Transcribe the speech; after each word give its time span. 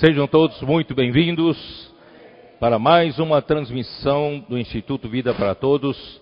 Sejam 0.00 0.26
todos 0.26 0.60
muito 0.62 0.92
bem-vindos 0.92 1.56
para 2.58 2.80
mais 2.80 3.20
uma 3.20 3.40
transmissão 3.40 4.44
do 4.48 4.58
Instituto 4.58 5.08
Vida 5.08 5.32
para 5.32 5.54
Todos. 5.54 6.20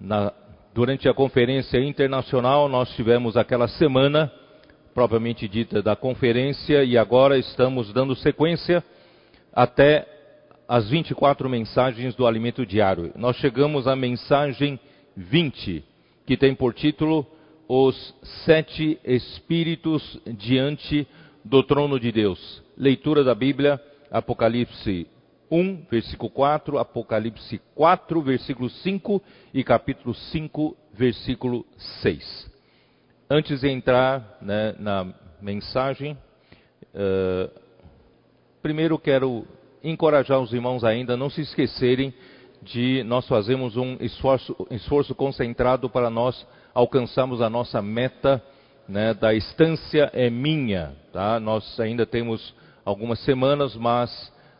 Na, 0.00 0.32
durante 0.74 1.08
a 1.08 1.14
conferência 1.14 1.78
internacional, 1.78 2.68
nós 2.68 2.90
tivemos 2.96 3.36
aquela 3.36 3.68
semana, 3.68 4.32
propriamente 4.92 5.46
dita, 5.46 5.80
da 5.80 5.94
conferência, 5.94 6.82
e 6.82 6.98
agora 6.98 7.38
estamos 7.38 7.92
dando 7.92 8.16
sequência 8.16 8.82
até 9.52 10.04
as 10.66 10.90
24 10.90 11.48
mensagens 11.48 12.16
do 12.16 12.26
alimento 12.26 12.66
diário. 12.66 13.12
Nós 13.14 13.36
chegamos 13.36 13.86
à 13.86 13.94
mensagem 13.94 14.80
20, 15.16 15.84
que 16.26 16.36
tem 16.36 16.52
por 16.52 16.74
título 16.74 17.24
Os 17.68 18.12
Sete 18.44 18.98
Espíritos 19.04 20.20
Diante 20.26 21.02
do 21.02 21.23
Trono 21.66 22.00
de 22.00 22.10
Deus. 22.10 22.62
Leitura 22.76 23.22
da 23.22 23.34
Bíblia, 23.34 23.80
Apocalipse 24.10 25.06
1, 25.50 25.86
versículo 25.90 26.30
4, 26.30 26.78
Apocalipse 26.78 27.60
4, 27.74 28.22
versículo 28.22 28.70
5 28.70 29.22
e 29.52 29.62
capítulo 29.62 30.14
5, 30.14 30.76
versículo 30.92 31.66
6. 32.02 32.50
Antes 33.28 33.60
de 33.60 33.68
entrar 33.68 34.38
né, 34.40 34.74
na 34.78 35.14
mensagem, 35.40 36.16
uh, 36.94 37.50
primeiro 38.62 38.98
quero 38.98 39.46
encorajar 39.82 40.40
os 40.40 40.52
irmãos 40.52 40.82
ainda 40.82 41.14
a 41.14 41.16
não 41.16 41.28
se 41.28 41.42
esquecerem 41.42 42.12
de 42.62 43.04
nós 43.04 43.28
fazermos 43.28 43.76
um 43.76 43.96
esforço, 44.00 44.56
esforço 44.70 45.14
concentrado 45.14 45.90
para 45.90 46.08
nós 46.08 46.46
alcançarmos 46.72 47.42
a 47.42 47.50
nossa 47.50 47.82
meta 47.82 48.42
né, 48.88 49.14
da 49.14 49.34
estância 49.34 50.10
é 50.12 50.28
minha. 50.30 50.92
Tá? 51.12 51.38
Nós 51.40 51.78
ainda 51.80 52.04
temos 52.04 52.54
algumas 52.84 53.18
semanas, 53.20 53.74
mas 53.76 54.10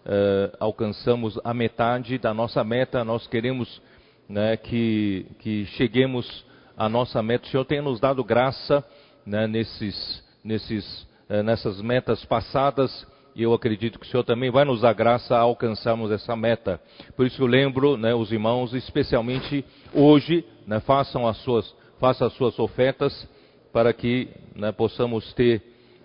uh, 0.06 0.56
alcançamos 0.58 1.39
a 1.44 1.53
metade 1.53 2.19
da 2.19 2.33
nossa 2.33 2.64
meta. 2.64 3.05
Nós 3.05 3.27
queremos 3.27 3.83
né, 4.28 4.56
que, 4.56 5.27
que 5.41 5.66
cheguemos 5.77 6.44
à 6.77 6.89
nossa 6.89 7.22
meta. 7.22 7.47
O 7.47 7.50
Senhor 7.50 7.64
tem 7.64 7.83
nos 7.83 8.00
dado 8.00 8.25
graça 8.25 8.84
né, 9.27 9.47
nesses, 9.47 10.22
nesses, 10.42 11.03
uh, 11.28 11.42
nessas 11.42 11.81
metas 11.81 12.25
passadas 12.25 13.06
e 13.36 13.42
eu 13.42 13.53
acredito 13.53 13.98
que 13.98 14.06
o 14.06 14.09
Senhor 14.09 14.22
também 14.22 14.48
vai 14.48 14.64
nos 14.64 14.83
dar 14.83 14.92
graça 14.92 15.34
a 15.34 15.41
alcançarmos 15.41 16.12
essa 16.12 16.36
meta. 16.36 16.81
Por 17.16 17.27
isso 17.27 17.42
eu 17.42 17.48
lembro, 17.48 17.97
né, 17.97 18.14
os 18.14 18.31
irmãos, 18.31 18.72
especialmente 18.72 19.64
hoje, 19.92 20.44
né, 20.69 20.78
façam 20.78 21.27
as 21.27 21.36
suas, 21.38 21.75
façam 21.98 22.28
as 22.28 22.33
suas 22.34 22.56
ofertas 22.61 23.28
para 23.75 23.92
que 23.92 24.28
né, 24.55 24.70
possamos 24.70 25.33
ter 25.33 25.61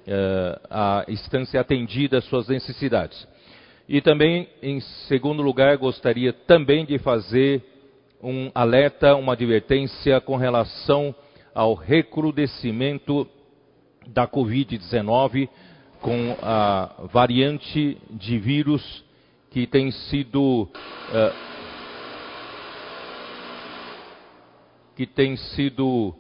uh, 0.07 0.59
a 0.71 1.05
instância 1.07 1.61
atendida 1.61 2.17
às 2.17 2.25
suas 2.25 2.47
necessidades. 2.47 3.27
E 3.87 4.01
também, 4.01 4.49
em 4.59 4.79
segundo 5.07 5.43
lugar, 5.43 5.77
gostaria 5.77 6.33
também 6.33 6.83
de 6.83 6.97
fazer 6.97 7.63
um 8.23 8.49
alerta, 8.55 9.15
uma 9.15 9.33
advertência 9.33 10.19
com 10.19 10.35
relação 10.35 11.13
ao 11.53 11.75
recrudescimento 11.75 13.27
da 14.07 14.27
Covid-19 14.27 15.47
com 16.01 16.35
a 16.41 17.07
variante 17.13 17.97
de 18.09 18.39
vírus 18.39 19.03
que 19.51 19.67
tem 19.67 19.91
sido 19.91 20.63
uh, 20.63 21.49
que 24.95 25.05
tem 25.05 25.35
sido 25.37 26.15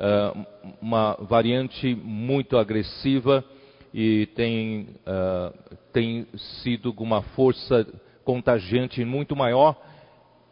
uh, 0.00 0.46
uma 0.80 1.16
variante 1.20 1.94
muito 1.94 2.56
agressiva 2.56 3.44
e 3.92 4.26
tem, 4.34 4.88
uh, 5.06 5.76
tem 5.92 6.26
sido 6.62 6.94
uma 6.98 7.22
força 7.22 7.86
contagiante 8.24 9.04
muito 9.04 9.36
maior 9.36 9.76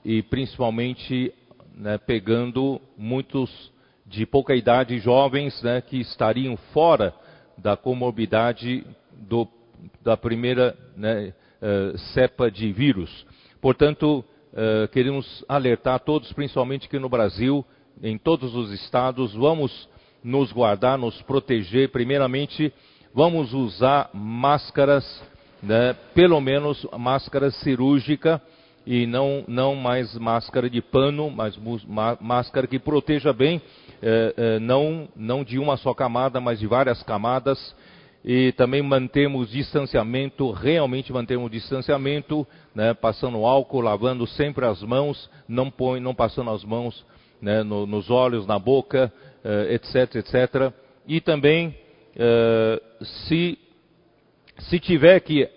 e 0.05 0.23
principalmente 0.23 1.33
né, 1.75 1.99
pegando 1.99 2.81
muitos 2.97 3.73
de 4.07 4.27
pouca 4.27 4.55
idade 4.55 4.99
jovens 4.99 5.63
né, 5.63 5.81
que 5.81 5.99
estariam 5.99 6.57
fora 6.73 7.15
da 7.57 7.77
comorbidade 7.77 8.85
do, 9.13 9.47
da 10.03 10.17
primeira 10.17 10.77
né, 10.97 11.33
uh, 11.63 11.99
cepa 12.15 12.51
de 12.51 12.73
vírus. 12.73 13.27
Portanto, 13.61 14.25
uh, 14.53 14.89
queremos 14.89 15.45
alertar 15.49 16.01
todos, 16.01 16.33
principalmente 16.33 16.87
aqui 16.87 16.99
no 16.99 17.09
Brasil, 17.09 17.65
em 18.03 18.17
todos 18.19 18.55
os 18.55 18.71
estados, 18.73 19.35
vamos 19.35 19.89
nos 20.23 20.53
guardar, 20.53 20.99
nos 20.99 21.21
proteger. 21.23 21.91
Primeiramente, 21.91 22.73
vamos 23.15 23.53
usar 23.53 24.11
máscaras, 24.13 25.05
né, 25.63 25.95
pelo 26.15 26.41
menos 26.41 26.87
máscara 26.97 27.51
cirúrgica 27.51 28.41
e 28.87 29.07
não, 29.07 29.45
não 29.47 29.75
mais 29.75 30.17
máscara 30.17 30.71
de 30.71 30.81
pano, 30.81 31.31
mas 31.31 31.59
máscara 32.21 32.67
que 32.67 32.79
proteja 32.79 33.33
bem 33.33 33.61
é, 34.01 34.35
é, 34.37 34.59
não, 34.59 35.09
não 35.17 35.45
de 35.45 35.59
uma 35.59 35.77
só 35.77 35.93
camada, 35.93 36.41
mas 36.41 36.59
de 36.59 36.67
várias 36.67 37.03
camadas. 37.03 37.75
E 38.25 38.53
também 38.53 38.83
mantemos 38.83 39.51
distanciamento, 39.51 40.51
realmente 40.51 41.13
mantemos 41.13 41.51
distanciamento, 41.51 42.47
né, 42.75 42.93
passando 42.93 43.45
álcool, 43.45 43.81
lavando 43.81 44.27
sempre 44.27 44.67
as 44.67 44.83
mãos, 44.83 45.31
não, 45.49 45.71
põe, 45.71 46.01
não 46.01 46.15
passando 46.15 46.51
as 46.51 46.65
mãos 46.65 47.05
né, 47.41 47.63
no, 47.63 47.87
nos 47.87 48.11
olhos, 48.11 48.47
na 48.47 48.59
boca, 48.59 49.13
é, 49.45 49.75
etc, 49.75 50.17
etc. 50.17 50.73
E 51.07 51.21
também, 51.21 51.75
é, 52.17 52.83
se, 53.27 53.59
se 54.59 54.79
tiver 54.79 55.21
que, 55.21 55.49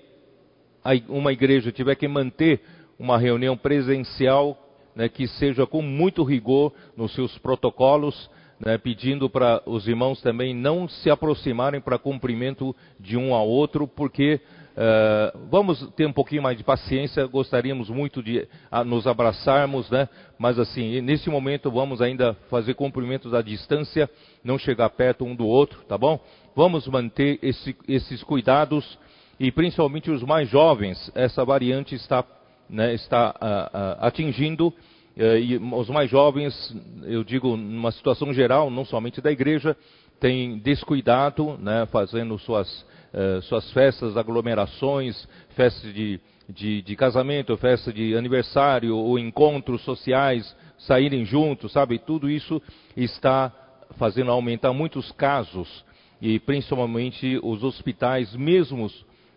uma 1.07 1.31
igreja 1.31 1.71
tiver 1.71 1.95
que 1.95 2.07
manter 2.07 2.61
uma 2.97 3.17
reunião 3.17 3.57
presencial, 3.57 4.57
né, 4.95 5.09
que 5.09 5.27
seja 5.27 5.65
com 5.65 5.81
muito 5.81 6.23
rigor 6.23 6.73
nos 6.95 7.13
seus 7.13 7.37
protocolos, 7.37 8.29
né, 8.59 8.77
pedindo 8.77 9.29
para 9.29 9.61
os 9.65 9.87
irmãos 9.87 10.21
também 10.21 10.53
não 10.53 10.87
se 10.87 11.09
aproximarem 11.09 11.81
para 11.81 11.97
cumprimento 11.97 12.75
de 12.99 13.17
um 13.17 13.33
ao 13.33 13.47
outro, 13.47 13.87
porque 13.87 14.39
uh, 14.71 15.47
vamos 15.49 15.87
ter 15.95 16.05
um 16.05 16.13
pouquinho 16.13 16.43
mais 16.43 16.57
de 16.57 16.63
paciência, 16.63 17.25
gostaríamos 17.25 17.89
muito 17.89 18.21
de 18.21 18.47
a, 18.69 18.83
nos 18.83 19.07
abraçarmos, 19.07 19.89
né, 19.89 20.07
mas 20.37 20.59
assim, 20.59 21.01
nesse 21.01 21.29
momento 21.29 21.69
vamos 21.69 22.01
ainda 22.01 22.33
fazer 22.49 22.73
cumprimentos 22.73 23.33
à 23.33 23.41
distância, 23.41 24.09
não 24.43 24.57
chegar 24.57 24.89
perto 24.89 25.25
um 25.25 25.35
do 25.35 25.45
outro, 25.45 25.81
tá 25.87 25.97
bom? 25.97 26.19
Vamos 26.55 26.87
manter 26.87 27.39
esse, 27.41 27.75
esses 27.87 28.23
cuidados 28.23 28.97
e 29.39 29.51
principalmente 29.51 30.11
os 30.11 30.23
mais 30.23 30.49
jovens, 30.49 31.11
essa 31.15 31.43
variante 31.43 31.95
está, 31.95 32.23
né, 32.69 32.93
está 32.93 33.31
uh, 33.31 34.05
atingindo 34.05 34.73
é, 35.15 35.39
e 35.39 35.57
os 35.57 35.89
mais 35.89 36.09
jovens, 36.09 36.75
eu 37.03 37.23
digo 37.23 37.57
numa 37.57 37.91
situação 37.91 38.33
geral, 38.33 38.69
não 38.69 38.85
somente 38.85 39.21
da 39.21 39.31
igreja, 39.31 39.75
têm 40.19 40.57
descuidado, 40.59 41.57
né, 41.57 41.85
fazendo 41.91 42.37
suas, 42.39 42.85
uh, 43.13 43.41
suas 43.43 43.69
festas, 43.71 44.17
aglomerações, 44.17 45.27
festas 45.55 45.93
de, 45.93 46.19
de, 46.49 46.81
de, 46.81 46.95
casamento, 46.95 47.55
festa 47.57 47.91
de 47.91 48.15
aniversário 48.15 48.95
ou 48.95 49.17
encontros 49.17 49.81
sociais, 49.83 50.55
saírem 50.77 51.25
juntos, 51.25 51.71
sabe? 51.71 51.99
Tudo 51.99 52.29
isso 52.29 52.61
está 52.95 53.51
fazendo 53.97 54.31
aumentar 54.31 54.73
muitos 54.73 55.11
casos 55.11 55.83
e 56.21 56.39
principalmente 56.39 57.39
os 57.41 57.63
hospitais, 57.63 58.35
mesmo, 58.35 58.89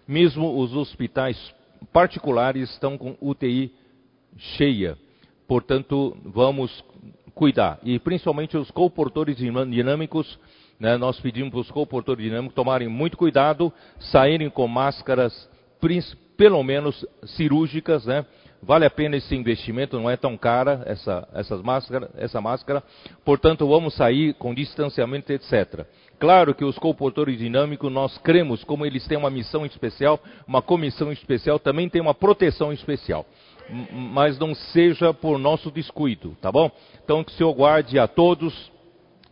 mesmo 0.06 0.58
os 0.58 0.74
hospitais 0.74 1.54
particulares 1.92 2.70
estão 2.70 2.98
com 2.98 3.16
UTI 3.20 3.72
cheia. 4.36 4.98
Portanto, 5.46 6.16
vamos 6.24 6.84
cuidar. 7.34 7.78
E 7.82 7.98
principalmente 7.98 8.56
os 8.56 8.70
comportores 8.70 9.36
dinâmicos, 9.36 10.38
né, 10.78 10.96
nós 10.96 11.18
pedimos 11.20 11.50
para 11.50 11.60
os 11.60 11.70
comportores 11.70 12.24
dinâmicos 12.24 12.54
tomarem 12.54 12.88
muito 12.88 13.16
cuidado, 13.16 13.72
saírem 13.98 14.50
com 14.50 14.66
máscaras, 14.66 15.48
pelo 16.36 16.62
menos 16.62 17.06
cirúrgicas, 17.24 18.06
né? 18.06 18.24
Vale 18.62 18.86
a 18.86 18.90
pena 18.90 19.16
esse 19.16 19.34
investimento, 19.36 20.00
não 20.00 20.08
é 20.08 20.16
tão 20.16 20.38
cara 20.38 20.82
essa, 20.86 21.28
essas 21.34 21.60
máscara, 21.60 22.10
essa 22.16 22.40
máscara. 22.40 22.82
Portanto, 23.22 23.68
vamos 23.68 23.94
sair 23.94 24.32
com 24.34 24.54
distanciamento, 24.54 25.30
etc. 25.30 25.86
Claro 26.18 26.54
que 26.54 26.64
os 26.64 26.78
comportores 26.78 27.38
dinâmicos, 27.38 27.92
nós 27.92 28.16
cremos, 28.18 28.64
como 28.64 28.86
eles 28.86 29.06
têm 29.06 29.18
uma 29.18 29.28
missão 29.28 29.66
especial, 29.66 30.18
uma 30.48 30.62
comissão 30.62 31.12
especial, 31.12 31.58
também 31.58 31.90
tem 31.90 32.00
uma 32.00 32.14
proteção 32.14 32.72
especial 32.72 33.26
mas 33.90 34.38
não 34.38 34.54
seja 34.54 35.14
por 35.14 35.38
nosso 35.38 35.70
descuido, 35.70 36.36
tá 36.40 36.52
bom? 36.52 36.70
Então 37.02 37.24
que 37.24 37.32
o 37.32 37.34
Senhor 37.34 37.52
guarde 37.54 37.98
a 37.98 38.06
todos 38.06 38.70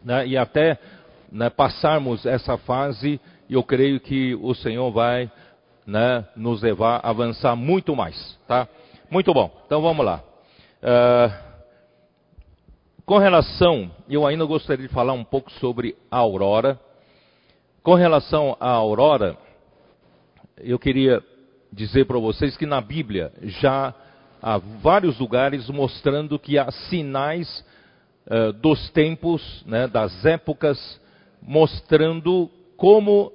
né, 0.05 0.27
e 0.27 0.37
até 0.37 0.79
né, 1.33 1.49
passarmos 1.49 2.27
essa 2.27 2.59
fase, 2.59 3.19
eu 3.49 3.63
creio 3.63 3.99
que 3.99 4.35
o 4.35 4.55
Senhor 4.55 4.91
vai 4.93 5.31
né, 5.87 6.27
nos 6.37 6.63
levar 6.63 7.01
a 7.03 7.09
avançar 7.09 7.57
muito 7.57 7.97
mais, 7.97 8.39
tá? 8.47 8.69
Muito 9.11 9.33
bom, 9.33 9.51
então 9.67 9.81
vamos 9.81 10.05
lá. 10.05 10.23
Uh, 10.83 11.53
com 13.07 13.19
relação, 13.19 13.91
eu 14.09 14.27
ainda 14.27 14.45
gostaria 14.45 14.87
de 14.87 14.93
falar 14.93 15.15
um 15.15 15.25
pouco 15.25 15.51
sobre 15.53 15.97
a 16.11 16.19
aurora. 16.19 16.79
Com 17.83 17.95
relação 17.95 18.57
à 18.61 18.69
aurora, 18.69 19.37
eu 20.59 20.79
queria 20.79 21.23
dizer 21.73 22.05
para 22.05 22.19
vocês 22.19 22.57
que 22.57 22.67
na 22.67 22.81
Bíblia 22.81 23.33
já 23.43 23.95
há 24.41 24.59
vários 24.59 25.19
lugares 25.19 25.69
mostrando 25.69 26.39
que 26.39 26.59
há 26.59 26.71
sinais 26.71 27.65
uh, 28.27 28.53
dos 28.53 28.91
tempos, 28.91 29.65
né, 29.67 29.89
das 29.89 30.25
épocas, 30.25 31.01
mostrando 31.43 32.51
como 32.77 33.33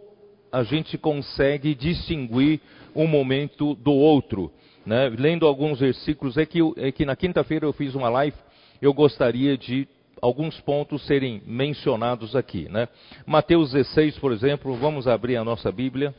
a 0.51 0.63
gente 0.63 0.97
consegue 0.97 1.75
distinguir 1.75 2.61
um 2.95 3.05
momento 3.05 3.75
do 3.75 3.91
outro. 3.91 4.51
Né? 4.85 5.09
Lendo 5.09 5.45
alguns 5.45 5.79
versículos, 5.79 6.37
é 6.37 6.45
que, 6.45 6.59
é 6.77 6.91
que 6.91 7.05
na 7.05 7.15
quinta-feira 7.15 7.65
eu 7.65 7.73
fiz 7.73 7.93
uma 7.93 8.09
live, 8.09 8.37
eu 8.81 8.93
gostaria 8.93 9.57
de 9.57 9.87
alguns 10.21 10.59
pontos 10.61 11.05
serem 11.05 11.41
mencionados 11.45 12.35
aqui. 12.35 12.67
Né? 12.69 12.87
Mateus 13.25 13.71
16, 13.71 14.17
por 14.17 14.31
exemplo, 14.31 14.75
vamos 14.75 15.07
abrir 15.07 15.35
a 15.35 15.43
nossa 15.43 15.71
Bíblia 15.71 16.15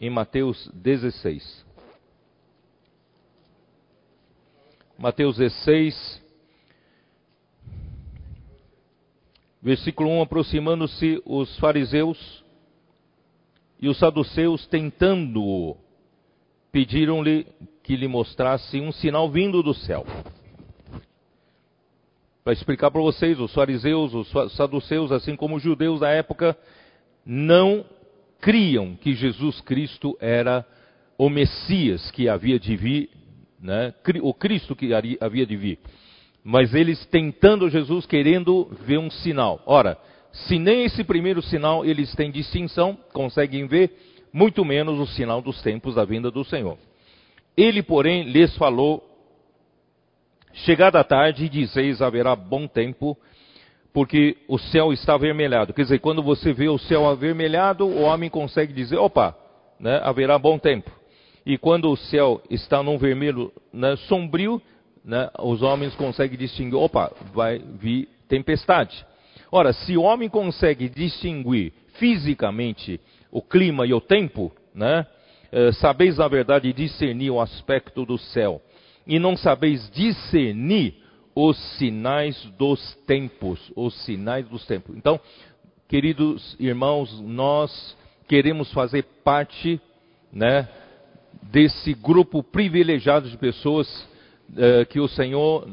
em 0.00 0.10
Mateus 0.10 0.70
16. 0.74 1.64
Mateus 4.98 5.36
16, 5.36 6.19
versículo 9.62 10.10
1: 10.10 10.22
Aproximando-se 10.22 11.22
os 11.24 11.56
fariseus 11.58 12.44
e 13.80 13.88
os 13.88 13.98
saduceus, 13.98 14.66
tentando-o, 14.66 15.76
pediram-lhe 16.70 17.46
que 17.82 17.96
lhe 17.96 18.06
mostrasse 18.06 18.80
um 18.80 18.92
sinal 18.92 19.30
vindo 19.30 19.62
do 19.62 19.74
céu. 19.74 20.06
Para 22.44 22.52
explicar 22.52 22.90
para 22.90 23.00
vocês, 23.00 23.38
os 23.38 23.52
fariseus, 23.52 24.14
os 24.14 24.54
saduceus, 24.54 25.12
assim 25.12 25.36
como 25.36 25.56
os 25.56 25.62
judeus 25.62 26.00
da 26.00 26.10
época, 26.10 26.56
não 27.24 27.84
criam 28.40 28.96
que 28.96 29.14
Jesus 29.14 29.60
Cristo 29.60 30.16
era 30.20 30.66
o 31.18 31.28
Messias 31.28 32.10
que 32.10 32.28
havia 32.28 32.58
de 32.58 32.74
vir, 32.76 33.10
né? 33.60 33.92
o 34.22 34.32
Cristo 34.32 34.74
que 34.74 34.90
havia 34.94 35.46
de 35.46 35.56
vir. 35.56 35.78
Mas 36.42 36.74
eles 36.74 37.04
tentando 37.06 37.68
Jesus, 37.68 38.06
querendo 38.06 38.68
ver 38.86 38.98
um 38.98 39.10
sinal. 39.10 39.62
Ora, 39.66 39.98
se 40.32 40.58
nem 40.58 40.84
esse 40.84 41.04
primeiro 41.04 41.42
sinal 41.42 41.84
eles 41.84 42.14
têm 42.14 42.30
distinção, 42.30 42.96
conseguem 43.12 43.66
ver, 43.66 43.92
muito 44.32 44.64
menos 44.64 44.98
o 44.98 45.06
sinal 45.06 45.42
dos 45.42 45.60
tempos 45.62 45.96
da 45.96 46.04
vinda 46.04 46.30
do 46.30 46.44
Senhor. 46.44 46.78
Ele, 47.56 47.82
porém, 47.82 48.22
lhes 48.22 48.56
falou: 48.56 49.04
Chegada 50.52 51.00
a 51.00 51.04
tarde, 51.04 51.48
dizeis 51.48 52.00
haverá 52.00 52.34
bom 52.34 52.66
tempo, 52.66 53.16
porque 53.92 54.36
o 54.48 54.58
céu 54.58 54.92
está 54.92 55.14
avermelhado. 55.14 55.72
Quer 55.72 55.82
dizer, 55.82 55.98
quando 55.98 56.22
você 56.22 56.52
vê 56.52 56.68
o 56.68 56.78
céu 56.78 57.08
avermelhado, 57.08 57.86
o 57.86 58.02
homem 58.02 58.30
consegue 58.30 58.72
dizer: 58.72 58.96
opa, 58.96 59.36
né, 59.78 60.00
haverá 60.02 60.38
bom 60.38 60.58
tempo. 60.58 60.90
E 61.44 61.56
quando 61.56 61.90
o 61.90 61.96
céu 61.96 62.42
está 62.50 62.82
num 62.82 62.98
vermelho 62.98 63.52
né, 63.72 63.96
sombrio, 64.08 64.60
né, 65.04 65.30
os 65.38 65.62
homens 65.62 65.94
conseguem 65.94 66.38
distinguir: 66.38 66.76
opa, 66.76 67.12
vai 67.32 67.58
vir 67.58 68.08
tempestade. 68.28 69.04
Ora, 69.50 69.72
se 69.72 69.96
o 69.96 70.02
homem 70.02 70.28
consegue 70.28 70.88
distinguir 70.88 71.72
fisicamente 71.94 73.00
o 73.30 73.42
clima 73.42 73.86
e 73.86 73.92
o 73.92 74.00
tempo, 74.00 74.52
né, 74.74 75.06
eh, 75.50 75.72
sabeis 75.72 76.18
na 76.18 76.28
verdade 76.28 76.72
discernir 76.72 77.30
o 77.30 77.40
aspecto 77.40 78.04
do 78.04 78.16
céu, 78.16 78.62
e 79.06 79.18
não 79.18 79.36
sabeis 79.36 79.90
discernir 79.90 80.94
os 81.34 81.56
sinais 81.78 82.36
dos 82.58 82.94
tempos, 83.06 83.72
os 83.74 83.94
sinais 84.04 84.46
dos 84.48 84.64
tempos. 84.66 84.96
Então, 84.96 85.18
queridos 85.88 86.56
irmãos, 86.60 87.20
nós 87.20 87.96
queremos 88.28 88.72
fazer 88.72 89.02
parte, 89.24 89.80
né, 90.32 90.68
desse 91.42 91.94
grupo 91.94 92.42
privilegiado 92.42 93.28
de 93.28 93.36
pessoas 93.36 93.88
uh, 94.52 94.86
que 94.86 95.00
o 95.00 95.08
Senhor 95.08 95.68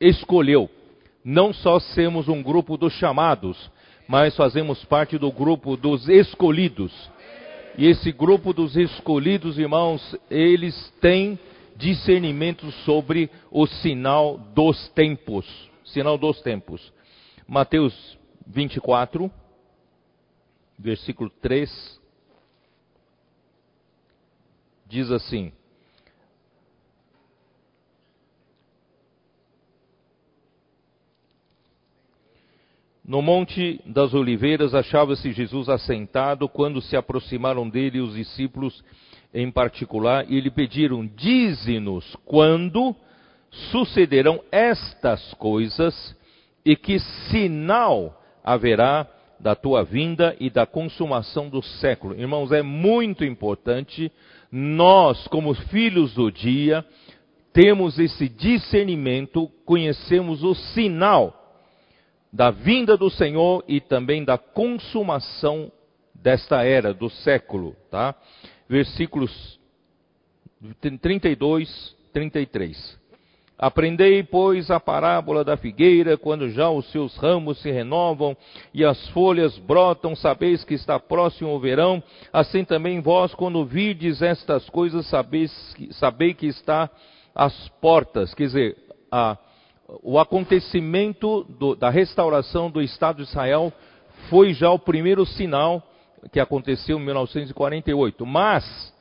escolheu. 0.00 0.68
Não 1.24 1.52
só 1.52 1.78
sermos 1.78 2.28
um 2.28 2.42
grupo 2.42 2.76
dos 2.76 2.92
chamados, 2.94 3.70
mas 4.08 4.36
fazemos 4.36 4.84
parte 4.84 5.16
do 5.16 5.30
grupo 5.30 5.76
dos 5.76 6.08
escolhidos. 6.08 6.92
E 7.78 7.86
esse 7.86 8.12
grupo 8.12 8.52
dos 8.52 8.76
escolhidos, 8.76 9.58
irmãos, 9.58 10.16
eles 10.30 10.92
têm 11.00 11.38
discernimento 11.76 12.70
sobre 12.84 13.30
o 13.50 13.66
sinal 13.66 14.38
dos 14.54 14.88
tempos. 14.88 15.46
Sinal 15.84 16.18
dos 16.18 16.40
tempos. 16.42 16.92
Mateus 17.46 18.18
24, 18.46 19.30
versículo 20.78 21.30
3, 21.40 22.00
diz 24.86 25.10
assim: 25.10 25.52
No 33.04 33.20
Monte 33.20 33.80
das 33.84 34.14
Oliveiras 34.14 34.74
achava-se 34.74 35.32
Jesus 35.32 35.68
assentado 35.68 36.48
quando 36.48 36.80
se 36.80 36.96
aproximaram 36.96 37.68
dele 37.68 38.00
os 38.00 38.14
discípulos 38.14 38.84
em 39.34 39.50
particular 39.50 40.24
e 40.30 40.40
lhe 40.40 40.50
pediram: 40.50 41.04
Dize-nos 41.04 42.16
quando 42.24 42.94
sucederão 43.50 44.40
estas 44.52 45.34
coisas 45.34 46.16
e 46.64 46.76
que 46.76 47.00
sinal 47.28 48.22
haverá 48.44 49.08
da 49.40 49.56
tua 49.56 49.82
vinda 49.82 50.36
e 50.38 50.48
da 50.48 50.64
consumação 50.64 51.48
do 51.48 51.60
século. 51.60 52.14
Irmãos, 52.14 52.52
é 52.52 52.62
muito 52.62 53.24
importante 53.24 54.12
nós, 54.50 55.26
como 55.26 55.54
filhos 55.54 56.14
do 56.14 56.30
dia, 56.30 56.84
temos 57.52 57.98
esse 57.98 58.28
discernimento, 58.28 59.50
conhecemos 59.66 60.44
o 60.44 60.54
sinal 60.54 61.41
da 62.32 62.50
vinda 62.50 62.96
do 62.96 63.10
Senhor 63.10 63.62
e 63.68 63.80
também 63.80 64.24
da 64.24 64.38
consumação 64.38 65.70
desta 66.14 66.62
era, 66.64 66.94
do 66.94 67.10
século, 67.10 67.76
tá? 67.90 68.14
Versículos 68.68 69.60
32, 70.80 71.96
33. 72.12 73.02
Aprendei, 73.58 74.24
pois, 74.24 74.70
a 74.70 74.80
parábola 74.80 75.44
da 75.44 75.56
figueira, 75.56 76.16
quando 76.16 76.50
já 76.50 76.68
os 76.68 76.90
seus 76.90 77.16
ramos 77.16 77.60
se 77.60 77.70
renovam 77.70 78.36
e 78.74 78.84
as 78.84 79.08
folhas 79.10 79.56
brotam, 79.58 80.16
sabeis 80.16 80.64
que 80.64 80.74
está 80.74 80.98
próximo 80.98 81.54
o 81.54 81.60
verão. 81.60 82.02
Assim 82.32 82.64
também 82.64 83.00
vós, 83.00 83.34
quando 83.34 83.64
virdes 83.64 84.20
estas 84.20 84.68
coisas, 84.70 85.06
sabeis, 85.06 85.52
sabei 85.92 86.34
que 86.34 86.46
está 86.46 86.90
às 87.34 87.68
portas. 87.80 88.34
Quer 88.34 88.46
dizer, 88.46 88.76
a 89.10 89.36
o 90.02 90.18
acontecimento 90.18 91.44
do, 91.44 91.74
da 91.74 91.90
restauração 91.90 92.70
do 92.70 92.80
Estado 92.80 93.16
de 93.16 93.22
Israel 93.22 93.72
foi 94.28 94.54
já 94.54 94.70
o 94.70 94.78
primeiro 94.78 95.26
sinal 95.26 95.82
que 96.30 96.40
aconteceu 96.40 96.98
em 96.98 97.04
1948. 97.04 98.24
Mas, 98.24 98.94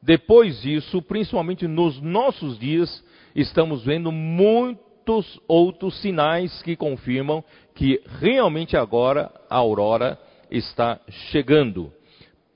depois 0.00 0.60
disso, 0.62 1.02
principalmente 1.02 1.66
nos 1.66 2.00
nossos 2.00 2.58
dias, 2.58 3.04
estamos 3.34 3.84
vendo 3.84 4.12
muitos 4.12 5.40
outros 5.48 6.00
sinais 6.00 6.62
que 6.62 6.76
confirmam 6.76 7.42
que 7.74 8.00
realmente 8.20 8.76
agora 8.76 9.30
a 9.50 9.56
aurora 9.56 10.18
está 10.50 11.00
chegando. 11.30 11.92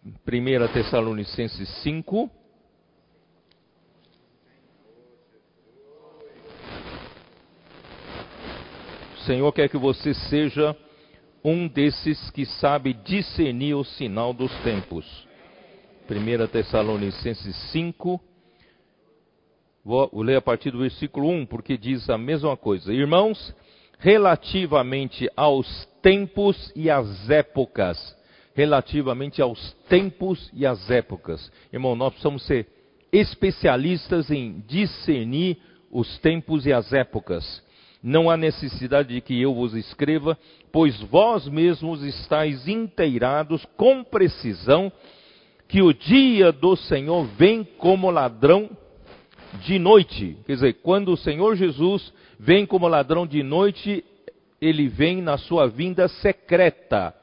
1 0.04 0.72
Tessalonicenses 0.72 1.68
5, 1.82 2.30
O 9.11 9.11
Senhor 9.22 9.52
quer 9.52 9.68
que 9.68 9.76
você 9.76 10.14
seja 10.14 10.76
um 11.44 11.66
desses 11.66 12.30
que 12.30 12.44
sabe 12.44 12.92
discernir 12.92 13.74
o 13.74 13.84
sinal 13.84 14.32
dos 14.32 14.52
tempos. 14.62 15.26
1 16.08 16.46
Tessalonicenses 16.48 17.56
5, 17.72 18.20
vou 19.84 20.10
ler 20.22 20.36
a 20.36 20.42
partir 20.42 20.70
do 20.70 20.78
versículo 20.78 21.28
1, 21.28 21.46
porque 21.46 21.76
diz 21.76 22.08
a 22.10 22.18
mesma 22.18 22.56
coisa. 22.56 22.92
Irmãos, 22.92 23.54
relativamente 23.98 25.30
aos 25.36 25.86
tempos 26.02 26.72
e 26.74 26.90
às 26.90 27.30
épocas, 27.30 28.16
relativamente 28.54 29.40
aos 29.40 29.72
tempos 29.88 30.50
e 30.52 30.66
às 30.66 30.90
épocas. 30.90 31.50
Irmão, 31.72 31.94
nós 31.94 32.10
precisamos 32.10 32.44
ser 32.44 32.66
especialistas 33.12 34.30
em 34.30 34.60
discernir 34.66 35.58
os 35.90 36.18
tempos 36.18 36.66
e 36.66 36.72
as 36.72 36.92
épocas. 36.92 37.62
Não 38.02 38.28
há 38.28 38.36
necessidade 38.36 39.14
de 39.14 39.20
que 39.20 39.40
eu 39.40 39.54
vos 39.54 39.74
escreva, 39.74 40.36
pois 40.72 41.00
vós 41.02 41.46
mesmos 41.46 42.02
estáis 42.02 42.66
inteirados 42.66 43.64
com 43.76 44.02
precisão 44.02 44.90
que 45.68 45.80
o 45.80 45.92
dia 45.92 46.50
do 46.50 46.76
Senhor 46.76 47.24
vem 47.38 47.64
como 47.64 48.10
ladrão 48.10 48.68
de 49.64 49.78
noite. 49.78 50.36
Quer 50.44 50.54
dizer, 50.54 50.72
quando 50.82 51.12
o 51.12 51.16
Senhor 51.16 51.56
Jesus 51.56 52.12
vem 52.38 52.66
como 52.66 52.88
ladrão 52.88 53.26
de 53.26 53.42
noite, 53.42 54.04
ele 54.60 54.88
vem 54.88 55.22
na 55.22 55.38
sua 55.38 55.68
vinda 55.68 56.08
secreta. 56.08 57.14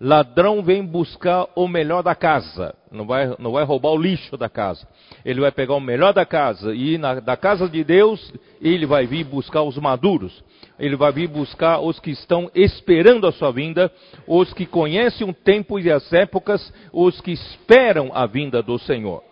Ladrão 0.00 0.62
vem 0.62 0.82
buscar 0.82 1.46
o 1.54 1.68
melhor 1.68 2.02
da 2.02 2.14
casa, 2.14 2.74
não 2.90 3.06
vai, 3.06 3.34
não 3.38 3.52
vai 3.52 3.64
roubar 3.64 3.90
o 3.90 4.00
lixo 4.00 4.36
da 4.36 4.48
casa. 4.48 4.88
Ele 5.24 5.40
vai 5.40 5.52
pegar 5.52 5.74
o 5.74 5.80
melhor 5.80 6.14
da 6.14 6.24
casa 6.24 6.74
e 6.74 6.96
na, 6.96 7.20
da 7.20 7.36
casa 7.36 7.68
de 7.68 7.84
Deus 7.84 8.32
ele 8.62 8.86
vai 8.86 9.06
vir 9.06 9.24
buscar 9.24 9.62
os 9.62 9.76
maduros. 9.76 10.42
Ele 10.78 10.96
vai 10.96 11.12
vir 11.12 11.28
buscar 11.28 11.80
os 11.80 12.00
que 12.00 12.10
estão 12.10 12.50
esperando 12.54 13.26
a 13.26 13.32
sua 13.32 13.52
vinda, 13.52 13.92
os 14.26 14.50
que 14.54 14.64
conhecem 14.64 15.28
o 15.28 15.34
tempo 15.34 15.78
e 15.78 15.90
as 15.90 16.10
épocas, 16.10 16.72
os 16.90 17.20
que 17.20 17.32
esperam 17.32 18.10
a 18.14 18.24
vinda 18.24 18.62
do 18.62 18.78
Senhor 18.78 19.29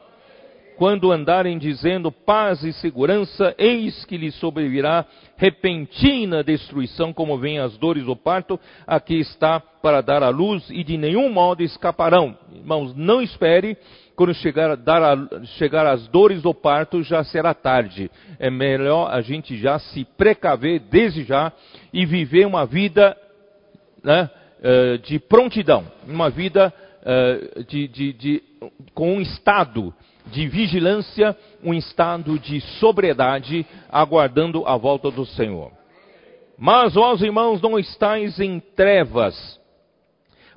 quando 0.78 1.10
andarem 1.10 1.58
dizendo 1.58 2.12
paz 2.12 2.62
e 2.62 2.72
segurança, 2.72 3.52
eis 3.58 4.04
que 4.04 4.16
lhes 4.16 4.36
sobrevirá 4.36 5.04
repentina 5.36 6.44
destruição, 6.44 7.12
como 7.12 7.36
vêm 7.36 7.58
as 7.58 7.76
dores 7.76 8.04
do 8.04 8.14
parto, 8.14 8.60
aqui 8.86 9.18
está 9.18 9.58
para 9.58 10.00
dar 10.00 10.22
a 10.22 10.28
luz, 10.28 10.70
e 10.70 10.84
de 10.84 10.96
nenhum 10.96 11.32
modo 11.32 11.64
escaparão. 11.64 12.38
Irmãos, 12.54 12.94
não 12.94 13.20
espere, 13.20 13.76
quando 14.14 14.32
chegar, 14.34 14.76
dar 14.76 15.02
a, 15.02 15.44
chegar 15.58 15.84
as 15.84 16.06
dores 16.06 16.42
do 16.42 16.54
parto, 16.54 17.02
já 17.02 17.24
será 17.24 17.52
tarde. 17.52 18.08
É 18.38 18.48
melhor 18.48 19.12
a 19.12 19.20
gente 19.20 19.58
já 19.58 19.80
se 19.80 20.04
precaver 20.16 20.78
desde 20.78 21.24
já 21.24 21.52
e 21.92 22.06
viver 22.06 22.46
uma 22.46 22.64
vida 22.64 23.16
né, 24.04 24.30
eh, 24.62 24.98
de 24.98 25.18
prontidão, 25.18 25.84
uma 26.06 26.30
vida 26.30 26.72
eh, 27.04 27.64
de, 27.66 27.88
de, 27.88 28.12
de, 28.12 28.42
com 28.94 29.14
um 29.14 29.20
estado 29.20 29.92
de 30.30 30.46
vigilância, 30.48 31.36
um 31.62 31.74
estado 31.74 32.38
de 32.38 32.60
sobriedade, 32.78 33.66
aguardando 33.90 34.66
a 34.66 34.76
volta 34.76 35.10
do 35.10 35.26
Senhor. 35.26 35.72
Mas 36.56 36.94
vós, 36.94 37.22
irmãos, 37.22 37.60
não 37.62 37.78
estáis 37.78 38.40
em 38.40 38.58
trevas, 38.58 39.60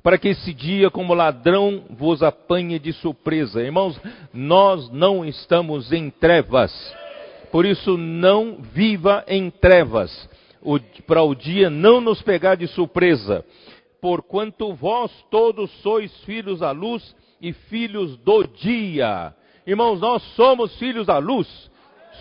para 0.02 0.18
que 0.18 0.30
esse 0.30 0.54
dia, 0.54 0.90
como 0.90 1.14
ladrão, 1.14 1.84
vos 1.92 2.24
apanhe 2.24 2.80
de 2.80 2.92
surpresa. 2.92 3.62
Irmãos, 3.62 4.00
nós 4.34 4.90
não 4.90 5.24
estamos 5.24 5.92
em 5.92 6.10
trevas, 6.10 6.72
por 7.52 7.66
isso 7.66 7.98
não 7.98 8.58
viva 8.62 9.24
em 9.28 9.52
trevas, 9.52 10.30
para 11.06 11.22
o 11.22 11.36
dia 11.36 11.70
não 11.70 12.02
nos 12.02 12.22
pegar 12.22 12.56
de 12.56 12.68
surpresa. 12.68 13.46
Porquanto 14.02 14.74
vós 14.74 15.12
todos 15.30 15.70
sois 15.82 16.12
filhos 16.24 16.60
da 16.60 16.72
luz 16.72 17.16
e 17.40 17.54
filhos 17.54 18.18
do 18.18 18.44
dia. 18.44 19.34
Irmãos, 19.66 20.00
nós 20.00 20.24
somos 20.36 20.76
filhos 20.78 21.06
da 21.06 21.20
luz, 21.20 21.48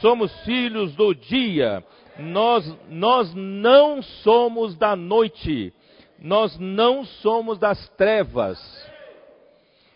somos 0.00 0.30
filhos 0.40 0.94
do 0.94 1.14
dia, 1.14 1.82
nós, 2.18 2.76
nós 2.90 3.32
não 3.34 4.02
somos 4.02 4.76
da 4.76 4.94
noite, 4.94 5.72
nós 6.18 6.58
não 6.58 7.04
somos 7.04 7.58
das 7.58 7.88
trevas. 7.90 8.58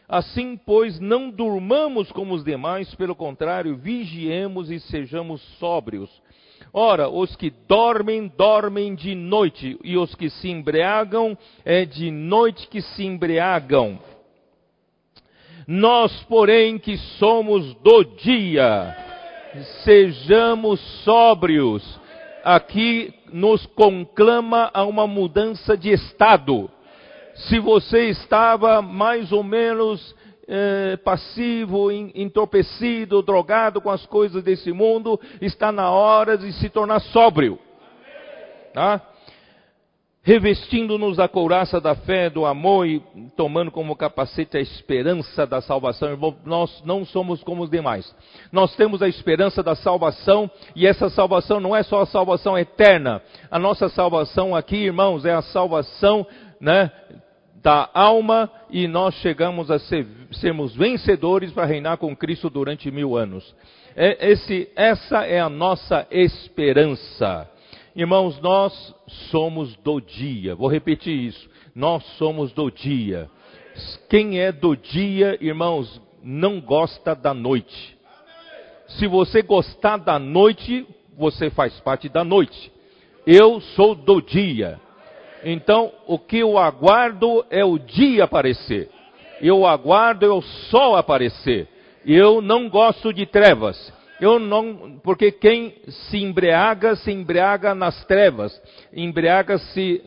Assim, 0.08 0.56
pois, 0.56 0.98
não 1.00 1.30
durmamos 1.30 2.10
como 2.12 2.34
os 2.34 2.44
demais, 2.44 2.94
pelo 2.94 3.14
contrário, 3.14 3.76
vigiemos 3.76 4.70
e 4.70 4.80
sejamos 4.80 5.42
sóbrios. 5.58 6.10
Ora, 6.72 7.08
os 7.08 7.36
que 7.36 7.50
dormem, 7.68 8.26
dormem 8.36 8.94
de 8.94 9.14
noite, 9.14 9.78
e 9.84 9.96
os 9.96 10.14
que 10.14 10.30
se 10.30 10.48
embriagam, 10.48 11.36
é 11.64 11.84
de 11.84 12.10
noite 12.10 12.66
que 12.68 12.80
se 12.80 13.04
embriagam. 13.04 13.98
Nós, 15.66 16.12
porém, 16.24 16.78
que 16.78 16.96
somos 17.18 17.74
do 17.76 18.04
dia, 18.04 18.96
sejamos 19.82 20.80
sóbrios. 21.04 22.00
Aqui 22.42 23.14
nos 23.32 23.64
conclama 23.66 24.70
a 24.74 24.84
uma 24.84 25.06
mudança 25.06 25.76
de 25.76 25.90
estado. 25.90 26.70
Se 27.34 27.58
você 27.58 28.10
estava 28.10 28.82
mais 28.82 29.32
ou 29.32 29.42
menos 29.42 30.14
eh, 30.46 30.98
passivo, 31.02 31.90
entorpecido, 31.90 33.22
drogado 33.22 33.80
com 33.80 33.90
as 33.90 34.04
coisas 34.04 34.44
desse 34.44 34.70
mundo, 34.72 35.18
está 35.40 35.72
na 35.72 35.90
hora 35.90 36.36
de 36.36 36.52
se 36.52 36.68
tornar 36.68 37.00
sóbrio. 37.00 37.58
Tá? 38.74 39.00
Revestindo-nos 40.24 41.18
da 41.18 41.28
couraça 41.28 41.78
da 41.78 41.94
fé, 41.94 42.30
do 42.30 42.46
amor 42.46 42.88
e 42.88 43.00
tomando 43.36 43.70
como 43.70 43.94
capacete 43.94 44.56
a 44.56 44.60
esperança 44.60 45.46
da 45.46 45.60
salvação. 45.60 46.18
Nós 46.46 46.82
não 46.84 47.04
somos 47.04 47.42
como 47.42 47.62
os 47.62 47.70
demais. 47.70 48.12
Nós 48.50 48.74
temos 48.74 49.02
a 49.02 49.08
esperança 49.08 49.62
da 49.62 49.74
salvação 49.74 50.50
e 50.74 50.86
essa 50.86 51.10
salvação 51.10 51.60
não 51.60 51.76
é 51.76 51.82
só 51.82 52.00
a 52.00 52.06
salvação 52.06 52.58
eterna. 52.58 53.20
A 53.50 53.58
nossa 53.58 53.90
salvação 53.90 54.56
aqui, 54.56 54.76
irmãos, 54.76 55.26
é 55.26 55.34
a 55.34 55.42
salvação, 55.42 56.26
né, 56.58 56.90
da 57.62 57.90
alma 57.92 58.50
e 58.70 58.88
nós 58.88 59.14
chegamos 59.16 59.70
a 59.70 59.78
ser, 59.78 60.06
sermos 60.32 60.74
vencedores 60.74 61.52
para 61.52 61.66
reinar 61.66 61.98
com 61.98 62.16
Cristo 62.16 62.48
durante 62.48 62.90
mil 62.90 63.14
anos. 63.14 63.54
É, 63.94 64.30
esse, 64.30 64.70
essa 64.74 65.26
é 65.26 65.38
a 65.38 65.50
nossa 65.50 66.06
esperança. 66.10 67.48
Irmãos, 67.96 68.40
nós 68.40 68.94
somos 69.30 69.76
do 69.76 70.00
dia. 70.00 70.56
Vou 70.56 70.68
repetir 70.68 71.14
isso. 71.16 71.48
Nós 71.74 72.02
somos 72.18 72.52
do 72.52 72.68
dia. 72.68 73.30
Quem 74.08 74.40
é 74.40 74.50
do 74.50 74.76
dia, 74.76 75.38
irmãos, 75.40 76.02
não 76.22 76.60
gosta 76.60 77.14
da 77.14 77.32
noite. 77.32 77.96
Se 78.88 79.06
você 79.06 79.42
gostar 79.42 79.96
da 79.98 80.18
noite, 80.18 80.84
você 81.16 81.50
faz 81.50 81.78
parte 81.80 82.08
da 82.08 82.24
noite. 82.24 82.72
Eu 83.24 83.60
sou 83.60 83.94
do 83.94 84.20
dia. 84.20 84.80
Então, 85.44 85.92
o 86.06 86.18
que 86.18 86.38
eu 86.38 86.58
aguardo 86.58 87.44
é 87.48 87.64
o 87.64 87.78
dia 87.78 88.24
aparecer. 88.24 88.90
Eu 89.40 89.66
aguardo 89.66 90.26
é 90.26 90.30
o 90.30 90.42
sol 90.42 90.96
aparecer. 90.96 91.68
Eu 92.04 92.42
não 92.42 92.68
gosto 92.68 93.12
de 93.12 93.24
trevas. 93.24 93.92
Eu 94.20 94.38
não, 94.38 95.00
porque 95.02 95.32
quem 95.32 95.74
se 95.88 96.18
embriaga, 96.18 96.94
se 96.96 97.10
embriaga 97.10 97.74
nas 97.74 98.04
trevas, 98.04 98.60
embriaga-se 98.92 100.02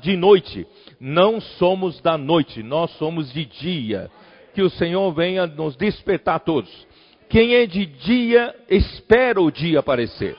de 0.00 0.16
noite. 0.16 0.66
Não 0.98 1.40
somos 1.40 2.00
da 2.00 2.16
noite, 2.16 2.62
nós 2.62 2.90
somos 2.92 3.32
de 3.32 3.44
dia. 3.44 4.10
Que 4.54 4.62
o 4.62 4.70
Senhor 4.70 5.12
venha 5.12 5.46
nos 5.46 5.76
despertar 5.76 6.40
todos. 6.40 6.70
Quem 7.28 7.54
é 7.54 7.66
de 7.66 7.86
dia, 7.86 8.54
espera 8.68 9.40
o 9.40 9.50
dia 9.50 9.80
aparecer. 9.80 10.36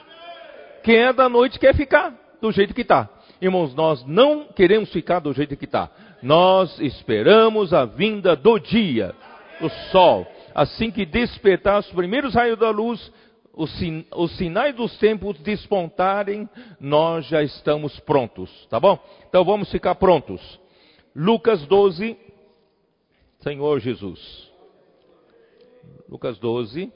Quem 0.82 0.96
é 0.96 1.12
da 1.12 1.28
noite 1.28 1.58
quer 1.58 1.74
ficar 1.74 2.14
do 2.40 2.52
jeito 2.52 2.74
que 2.74 2.82
está. 2.82 3.08
Irmãos, 3.40 3.74
nós 3.74 4.04
não 4.06 4.44
queremos 4.44 4.92
ficar 4.92 5.20
do 5.20 5.32
jeito 5.32 5.56
que 5.56 5.64
está. 5.64 5.90
Nós 6.22 6.78
esperamos 6.80 7.72
a 7.72 7.84
vinda 7.84 8.36
do 8.36 8.58
dia, 8.58 9.14
do 9.60 9.68
sol 9.90 10.26
assim 10.54 10.90
que 10.90 11.04
despertar 11.04 11.80
os 11.80 11.90
primeiros 11.90 12.34
raios 12.34 12.58
da 12.58 12.70
luz, 12.70 13.12
os, 13.52 13.70
sin 13.78 14.06
os 14.14 14.36
sinais 14.36 14.74
dos 14.74 14.96
tempos 14.98 15.38
despontarem, 15.40 16.48
nós 16.80 17.26
já 17.26 17.42
estamos 17.42 17.98
prontos, 18.00 18.66
tá 18.66 18.78
bom? 18.78 18.98
Então 19.28 19.44
vamos 19.44 19.70
ficar 19.70 19.94
prontos. 19.96 20.40
Lucas 21.14 21.66
12, 21.66 22.16
Senhor 23.40 23.80
Jesus. 23.80 24.50
Lucas 26.08 26.38
12, 26.38 26.92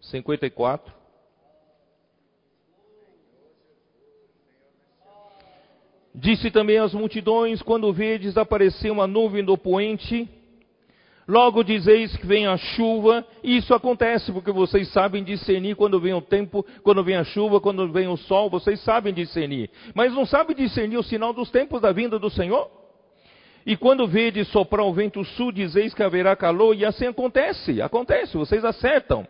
54. 0.00 1.04
Disse 6.14 6.50
também 6.50 6.78
às 6.78 6.94
multidões: 6.94 7.60
quando 7.60 7.92
vedes 7.92 8.36
aparecer 8.36 8.90
uma 8.90 9.06
nuvem 9.06 9.44
do 9.44 9.58
poente, 9.58 10.28
Logo 11.26 11.64
dizeis 11.64 12.14
que 12.16 12.26
vem 12.26 12.46
a 12.46 12.56
chuva, 12.56 13.26
e 13.42 13.56
isso 13.56 13.72
acontece 13.72 14.30
porque 14.30 14.52
vocês 14.52 14.88
sabem 14.88 15.24
discernir 15.24 15.74
quando 15.74 15.98
vem 15.98 16.12
o 16.12 16.20
tempo, 16.20 16.64
quando 16.82 17.02
vem 17.02 17.16
a 17.16 17.24
chuva, 17.24 17.60
quando 17.60 17.90
vem 17.90 18.08
o 18.08 18.16
sol, 18.16 18.50
vocês 18.50 18.80
sabem 18.80 19.12
discernir. 19.14 19.70
Mas 19.94 20.12
não 20.12 20.26
sabem 20.26 20.54
discernir 20.54 20.98
o 20.98 21.02
sinal 21.02 21.32
dos 21.32 21.50
tempos 21.50 21.80
da 21.80 21.92
vinda 21.92 22.18
do 22.18 22.28
Senhor? 22.28 22.70
E 23.66 23.76
quando 23.76 24.06
vedes 24.06 24.48
soprar 24.48 24.84
o 24.84 24.92
vento 24.92 25.24
sul, 25.24 25.50
dizeis 25.50 25.94
que 25.94 26.02
haverá 26.02 26.36
calor, 26.36 26.76
e 26.76 26.84
assim 26.84 27.06
acontece, 27.06 27.80
acontece, 27.80 28.36
vocês 28.36 28.62
acertam. 28.62 29.26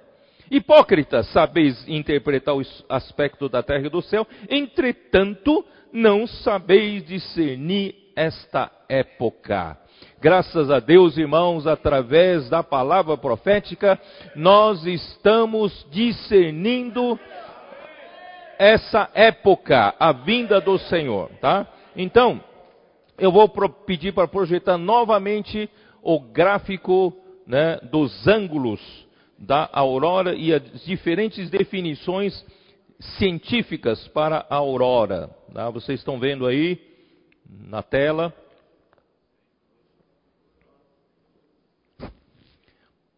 Hipócritas, 0.50 1.28
sabeis 1.28 1.86
interpretar 1.88 2.56
o 2.56 2.62
aspecto 2.88 3.48
da 3.48 3.62
terra 3.62 3.86
e 3.86 3.90
do 3.90 4.02
céu, 4.02 4.26
entretanto, 4.50 5.64
não 5.92 6.26
sabeis 6.26 7.06
discernir 7.06 7.94
esta 8.16 8.70
época. 8.88 9.78
Graças 10.24 10.70
a 10.70 10.80
Deus, 10.80 11.18
irmãos, 11.18 11.66
através 11.66 12.48
da 12.48 12.62
palavra 12.62 13.14
profética, 13.14 14.00
nós 14.34 14.86
estamos 14.86 15.86
discernindo 15.90 17.20
essa 18.58 19.10
época, 19.12 19.94
a 20.00 20.12
vinda 20.12 20.62
do 20.62 20.78
Senhor, 20.78 21.28
tá? 21.42 21.66
Então, 21.94 22.42
eu 23.18 23.30
vou 23.30 23.46
pedir 23.86 24.14
para 24.14 24.26
projetar 24.26 24.78
novamente 24.78 25.68
o 26.02 26.18
gráfico 26.18 27.14
né, 27.46 27.78
dos 27.92 28.26
ângulos 28.26 28.80
da 29.38 29.68
aurora 29.74 30.34
e 30.34 30.54
as 30.54 30.86
diferentes 30.86 31.50
definições 31.50 32.42
científicas 33.18 34.08
para 34.08 34.46
a 34.48 34.54
aurora. 34.54 35.28
Tá? 35.52 35.68
Vocês 35.68 36.00
estão 36.00 36.18
vendo 36.18 36.46
aí 36.46 36.80
na 37.46 37.82
tela 37.82 38.32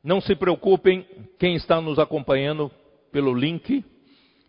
Não 0.06 0.20
se 0.20 0.36
preocupem, 0.36 1.04
quem 1.36 1.56
está 1.56 1.80
nos 1.80 1.98
acompanhando 1.98 2.70
pelo 3.10 3.34
link 3.34 3.84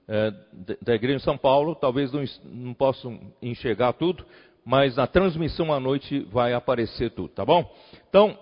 é, 0.07 0.31
da 0.79 0.93
Igreja 0.93 1.17
de 1.17 1.23
São 1.23 1.35
Paulo, 1.35 1.73
talvez 1.73 2.11
não, 2.11 2.23
não 2.45 2.75
possam 2.75 3.19
enxergar 3.41 3.93
tudo, 3.93 4.23
mas 4.63 4.97
na 4.97 5.07
transmissão 5.07 5.73
à 5.73 5.79
noite 5.79 6.19
vai 6.31 6.53
aparecer 6.53 7.09
tudo, 7.09 7.29
tá 7.29 7.43
bom? 7.43 7.67
Então, 8.07 8.37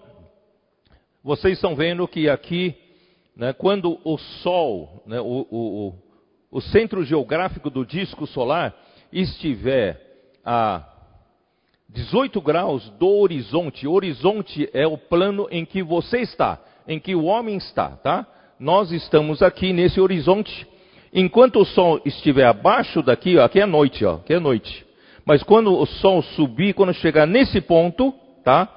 vocês 1.23 1.53
estão 1.53 1.73
vendo 1.73 2.05
que 2.05 2.27
aqui, 2.27 2.75
né, 3.33 3.53
quando 3.53 3.97
o 4.03 4.17
Sol, 4.17 5.01
né, 5.05 5.21
o, 5.21 5.47
o, 5.49 5.93
o 6.51 6.59
centro 6.59 7.01
geográfico 7.05 7.69
do 7.69 7.85
disco 7.85 8.27
solar 8.27 8.75
estiver 9.09 10.01
a 10.43 10.85
18 11.87 12.41
graus 12.41 12.89
do 12.99 13.07
horizonte, 13.07 13.87
horizonte 13.87 14.69
é 14.73 14.85
o 14.85 14.97
plano 14.97 15.47
em 15.49 15.63
que 15.63 15.81
você 15.81 16.19
está 16.19 16.59
em 16.87 16.99
que 16.99 17.15
o 17.15 17.25
homem 17.25 17.57
está, 17.57 17.89
tá? 17.89 18.25
Nós 18.59 18.91
estamos 18.91 19.41
aqui 19.41 19.73
nesse 19.73 19.99
horizonte. 19.99 20.67
Enquanto 21.13 21.59
o 21.59 21.65
sol 21.65 22.01
estiver 22.05 22.45
abaixo 22.45 23.01
daqui, 23.01 23.37
ó, 23.37 23.45
aqui 23.45 23.59
é 23.59 23.65
noite, 23.65 24.05
ó, 24.05 24.15
aqui 24.15 24.33
é 24.33 24.39
noite. 24.39 24.85
Mas 25.25 25.41
quando 25.43 25.73
o 25.73 25.85
sol 25.85 26.21
subir, 26.21 26.73
quando 26.73 26.93
chegar 26.93 27.25
nesse 27.25 27.59
ponto, 27.61 28.13
tá? 28.43 28.69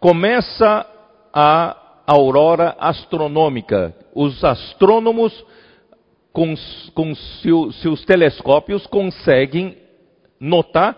Começa 0.00 0.86
a 1.32 1.76
aurora 2.06 2.76
astronômica. 2.78 3.94
Os 4.14 4.42
astrônomos 4.44 5.32
com, 6.32 6.54
com 6.94 7.14
seu, 7.14 7.70
seus 7.72 8.04
telescópios 8.04 8.86
conseguem 8.86 9.76
notar 10.40 10.96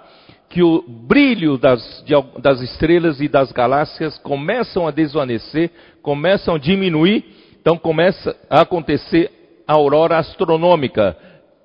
que 0.55 0.63
o 0.63 0.85
brilho 0.87 1.59
das, 1.59 2.05
das 2.39 2.61
estrelas 2.61 3.21
e 3.21 3.27
das 3.27 3.51
galáxias 3.51 4.17
começam 4.19 4.87
a 4.87 4.93
desvanecer, 4.93 5.69
começam 6.01 6.55
a 6.55 6.59
diminuir, 6.59 7.25
então 7.61 7.77
começa 7.77 8.37
a 8.49 8.61
acontecer 8.61 9.33
a 9.67 9.73
aurora 9.73 10.17
astronômica. 10.17 11.17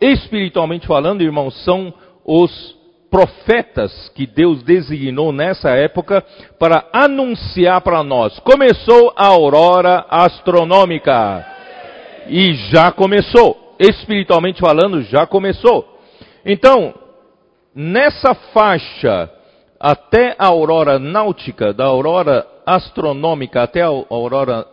Espiritualmente 0.02 0.88
falando, 0.88 1.22
irmãos, 1.22 1.64
são 1.64 1.94
os 2.26 2.76
profetas 3.12 4.10
que 4.16 4.26
Deus 4.26 4.64
designou 4.64 5.32
nessa 5.32 5.70
época 5.70 6.26
para 6.58 6.86
anunciar 6.92 7.82
para 7.82 8.04
nós. 8.04 8.40
Começou 8.40 9.14
a 9.16 9.28
aurora 9.28 10.04
astronômica. 10.10 11.46
E 12.28 12.54
já 12.72 12.92
começou. 12.92 13.76
Espiritualmente 13.80 14.60
falando, 14.60 15.04
já 15.04 15.28
começou. 15.28 16.00
Então, 16.44 16.96
nessa 17.80 18.36
faixa 18.36 19.32
até 19.80 20.36
a 20.38 20.48
aurora 20.48 21.00
náutica, 21.00 21.74
da 21.74 21.86
aurora 21.86 22.46
astronômica 22.66 23.64
até 23.64 23.82
a 23.82 23.88
aurora 23.88 24.68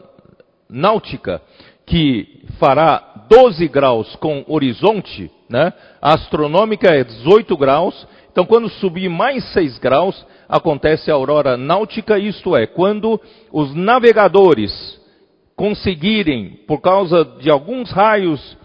náutica, 0.69 1.41
que 1.87 2.43
fará 2.59 3.25
12 3.31 3.69
graus 3.69 4.17
com 4.17 4.45
horizonte, 4.49 5.31
né? 5.49 5.73
A 6.03 6.15
astronômica 6.15 6.89
é 6.89 7.05
18 7.05 7.57
graus, 7.57 8.09
então 8.33 8.45
quando 8.45 8.69
subir 8.69 9.09
mais 9.09 9.45
6 9.53 9.79
graus, 9.79 10.27
acontece 10.49 11.09
a 11.09 11.15
aurora 11.15 11.57
náutica, 11.57 12.19
isto 12.19 12.57
é, 12.57 12.67
quando 12.67 13.21
os 13.53 13.73
navegadores 13.73 15.01
conseguirem, 15.55 16.59
por 16.67 16.81
causa 16.81 17.25
de 17.25 17.49
alguns 17.49 17.93
raios 17.93 18.59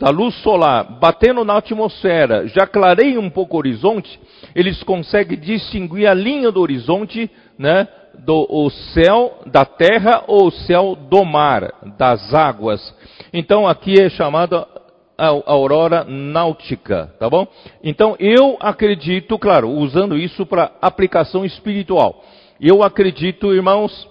da 0.00 0.10
luz 0.10 0.34
solar 0.42 0.98
batendo 0.98 1.44
na 1.44 1.58
atmosfera 1.58 2.48
já 2.48 2.66
clareia 2.66 3.20
um 3.20 3.30
pouco 3.30 3.54
o 3.54 3.58
horizonte, 3.58 4.20
eles 4.54 4.82
conseguem 4.82 5.38
distinguir 5.38 6.08
a 6.08 6.14
linha 6.14 6.50
do 6.50 6.60
horizonte, 6.60 7.30
né, 7.56 7.86
do 8.18 8.46
o 8.50 8.68
céu 8.68 9.38
da 9.46 9.64
terra 9.64 10.24
ou 10.26 10.48
o 10.48 10.50
céu 10.50 10.96
do 10.96 11.24
mar, 11.24 11.72
das 11.96 12.34
águas. 12.34 12.94
Então 13.32 13.66
aqui 13.66 14.00
é 14.00 14.10
chamada 14.10 14.66
a 15.16 15.26
aurora 15.26 16.04
náutica, 16.04 17.12
tá 17.18 17.28
bom? 17.28 17.46
Então 17.82 18.16
eu 18.18 18.56
acredito, 18.60 19.38
claro, 19.38 19.68
usando 19.70 20.16
isso 20.16 20.46
para 20.46 20.72
aplicação 20.80 21.44
espiritual. 21.44 22.24
Eu 22.60 22.82
acredito, 22.82 23.54
irmãos, 23.54 24.08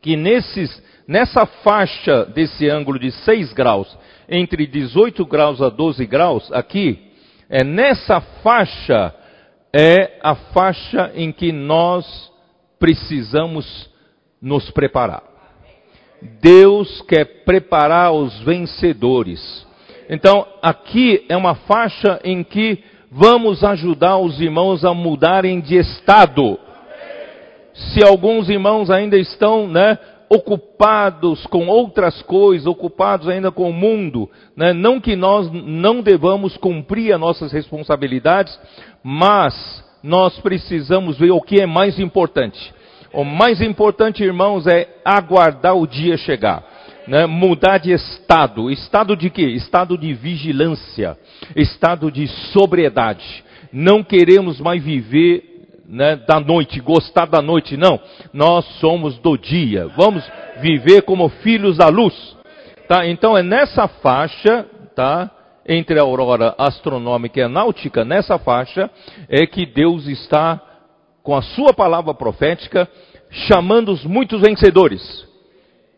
que 0.00 0.16
nesses, 0.16 0.82
nessa 1.06 1.44
faixa 1.46 2.24
desse 2.26 2.68
ângulo 2.68 2.98
de 2.98 3.10
6 3.10 3.52
graus, 3.52 3.96
entre 4.28 4.66
18 4.66 5.24
graus 5.24 5.62
a 5.62 5.68
12 5.68 6.04
graus, 6.06 6.52
aqui, 6.52 6.98
é 7.48 7.64
nessa 7.64 8.20
faixa, 8.20 9.14
é 9.72 10.18
a 10.22 10.34
faixa 10.34 11.12
em 11.14 11.32
que 11.32 11.50
nós 11.50 12.30
precisamos 12.78 13.88
nos 14.40 14.70
preparar. 14.70 15.22
Deus 16.40 17.00
quer 17.02 17.44
preparar 17.44 18.12
os 18.12 18.38
vencedores. 18.40 19.66
Então, 20.10 20.46
aqui 20.60 21.24
é 21.28 21.36
uma 21.36 21.54
faixa 21.54 22.20
em 22.24 22.42
que 22.42 22.82
vamos 23.10 23.62
ajudar 23.64 24.18
os 24.18 24.40
irmãos 24.40 24.84
a 24.84 24.92
mudarem 24.92 25.60
de 25.60 25.76
estado. 25.76 26.58
Se 27.74 28.04
alguns 28.04 28.48
irmãos 28.48 28.90
ainda 28.90 29.16
estão, 29.16 29.68
né, 29.68 29.98
ocupados 30.30 31.46
com 31.46 31.66
outras 31.66 32.20
coisas, 32.22 32.66
ocupados 32.66 33.28
ainda 33.28 33.50
com 33.50 33.70
o 33.70 33.72
mundo. 33.72 34.28
Né? 34.56 34.72
Não 34.72 35.00
que 35.00 35.16
nós 35.16 35.50
não 35.50 36.02
devamos 36.02 36.56
cumprir 36.56 37.12
as 37.12 37.20
nossas 37.20 37.52
responsabilidades, 37.52 38.58
mas 39.02 39.84
nós 40.02 40.38
precisamos 40.40 41.18
ver 41.18 41.30
o 41.30 41.40
que 41.40 41.60
é 41.60 41.66
mais 41.66 41.98
importante. 41.98 42.72
O 43.12 43.24
mais 43.24 43.62
importante, 43.62 44.22
irmãos, 44.22 44.66
é 44.66 44.88
aguardar 45.04 45.76
o 45.76 45.86
dia 45.86 46.16
chegar. 46.18 46.62
Né? 47.06 47.24
Mudar 47.24 47.78
de 47.78 47.90
estado. 47.90 48.70
Estado 48.70 49.16
de 49.16 49.30
quê? 49.30 49.46
Estado 49.46 49.96
de 49.96 50.12
vigilância. 50.12 51.16
Estado 51.56 52.12
de 52.12 52.28
sobriedade. 52.52 53.44
Não 53.72 54.02
queremos 54.04 54.60
mais 54.60 54.82
viver 54.82 55.57
né, 55.88 56.16
da 56.16 56.38
noite, 56.38 56.80
gostar 56.80 57.26
da 57.26 57.40
noite, 57.40 57.76
não. 57.76 57.98
Nós 58.32 58.66
somos 58.78 59.18
do 59.18 59.38
dia. 59.38 59.88
Vamos 59.96 60.22
viver 60.60 61.02
como 61.02 61.30
filhos 61.30 61.78
da 61.78 61.88
luz. 61.88 62.36
Tá? 62.86 63.06
Então 63.06 63.36
é 63.36 63.42
nessa 63.42 63.88
faixa, 63.88 64.66
tá? 64.94 65.30
Entre 65.66 65.98
a 65.98 66.02
aurora 66.02 66.54
astronômica 66.56 67.40
e 67.40 67.42
a 67.42 67.48
náutica, 67.48 68.04
nessa 68.04 68.38
faixa 68.38 68.90
é 69.28 69.46
que 69.46 69.66
Deus 69.66 70.06
está 70.06 70.60
com 71.22 71.34
a 71.34 71.42
sua 71.42 71.74
palavra 71.74 72.14
profética 72.14 72.88
chamando 73.30 73.92
os 73.92 74.04
muitos 74.04 74.40
vencedores. 74.40 75.26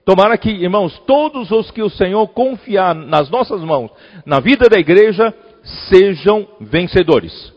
Tomara 0.05 0.37
que, 0.37 0.51
irmãos, 0.51 0.99
todos 1.07 1.53
os 1.53 1.71
que 1.71 1.83
o 1.83 1.91
Senhor 1.91 2.27
confiar 2.29 2.95
nas 2.97 3.31
nossas 3.31 3.61
mãos, 3.63 3.93
na 4.27 4.41
vida 4.41 4.69
da 4.69 4.79
igreja, 4.79 5.33
sejam 5.89 6.49
vencedores. 6.61 7.53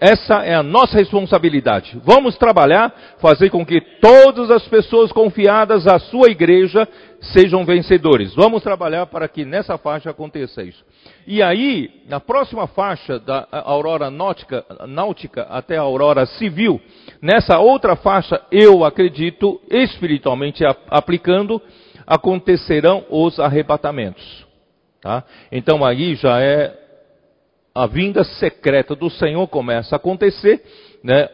Essa 0.00 0.42
é 0.46 0.54
a 0.54 0.62
nossa 0.62 0.96
responsabilidade. 0.96 2.00
Vamos 2.02 2.38
trabalhar, 2.38 2.90
fazer 3.20 3.50
com 3.50 3.66
que 3.66 3.82
todas 4.00 4.50
as 4.50 4.66
pessoas 4.66 5.12
confiadas 5.12 5.86
à 5.86 5.98
sua 5.98 6.30
igreja 6.30 6.88
sejam 7.20 7.66
vencedores. 7.66 8.34
Vamos 8.34 8.62
trabalhar 8.62 9.04
para 9.06 9.28
que 9.28 9.44
nessa 9.44 9.76
faixa 9.76 10.08
aconteça 10.08 10.62
isso. 10.62 10.82
E 11.26 11.42
aí, 11.42 12.02
na 12.08 12.18
próxima 12.18 12.66
faixa 12.66 13.18
da 13.18 13.46
aurora 13.50 14.10
náutica, 14.10 14.64
náutica 14.88 15.42
até 15.42 15.76
a 15.76 15.82
aurora 15.82 16.24
civil, 16.24 16.80
nessa 17.20 17.58
outra 17.58 17.94
faixa, 17.94 18.40
eu 18.50 18.82
acredito, 18.84 19.60
espiritualmente 19.70 20.64
aplicando, 20.88 21.60
acontecerão 22.06 23.04
os 23.10 23.38
arrebatamentos. 23.38 24.46
Tá? 25.02 25.24
Então 25.52 25.84
aí 25.84 26.14
já 26.14 26.40
é 26.40 26.74
a 27.80 27.86
vinda 27.86 28.22
secreta 28.22 28.94
do 28.94 29.08
Senhor 29.08 29.48
começa 29.48 29.94
a 29.94 29.96
acontecer, 29.96 30.62
né? 31.02 31.26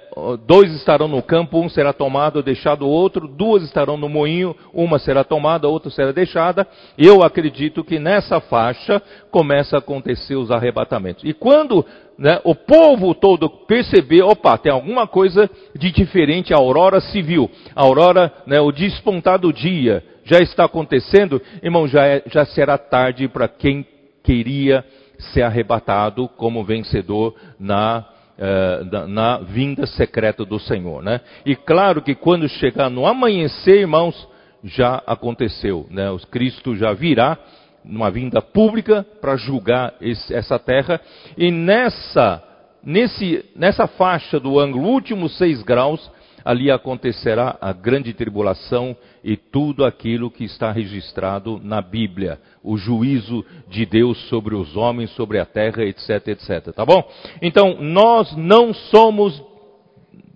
Dois 0.47 0.73
estarão 0.75 1.09
no 1.09 1.21
campo, 1.21 1.59
um 1.59 1.69
será 1.69 1.93
tomado, 1.93 2.41
deixado 2.41 2.87
o 2.87 2.89
outro, 2.89 3.27
duas 3.27 3.65
estarão 3.65 3.97
no 3.97 4.09
moinho, 4.09 4.55
uma 4.73 4.97
será 5.01 5.25
tomada, 5.25 5.67
outra 5.67 5.91
será 5.91 6.13
deixada. 6.13 6.65
Eu 6.97 7.25
acredito 7.25 7.83
que 7.83 7.99
nessa 7.99 8.41
faixa 8.41 9.03
começa 9.29 9.75
a 9.75 9.79
acontecer 9.81 10.37
os 10.37 10.53
arrebatamentos. 10.53 11.25
E 11.25 11.33
quando 11.33 11.85
né, 12.17 12.41
o 12.45 12.55
povo 12.55 13.13
todo 13.13 13.51
perceber, 13.51 14.23
opa, 14.23 14.57
tem 14.57 14.71
alguma 14.71 15.05
coisa 15.09 15.51
de 15.75 15.91
diferente, 15.91 16.55
a 16.55 16.59
aurora 16.59 17.01
civil, 17.01 17.51
a 17.75 17.83
aurora, 17.83 18.33
né, 18.47 18.61
o 18.61 18.71
despontar 18.71 19.41
do 19.41 19.53
dia 19.53 20.01
já 20.25 20.39
está 20.39 20.65
acontecendo, 20.65 21.43
irmão, 21.61 21.89
já, 21.89 22.07
é, 22.07 22.23
já 22.27 22.45
será 22.45 22.79
tarde 22.79 23.27
para 23.27 23.49
quem 23.49 23.85
queria 24.23 24.85
ser 25.19 25.43
arrebatado 25.43 26.29
como 26.29 26.65
vencedor 26.65 27.35
na, 27.59 28.05
eh, 28.39 28.85
na, 28.91 29.07
na, 29.07 29.39
vinda 29.39 29.87
secreta 29.87 30.45
do 30.45 30.59
Senhor. 30.59 31.03
Né? 31.03 31.21
E 31.45 31.55
claro 31.55 32.03
que 32.03 32.15
quando 32.15 32.49
chegar 32.49 32.91
no 32.91 33.07
amanhecer, 33.07 33.81
irmãos, 33.81 34.29
já 34.63 35.03
aconteceu. 35.07 35.87
Né? 35.91 36.11
O 36.11 36.19
Cristo 36.19 36.77
já 36.77 36.93
virá 36.93 37.39
numa 37.85 38.11
vinda 38.11 38.43
pública 38.43 39.07
para 39.21 39.37
julgar 39.37 39.95
esse, 40.01 40.35
essa 40.35 40.59
terra. 40.59 41.01
E 41.37 41.51
nessa, 41.51 42.43
nesse, 42.85 43.45
nessa 43.55 43.87
faixa 43.87 44.41
do 44.41 44.59
ângulo 44.59 44.89
último 44.89 45.29
seis 45.29 45.63
graus, 45.63 46.11
ali 46.47 46.71
acontecerá 46.71 47.57
a 47.61 47.73
grande 47.73 48.13
tribulação 48.13 48.97
e 49.25 49.37
tudo 49.37 49.85
aquilo 49.85 50.31
que 50.31 50.45
está 50.45 50.71
registrado 50.71 51.61
na 51.61 51.83
Bíblia, 51.83 52.39
o 52.67 52.77
juízo 52.77 53.47
de 53.69 53.87
Deus 53.87 54.19
sobre 54.29 54.57
os 54.57 54.77
homens, 54.77 55.11
sobre 55.13 55.39
a 55.39 55.47
terra, 55.47 55.85
etc, 55.85 56.29
etc. 56.29 56.75
Tá 56.75 56.85
bom? 56.85 57.09
Então, 57.41 57.81
nós 57.81 58.37
não 58.37 58.75
somos 58.75 59.41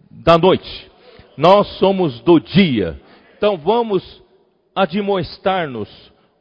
da 0.08 0.38
noite, 0.38 0.88
nós 1.36 1.66
somos 1.78 2.20
do 2.20 2.38
dia. 2.38 3.00
Então, 3.36 3.56
vamos 3.56 4.22
admoestar-nos 4.74 5.88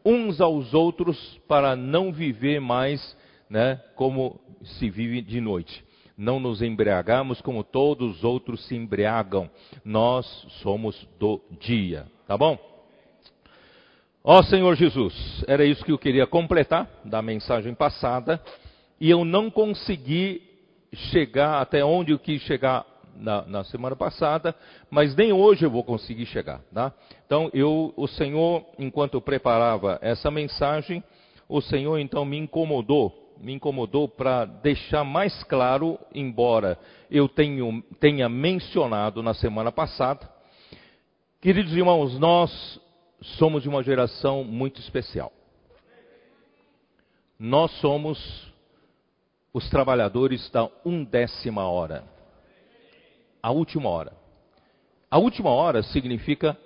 uns 0.06 0.40
aos 0.40 0.76
outros 0.76 1.18
para 1.48 1.76
não 1.76 2.12
viver 2.12 2.62
mais 2.62 3.18
né, 3.50 3.82
como 3.96 4.40
se 4.64 4.92
vive 4.92 5.24
de 5.24 5.42
noite. 5.42 5.84
Não 6.16 6.40
nos 6.40 6.62
embriagamos 6.62 7.42
como 7.42 7.64
todos 7.64 8.18
os 8.18 8.24
outros 8.24 8.64
se 8.68 8.76
embriagam. 8.76 9.50
Nós 9.84 10.26
somos 10.62 11.08
do 11.18 11.42
dia. 11.60 12.06
Tá 12.28 12.38
bom? 12.38 12.69
Ó 14.24 14.44
Senhor 14.44 14.76
Jesus, 14.76 15.44
era 15.48 15.64
isso 15.64 15.84
que 15.84 15.92
eu 15.92 15.98
queria 15.98 16.28
completar 16.28 16.90
da 17.06 17.22
mensagem 17.22 17.74
passada. 17.74 18.42
E 19.00 19.10
eu 19.10 19.24
não 19.24 19.50
consegui 19.50 20.42
chegar 20.94 21.62
até 21.62 21.84
onde 21.86 22.12
eu 22.12 22.20
quis 22.20 22.42
chegar 22.42 22.86
na, 23.16 23.44
na, 23.44 23.64
semana 23.64 23.96
passada, 23.96 24.54
mas 24.90 25.16
nem 25.16 25.32
hoje 25.32 25.66
eu 25.66 25.72
vou 25.72 25.84
conseguir 25.84 26.26
chegar. 26.26 26.62
Tá? 26.74 26.92
Então, 27.26 27.50
eu, 27.54 27.94
o 27.96 28.08
Senhor, 28.08 28.66
enquanto 28.78 29.14
eu 29.14 29.22
preparava 29.22 29.98
essa 30.02 30.30
mensagem, 30.30 31.02
o 31.48 31.62
Senhor 31.62 31.98
então 31.98 32.26
me 32.26 32.38
incomodou 32.38 33.30
me 33.42 33.54
incomodou 33.54 34.08
para 34.08 34.46
deixar 34.46 35.04
mais 35.04 35.44
claro, 35.46 35.98
embora 36.14 36.78
eu 37.10 37.28
tenho, 37.30 37.82
tenha 38.00 38.28
mencionado 38.28 39.24
na 39.24 39.34
semana 39.34 39.72
passada. 39.72 40.30
Queridos 41.42 41.74
irmãos, 41.74 42.20
nós 42.20 42.82
somos 43.22 43.64
de 43.64 43.70
uma 43.70 43.84
geração 43.84 44.44
muito 44.44 44.80
especial. 44.80 45.32
Nós 47.38 47.72
somos 47.80 48.54
os 49.54 49.70
trabalhadores 49.70 50.50
da 50.52 50.70
undécima 50.86 51.68
hora. 51.68 52.04
A 53.42 53.52
última 53.52 53.90
hora. 53.90 54.14
A 55.10 55.18
última 55.18 55.50
hora 55.50 55.82
significa 55.84 56.58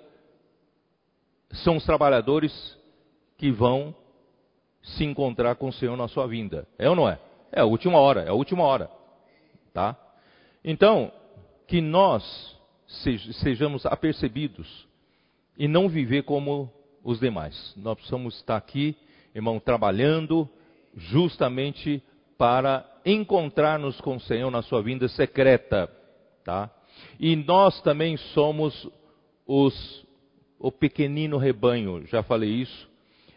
são 1.62 1.76
os 1.76 1.84
trabalhadores 1.84 2.52
que 3.38 3.50
vão 3.50 3.94
se 4.82 5.04
encontrar 5.04 5.54
com 5.54 5.68
o 5.68 5.72
Senhor 5.72 5.96
na 5.96 6.08
sua 6.08 6.26
vinda. 6.26 6.66
É 6.78 6.88
ou 6.90 6.96
não 6.96 7.08
é? 7.08 7.18
É 7.52 7.60
a 7.60 7.64
última 7.64 7.98
hora, 7.98 8.22
é 8.22 8.28
a 8.28 8.34
última 8.34 8.64
hora. 8.64 8.90
Tá? 9.72 9.96
Então, 10.64 11.12
que 11.66 11.80
nós 11.80 12.22
sejamos 13.42 13.86
apercebidos 13.86 14.86
e 15.56 15.68
não 15.68 15.88
viver 15.88 16.22
como 16.22 16.70
os 17.02 17.20
demais. 17.20 17.74
Nós 17.76 17.94
precisamos 17.96 18.36
estar 18.36 18.56
aqui, 18.56 18.96
irmão, 19.34 19.60
trabalhando 19.60 20.48
justamente 20.96 22.02
para 22.38 22.84
encontrar-nos 23.04 24.00
com 24.00 24.16
o 24.16 24.20
Senhor 24.20 24.50
na 24.50 24.62
sua 24.62 24.82
vinda 24.82 25.08
secreta, 25.08 25.90
tá? 26.44 26.70
E 27.18 27.36
nós 27.36 27.80
também 27.82 28.16
somos 28.16 28.88
os 29.46 30.04
o 30.58 30.72
pequenino 30.72 31.36
rebanho, 31.36 32.06
já 32.06 32.22
falei 32.22 32.48
isso, 32.48 32.88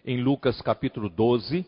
em 0.06 0.22
Lucas 0.22 0.62
capítulo 0.62 1.10
12, 1.10 1.66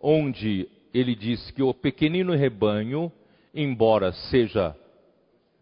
onde 0.00 0.68
ele 0.92 1.14
diz 1.14 1.50
que 1.52 1.62
o 1.62 1.72
pequenino 1.72 2.34
rebanho, 2.34 3.12
embora 3.54 4.10
seja 4.12 4.76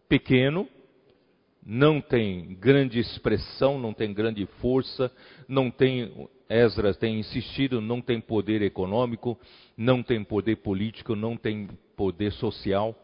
pequeno, 0.09 0.67
não 1.65 1.99
tem 1.99 2.55
grande 2.59 2.99
expressão, 2.99 3.79
não 3.79 3.91
tem 3.91 4.13
grande 4.13 4.45
força, 4.61 5.11
não 5.47 5.71
tem, 5.71 6.29
Esdras 6.47 6.95
tem 6.95 7.19
insistido, 7.19 7.81
não 7.81 7.99
tem 7.99 8.21
poder 8.21 8.61
econômico, 8.61 9.37
não 9.75 10.03
tem 10.03 10.23
poder 10.23 10.57
político, 10.57 11.15
não 11.15 11.35
tem 11.35 11.67
poder 11.97 12.31
social, 12.33 12.95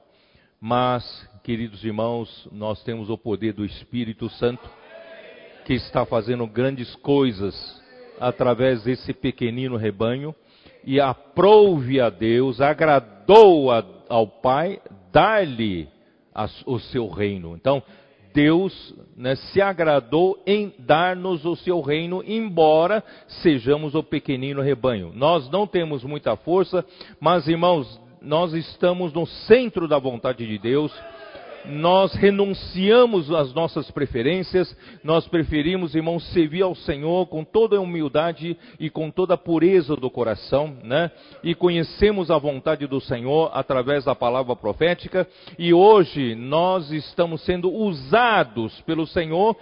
mas, 0.59 1.27
queridos 1.43 1.83
irmãos, 1.83 2.47
nós 2.51 2.83
temos 2.83 3.09
o 3.09 3.17
poder 3.17 3.53
do 3.53 3.65
Espírito 3.65 4.29
Santo, 4.29 4.69
que 5.65 5.73
está 5.73 6.05
fazendo 6.05 6.45
grandes 6.45 6.93
coisas 6.97 7.81
através 8.19 8.83
desse 8.83 9.11
pequenino 9.11 9.75
rebanho 9.75 10.35
e 10.83 10.99
aprouve 10.99 11.99
a 11.99 12.11
Deus, 12.11 12.61
agradou 12.61 13.71
a, 13.71 13.83
ao 14.07 14.27
Pai 14.27 14.79
dar-lhe 15.11 15.87
o 16.65 16.79
seu 16.79 17.09
reino. 17.09 17.55
Então, 17.55 17.83
Deus 18.33 18.93
né, 19.15 19.35
se 19.35 19.61
agradou 19.61 20.41
em 20.45 20.73
dar-nos 20.79 21.45
o 21.45 21.55
seu 21.55 21.81
reino, 21.81 22.23
embora 22.25 23.03
sejamos 23.27 23.95
o 23.95 24.03
pequenino 24.03 24.61
rebanho. 24.61 25.11
Nós 25.13 25.49
não 25.49 25.67
temos 25.67 26.03
muita 26.03 26.35
força, 26.35 26.85
mas 27.19 27.47
irmãos, 27.47 27.99
nós 28.21 28.53
estamos 28.53 29.11
no 29.13 29.25
centro 29.25 29.87
da 29.87 29.97
vontade 29.97 30.47
de 30.47 30.57
Deus 30.57 30.93
nós 31.65 32.13
renunciamos 32.13 33.31
às 33.31 33.53
nossas 33.53 33.89
preferências, 33.91 34.75
nós 35.03 35.27
preferimos, 35.27 35.95
irmãos, 35.95 36.23
servir 36.31 36.61
ao 36.61 36.75
Senhor 36.75 37.27
com 37.27 37.43
toda 37.43 37.77
a 37.77 37.81
humildade 37.81 38.57
e 38.79 38.89
com 38.89 39.09
toda 39.11 39.35
a 39.35 39.37
pureza 39.37 39.95
do 39.95 40.09
coração, 40.09 40.77
né? 40.83 41.11
E 41.43 41.53
conhecemos 41.55 42.31
a 42.31 42.37
vontade 42.37 42.87
do 42.87 42.99
Senhor 42.99 43.51
através 43.53 44.05
da 44.05 44.15
palavra 44.15 44.55
profética, 44.55 45.27
e 45.57 45.73
hoje 45.73 46.35
nós 46.35 46.91
estamos 46.91 47.41
sendo 47.45 47.71
usados 47.71 48.79
pelo 48.81 49.05
Senhor, 49.07 49.55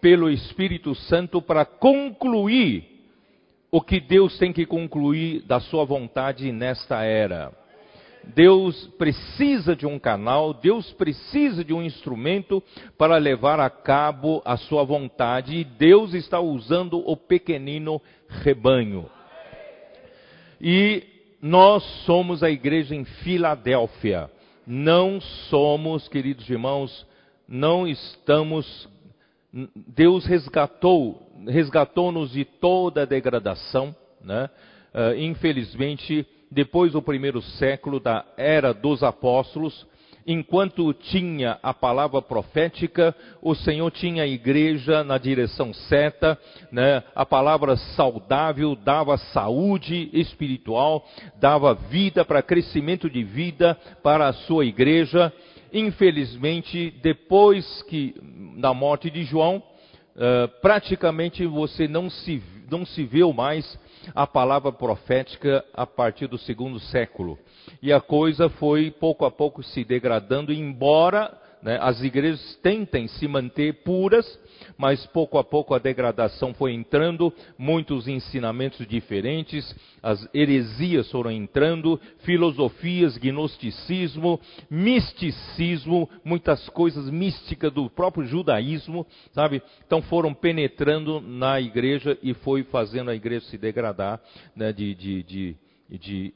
pelo 0.00 0.28
Espírito 0.30 0.94
Santo, 0.94 1.40
para 1.40 1.64
concluir 1.64 2.94
o 3.70 3.80
que 3.80 3.98
Deus 3.98 4.38
tem 4.38 4.52
que 4.52 4.64
concluir 4.64 5.42
da 5.42 5.58
sua 5.58 5.84
vontade 5.84 6.52
nesta 6.52 7.02
era. 7.02 7.63
Deus 8.34 8.86
precisa 8.98 9.74
de 9.76 9.86
um 9.86 9.98
canal, 9.98 10.54
Deus 10.54 10.92
precisa 10.92 11.64
de 11.64 11.72
um 11.72 11.82
instrumento 11.82 12.62
para 12.96 13.16
levar 13.16 13.60
a 13.60 13.68
cabo 13.68 14.40
a 14.44 14.56
sua 14.56 14.84
vontade, 14.84 15.56
e 15.56 15.64
Deus 15.64 16.14
está 16.14 16.40
usando 16.40 16.98
o 17.08 17.16
pequenino 17.16 18.00
rebanho. 18.28 19.10
E 20.60 21.02
nós 21.42 21.84
somos 22.06 22.42
a 22.42 22.50
igreja 22.50 22.94
em 22.94 23.04
Filadélfia. 23.04 24.30
Não 24.66 25.20
somos, 25.20 26.08
queridos 26.08 26.48
irmãos, 26.48 27.06
não 27.46 27.86
estamos. 27.86 28.88
Deus 29.52 30.24
resgatou, 30.24 31.30
resgatou-nos 31.46 32.32
de 32.32 32.44
toda 32.44 33.02
a 33.02 33.04
degradação, 33.04 33.94
né? 34.22 34.48
Uh, 34.94 35.18
infelizmente, 35.18 36.26
depois 36.54 36.92
do 36.92 37.02
primeiro 37.02 37.42
século 37.42 37.98
da 37.98 38.24
era 38.36 38.72
dos 38.72 39.02
apóstolos, 39.02 39.84
enquanto 40.24 40.94
tinha 40.94 41.58
a 41.60 41.74
palavra 41.74 42.22
profética, 42.22 43.14
o 43.42 43.56
Senhor 43.56 43.90
tinha 43.90 44.22
a 44.22 44.26
igreja 44.26 45.02
na 45.02 45.18
direção 45.18 45.74
certa, 45.74 46.38
né? 46.70 47.02
a 47.12 47.26
palavra 47.26 47.76
saudável 47.76 48.76
dava 48.76 49.18
saúde 49.18 50.08
espiritual, 50.12 51.04
dava 51.40 51.74
vida 51.74 52.24
para 52.24 52.40
crescimento 52.40 53.10
de 53.10 53.24
vida 53.24 53.76
para 54.00 54.28
a 54.28 54.32
sua 54.32 54.64
igreja. 54.64 55.32
Infelizmente, 55.72 56.94
depois 57.02 57.82
que 57.82 58.14
da 58.58 58.72
morte 58.72 59.10
de 59.10 59.24
João, 59.24 59.56
uh, 59.56 60.48
praticamente 60.62 61.44
você 61.46 61.88
não 61.88 62.08
se, 62.08 62.40
não 62.70 62.86
se 62.86 63.02
viu 63.02 63.32
mais 63.32 63.76
a 64.14 64.26
palavra 64.26 64.72
profética 64.72 65.64
a 65.72 65.86
partir 65.86 66.26
do 66.26 66.38
segundo 66.38 66.80
século. 66.80 67.38
E 67.82 67.92
a 67.92 68.00
coisa 68.00 68.48
foi 68.48 68.90
pouco 68.90 69.24
a 69.24 69.30
pouco 69.30 69.62
se 69.62 69.84
degradando, 69.84 70.52
embora 70.52 71.32
né, 71.62 71.78
as 71.80 72.02
igrejas 72.02 72.56
tentem 72.62 73.08
se 73.08 73.26
manter 73.26 73.82
puras, 73.84 74.26
mas 74.76 75.04
pouco 75.06 75.38
a 75.38 75.44
pouco 75.44 75.74
a 75.74 75.78
degradação 75.78 76.54
foi 76.54 76.72
entrando, 76.72 77.32
muitos 77.58 78.08
ensinamentos 78.08 78.86
diferentes, 78.86 79.74
as 80.02 80.28
heresias 80.34 81.10
foram 81.10 81.30
entrando, 81.30 82.00
filosofias, 82.20 83.16
gnosticismo, 83.16 84.40
misticismo, 84.70 86.08
muitas 86.24 86.68
coisas 86.68 87.08
místicas 87.10 87.72
do 87.72 87.88
próprio 87.88 88.26
judaísmo, 88.26 89.06
sabe? 89.32 89.62
Então 89.86 90.02
foram 90.02 90.34
penetrando 90.34 91.20
na 91.20 91.60
igreja 91.60 92.18
e 92.22 92.34
foi 92.34 92.62
fazendo 92.64 93.10
a 93.10 93.14
igreja 93.14 93.46
se 93.46 93.58
degradar, 93.58 94.20
né, 94.54 94.72
de, 94.72 94.94
de, 94.94 95.22
de, 95.22 95.56
de 95.90 96.32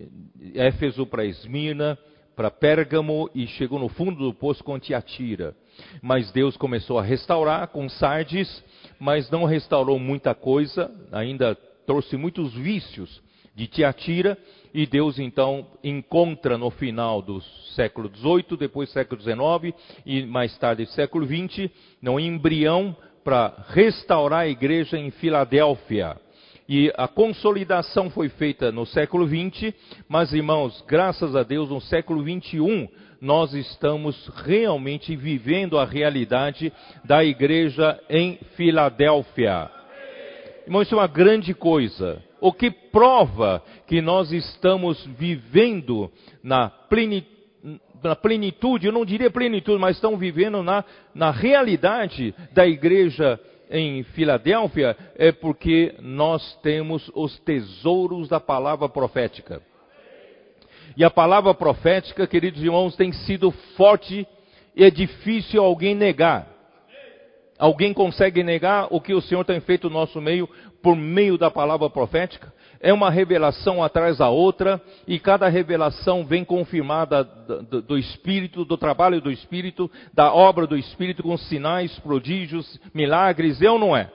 Éfeso 0.55 1.07
para 1.07 1.25
Esmirna, 1.25 1.99
para 2.39 2.53
Pérgamo 2.53 3.29
e 3.35 3.49
chegou 3.49 3.81
no 3.81 3.89
fundo 3.89 4.25
do 4.25 4.33
poço 4.33 4.63
com 4.63 4.79
Tiatira. 4.79 5.57
Mas 6.01 6.31
Deus 6.31 6.57
começou 6.57 6.97
a 6.97 7.03
restaurar 7.03 7.67
com 7.67 7.89
Sardes, 7.89 8.63
mas 8.97 9.29
não 9.29 9.45
restaurou 9.45 9.99
muita 9.99 10.37
coisa, 10.37 10.89
ainda 11.11 11.57
trouxe 11.85 12.17
muitos 12.17 12.55
vícios 12.55 13.21
de 13.57 13.67
Tiatira, 13.67 14.39
e 14.73 14.87
Deus 14.87 15.19
então 15.19 15.67
encontra 15.83 16.57
no 16.57 16.71
final 16.71 17.21
do 17.21 17.41
século 17.75 18.09
XVIII, 18.09 18.57
depois 18.57 18.89
século 18.91 19.21
XIX 19.21 19.77
e 20.07 20.25
mais 20.25 20.57
tarde 20.59 20.87
século 20.87 21.27
XX, 21.27 21.69
no 22.01 22.21
embrião 22.21 22.97
para 23.25 23.53
restaurar 23.71 24.43
a 24.43 24.49
igreja 24.49 24.97
em 24.97 25.11
Filadélfia. 25.11 26.17
E 26.69 26.93
a 26.99 27.09
consolidação 27.09 28.11
foi 28.11 28.29
feita 28.29 28.71
no 28.71 28.85
século 28.85 29.27
XX, 29.27 29.73
mas 30.07 30.35
irmãos, 30.35 30.85
graças 30.87 31.35
a 31.35 31.43
Deus, 31.43 31.71
no 31.71 31.81
século 31.81 32.23
XXI, 32.23 32.91
nós 33.23 33.55
estamos 33.55 34.31
realmente 34.45 35.17
vivendo 35.17 35.79
a 35.79 35.87
realidade 35.87 36.71
da 37.05 37.25
igreja 37.25 37.99
em 38.11 38.39
Filadélfia. 38.55 39.71
Irmão, 40.67 40.83
isso 40.83 40.95
é 40.95 40.99
uma 40.99 41.07
grande 41.07 41.55
coisa. 41.55 42.23
O 42.39 42.53
que 42.53 42.71
prova 42.71 43.63
que 43.87 44.03
nós 44.03 44.31
estamos 44.31 45.03
vivendo 45.19 46.13
na 46.43 46.69
plenitude, 46.69 47.39
na 48.03 48.15
plenitude, 48.15 48.87
eu 48.87 48.93
não 48.93 49.05
diria 49.05 49.31
plenitude, 49.31 49.81
mas 49.81 49.97
estão 49.97 50.17
vivendo 50.17 50.63
na, 50.63 50.85
na 51.15 51.31
realidade 51.31 52.35
da 52.53 52.67
igreja 52.67 53.41
em 53.71 54.03
Filadélfia, 54.03 54.97
é 55.17 55.33
porque 55.33 55.95
nós 56.01 56.57
temos 56.63 57.11
os 57.15 57.39
tesouros 57.41 58.29
da 58.29 58.41
palavra 58.41 58.89
profética. 58.89 59.63
E 60.97 61.05
a 61.05 61.11
palavra 61.11 61.55
profética, 61.55 62.27
queridos 62.27 62.63
irmãos, 62.63 62.97
tem 62.97 63.13
sido 63.13 63.51
forte 63.77 64.27
e 64.75 64.85
é 64.85 64.91
difícil 64.91 65.63
alguém 65.63 65.95
negar. 65.95 66.49
Alguém 67.59 67.93
consegue 67.93 68.43
negar 68.43 68.87
o 68.91 69.01
que 69.01 69.13
o 69.13 69.21
Senhor 69.21 69.45
tem 69.45 69.61
feito 69.61 69.89
no 69.89 69.95
nosso 69.95 70.21
meio 70.21 70.49
por 70.83 70.95
meio 70.95 71.37
da 71.37 71.51
palavra 71.51 71.91
profética? 71.91 72.53
É 72.81 72.93
uma 72.93 73.11
revelação 73.11 73.83
atrás 73.83 74.19
da 74.19 74.29
outra, 74.29 74.81
e 75.07 75.19
cada 75.19 75.49
revelação 75.49 76.25
vem 76.25 76.45
confirmada 76.45 77.25
do, 77.25 77.83
do, 77.83 77.99
Espírito, 77.99 78.65
do 78.65 78.77
trabalho 78.77 79.21
do 79.21 79.31
Espírito, 79.31 79.91
da 80.15 80.33
obra 80.33 80.67
do 80.67 80.77
Espírito, 80.77 81.23
com 81.23 81.37
sinais, 81.37 81.99
prodígios, 81.99 82.81
milagres, 82.95 83.61
é 83.61 83.71
ou 83.71 83.79
não 83.79 83.97
é? 83.97 84.11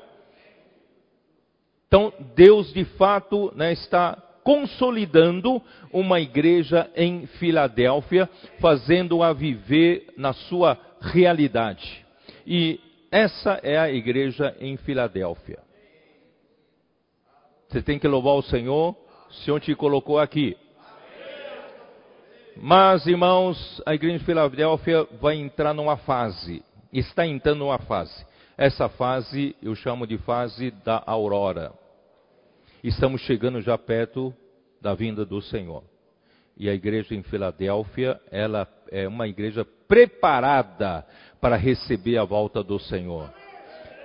Então, 1.87 2.11
Deus 2.35 2.73
de 2.73 2.85
fato 2.85 3.53
né, 3.55 3.73
está 3.73 4.17
consolidando 4.43 5.61
uma 5.91 6.19
igreja 6.19 6.89
em 6.95 7.25
Filadélfia, 7.25 8.29
fazendo-a 8.59 9.31
viver 9.31 10.07
na 10.17 10.33
sua 10.33 10.77
realidade. 10.99 12.03
E 12.45 12.79
essa 13.11 13.59
é 13.61 13.77
a 13.77 13.91
igreja 13.91 14.55
em 14.59 14.75
Filadélfia. 14.77 15.59
Você 17.73 17.81
tem 17.81 17.97
que 17.97 18.07
louvar 18.07 18.35
o 18.35 18.43
Senhor, 18.43 18.95
o 19.27 19.33
Senhor 19.33 19.59
te 19.59 19.73
colocou 19.73 20.19
aqui. 20.19 20.55
Mas, 22.55 23.07
irmãos, 23.07 23.81
a 23.83 23.95
igreja 23.95 24.19
de 24.19 24.25
Filadélfia 24.25 25.07
vai 25.19 25.37
entrar 25.37 25.73
numa 25.73 25.97
fase, 25.97 26.63
está 26.93 27.25
entrando 27.25 27.57
numa 27.57 27.79
fase. 27.79 28.27
Essa 28.55 28.87
fase 28.89 29.55
eu 29.59 29.73
chamo 29.73 30.05
de 30.05 30.19
fase 30.19 30.69
da 30.85 31.01
aurora. 31.03 31.73
Estamos 32.83 33.21
chegando 33.21 33.59
já 33.59 33.75
perto 33.75 34.31
da 34.79 34.93
vinda 34.93 35.25
do 35.25 35.41
Senhor. 35.41 35.83
E 36.55 36.69
a 36.69 36.75
igreja 36.75 37.15
em 37.15 37.23
Filadélfia, 37.23 38.21
ela 38.29 38.67
é 38.91 39.07
uma 39.07 39.27
igreja 39.27 39.65
preparada 39.87 41.03
para 41.41 41.55
receber 41.55 42.19
a 42.19 42.23
volta 42.23 42.63
do 42.63 42.77
Senhor. 42.77 43.33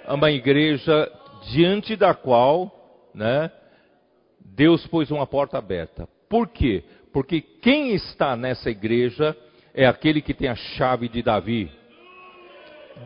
É 0.07 0.13
uma 0.15 0.31
igreja 0.31 1.13
diante 1.53 1.97
da 1.97 2.15
qual, 2.15 2.73
né, 3.15 3.53
Deus 4.45 4.87
pôs 4.87 5.11
uma 5.11 5.27
porta 5.27 5.59
aberta. 5.59 6.09
Por 6.29 6.49
quê? 6.49 6.85
Porque 7.13 7.41
quem 7.41 7.95
está 7.95 8.37
nessa 8.37 8.71
igreja 8.71 9.37
é 9.75 9.87
aquele 9.87 10.21
que 10.21 10.35
tem 10.35 10.49
a 10.49 10.55
chave 10.55 11.09
de 11.09 11.23
Davi. 11.23 11.71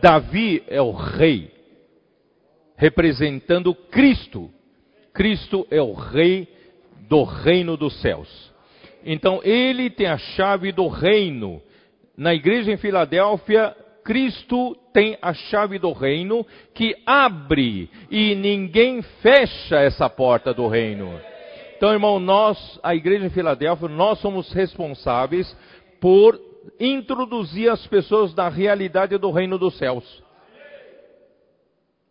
Davi 0.01 0.63
é 0.69 0.81
o 0.81 0.93
rei, 0.93 1.53
representando 2.77 3.75
Cristo. 3.75 4.51
Cristo 5.13 5.67
é 5.71 5.81
o 5.83 5.93
rei 5.93 6.49
do 7.09 7.25
reino 7.25 7.77
dos 7.77 8.01
céus. 8.01 8.53
Então 9.05 9.41
ele 9.45 9.91
tem 9.91 10.07
a 10.07 10.17
chave 10.17 10.73
do 10.73 10.89
reino. 10.89 11.61
Na 12.17 12.35
igreja 12.35 12.73
em 12.73 12.77
Filadélfia, 12.77 13.77
Cristo 14.05 14.77
tem 14.93 15.17
a 15.23 15.33
chave 15.33 15.79
do 15.79 15.93
reino 15.93 16.47
que 16.75 16.95
abre 17.07 17.91
e 18.11 18.35
ninguém 18.35 19.03
fecha 19.23 19.77
essa 19.77 20.09
porta 20.09 20.53
do 20.53 20.67
reino. 20.67 21.21
Então, 21.77 21.93
irmão, 21.93 22.21
nós, 22.21 22.79
a 22.83 22.95
igreja 22.95 23.27
em 23.27 23.31
Filadélfia, 23.31 23.89
nós 23.89 24.19
somos 24.21 24.53
responsáveis 24.53 25.57
por 26.01 26.41
introduzir 26.79 27.71
as 27.71 27.85
pessoas 27.87 28.35
na 28.35 28.49
realidade 28.49 29.17
do 29.19 29.31
reino 29.31 29.59
dos 29.59 29.77
céus. 29.79 30.23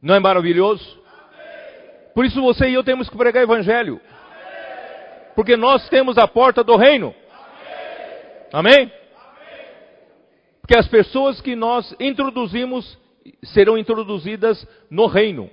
Não 0.02 0.16
é 0.16 0.20
maravilhoso? 0.20 1.00
Por 2.14 2.26
isso 2.26 2.42
você 2.42 2.70
e 2.70 2.74
eu 2.74 2.84
temos 2.84 3.10
que 3.10 3.18
pregar 3.18 3.44
evangelho. 3.44 4.02
Porque 5.36 5.56
nós 5.56 5.88
temos 5.90 6.18
a 6.18 6.28
porta 6.28 6.64
do 6.64 6.76
reino. 6.76 7.16
Amém? 8.52 8.92
Que 10.72 10.78
as 10.78 10.88
pessoas 10.88 11.42
que 11.42 11.54
nós 11.54 11.94
introduzimos 12.00 12.98
serão 13.44 13.78
introduzidas 13.78 14.66
no 14.90 15.06
reino. 15.06 15.50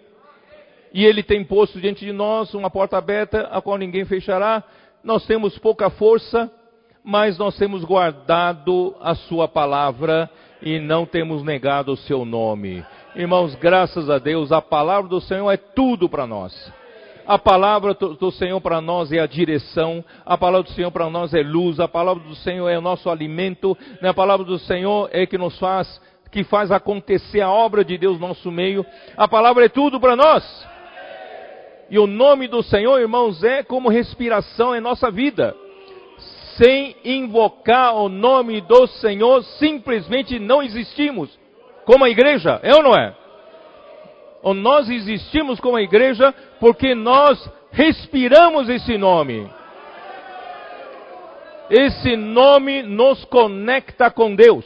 E 0.94 1.04
ele 1.04 1.24
tem 1.24 1.44
posto 1.44 1.80
diante 1.80 2.04
de 2.04 2.12
nós 2.12 2.54
uma 2.54 2.70
porta 2.70 2.96
aberta, 2.96 3.48
a 3.50 3.60
qual 3.60 3.76
ninguém 3.76 4.04
fechará. 4.04 4.62
Nós 5.02 5.26
temos 5.26 5.58
pouca 5.58 5.90
força, 5.90 6.48
mas 7.02 7.36
nós 7.36 7.56
temos 7.56 7.82
guardado 7.82 8.94
a 9.00 9.16
sua 9.16 9.48
palavra 9.48 10.30
e 10.62 10.78
não 10.78 11.04
temos 11.04 11.42
negado 11.42 11.90
o 11.90 11.96
seu 11.96 12.24
nome. 12.24 12.86
Irmãos, 13.16 13.56
graças 13.56 14.08
a 14.08 14.20
Deus, 14.20 14.52
a 14.52 14.62
palavra 14.62 15.10
do 15.10 15.20
Senhor 15.20 15.50
é 15.50 15.56
tudo 15.56 16.08
para 16.08 16.28
nós. 16.28 16.72
A 17.28 17.38
palavra 17.38 17.92
do 17.92 18.30
Senhor 18.30 18.58
para 18.58 18.80
nós 18.80 19.12
é 19.12 19.18
a 19.18 19.26
direção, 19.26 20.02
a 20.24 20.38
palavra 20.38 20.62
do 20.62 20.70
Senhor 20.70 20.90
para 20.90 21.10
nós 21.10 21.34
é 21.34 21.42
luz, 21.42 21.78
a 21.78 21.86
palavra 21.86 22.24
do 22.24 22.34
Senhor 22.36 22.70
é 22.70 22.78
o 22.78 22.80
nosso 22.80 23.10
alimento, 23.10 23.76
né? 24.00 24.08
a 24.08 24.14
palavra 24.14 24.46
do 24.46 24.58
Senhor 24.58 25.10
é 25.12 25.26
que 25.26 25.36
nos 25.36 25.58
faz, 25.58 26.00
que 26.32 26.42
faz 26.42 26.72
acontecer 26.72 27.42
a 27.42 27.50
obra 27.50 27.84
de 27.84 27.98
Deus 27.98 28.18
no 28.18 28.28
nosso 28.28 28.50
meio. 28.50 28.82
A 29.14 29.28
palavra 29.28 29.66
é 29.66 29.68
tudo 29.68 30.00
para 30.00 30.16
nós. 30.16 30.66
E 31.90 31.98
o 31.98 32.06
nome 32.06 32.48
do 32.48 32.62
Senhor, 32.62 32.98
irmãos, 32.98 33.44
é 33.44 33.62
como 33.62 33.90
respiração 33.90 34.74
em 34.74 34.80
nossa 34.80 35.10
vida. 35.10 35.54
Sem 36.56 36.96
invocar 37.04 37.94
o 37.94 38.08
nome 38.08 38.62
do 38.62 38.86
Senhor, 38.86 39.44
simplesmente 39.58 40.38
não 40.38 40.62
existimos. 40.62 41.38
Como 41.84 42.06
a 42.06 42.08
igreja, 42.08 42.58
é 42.62 42.74
ou 42.74 42.82
não 42.82 42.94
é? 42.94 43.14
ou 44.42 44.54
nós 44.54 44.88
existimos 44.88 45.60
como 45.60 45.78
igreja 45.78 46.34
porque 46.60 46.94
nós 46.94 47.50
respiramos 47.70 48.68
esse 48.68 48.96
nome. 48.98 49.48
Esse 51.70 52.16
nome 52.16 52.82
nos 52.82 53.24
conecta 53.26 54.10
com 54.10 54.34
Deus. 54.34 54.64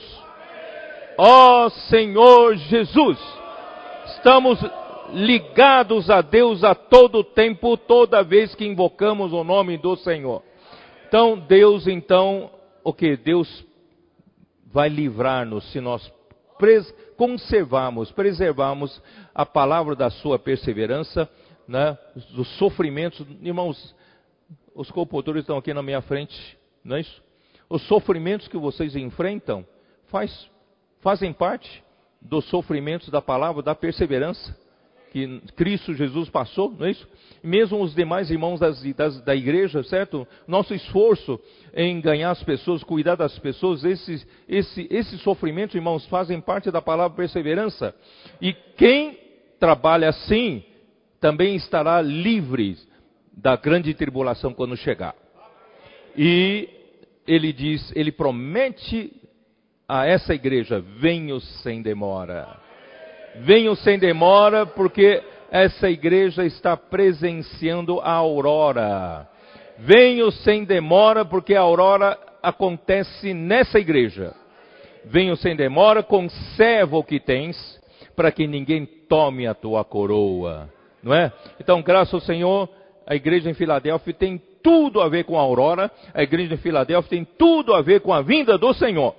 Ó 1.19 1.67
oh, 1.67 1.71
Senhor 1.71 2.55
Jesus, 2.57 3.19
estamos 4.07 4.59
ligados 5.13 6.09
a 6.09 6.23
Deus 6.23 6.65
a 6.65 6.75
todo 6.75 7.23
tempo, 7.23 7.77
toda 7.77 8.23
vez 8.23 8.55
que 8.55 8.65
invocamos 8.65 9.33
o 9.33 9.45
nome 9.45 9.77
do 9.77 9.97
Senhor. 9.97 10.43
Então, 11.07 11.39
Deus, 11.39 11.87
então, 11.87 12.51
o 12.83 12.93
que? 12.93 13.17
Deus 13.17 13.65
vai 14.73 14.89
livrar-nos 14.89 15.71
se 15.71 15.81
nós 15.81 16.11
conservarmos, 17.17 18.11
preservarmos 18.13 19.03
a 19.35 19.45
palavra 19.45 19.95
da 19.95 20.09
sua 20.09 20.39
perseverança, 20.39 21.29
né, 21.73 21.97
dos 22.31 22.47
sofrimentos. 22.59 23.27
Irmãos, 23.41 23.95
os 24.75 24.91
compositores 24.91 25.41
estão 25.41 25.57
aqui 25.57 25.73
na 25.73 25.83
minha 25.83 26.03
frente, 26.03 26.59
não 26.85 26.97
é 26.97 27.01
isso? 27.01 27.23
Os 27.69 27.83
sofrimentos 27.89 28.47
que 28.47 28.59
vocês 28.59 28.95
enfrentam 28.95 29.67
faz, 30.09 30.51
fazem 31.01 31.33
parte 31.33 31.83
dos 32.21 32.45
sofrimentos 32.51 33.09
da 33.09 33.23
palavra, 33.23 33.63
da 33.63 33.75
perseverança 33.75 34.55
que 35.11 35.43
Cristo 35.57 35.93
Jesus 35.93 36.31
passou, 36.31 36.75
não 36.79 36.87
é 36.87 36.91
isso? 36.91 37.07
Mesmo 37.43 37.83
os 37.83 37.95
demais 37.95 38.31
irmãos 38.31 38.59
das, 38.59 38.83
das, 38.95 39.21
da 39.21 39.37
igreja, 39.37 39.83
certo? 39.83 40.27
Nosso 40.49 40.73
esforço 40.73 41.39
em 41.75 42.01
ganhar 42.01 42.31
as 42.31 42.43
pessoas, 42.43 42.83
cuidar 42.83 43.17
das 43.17 43.39
pessoas, 43.39 43.85
esses, 43.85 44.27
esse, 44.49 44.87
esses 44.91 45.21
sofrimentos, 45.21 45.75
irmãos, 45.75 46.07
fazem 46.07 46.41
parte 46.41 46.71
da 46.71 46.81
palavra 46.81 47.15
perseverança. 47.15 47.95
E 48.41 48.55
quem 48.55 49.19
trabalha 49.61 50.09
assim, 50.09 50.65
também 51.23 51.55
estará 51.55 52.03
livre 52.03 52.77
da 53.33 53.55
grande 53.55 53.95
tribulação 53.95 54.53
quando 54.53 54.77
chegar. 54.77 55.15
E 56.17 56.69
ele 57.27 57.53
diz, 57.53 57.93
ele 57.95 58.11
promete 58.11 59.13
a 59.89 60.05
essa 60.05 60.35
igreja: 60.35 60.81
venho 60.99 61.41
sem 61.41 61.81
demora. 61.81 62.61
Venham 63.37 63.75
sem 63.77 63.99
demora, 63.99 64.67
porque 64.67 65.23
essa 65.51 65.89
igreja 65.89 66.45
está 66.45 66.77
presenciando 66.77 68.01
a 68.01 68.13
aurora. 68.13 69.29
Venho 69.79 70.31
sem 70.31 70.65
demora, 70.65 71.25
porque 71.25 71.55
a 71.55 71.61
aurora 71.61 72.19
acontece 72.43 73.33
nessa 73.33 73.79
igreja. 73.79 74.35
Venho 75.05 75.37
sem 75.37 75.55
demora, 75.57 76.03
conserva 76.03 76.97
o 76.97 77.05
que 77.05 77.19
tens, 77.19 77.57
para 78.15 78.31
que 78.31 78.47
ninguém 78.47 78.85
tome 78.85 79.47
a 79.47 79.55
tua 79.55 79.83
coroa. 79.85 80.69
Não 81.03 81.15
é? 81.15 81.33
Então, 81.59 81.83
graças 81.83 82.15
ao 82.15 82.21
Senhor, 82.21 82.69
a 83.07 83.15
igreja 83.15 83.51
em 83.51 83.55
Filadélfia 83.55 84.15
tem 84.15 84.41
tudo 84.63 85.01
a 85.01 85.09
ver 85.09 85.25
com 85.25 85.37
a 85.37 85.43
aurora, 85.43 85.91
a 86.15 86.23
igreja 86.23 86.55
em 86.55 86.59
Filadélfia 86.59 87.11
tem 87.11 87.25
tudo 87.25 87.75
a 87.75 87.83
ver 87.83 88.01
com 88.01 88.13
a 88.13 88.23
vinda 88.23 88.57
do 88.57 88.73
Senhor. 88.75 89.15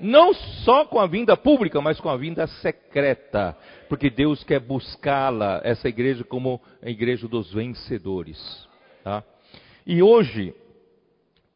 Não 0.00 0.32
só 0.34 0.84
com 0.84 1.00
a 1.00 1.06
vinda 1.06 1.36
pública, 1.36 1.80
mas 1.80 2.00
com 2.00 2.08
a 2.08 2.16
vinda 2.16 2.46
secreta, 2.46 3.56
porque 3.88 4.10
Deus 4.10 4.42
quer 4.44 4.60
buscá-la, 4.60 5.60
essa 5.64 5.88
igreja, 5.88 6.24
como 6.24 6.60
a 6.82 6.88
igreja 6.88 7.26
dos 7.26 7.52
vencedores. 7.52 8.68
Tá? 9.02 9.22
E 9.86 10.02
hoje, 10.02 10.54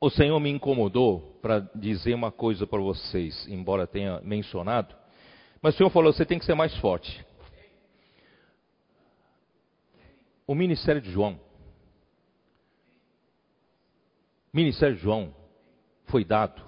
o 0.00 0.10
Senhor 0.10 0.38
me 0.38 0.50
incomodou 0.50 1.38
para 1.42 1.60
dizer 1.74 2.14
uma 2.14 2.30
coisa 2.30 2.66
para 2.66 2.78
vocês, 2.78 3.46
embora 3.48 3.86
tenha 3.86 4.20
mencionado, 4.22 4.94
mas 5.60 5.74
o 5.74 5.78
Senhor 5.78 5.90
falou: 5.90 6.12
você 6.12 6.24
tem 6.24 6.38
que 6.38 6.44
ser 6.44 6.54
mais 6.54 6.76
forte. 6.78 7.24
O 10.48 10.54
ministério 10.54 11.02
de 11.02 11.10
João. 11.10 11.38
Ministério 14.50 14.96
João 14.96 15.34
foi 16.06 16.24
dado, 16.24 16.62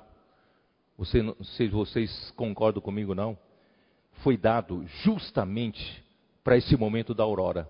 você, 0.99 1.23
não 1.23 1.35
sei 1.43 1.66
se 1.66 1.73
vocês 1.73 2.31
concordam 2.33 2.83
comigo 2.83 3.14
não, 3.14 3.38
foi 4.23 4.37
dado 4.37 4.85
justamente 5.03 6.05
para 6.45 6.59
esse 6.59 6.77
momento 6.77 7.14
da 7.14 7.25
aurora. 7.25 7.66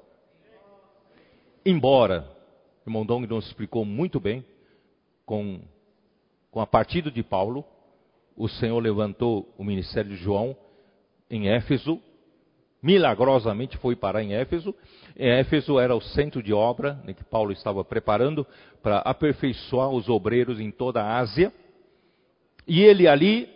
Embora, 1.64 2.29
o 2.85 2.88
irmão 2.90 3.07
Dong 3.07 3.25
nos 3.29 3.46
explicou 3.46 3.85
muito 3.85 4.18
bem, 4.18 4.44
com, 5.25 5.61
com 6.51 6.61
a 6.61 6.66
partida 6.66 7.09
de 7.09 7.23
Paulo, 7.23 7.64
o 8.37 8.49
Senhor 8.49 8.81
levantou 8.81 9.55
o 9.57 9.62
ministério 9.62 10.11
de 10.11 10.16
João 10.16 10.57
em 11.31 11.49
Éfeso, 11.49 12.03
milagrosamente 12.82 13.76
foi 13.78 13.94
parar 13.94 14.22
em 14.22 14.34
Éfeso. 14.34 14.74
Éfeso 15.16 15.78
era 15.78 15.94
o 15.94 16.00
centro 16.00 16.42
de 16.42 16.52
obra 16.52 17.00
né, 17.04 17.12
que 17.12 17.24
Paulo 17.24 17.52
estava 17.52 17.84
preparando 17.84 18.46
para 18.82 18.98
aperfeiçoar 18.98 19.90
os 19.90 20.08
obreiros 20.08 20.60
em 20.60 20.70
toda 20.70 21.02
a 21.02 21.18
Ásia. 21.18 21.52
E 22.66 22.80
ele 22.82 23.06
ali 23.06 23.48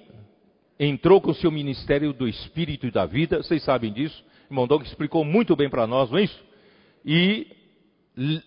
entrou 0.78 1.20
com 1.20 1.30
o 1.30 1.34
seu 1.34 1.50
ministério 1.50 2.12
do 2.12 2.28
Espírito 2.28 2.86
e 2.86 2.90
da 2.90 3.06
vida, 3.06 3.38
vocês 3.38 3.62
sabem 3.62 3.92
disso. 3.92 4.24
Irmão 4.50 4.66
Doug 4.66 4.82
explicou 4.82 5.24
muito 5.24 5.56
bem 5.56 5.70
para 5.70 5.86
nós, 5.86 6.10
não 6.10 6.18
é 6.18 6.24
isso? 6.24 6.44
E 7.04 7.46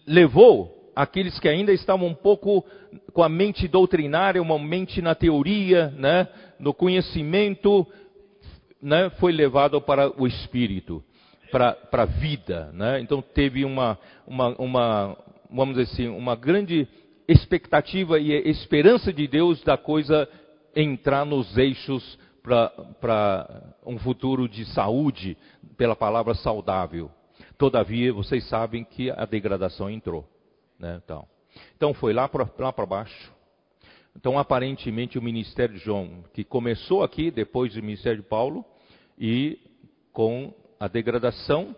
levou 0.06 0.92
aqueles 0.96 1.40
que 1.40 1.48
ainda 1.48 1.72
estavam 1.72 2.08
um 2.08 2.14
pouco 2.14 2.66
com 3.14 3.22
a 3.22 3.30
mente 3.30 3.68
doutrinária, 3.68 4.42
uma 4.42 4.58
mente 4.58 5.02
na 5.02 5.14
teoria, 5.14 5.90
né, 5.98 6.28
no 6.60 6.74
conhecimento, 6.74 7.86
né, 8.82 9.10
foi 9.20 9.32
levado 9.32 9.82
para 9.82 10.10
o 10.20 10.28
espírito, 10.28 11.04
para 11.52 11.78
a 11.92 12.06
vida. 12.06 12.72
Né? 12.74 13.00
Então 13.02 13.22
teve 13.22 13.66
uma, 13.66 13.98
uma, 14.26 14.50
uma, 14.58 15.18
vamos 15.50 15.76
dizer 15.76 15.92
assim, 15.92 16.08
uma 16.08 16.36
grande 16.36 16.88
expectativa 17.28 18.20
e 18.20 18.32
esperança 18.50 19.12
de 19.12 19.28
Deus 19.28 19.62
da 19.64 19.78
coisa 19.78 20.30
entrar 20.76 21.26
nos 21.26 21.58
eixos 21.58 22.18
para 22.44 23.74
um 23.86 23.98
futuro 24.00 24.48
de 24.48 24.66
saúde, 24.66 25.38
pela 25.76 25.96
palavra 25.96 26.34
saudável. 26.34 27.12
Todavia, 27.58 28.14
vocês 28.14 28.48
sabem 28.48 28.84
que 28.84 29.12
a 29.12 29.26
degradação 29.26 29.90
entrou. 29.90 30.26
Né? 30.80 31.00
Então, 31.04 31.28
então 31.76 31.94
foi 31.94 32.14
lá 32.14 32.30
para 32.30 32.86
baixo. 32.86 33.37
Então, 34.18 34.40
aparentemente, 34.40 35.20
o 35.20 35.22
ministério 35.22 35.76
de 35.76 35.80
João, 35.80 36.24
que 36.34 36.44
começou 36.44 37.04
aqui, 37.04 37.30
depois 37.30 37.76
do 37.76 37.84
ministério 37.84 38.24
de 38.24 38.28
Paulo, 38.28 38.66
e 39.18 39.60
com 40.12 40.52
a 40.80 40.88
degradação, 40.88 41.76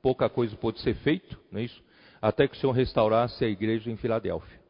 pouca 0.00 0.28
coisa 0.28 0.54
pôde 0.56 0.80
ser 0.80 0.94
feito, 0.94 1.36
não 1.50 1.58
é 1.58 1.64
isso? 1.64 1.82
Até 2.22 2.46
que 2.46 2.56
o 2.56 2.60
Senhor 2.60 2.72
restaurasse 2.72 3.44
a 3.44 3.48
igreja 3.48 3.90
em 3.90 3.96
Filadélfia. 3.96 4.60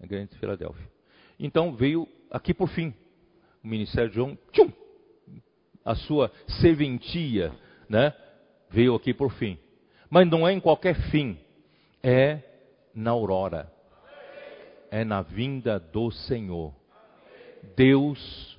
A 0.00 0.04
igreja 0.04 0.26
de 0.26 0.38
Filadélfia. 0.38 0.90
Então 1.38 1.72
veio 1.72 2.08
aqui 2.30 2.52
por 2.52 2.68
fim 2.68 2.92
o 3.62 3.68
ministério 3.68 4.10
de 4.10 4.16
João, 4.16 4.36
tchum, 4.50 4.72
a 5.84 5.94
sua 5.94 6.32
serventia, 6.60 7.52
né? 7.88 8.12
Veio 8.70 8.94
aqui 8.94 9.14
por 9.14 9.30
fim. 9.32 9.56
Mas 10.08 10.28
não 10.28 10.46
é 10.48 10.52
em 10.52 10.60
qualquer 10.60 10.94
fim, 11.10 11.38
é 12.02 12.40
na 12.92 13.12
aurora. 13.12 13.72
É 14.90 15.04
na 15.04 15.22
vinda 15.22 15.78
do 15.78 16.10
Senhor. 16.10 16.74
Deus 17.76 18.58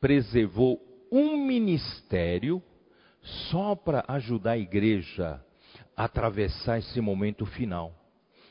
preservou 0.00 0.80
um 1.10 1.36
ministério 1.36 2.62
só 3.50 3.74
para 3.74 4.04
ajudar 4.08 4.52
a 4.52 4.58
igreja 4.58 5.42
a 5.96 6.04
atravessar 6.04 6.78
esse 6.78 7.00
momento 7.00 7.46
final, 7.46 7.94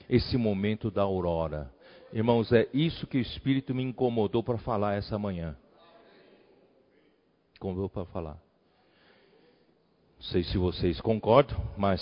esse 0.09 0.37
momento 0.37 0.89
da 0.89 1.03
aurora. 1.03 1.71
Irmãos, 2.11 2.51
é 2.51 2.67
isso 2.73 3.05
que 3.05 3.17
o 3.17 3.21
Espírito 3.21 3.73
me 3.75 3.83
incomodou 3.83 4.43
para 4.43 4.57
falar 4.57 4.95
essa 4.95 5.19
manhã. 5.19 5.55
Convidou 7.59 7.89
para 7.89 8.05
falar. 8.05 8.37
Não 10.17 10.23
sei 10.23 10.43
se 10.43 10.57
vocês 10.57 10.99
concordam, 11.01 11.57
mas. 11.77 12.01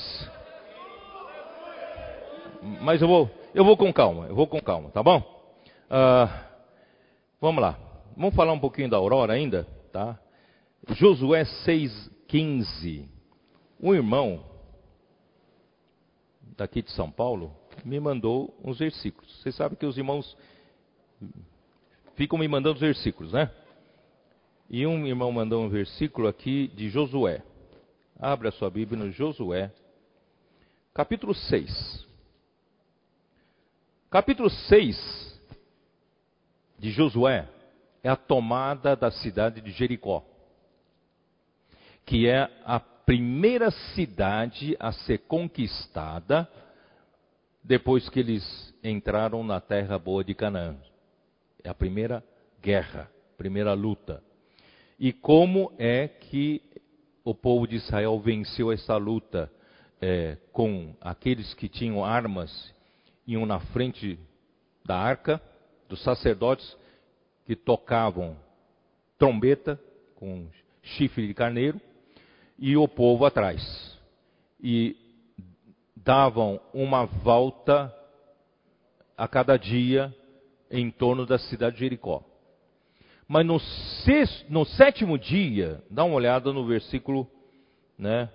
Mas 2.81 3.01
eu 3.01 3.07
vou, 3.07 3.31
eu 3.53 3.63
vou 3.65 3.75
com 3.75 3.91
calma, 3.91 4.27
eu 4.27 4.35
vou 4.35 4.47
com 4.47 4.59
calma, 4.61 4.89
tá 4.89 5.03
bom? 5.03 5.19
Uh, 5.89 6.29
vamos 7.39 7.61
lá. 7.61 7.77
Vamos 8.15 8.35
falar 8.35 8.53
um 8.53 8.59
pouquinho 8.59 8.89
da 8.89 8.97
aurora 8.97 9.33
ainda, 9.33 9.67
tá? 9.91 10.19
Josué 10.89 11.43
6,15. 11.65 13.07
Um 13.79 13.93
irmão 13.93 14.43
daqui 16.55 16.81
de 16.81 16.91
São 16.91 17.09
Paulo 17.09 17.55
me 17.83 17.99
mandou 17.99 18.55
uns 18.63 18.79
versículos. 18.79 19.41
Você 19.41 19.51
sabe 19.51 19.75
que 19.75 19.85
os 19.85 19.97
irmãos 19.97 20.37
ficam 22.15 22.37
me 22.37 22.47
mandando 22.47 22.75
os 22.75 22.81
versículos, 22.81 23.33
né? 23.33 23.49
E 24.69 24.85
um 24.87 25.05
irmão 25.05 25.31
mandou 25.31 25.63
um 25.63 25.69
versículo 25.69 26.27
aqui 26.27 26.67
de 26.69 26.89
Josué. 26.89 27.43
Abra 28.19 28.51
sua 28.51 28.69
Bíblia 28.69 29.03
no 29.03 29.11
Josué, 29.11 29.71
capítulo 30.93 31.33
6. 31.33 32.10
Capítulo 34.11 34.49
6 34.49 35.41
de 36.77 36.91
Josué 36.91 37.47
é 38.03 38.09
a 38.09 38.15
tomada 38.17 38.93
da 38.93 39.09
cidade 39.09 39.61
de 39.61 39.71
Jericó 39.71 40.25
que 42.05 42.27
é 42.27 42.49
a 42.65 42.77
primeira 42.77 43.71
cidade 43.71 44.75
a 44.81 44.91
ser 44.91 45.19
conquistada 45.19 46.45
depois 47.63 48.09
que 48.09 48.19
eles 48.19 48.75
entraram 48.83 49.45
na 49.45 49.61
terra 49.61 49.97
boa 49.97 50.25
de 50.25 50.33
Canaã. 50.33 50.75
É 51.63 51.69
a 51.69 51.73
primeira 51.73 52.21
guerra, 52.61 53.09
primeira 53.37 53.71
luta. 53.71 54.21
E 54.99 55.13
como 55.13 55.71
é 55.79 56.09
que 56.09 56.61
o 57.23 57.33
povo 57.33 57.65
de 57.65 57.77
Israel 57.77 58.19
venceu 58.19 58.73
essa 58.73 58.97
luta 58.97 59.49
é, 60.01 60.35
com 60.51 60.93
aqueles 60.99 61.53
que 61.53 61.69
tinham 61.69 62.03
armas, 62.03 62.73
iam 63.33 63.45
na 63.45 63.59
frente 63.59 64.19
da 64.85 64.97
arca, 64.97 65.41
dos 65.87 66.03
sacerdotes 66.03 66.77
que 67.45 67.55
tocavam 67.55 68.35
trombeta 69.17 69.79
com 70.15 70.47
chifre 70.83 71.27
de 71.27 71.33
carneiro, 71.33 71.79
e 72.57 72.75
o 72.75 72.87
povo 72.87 73.25
atrás. 73.25 73.99
E 74.61 74.95
davam 75.95 76.59
uma 76.73 77.05
volta 77.05 77.93
a 79.17 79.27
cada 79.27 79.57
dia 79.57 80.13
em 80.69 80.89
torno 80.89 81.25
da 81.25 81.37
cidade 81.37 81.75
de 81.75 81.81
Jericó. 81.81 82.23
Mas 83.27 83.45
no, 83.45 83.59
sexto, 83.59 84.51
no 84.51 84.65
sétimo 84.65 85.17
dia, 85.17 85.81
dá 85.89 86.03
uma 86.03 86.15
olhada 86.15 86.51
no 86.51 86.65
versículo 86.65 87.27
né, 87.97 88.29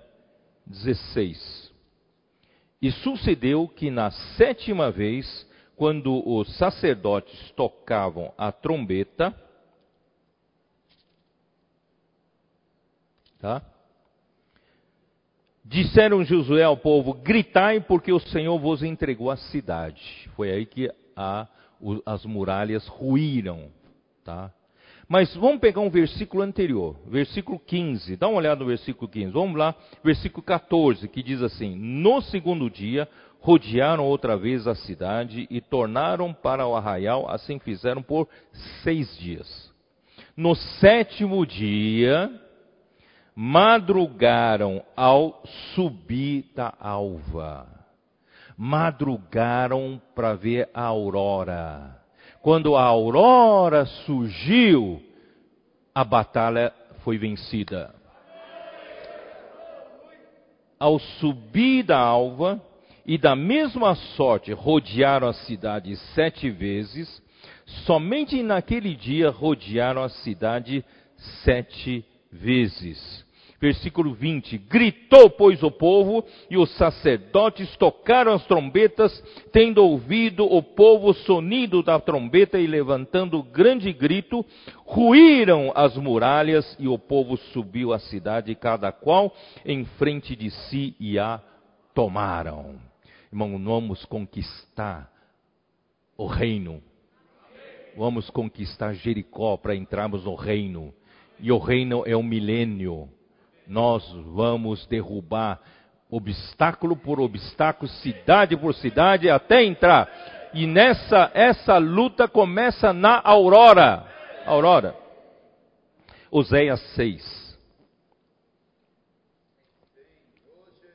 16. 0.66 1.72
E 2.80 2.90
sucedeu 2.90 3.66
que 3.68 3.90
na 3.90 4.10
sétima 4.10 4.90
vez, 4.90 5.48
quando 5.76 6.26
os 6.28 6.56
sacerdotes 6.56 7.50
tocavam 7.52 8.32
a 8.36 8.52
trombeta, 8.52 9.34
tá? 13.38 13.62
Disseram 15.64 16.24
Josué 16.24 16.62
ao 16.62 16.76
povo: 16.76 17.12
Gritai, 17.12 17.80
porque 17.80 18.12
o 18.12 18.20
Senhor 18.20 18.58
vos 18.58 18.82
entregou 18.82 19.30
a 19.30 19.36
cidade. 19.36 20.30
Foi 20.36 20.50
aí 20.50 20.64
que 20.64 20.92
a, 21.16 21.48
as 22.04 22.24
muralhas 22.24 22.86
ruíram. 22.86 23.70
Tá? 24.24 24.52
Mas 25.08 25.32
vamos 25.36 25.60
pegar 25.60 25.80
um 25.80 25.90
versículo 25.90 26.42
anterior, 26.42 26.96
versículo 27.06 27.60
15. 27.60 28.16
Dá 28.16 28.26
uma 28.26 28.38
olhada 28.38 28.60
no 28.60 28.66
versículo 28.66 29.08
15. 29.08 29.30
Vamos 29.30 29.56
lá, 29.56 29.74
versículo 30.02 30.42
14, 30.42 31.08
que 31.08 31.22
diz 31.22 31.40
assim: 31.42 31.76
No 31.76 32.20
segundo 32.22 32.68
dia, 32.68 33.08
rodearam 33.38 34.04
outra 34.04 34.36
vez 34.36 34.66
a 34.66 34.74
cidade 34.74 35.46
e 35.48 35.60
tornaram 35.60 36.32
para 36.32 36.66
o 36.66 36.74
arraial, 36.74 37.30
assim 37.30 37.60
fizeram 37.60 38.02
por 38.02 38.28
seis 38.82 39.16
dias. 39.18 39.72
No 40.36 40.56
sétimo 40.56 41.46
dia, 41.46 42.28
madrugaram 43.34 44.82
ao 44.96 45.40
subir 45.74 46.46
da 46.54 46.74
alva. 46.80 47.68
Madrugaram 48.58 50.02
para 50.14 50.34
ver 50.34 50.68
a 50.74 50.82
aurora. 50.82 52.05
Quando 52.46 52.76
a 52.76 52.84
aurora 52.84 53.84
surgiu, 53.86 55.02
a 55.92 56.04
batalha 56.04 56.72
foi 57.02 57.18
vencida. 57.18 57.92
Ao 60.78 60.96
subir 60.96 61.82
da 61.82 61.98
alva, 61.98 62.62
e 63.04 63.18
da 63.18 63.34
mesma 63.34 63.96
sorte 63.96 64.52
rodearam 64.52 65.26
a 65.26 65.32
cidade 65.32 65.96
sete 66.14 66.48
vezes, 66.48 67.20
somente 67.84 68.40
naquele 68.44 68.94
dia 68.94 69.28
rodearam 69.28 70.04
a 70.04 70.08
cidade 70.08 70.84
sete 71.42 72.04
vezes 72.30 73.25
versículo 73.60 74.14
20: 74.14 74.58
Gritou, 74.58 75.30
pois, 75.30 75.62
o 75.62 75.70
povo, 75.70 76.24
e 76.50 76.56
os 76.56 76.70
sacerdotes 76.76 77.74
tocaram 77.76 78.32
as 78.32 78.44
trombetas, 78.46 79.22
tendo 79.52 79.84
ouvido 79.84 80.44
o 80.44 80.62
povo 80.62 81.10
o 81.10 81.14
sonido 81.14 81.82
da 81.82 81.98
trombeta 81.98 82.58
e 82.58 82.66
levantando 82.66 83.42
grande 83.42 83.92
grito, 83.92 84.44
ruíram 84.84 85.72
as 85.74 85.96
muralhas 85.96 86.76
e 86.78 86.88
o 86.88 86.98
povo 86.98 87.36
subiu 87.36 87.92
à 87.92 87.98
cidade, 87.98 88.54
cada 88.54 88.92
qual 88.92 89.32
em 89.64 89.84
frente 89.84 90.36
de 90.36 90.50
si 90.50 90.94
e 90.98 91.18
a 91.18 91.40
tomaram. 91.94 92.76
Irmão, 93.32 93.58
vamos 93.62 94.04
conquistar 94.04 95.10
o 96.16 96.26
reino. 96.26 96.82
Vamos 97.96 98.28
conquistar 98.28 98.92
Jericó 98.92 99.56
para 99.56 99.74
entrarmos 99.74 100.24
no 100.24 100.34
reino. 100.34 100.92
E 101.40 101.50
o 101.50 101.58
reino 101.58 102.02
é 102.06 102.14
o 102.14 102.22
milênio 102.22 103.08
nós 103.66 104.08
vamos 104.34 104.86
derrubar 104.86 105.60
obstáculo 106.10 106.96
por 106.96 107.20
obstáculo, 107.20 107.90
cidade 107.90 108.56
por 108.56 108.74
cidade, 108.74 109.28
até 109.28 109.64
entrar. 109.64 110.50
E 110.54 110.66
nessa 110.66 111.30
essa 111.34 111.78
luta 111.78 112.28
começa 112.28 112.92
na 112.92 113.20
aurora. 113.22 114.06
Aurora. 114.46 114.96
Oséias 116.30 116.80
6. 116.94 117.58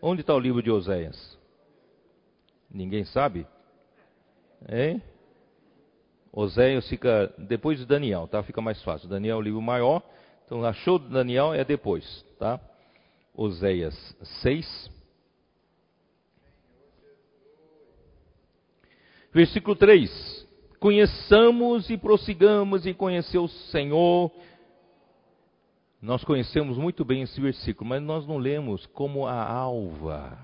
Onde 0.01 0.21
está 0.21 0.33
o 0.33 0.39
livro 0.39 0.63
de 0.63 0.71
Oséias? 0.71 1.37
Ninguém 2.69 3.05
sabe? 3.05 3.45
Hein? 4.67 5.01
Oséias 6.33 6.87
fica 6.87 7.31
depois 7.37 7.77
de 7.77 7.85
Daniel, 7.85 8.27
tá? 8.27 8.41
Fica 8.41 8.61
mais 8.61 8.81
fácil. 8.83 9.09
Daniel 9.09 9.35
é 9.35 9.39
o 9.39 9.43
livro 9.43 9.61
maior. 9.61 10.01
Então, 10.45 10.65
achou 10.65 10.97
Daniel 10.97 11.53
é 11.53 11.63
depois, 11.63 12.25
tá? 12.41 12.59
Oséias 13.35 13.95
6. 14.41 14.91
Versículo 19.31 19.75
3. 19.75 20.47
Conheçamos 20.79 21.91
e 21.91 21.97
prossigamos 21.97 22.87
em 22.87 22.95
conhecer 22.95 23.37
o 23.37 23.47
Senhor. 23.47 24.31
Nós 26.01 26.23
conhecemos 26.23 26.79
muito 26.79 27.05
bem 27.05 27.21
esse 27.21 27.39
versículo, 27.39 27.87
mas 27.87 28.01
nós 28.01 28.25
não 28.25 28.39
lemos 28.39 28.87
como 28.87 29.27
a 29.27 29.45
alva. 29.47 30.35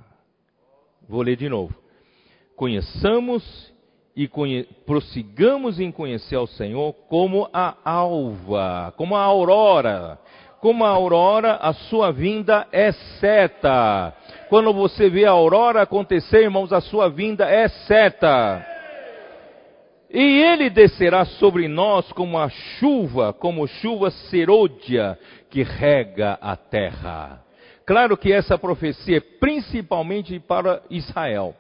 Vou 1.09 1.23
ler 1.23 1.35
de 1.35 1.49
novo. 1.49 1.75
Conheçamos 2.55 3.73
e 4.15 4.27
conhe 4.27 4.65
prossigamos 4.85 5.79
em 5.79 5.91
conhecer 5.91 6.35
ao 6.35 6.45
Senhor 6.45 6.93
como 7.09 7.49
a 7.51 7.75
alva, 7.83 8.93
como 8.95 9.15
a 9.15 9.21
aurora. 9.23 10.19
Como 10.59 10.83
a 10.83 10.89
aurora, 10.89 11.55
a 11.55 11.73
sua 11.73 12.11
vinda 12.11 12.67
é 12.71 12.91
certa. 13.19 14.13
Quando 14.49 14.73
você 14.73 15.09
vê 15.09 15.25
a 15.25 15.31
aurora 15.31 15.83
acontecer, 15.83 16.43
irmãos, 16.43 16.73
a 16.73 16.81
sua 16.81 17.09
vinda 17.09 17.49
é 17.49 17.67
certa. 17.67 18.65
E 20.09 20.41
ele 20.41 20.69
descerá 20.69 21.25
sobre 21.25 21.67
nós 21.67 22.11
como 22.13 22.39
a 22.39 22.49
chuva, 22.49 23.33
como 23.33 23.67
chuva 23.67 24.09
serôdia 24.09 25.19
que 25.49 25.63
rega 25.63 26.39
a 26.41 26.55
terra. 26.55 27.43
Claro 27.85 28.17
que 28.17 28.31
essa 28.33 28.57
profecia 28.57 29.17
é 29.17 29.21
principalmente 29.21 30.39
para 30.39 30.81
Israel. 30.89 31.55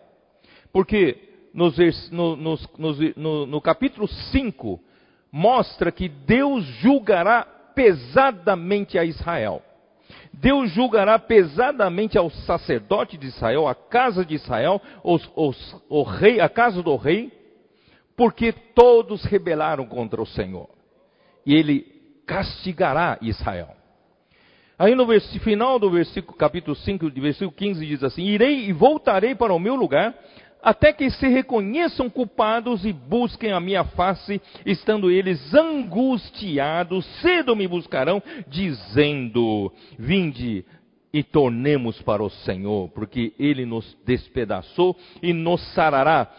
Porque 0.73 1.17
nos, 1.53 1.77
no, 2.09 2.35
no, 2.35 3.45
no 3.45 3.61
capítulo 3.61 4.07
5, 4.07 4.79
mostra 5.31 5.91
que 5.91 6.07
Deus 6.07 6.63
julgará 6.81 7.47
pesadamente 7.77 8.97
a 8.97 9.05
Israel. 9.05 9.61
Deus 10.33 10.71
julgará 10.71 11.19
pesadamente 11.19 12.17
ao 12.17 12.31
sacerdote 12.31 13.17
de 13.17 13.27
Israel, 13.27 13.67
a 13.67 13.75
casa 13.75 14.25
de 14.25 14.33
Israel, 14.33 14.81
os, 15.03 15.29
os, 15.35 15.83
o 15.87 16.01
rei, 16.01 16.39
a 16.39 16.49
casa 16.49 16.81
do 16.81 16.95
rei, 16.95 17.31
porque 18.15 18.51
todos 18.51 19.23
rebelaram 19.25 19.85
contra 19.85 20.19
o 20.19 20.25
Senhor. 20.25 20.67
E 21.45 21.53
ele 21.53 21.85
castigará 22.25 23.19
Israel. 23.21 23.75
Aí 24.79 24.95
no 24.95 25.07
final 25.39 25.77
do 25.77 25.91
versículo, 25.91 26.35
capítulo 26.35 26.75
5, 26.75 27.11
versículo 27.11 27.51
15, 27.51 27.85
diz 27.85 28.03
assim: 28.03 28.23
Irei 28.23 28.69
e 28.69 28.73
voltarei 28.73 29.35
para 29.35 29.53
o 29.53 29.59
meu 29.59 29.75
lugar, 29.75 30.15
até 30.61 30.91
que 30.91 31.09
se 31.09 31.27
reconheçam 31.27 32.09
culpados 32.09 32.85
e 32.85 32.91
busquem 32.91 33.51
a 33.51 33.59
minha 33.59 33.83
face, 33.83 34.41
estando 34.65 35.09
eles 35.09 35.53
angustiados, 35.53 37.05
cedo 37.21 37.55
me 37.55 37.67
buscarão, 37.67 38.21
dizendo: 38.47 39.71
Vinde 39.97 40.65
e 41.13 41.23
tornemos 41.23 42.01
para 42.01 42.23
o 42.23 42.29
Senhor, 42.29 42.89
porque 42.89 43.33
ele 43.39 43.65
nos 43.65 43.97
despedaçou 44.05 44.95
e 45.21 45.33
nos 45.33 45.61
sarará, 45.73 46.29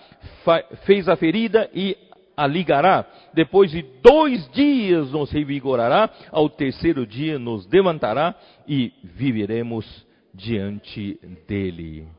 fez 0.85 1.09
a 1.09 1.17
ferida 1.17 1.69
e 1.75 1.97
a 2.37 2.47
ligará. 2.47 3.05
Depois 3.35 3.71
de 3.71 3.83
dois 4.03 4.49
dias 4.53 5.11
nos 5.11 5.31
revigorará, 5.31 6.09
ao 6.31 6.49
terceiro 6.49 7.07
dia 7.07 7.39
nos 7.39 7.67
levantará 7.69 8.35
e 8.69 8.93
viveremos 9.03 10.07
diante 10.33 11.19
dele. 11.49 12.18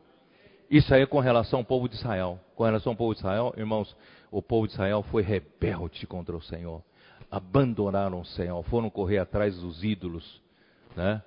Isso 0.70 0.94
aí 0.94 1.02
é 1.02 1.06
com 1.06 1.20
relação 1.20 1.60
ao 1.60 1.66
povo 1.66 1.90
de 1.90 1.96
Israel. 1.96 2.40
Com 2.56 2.64
relação 2.64 2.92
ao 2.92 2.96
povo 2.96 3.14
de 3.14 3.22
Israel, 3.22 3.54
irmãos, 3.58 3.96
o 4.30 4.42
povo 4.42 4.68
de 4.68 4.74
Israel 4.74 5.02
foi 5.04 5.24
rebelde 5.24 6.06
contra 6.06 6.38
o 6.38 6.42
Senhor. 6.42 6.84
Abandonaram 7.32 8.22
o 8.22 8.26
Senhor, 8.26 8.62
foram 8.66 8.90
correr 8.90 9.18
atrás 9.18 9.58
dos 9.58 9.84
ídolos, 9.84 10.42
né? 10.96 11.24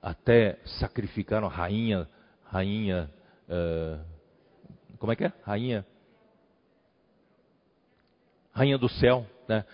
Até 0.00 0.58
sacrificaram 0.64 1.46
a 1.48 1.50
rainha, 1.50 2.08
rainha, 2.44 3.10
uh, 3.48 4.00
como 4.98 5.12
é 5.12 5.16
que 5.16 5.24
é? 5.24 5.32
Rainha, 5.44 5.86
rainha 8.52 8.78
do 8.78 8.88
céu, 8.88 9.26
né? 9.48 9.64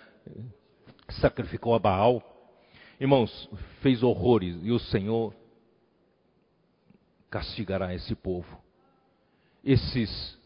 Sacrificou 1.11 1.75
a 1.75 1.79
Baal. 1.79 2.23
Irmãos, 3.01 3.49
fez 3.81 4.03
horrores 4.03 4.59
e 4.63 4.71
o 4.71 4.79
Senhor 4.79 5.35
castigará 7.31 7.95
esse 7.95 8.15
povo 8.15 8.68
esses 9.69 10.39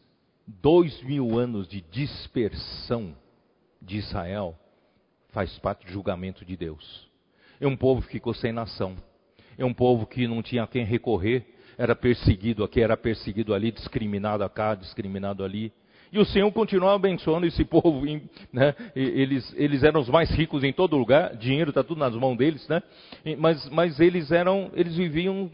dois 0.44 1.00
mil 1.04 1.38
anos 1.38 1.68
de 1.68 1.80
dispersão 1.80 3.14
de 3.80 3.98
Israel 3.98 4.58
faz 5.30 5.56
parte 5.60 5.86
do 5.86 5.92
julgamento 5.92 6.44
de 6.44 6.56
Deus. 6.56 7.08
É 7.60 7.66
um 7.68 7.76
povo 7.76 8.02
que 8.02 8.08
ficou 8.08 8.34
sem 8.34 8.50
nação. 8.50 8.96
É 9.56 9.64
um 9.64 9.72
povo 9.72 10.06
que 10.06 10.26
não 10.26 10.42
tinha 10.42 10.64
a 10.64 10.66
quem 10.66 10.84
recorrer. 10.84 11.46
Era 11.78 11.94
perseguido 11.94 12.64
aqui, 12.64 12.80
era 12.80 12.96
perseguido 12.96 13.54
ali, 13.54 13.70
discriminado 13.70 14.48
cá, 14.50 14.74
discriminado 14.74 15.44
ali. 15.44 15.72
E 16.12 16.18
o 16.18 16.24
Senhor 16.24 16.50
continuava 16.50 16.96
abençoando 16.96 17.46
esse 17.46 17.64
povo. 17.64 18.04
Né? 18.52 18.74
Eles, 18.96 19.54
eles 19.56 19.84
eram 19.84 20.00
os 20.00 20.08
mais 20.08 20.30
ricos 20.30 20.64
em 20.64 20.72
todo 20.72 20.96
lugar. 20.96 21.36
Dinheiro 21.36 21.70
está 21.70 21.84
tudo 21.84 21.98
nas 21.98 22.14
mãos 22.16 22.36
deles, 22.36 22.66
né? 22.66 22.82
Mas, 23.38 23.70
mas 23.70 24.00
eles 24.00 24.32
eram, 24.32 24.70
eles 24.74 24.96
viviam 24.96 25.48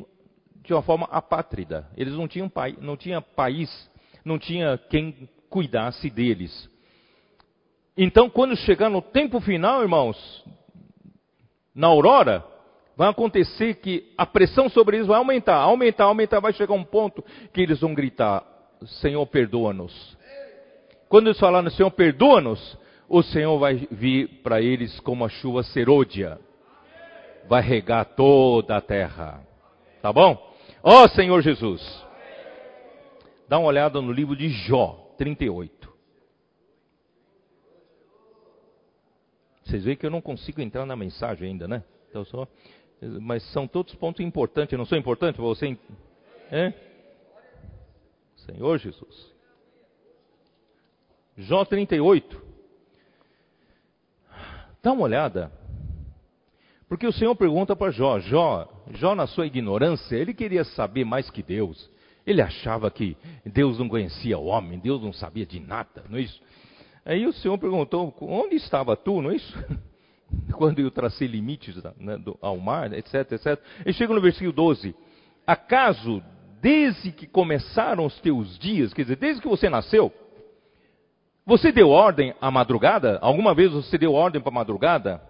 de 0.62 0.72
uma 0.72 0.82
forma 0.82 1.06
apátrida. 1.10 1.88
Eles 1.96 2.14
não 2.14 2.28
tinham, 2.28 2.48
pai, 2.48 2.76
não 2.80 2.96
tinha 2.96 3.20
país, 3.20 3.90
não 4.24 4.38
tinha 4.38 4.78
quem 4.90 5.28
cuidasse 5.48 6.10
deles. 6.10 6.68
Então, 7.96 8.30
quando 8.30 8.56
chegar 8.56 8.88
no 8.88 9.02
tempo 9.02 9.40
final, 9.40 9.82
irmãos, 9.82 10.44
na 11.74 11.88
aurora, 11.88 12.44
vai 12.96 13.08
acontecer 13.08 13.74
que 13.74 14.12
a 14.16 14.26
pressão 14.26 14.68
sobre 14.68 14.96
eles 14.96 15.06
vai 15.06 15.18
aumentar, 15.18 15.56
aumentar, 15.56 16.04
aumentar, 16.04 16.40
vai 16.40 16.52
chegar 16.52 16.74
um 16.74 16.84
ponto 16.84 17.24
que 17.52 17.60
eles 17.60 17.80
vão 17.80 17.94
gritar: 17.94 18.44
Senhor, 19.00 19.26
perdoa-nos. 19.26 20.16
Quando 21.08 21.28
eles 21.28 21.40
falarem, 21.40 21.70
Senhor, 21.70 21.90
perdoa-nos, 21.90 22.78
o 23.08 23.22
Senhor 23.22 23.58
vai 23.58 23.86
vir 23.90 24.42
para 24.42 24.60
eles 24.60 25.00
como 25.00 25.24
a 25.24 25.28
chuva 25.28 25.62
serôdia. 25.62 26.38
Vai 27.48 27.62
regar 27.62 28.04
toda 28.04 28.76
a 28.76 28.80
terra. 28.80 29.40
Tá 30.02 30.12
bom? 30.12 30.47
Ó 30.90 31.04
oh, 31.04 31.08
Senhor 31.10 31.42
Jesus. 31.42 31.82
Dá 33.46 33.58
uma 33.58 33.68
olhada 33.68 34.00
no 34.00 34.10
livro 34.10 34.34
de 34.34 34.48
Jó, 34.48 35.12
38. 35.18 35.86
Vocês 39.62 39.84
veem 39.84 39.98
que 39.98 40.06
eu 40.06 40.10
não 40.10 40.22
consigo 40.22 40.62
entrar 40.62 40.86
na 40.86 40.96
mensagem 40.96 41.50
ainda, 41.50 41.68
né? 41.68 41.84
Então 42.08 42.24
só, 42.24 42.48
mas 43.20 43.42
são 43.52 43.68
todos 43.68 43.94
pontos 43.96 44.24
importantes, 44.24 44.78
não 44.78 44.86
são 44.86 44.96
importantes 44.96 45.36
para 45.36 45.44
você? 45.44 45.76
É? 46.50 46.72
Senhor 48.46 48.78
Jesus. 48.78 49.34
Jó 51.36 51.66
38. 51.66 52.42
Dá 54.82 54.92
uma 54.92 55.02
olhada. 55.02 55.52
Porque 56.88 57.06
o 57.06 57.12
Senhor 57.12 57.36
pergunta 57.36 57.76
para 57.76 57.92
Jó, 57.92 58.18
Jó, 58.20 58.77
Jó 58.92 59.14
na 59.14 59.26
sua 59.26 59.46
ignorância, 59.46 60.16
ele 60.16 60.32
queria 60.32 60.64
saber 60.64 61.04
mais 61.04 61.30
que 61.30 61.42
Deus. 61.42 61.90
Ele 62.26 62.42
achava 62.42 62.90
que 62.90 63.16
Deus 63.44 63.78
não 63.78 63.88
conhecia 63.88 64.38
o 64.38 64.46
homem, 64.46 64.78
Deus 64.78 65.02
não 65.02 65.12
sabia 65.12 65.46
de 65.46 65.58
nada, 65.60 66.04
não 66.08 66.18
é 66.18 66.22
isso? 66.22 66.40
Aí 67.04 67.26
o 67.26 67.32
Senhor 67.32 67.56
perguntou, 67.56 68.14
onde 68.20 68.56
estava 68.56 68.94
tu, 68.94 69.22
não 69.22 69.30
é 69.30 69.36
isso? 69.36 69.58
Quando 70.52 70.78
eu 70.78 70.90
tracei 70.90 71.26
limites 71.26 71.82
né, 71.98 72.18
do, 72.18 72.36
ao 72.42 72.58
mar, 72.58 72.92
etc, 72.92 73.32
etc. 73.32 73.58
E 73.86 73.92
chega 73.94 74.12
no 74.12 74.20
versículo 74.20 74.52
12. 74.52 74.94
Acaso, 75.46 76.22
desde 76.60 77.10
que 77.12 77.26
começaram 77.26 78.04
os 78.04 78.20
teus 78.20 78.58
dias, 78.58 78.92
quer 78.92 79.02
dizer, 79.02 79.16
desde 79.16 79.40
que 79.40 79.48
você 79.48 79.70
nasceu, 79.70 80.12
você 81.46 81.72
deu 81.72 81.88
ordem 81.88 82.34
à 82.42 82.50
madrugada? 82.50 83.18
Alguma 83.22 83.54
vez 83.54 83.72
você 83.72 83.96
deu 83.96 84.12
ordem 84.12 84.38
para 84.38 84.50
a 84.50 84.54
madrugada? 84.54 85.22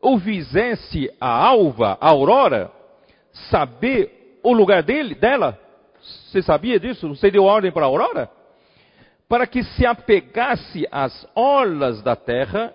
Ou 0.00 0.20
fizesse 0.20 1.12
a 1.20 1.28
alva, 1.28 1.98
a 2.00 2.08
aurora, 2.08 2.70
saber 3.32 4.38
o 4.42 4.52
lugar 4.52 4.82
dele, 4.82 5.14
dela? 5.14 5.58
Você 6.00 6.42
sabia 6.42 6.78
disso? 6.78 7.08
Você 7.08 7.30
deu 7.30 7.44
ordem 7.44 7.70
para 7.70 7.84
a 7.84 7.88
aurora? 7.88 8.30
Para 9.28 9.46
que 9.46 9.62
se 9.62 9.86
apegasse 9.86 10.86
às 10.90 11.28
orlas 11.34 12.02
da 12.02 12.16
terra 12.16 12.74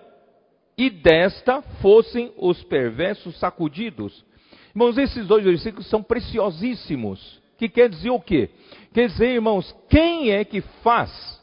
e 0.78 0.90
desta 0.90 1.62
fossem 1.82 2.34
os 2.38 2.64
perversos 2.64 3.38
sacudidos. 3.40 4.26
Irmãos, 4.70 4.98
esses 4.98 5.26
dois 5.26 5.44
versículos 5.44 5.88
são 5.88 6.04
preciosíssimos. 6.04 7.42
Que 7.58 7.70
quer 7.70 7.90
dizer 7.90 8.10
o 8.10 8.20
quê? 8.20 8.50
Quer 8.94 9.08
dizer, 9.08 9.30
irmãos, 9.30 9.74
quem 9.90 10.32
é 10.32 10.44
que 10.44 10.62
faz 10.84 11.42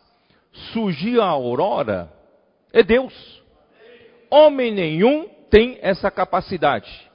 surgir 0.72 1.18
a 1.18 1.24
aurora 1.24 2.12
é 2.72 2.82
Deus. 2.82 3.42
Homem 4.30 4.72
nenhum 4.72 5.28
tem 5.50 5.78
essa 5.80 6.10
capacidade. 6.10 7.10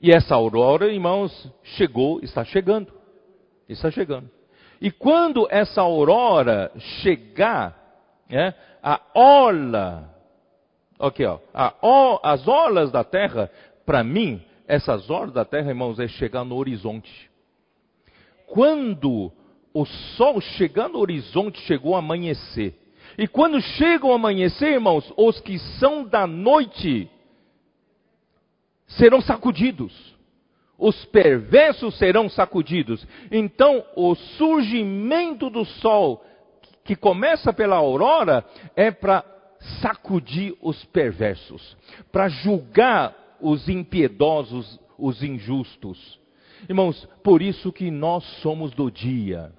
E 0.00 0.10
essa 0.10 0.34
aurora, 0.34 0.90
irmãos, 0.90 1.52
chegou, 1.62 2.20
está 2.22 2.44
chegando. 2.44 2.92
Está 3.68 3.90
chegando. 3.90 4.30
E 4.80 4.90
quando 4.90 5.46
essa 5.50 5.82
aurora 5.82 6.72
chegar, 7.02 7.76
né, 8.28 8.54
a 8.82 9.00
orla, 9.14 10.08
ok, 10.98 11.26
ó, 11.26 11.38
a, 11.52 11.74
as 12.32 12.48
orlas 12.48 12.90
da 12.90 13.04
terra, 13.04 13.50
para 13.84 14.02
mim, 14.02 14.42
essas 14.66 15.10
orlas 15.10 15.34
da 15.34 15.44
terra, 15.44 15.68
irmãos, 15.68 16.00
é 16.00 16.08
chegar 16.08 16.44
no 16.44 16.56
horizonte. 16.56 17.30
Quando 18.46 19.30
o 19.74 19.84
sol 19.84 20.40
chegando 20.40 20.94
no 20.94 21.00
horizonte, 21.00 21.60
chegou 21.62 21.94
a 21.94 21.98
amanhecer. 21.98 22.74
E 23.18 23.28
quando 23.28 23.60
chega 23.60 24.06
o 24.06 24.12
amanhecer, 24.12 24.72
irmãos, 24.72 25.12
os 25.16 25.40
que 25.40 25.58
são 25.78 26.04
da 26.04 26.26
noite 26.26 27.10
serão 28.90 29.20
sacudidos. 29.20 29.92
Os 30.78 31.04
perversos 31.06 31.96
serão 31.98 32.28
sacudidos. 32.28 33.06
Então, 33.30 33.84
o 33.94 34.14
surgimento 34.14 35.50
do 35.50 35.64
sol, 35.64 36.24
que 36.84 36.96
começa 36.96 37.52
pela 37.52 37.76
aurora, 37.76 38.44
é 38.74 38.90
para 38.90 39.22
sacudir 39.82 40.54
os 40.62 40.82
perversos, 40.86 41.76
para 42.10 42.28
julgar 42.28 43.14
os 43.40 43.68
impiedosos, 43.68 44.80
os 44.98 45.22
injustos. 45.22 46.18
Irmãos, 46.68 47.06
por 47.22 47.42
isso 47.42 47.72
que 47.72 47.90
nós 47.90 48.24
somos 48.40 48.72
do 48.72 48.90
dia. 48.90 49.52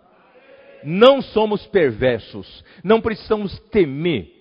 Não 0.84 1.21
somos 1.21 1.65
perversos, 1.67 2.63
não 2.84 2.99
precisamos 2.99 3.59
temer, 3.69 4.32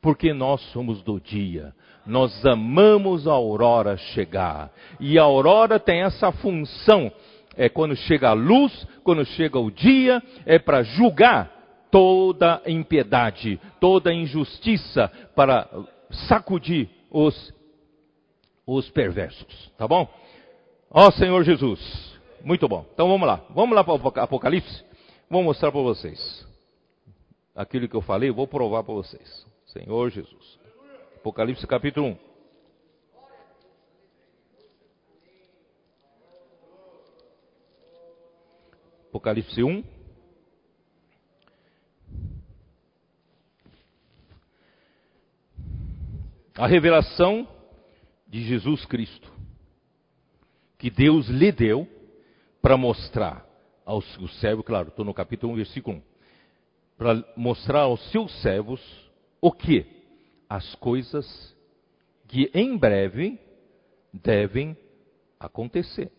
porque 0.00 0.32
nós 0.32 0.60
somos 0.72 1.02
do 1.02 1.18
dia. 1.18 1.74
Nós 2.08 2.44
amamos 2.46 3.28
a 3.28 3.32
aurora 3.32 3.96
chegar. 3.98 4.72
E 4.98 5.18
a 5.18 5.22
aurora 5.22 5.78
tem 5.78 6.02
essa 6.02 6.32
função. 6.32 7.12
É 7.54 7.68
quando 7.68 7.94
chega 7.94 8.30
a 8.30 8.32
luz, 8.32 8.86
quando 9.04 9.24
chega 9.26 9.58
o 9.58 9.70
dia, 9.70 10.22
é 10.46 10.58
para 10.58 10.82
julgar 10.82 11.52
toda 11.90 12.62
impiedade, 12.66 13.60
toda 13.78 14.12
injustiça, 14.12 15.12
para 15.36 15.68
sacudir 16.28 16.88
os, 17.10 17.54
os 18.66 18.88
perversos. 18.90 19.70
Tá 19.76 19.86
bom? 19.86 20.08
Ó 20.90 21.10
Senhor 21.10 21.44
Jesus. 21.44 22.18
Muito 22.42 22.66
bom. 22.66 22.86
Então 22.94 23.06
vamos 23.06 23.26
lá. 23.26 23.42
Vamos 23.50 23.76
lá 23.76 23.84
para 23.84 23.94
o 23.94 24.20
Apocalipse. 24.22 24.82
Vou 25.28 25.42
mostrar 25.42 25.70
para 25.70 25.82
vocês. 25.82 26.46
Aquilo 27.54 27.86
que 27.86 27.96
eu 27.96 28.00
falei, 28.00 28.30
vou 28.30 28.46
provar 28.46 28.82
para 28.82 28.94
vocês. 28.94 29.46
Senhor 29.66 30.10
Jesus. 30.10 30.58
Apocalipse 31.18 31.66
capítulo 31.66 32.06
1. 32.06 32.18
Apocalipse 39.08 39.60
1. 39.60 39.84
A 46.56 46.68
revelação 46.68 47.48
de 48.28 48.44
Jesus 48.44 48.84
Cristo, 48.84 49.32
que 50.78 50.88
Deus 50.88 51.26
lhe 51.26 51.50
deu 51.50 51.88
para 52.62 52.76
mostrar 52.76 53.44
aos 53.84 54.04
seus 54.14 54.38
servos, 54.38 54.64
claro, 54.64 54.88
estou 54.88 55.04
no 55.04 55.12
capítulo 55.12 55.52
1, 55.54 55.56
versículo 55.56 55.96
1, 55.96 56.02
para 56.96 57.24
mostrar 57.36 57.80
aos 57.82 58.00
seus 58.12 58.32
servos 58.40 58.80
o 59.40 59.50
que? 59.50 59.97
As 60.48 60.74
coisas 60.76 61.56
que 62.26 62.50
em 62.54 62.76
breve 62.76 63.38
devem 64.12 64.76
acontecer. 65.38 66.10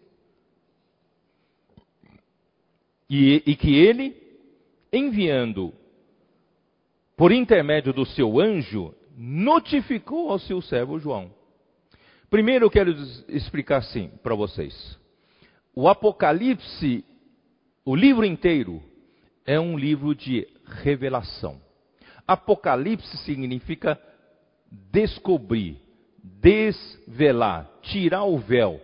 E, 3.10 3.44
e 3.46 3.56
que 3.56 3.76
ele, 3.76 4.16
enviando 4.94 5.74
por 7.18 7.32
intermédio 7.32 7.92
do 7.92 8.06
seu 8.06 8.40
anjo, 8.40 8.94
notificou 9.18 10.30
ao 10.30 10.40
seu 10.40 10.62
servo 10.62 11.00
João. 11.00 11.34
Primeiro 12.30 12.66
eu 12.66 12.70
quero 12.70 12.92
explicar 13.28 13.78
assim 13.78 14.10
para 14.22 14.36
vocês. 14.36 14.98
O 15.74 15.88
Apocalipse 15.88 17.04
o 17.90 17.96
livro 17.96 18.24
inteiro 18.24 18.84
é 19.44 19.60
um 19.60 19.76
livro 19.76 20.14
de 20.14 20.48
revelação. 20.84 21.60
Apocalipse 22.28 23.18
significa 23.26 24.00
descobrir, 24.92 25.78
desvelar, 26.24 27.70
tirar 27.82 28.24
o 28.24 28.38
véu 28.38 28.80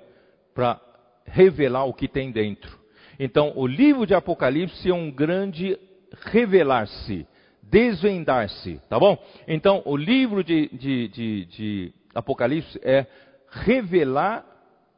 para 0.53 0.79
revelar 1.25 1.85
o 1.85 1.93
que 1.93 2.07
tem 2.07 2.31
dentro. 2.31 2.79
Então, 3.19 3.53
o 3.55 3.65
livro 3.65 4.05
de 4.05 4.13
Apocalipse 4.13 4.89
é 4.89 4.93
um 4.93 5.09
grande 5.09 5.77
revelar-se, 6.25 7.25
desvendar-se, 7.61 8.79
tá 8.89 8.99
bom? 8.99 9.17
Então, 9.47 9.81
o 9.85 9.95
livro 9.95 10.43
de, 10.43 10.69
de, 10.69 11.07
de, 11.07 11.45
de 11.45 11.93
Apocalipse 12.13 12.79
é 12.83 13.05
revelar 13.49 14.45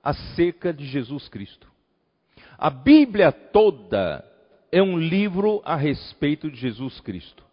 acerca 0.04 0.74
de 0.74 0.86
Jesus 0.86 1.28
Cristo. 1.30 1.68
A 2.58 2.70
Bíblia 2.70 3.32
toda 3.32 4.26
é 4.72 4.82
um 4.82 4.98
livro 4.98 5.62
a 5.64 5.76
respeito 5.76 6.50
de 6.50 6.58
Jesus 6.58 7.00
Cristo. 7.02 7.44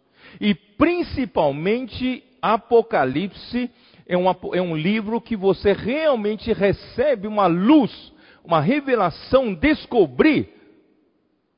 E 0.41 0.53
principalmente 0.55 2.23
Apocalipse 2.53 3.71
é 4.05 4.15
um, 4.15 4.29
é 4.53 4.61
um 4.61 4.75
livro 4.75 5.19
que 5.19 5.35
você 5.35 5.73
realmente 5.73 6.53
recebe 6.53 7.27
uma 7.27 7.47
luz, 7.47 8.13
uma 8.43 8.61
revelação, 8.61 9.53
descobrir 9.53 10.49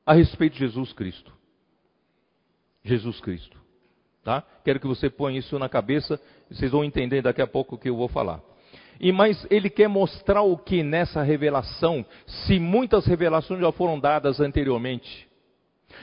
a 0.06 0.14
respeito 0.14 0.54
de 0.54 0.60
Jesus 0.60 0.92
Cristo. 0.94 1.32
Jesus 2.82 3.20
Cristo. 3.20 3.58
Tá? 4.24 4.42
Quero 4.64 4.80
que 4.80 4.86
você 4.86 5.10
ponha 5.10 5.38
isso 5.38 5.58
na 5.58 5.68
cabeça, 5.68 6.18
vocês 6.50 6.70
vão 6.70 6.82
entender 6.82 7.20
daqui 7.20 7.42
a 7.42 7.46
pouco 7.46 7.74
o 7.74 7.78
que 7.78 7.90
eu 7.90 7.96
vou 7.96 8.08
falar. 8.08 8.40
E 8.98 9.12
mas 9.12 9.46
ele 9.50 9.68
quer 9.68 9.88
mostrar 9.88 10.40
o 10.42 10.56
que 10.56 10.82
nessa 10.82 11.22
revelação, 11.22 12.04
se 12.26 12.58
muitas 12.58 13.06
revelações 13.06 13.60
já 13.60 13.70
foram 13.72 14.00
dadas 14.00 14.40
anteriormente. 14.40 15.28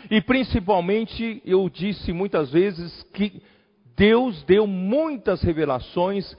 E 0.10 0.22
principalmente 0.22 1.42
eu 1.44 1.68
disse 1.70 2.14
muitas 2.14 2.52
vezes 2.52 3.04
que 3.14 3.42
Deus 3.96 4.44
deu 4.44 4.68
muitas 4.68 5.42
revelações. 5.42 6.36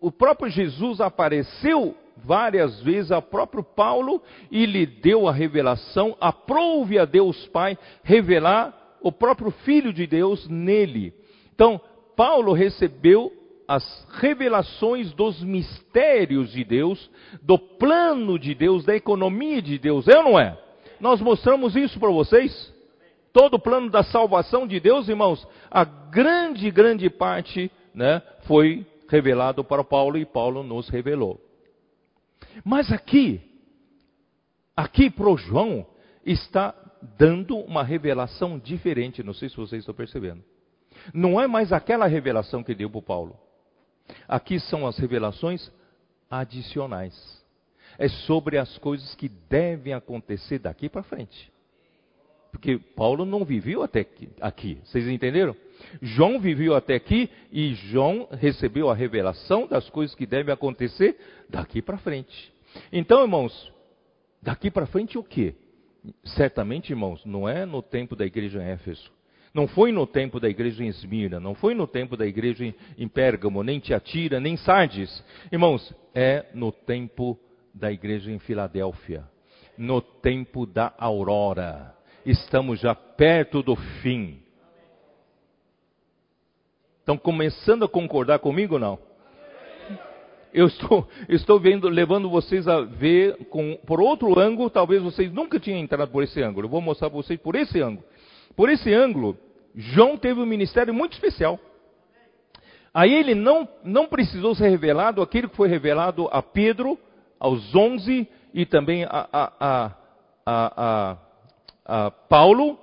O 0.00 0.10
próprio 0.10 0.50
Jesus 0.50 1.00
apareceu 1.00 1.94
várias 2.16 2.80
vezes 2.80 3.12
ao 3.12 3.22
próprio 3.22 3.62
Paulo 3.62 4.22
e 4.50 4.66
lhe 4.66 4.86
deu 4.86 5.28
a 5.28 5.32
revelação. 5.32 6.16
Aprove 6.20 6.98
a 6.98 7.04
Deus 7.04 7.46
Pai 7.48 7.78
revelar 8.02 8.96
o 9.00 9.12
próprio 9.12 9.50
Filho 9.50 9.92
de 9.92 10.06
Deus 10.06 10.48
nele. 10.48 11.14
Então, 11.54 11.80
Paulo 12.16 12.52
recebeu 12.52 13.32
as 13.68 14.06
revelações 14.20 15.12
dos 15.12 15.42
mistérios 15.42 16.52
de 16.52 16.64
Deus, 16.64 17.10
do 17.42 17.58
plano 17.58 18.38
de 18.38 18.54
Deus, 18.54 18.84
da 18.84 18.94
economia 18.94 19.60
de 19.60 19.78
Deus, 19.78 20.06
é 20.06 20.16
ou 20.18 20.24
não 20.24 20.38
é? 20.38 20.56
Nós 21.00 21.20
mostramos 21.20 21.74
isso 21.74 21.98
para 21.98 22.10
vocês? 22.10 22.74
Todo 23.36 23.56
o 23.56 23.60
plano 23.60 23.90
da 23.90 24.02
salvação 24.02 24.66
de 24.66 24.80
Deus, 24.80 25.10
irmãos, 25.10 25.46
a 25.70 25.84
grande, 25.84 26.70
grande 26.70 27.10
parte 27.10 27.70
né, 27.92 28.22
foi 28.46 28.86
revelado 29.10 29.62
para 29.62 29.84
Paulo 29.84 30.16
e 30.16 30.24
Paulo 30.24 30.62
nos 30.62 30.88
revelou. 30.88 31.38
Mas 32.64 32.90
aqui, 32.90 33.42
aqui 34.74 35.10
para 35.10 35.28
o 35.28 35.36
João, 35.36 35.86
está 36.24 36.74
dando 37.18 37.58
uma 37.58 37.84
revelação 37.84 38.58
diferente, 38.58 39.22
não 39.22 39.34
sei 39.34 39.50
se 39.50 39.56
vocês 39.58 39.80
estão 39.80 39.94
percebendo. 39.94 40.42
Não 41.12 41.38
é 41.38 41.46
mais 41.46 41.74
aquela 41.74 42.06
revelação 42.06 42.64
que 42.64 42.74
deu 42.74 42.88
para 42.88 43.02
Paulo. 43.02 43.38
Aqui 44.26 44.58
são 44.58 44.86
as 44.86 44.96
revelações 44.96 45.70
adicionais. 46.30 47.44
É 47.98 48.08
sobre 48.08 48.56
as 48.56 48.78
coisas 48.78 49.14
que 49.14 49.28
devem 49.28 49.92
acontecer 49.92 50.58
daqui 50.58 50.88
para 50.88 51.02
frente. 51.02 51.54
Porque 52.56 52.78
Paulo 52.78 53.26
não 53.26 53.44
viveu 53.44 53.82
até 53.82 54.06
aqui. 54.40 54.78
Vocês 54.82 55.06
entenderam? 55.08 55.54
João 56.00 56.40
viveu 56.40 56.74
até 56.74 56.94
aqui 56.94 57.28
e 57.52 57.74
João 57.74 58.26
recebeu 58.32 58.88
a 58.88 58.94
revelação 58.94 59.66
das 59.66 59.90
coisas 59.90 60.16
que 60.16 60.24
devem 60.24 60.54
acontecer 60.54 61.18
daqui 61.50 61.82
para 61.82 61.98
frente. 61.98 62.50
Então, 62.90 63.20
irmãos, 63.20 63.70
daqui 64.40 64.70
para 64.70 64.86
frente 64.86 65.18
o 65.18 65.22
quê? 65.22 65.54
Certamente, 66.24 66.94
irmãos, 66.94 67.22
não 67.26 67.46
é 67.46 67.66
no 67.66 67.82
tempo 67.82 68.16
da 68.16 68.24
igreja 68.24 68.58
em 68.58 68.68
Éfeso. 68.70 69.12
Não 69.52 69.68
foi 69.68 69.92
no 69.92 70.06
tempo 70.06 70.40
da 70.40 70.48
igreja 70.48 70.82
em 70.82 70.88
Esmirna, 70.88 71.38
não 71.38 71.54
foi 71.54 71.74
no 71.74 71.86
tempo 71.86 72.16
da 72.16 72.26
igreja 72.26 72.74
em 72.96 73.06
Pérgamo, 73.08 73.62
nem 73.62 73.78
Tiatira, 73.80 74.40
nem 74.40 74.56
Sardes. 74.56 75.22
Irmãos, 75.52 75.94
é 76.14 76.46
no 76.54 76.72
tempo 76.72 77.38
da 77.74 77.92
igreja 77.92 78.32
em 78.32 78.38
Filadélfia, 78.38 79.28
no 79.76 80.00
tempo 80.00 80.64
da 80.64 80.94
aurora. 80.96 81.96
Estamos 82.26 82.80
já 82.80 82.92
perto 82.92 83.62
do 83.62 83.76
fim. 83.76 84.42
Estão 86.98 87.16
começando 87.16 87.84
a 87.84 87.88
concordar 87.88 88.40
comigo 88.40 88.74
ou 88.74 88.80
não? 88.80 88.98
Eu 90.52 90.66
estou, 90.66 91.08
estou 91.28 91.60
vendo, 91.60 91.88
levando 91.88 92.28
vocês 92.28 92.66
a 92.66 92.80
ver 92.80 93.46
com, 93.46 93.78
por 93.86 94.00
outro 94.00 94.36
ângulo, 94.40 94.68
talvez 94.68 95.00
vocês 95.00 95.32
nunca 95.32 95.60
tinham 95.60 95.78
entrado 95.78 96.10
por 96.10 96.24
esse 96.24 96.42
ângulo. 96.42 96.66
Eu 96.66 96.70
vou 96.70 96.80
mostrar 96.80 97.10
para 97.10 97.16
vocês 97.16 97.38
por 97.38 97.54
esse 97.54 97.80
ângulo. 97.80 98.04
Por 98.56 98.68
esse 98.70 98.92
ângulo, 98.92 99.38
João 99.72 100.16
teve 100.16 100.40
um 100.40 100.46
ministério 100.46 100.92
muito 100.92 101.12
especial. 101.12 101.60
Aí 102.92 103.14
ele 103.14 103.36
não, 103.36 103.68
não 103.84 104.08
precisou 104.08 104.52
ser 104.56 104.68
revelado 104.68 105.22
aquilo 105.22 105.48
que 105.48 105.56
foi 105.56 105.68
revelado 105.68 106.26
a 106.32 106.42
Pedro, 106.42 106.98
aos 107.38 107.72
onze, 107.72 108.26
e 108.52 108.66
também 108.66 109.04
a, 109.04 109.28
a, 109.32 109.52
a, 109.60 109.92
a, 110.44 111.18
Paulo, 112.28 112.78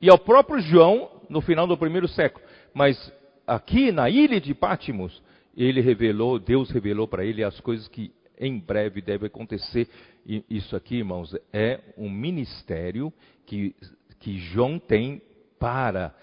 e 0.00 0.10
ao 0.10 0.18
próprio 0.18 0.60
João, 0.60 1.10
no 1.28 1.40
final 1.40 1.66
do 1.66 1.76
primeiro 1.76 2.08
século. 2.08 2.44
Mas 2.74 3.12
aqui 3.46 3.92
na 3.92 4.08
ilha 4.08 4.40
de 4.40 4.54
Pátimos, 4.54 5.22
ele 5.56 5.80
revelou, 5.80 6.38
Deus 6.38 6.70
revelou 6.70 7.06
para 7.06 7.24
ele 7.24 7.44
as 7.44 7.58
coisas 7.60 7.86
que 7.88 8.12
em 8.38 8.58
breve 8.58 9.00
devem 9.00 9.26
acontecer. 9.26 9.88
E 10.26 10.44
isso 10.48 10.74
aqui, 10.74 10.96
irmãos, 10.96 11.36
é 11.52 11.80
um 11.96 12.10
ministério 12.10 13.12
que, 13.46 13.74
que 14.18 14.38
João 14.38 14.78
tem 14.78 15.20
para 15.58 16.14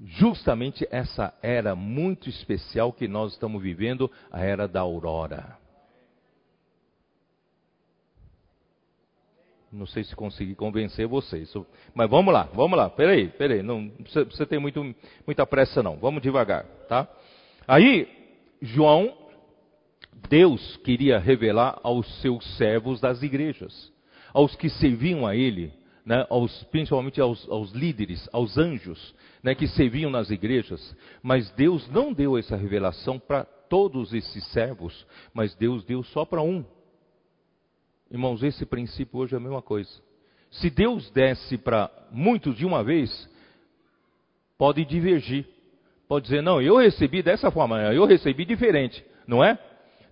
justamente 0.00 0.86
essa 0.90 1.32
era 1.42 1.74
muito 1.74 2.28
especial 2.28 2.92
que 2.92 3.08
nós 3.08 3.32
estamos 3.32 3.62
vivendo, 3.62 4.10
a 4.30 4.40
era 4.40 4.68
da 4.68 4.80
aurora. 4.80 5.63
Não 9.74 9.86
sei 9.86 10.04
se 10.04 10.14
consegui 10.14 10.54
convencer 10.54 11.04
vocês, 11.06 11.52
mas 11.92 12.08
vamos 12.08 12.32
lá, 12.32 12.48
vamos 12.54 12.78
lá. 12.78 12.88
Peraí, 12.88 13.28
peraí, 13.28 13.60
não 13.60 13.88
precisa, 13.88 14.46
ter 14.46 14.60
muito, 14.60 14.94
muita 15.26 15.44
pressa 15.44 15.82
não. 15.82 15.96
Vamos 15.96 16.22
devagar, 16.22 16.64
tá? 16.88 17.08
Aí 17.66 18.08
João, 18.62 19.12
Deus 20.28 20.76
queria 20.78 21.18
revelar 21.18 21.80
aos 21.82 22.06
seus 22.20 22.44
servos 22.56 23.00
das 23.00 23.22
igrejas, 23.22 23.92
aos 24.32 24.54
que 24.54 24.70
serviam 24.70 25.26
a 25.26 25.34
Ele, 25.34 25.72
né, 26.06 26.24
aos, 26.30 26.62
principalmente 26.64 27.20
aos, 27.20 27.48
aos, 27.50 27.72
líderes, 27.72 28.28
aos 28.32 28.56
anjos, 28.56 29.14
né, 29.42 29.56
que 29.56 29.66
serviam 29.66 30.10
nas 30.10 30.30
igrejas. 30.30 30.96
Mas 31.20 31.50
Deus 31.50 31.88
não 31.88 32.12
deu 32.12 32.38
essa 32.38 32.56
revelação 32.56 33.18
para 33.18 33.44
todos 33.44 34.14
esses 34.14 34.46
servos, 34.52 35.04
mas 35.32 35.54
Deus 35.56 35.84
deu 35.84 36.04
só 36.04 36.24
para 36.24 36.42
um. 36.42 36.64
Irmãos, 38.14 38.44
esse 38.44 38.64
princípio 38.64 39.18
hoje 39.18 39.34
é 39.34 39.38
a 39.38 39.40
mesma 39.40 39.60
coisa. 39.60 39.90
Se 40.48 40.70
Deus 40.70 41.10
desse 41.10 41.58
para 41.58 41.90
muitos 42.12 42.56
de 42.56 42.64
uma 42.64 42.84
vez, 42.84 43.28
pode 44.56 44.84
divergir. 44.84 45.44
Pode 46.06 46.26
dizer, 46.26 46.40
não, 46.40 46.62
eu 46.62 46.76
recebi 46.76 47.24
dessa 47.24 47.50
forma, 47.50 47.92
eu 47.92 48.04
recebi 48.04 48.44
diferente, 48.44 49.04
não 49.26 49.42
é? 49.42 49.58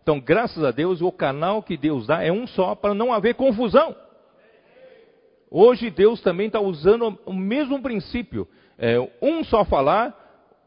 Então, 0.02 0.18
graças 0.18 0.64
a 0.64 0.72
Deus, 0.72 1.00
o 1.00 1.12
canal 1.12 1.62
que 1.62 1.76
Deus 1.76 2.08
dá 2.08 2.24
é 2.24 2.32
um 2.32 2.44
só, 2.44 2.74
para 2.74 2.92
não 2.92 3.12
haver 3.12 3.36
confusão. 3.36 3.94
Hoje 5.48 5.88
Deus 5.88 6.20
também 6.22 6.48
está 6.48 6.58
usando 6.58 7.16
o 7.24 7.32
mesmo 7.32 7.80
princípio. 7.80 8.48
É, 8.76 8.98
um 9.22 9.44
só 9.44 9.64
falar, 9.64 10.12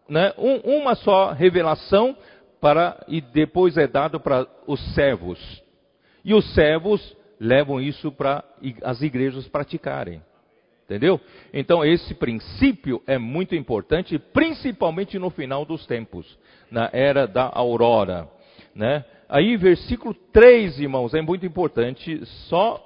né, 0.08 0.34
um, 0.38 0.78
uma 0.78 0.96
só 0.96 1.34
revelação, 1.34 2.16
para, 2.62 3.04
e 3.10 3.20
depois 3.20 3.76
é 3.76 3.88
dado 3.88 4.22
para 4.22 4.48
os 4.66 4.80
servos. 4.96 5.38
E 6.24 6.34
os 6.34 6.54
servos 6.54 7.14
levam 7.40 7.80
isso 7.82 8.12
para 8.12 8.44
as 8.84 9.02
igrejas 9.02 9.48
praticarem. 9.48 10.22
Entendeu? 10.86 11.20
Então 11.52 11.84
esse 11.84 12.14
princípio 12.14 13.02
é 13.08 13.18
muito 13.18 13.56
importante, 13.56 14.20
principalmente 14.20 15.18
no 15.18 15.32
final 15.32 15.66
dos 15.66 15.86
tempos, 15.88 16.38
na 16.70 16.90
era 16.94 17.26
da 17.26 17.50
aurora. 17.52 18.30
Né? 18.74 19.04
Aí 19.28 19.58
versículo 19.58 20.14
3, 20.14 20.80
irmãos, 20.80 21.16
é 21.16 21.22
muito 21.22 21.44
importante, 21.44 22.24
só 22.48 22.80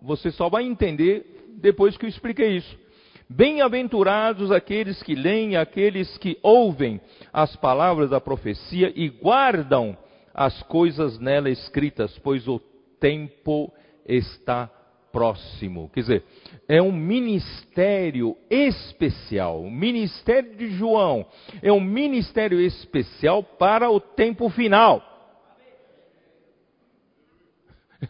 você 0.00 0.30
só 0.30 0.48
vai 0.48 0.64
entender 0.64 1.44
depois 1.60 1.96
que 1.96 2.06
eu 2.06 2.08
expliquei 2.08 2.56
isso. 2.56 2.82
Bem-aventurados 3.28 4.50
aqueles 4.50 5.02
que 5.02 5.14
leem, 5.14 5.56
aqueles 5.56 6.18
que 6.18 6.38
ouvem 6.42 7.00
as 7.32 7.54
palavras 7.56 8.10
da 8.10 8.20
profecia 8.20 8.92
e 8.94 9.08
guardam 9.08 9.96
as 10.34 10.62
coisas 10.64 11.18
nela 11.18 11.50
escritas, 11.50 12.18
pois 12.18 12.48
o 12.48 12.58
tempo 12.98 13.72
está 14.06 14.70
próximo. 15.12 15.90
Quer 15.92 16.00
dizer, 16.00 16.24
é 16.66 16.80
um 16.80 16.90
ministério 16.90 18.36
especial. 18.50 19.62
O 19.62 19.70
ministério 19.70 20.56
de 20.56 20.70
João 20.70 21.26
é 21.62 21.70
um 21.70 21.80
ministério 21.80 22.58
especial 22.60 23.42
para 23.42 23.90
o 23.90 24.00
tempo 24.00 24.48
final. 24.48 25.10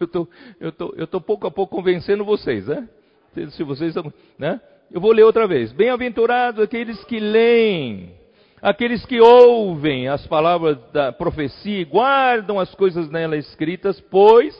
Eu 0.01 0.07
tô, 0.07 0.26
estou 0.59 0.88
tô, 0.88 0.95
eu 0.97 1.07
tô 1.07 1.20
pouco 1.20 1.47
a 1.47 1.51
pouco 1.51 1.76
convencendo 1.76 2.24
vocês, 2.24 2.66
né? 2.66 2.88
Se 3.51 3.62
vocês 3.62 3.95
estão, 3.95 4.11
né? 4.38 4.59
Eu 4.90 5.03
vou 5.03 5.12
ler 5.12 5.22
outra 5.22 5.47
vez. 5.47 5.70
Bem-aventurados 5.72 6.62
aqueles 6.62 7.03
que 7.05 7.20
leem, 7.20 8.14
aqueles 8.61 9.05
que 9.05 9.20
ouvem 9.20 10.09
as 10.09 10.26
palavras 10.26 10.78
da 10.93 11.12
profecia 11.12 11.80
e 11.80 11.84
guardam 11.84 12.59
as 12.59 12.74
coisas 12.74 13.11
nela 13.11 13.36
escritas, 13.36 14.01
pois 14.01 14.55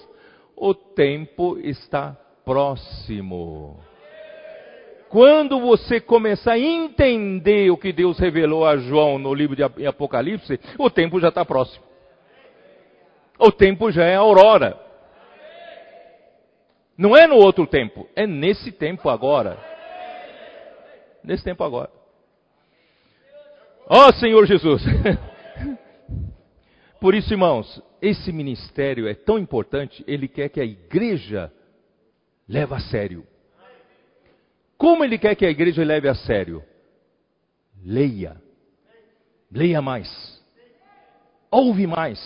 o 0.57 0.75
tempo 0.75 1.59
está 1.59 2.17
próximo. 2.45 3.81
Quando 5.09 5.61
você 5.61 6.01
começar 6.01 6.53
a 6.53 6.59
entender 6.59 7.71
o 7.71 7.77
que 7.77 7.93
Deus 7.93 8.19
revelou 8.19 8.65
a 8.65 8.79
João 8.79 9.19
no 9.19 9.35
livro 9.35 9.55
de 9.55 9.87
Apocalipse, 9.87 10.59
o 10.79 10.89
tempo 10.89 11.21
já 11.21 11.29
está 11.29 11.45
próximo. 11.45 11.85
O 13.39 13.53
tempo 13.53 13.91
já 13.91 14.05
é 14.05 14.15
aurora. 14.15 14.79
Não 16.97 17.17
é 17.17 17.27
no 17.27 17.37
outro 17.37 17.67
tempo, 17.67 18.09
é 18.15 18.27
nesse 18.27 18.73
tempo 18.73 19.11
agora. 19.11 19.59
Nesse 21.23 21.45
tempo 21.45 21.63
agora. 21.63 21.91
Ó 23.87 24.09
oh, 24.09 24.13
Senhor 24.15 24.47
Jesus! 24.47 24.83
Por 27.01 27.15
isso, 27.15 27.35
irmãos, 27.35 27.83
esse 28.03 28.33
ministério 28.33 29.07
é 29.07 29.15
tão 29.15 29.39
importante, 29.39 30.03
ele 30.09 30.27
quer 30.27 30.49
que 30.49 30.61
a 30.61 30.65
igreja 30.65 31.53
leve 32.49 32.75
a 32.75 32.81
sério. 32.81 33.25
Como 34.77 35.05
ele 35.05 35.17
quer 35.17 35.37
que 35.37 35.47
a 35.47 35.51
igreja 35.51 35.85
leve 35.85 36.09
a 36.09 36.15
sério? 36.17 36.65
Leia. 37.85 38.43
Leia 39.49 39.81
mais. 39.81 40.43
Ouve 41.49 41.87
mais. 41.87 42.19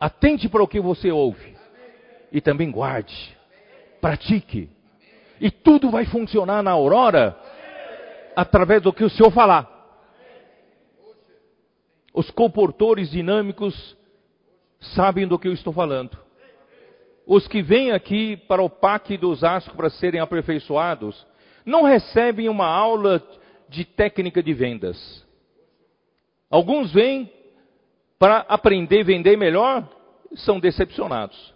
Atente 0.00 0.48
para 0.48 0.64
o 0.64 0.68
que 0.68 0.80
você 0.80 1.12
ouve. 1.12 1.56
E 2.32 2.40
também 2.40 2.68
guarde. 2.68 3.38
Pratique. 4.00 4.68
E 5.40 5.48
tudo 5.48 5.90
vai 5.90 6.06
funcionar 6.06 6.60
na 6.60 6.72
aurora 6.72 7.38
através 8.34 8.82
do 8.82 8.92
que 8.92 9.04
o 9.04 9.10
Senhor 9.10 9.30
falar. 9.30 9.72
Os 12.12 12.28
comportores 12.32 13.08
dinâmicos 13.08 13.96
sabem 14.80 15.26
do 15.26 15.38
que 15.38 15.48
eu 15.48 15.52
estou 15.52 15.72
falando. 15.72 16.16
Os 17.26 17.48
que 17.48 17.62
vêm 17.62 17.90
aqui 17.90 18.36
para 18.36 18.62
o 18.62 18.70
PAC 18.70 19.16
dos 19.16 19.42
Ascos 19.42 19.74
para 19.74 19.90
serem 19.90 20.20
aperfeiçoados, 20.20 21.26
não 21.64 21.82
recebem 21.82 22.48
uma 22.48 22.66
aula 22.66 23.20
de 23.68 23.84
técnica 23.84 24.42
de 24.42 24.54
vendas. 24.54 25.26
Alguns 26.48 26.92
vêm 26.92 27.30
para 28.18 28.38
aprender 28.48 29.00
a 29.00 29.04
vender 29.04 29.36
melhor, 29.36 29.88
são 30.36 30.60
decepcionados. 30.60 31.54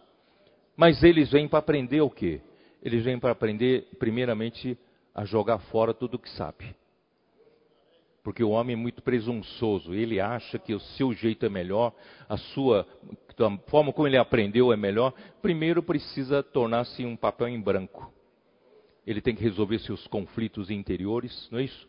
Mas 0.77 1.03
eles 1.03 1.31
vêm 1.31 1.47
para 1.47 1.61
aprender 1.61 2.01
o 2.01 2.11
quê? 2.11 2.41
Eles 2.83 3.05
vêm 3.05 3.19
para 3.19 3.31
aprender, 3.31 3.89
primeiramente, 3.99 4.77
a 5.15 5.25
jogar 5.25 5.59
fora 5.59 5.95
tudo 5.95 6.15
o 6.15 6.19
que 6.19 6.31
sabe. 6.31 6.75
Porque 8.23 8.45
o 8.45 8.51
homem 8.51 8.75
é 8.75 8.77
muito 8.77 9.03
presunçoso, 9.03 9.95
ele 9.95 10.21
acha 10.21 10.59
que 10.59 10.75
o 10.75 10.81
seu 10.81 11.13
jeito 11.13 11.47
é 11.47 11.49
melhor, 11.49 11.95
a 12.29 12.37
sua 12.37 12.87
a 13.39 13.71
forma 13.71 13.93
como 13.93 14.07
ele 14.07 14.19
aprendeu 14.19 14.73
é 14.73 14.77
melhor. 14.77 15.15
Primeiro 15.41 15.83
precisa 15.83 16.43
tornar-se 16.43 17.05
um 17.07 17.17
papel 17.17 17.49
em 17.49 17.61
branco. 17.61 18.13
Ele 19.07 19.23
tem 19.23 19.35
que 19.35 19.43
resolver 19.43 19.79
seus 19.79 20.07
conflitos 20.07 20.71
interiores, 20.71 21.49
não 21.51 21.59
é 21.59 21.65
isso? 21.65 21.89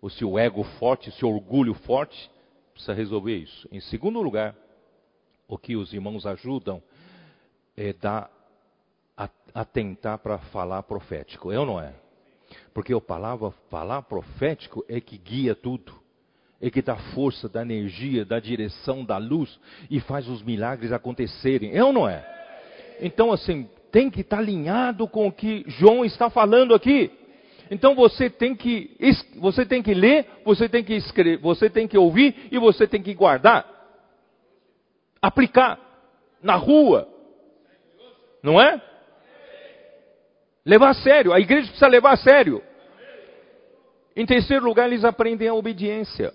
O 0.00 0.08
seu 0.08 0.38
ego 0.38 0.62
forte, 0.78 1.10
seu 1.12 1.28
orgulho 1.28 1.74
forte, 1.74 2.30
precisa 2.72 2.94
resolver 2.94 3.36
isso. 3.36 3.68
Em 3.72 3.80
segundo 3.80 4.22
lugar, 4.22 4.54
o 5.48 5.58
que 5.58 5.74
os 5.76 5.92
irmãos 5.92 6.24
ajudam 6.24 6.82
é 7.76 7.92
dar 7.92 8.30
atentar 9.54 10.18
para 10.18 10.38
falar 10.38 10.82
profético, 10.84 11.52
é 11.52 11.58
ou 11.58 11.66
não 11.66 11.80
é? 11.80 11.94
Porque 12.74 12.94
o 12.94 13.00
palavra 13.00 13.52
falar 13.70 14.02
profético 14.02 14.84
é 14.88 15.00
que 15.00 15.18
guia 15.18 15.54
tudo. 15.54 15.92
É 16.60 16.70
que 16.70 16.80
dá 16.80 16.96
força, 16.96 17.48
dá 17.48 17.62
energia, 17.62 18.24
dá 18.24 18.38
direção, 18.38 19.04
dá 19.04 19.18
luz 19.18 19.58
e 19.90 19.98
faz 20.00 20.28
os 20.28 20.42
milagres 20.42 20.92
acontecerem. 20.92 21.76
É 21.76 21.84
ou 21.84 21.92
não 21.92 22.08
é? 22.08 22.24
Então, 23.00 23.32
assim, 23.32 23.68
tem 23.90 24.08
que 24.08 24.20
estar 24.22 24.38
alinhado 24.38 25.06
com 25.08 25.26
o 25.26 25.32
que 25.32 25.64
João 25.66 26.04
está 26.04 26.30
falando 26.30 26.74
aqui. 26.74 27.10
Então 27.72 27.94
você 27.94 28.28
tem 28.28 28.54
que 28.54 28.90
você 29.36 29.64
tem 29.64 29.82
que 29.82 29.94
ler, 29.94 30.26
você 30.44 30.68
tem 30.68 30.84
que 30.84 30.94
escrever, 30.94 31.38
você 31.38 31.70
tem 31.70 31.88
que 31.88 31.96
ouvir 31.96 32.48
e 32.52 32.58
você 32.58 32.86
tem 32.86 33.02
que 33.02 33.14
guardar. 33.14 33.66
Aplicar 35.22 35.78
na 36.42 36.54
rua. 36.54 37.08
Não 38.42 38.60
é? 38.60 38.78
Levar 40.64 40.90
a 40.90 40.94
sério, 40.94 41.32
a 41.32 41.40
igreja 41.40 41.66
precisa 41.66 41.88
levar 41.88 42.12
a 42.12 42.16
sério. 42.16 42.62
Em 44.14 44.24
terceiro 44.26 44.64
lugar, 44.64 44.86
eles 44.86 45.04
aprendem 45.04 45.48
a 45.48 45.54
obediência. 45.54 46.32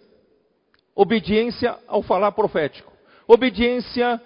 Obediência 0.95 1.78
ao 1.88 2.01
falar 2.01 2.32
profético. 2.32 2.91
Obediência 3.28 4.21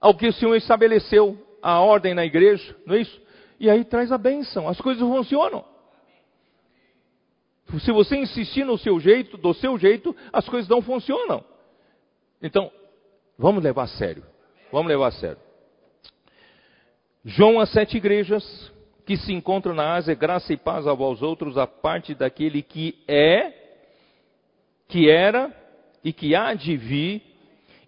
ao 0.00 0.14
que 0.14 0.26
o 0.26 0.32
Senhor 0.32 0.54
estabeleceu, 0.56 1.38
a 1.62 1.80
ordem 1.80 2.14
na 2.14 2.24
igreja, 2.24 2.76
não 2.84 2.94
é 2.94 3.00
isso? 3.00 3.20
E 3.58 3.70
aí 3.70 3.84
traz 3.84 4.12
a 4.12 4.18
bênção, 4.18 4.68
as 4.68 4.80
coisas 4.80 5.02
funcionam. 5.02 5.64
Se 7.80 7.90
você 7.90 8.16
insistir 8.16 8.64
no 8.64 8.78
seu 8.78 9.00
jeito, 9.00 9.36
do 9.36 9.52
seu 9.54 9.76
jeito, 9.78 10.14
as 10.32 10.48
coisas 10.48 10.68
não 10.68 10.80
funcionam. 10.82 11.44
Então, 12.40 12.70
vamos 13.38 13.62
levar 13.62 13.84
a 13.84 13.88
sério. 13.88 14.22
Vamos 14.70 14.88
levar 14.88 15.08
a 15.08 15.12
sério. 15.12 15.38
João 17.28 17.58
as 17.58 17.70
sete 17.70 17.96
igrejas 17.96 18.72
que 19.04 19.16
se 19.16 19.32
encontram 19.32 19.74
na 19.74 19.94
Ásia, 19.94 20.14
graça 20.14 20.52
e 20.52 20.56
paz 20.56 20.86
a 20.86 20.94
vós 20.94 21.22
outros, 21.22 21.58
a 21.58 21.66
parte 21.66 22.14
daquele 22.14 22.62
que 22.62 23.02
é, 23.08 23.52
que 24.86 25.10
era 25.10 25.52
e 26.04 26.12
que 26.12 26.36
há 26.36 26.54
de 26.54 26.76
vir, 26.76 27.25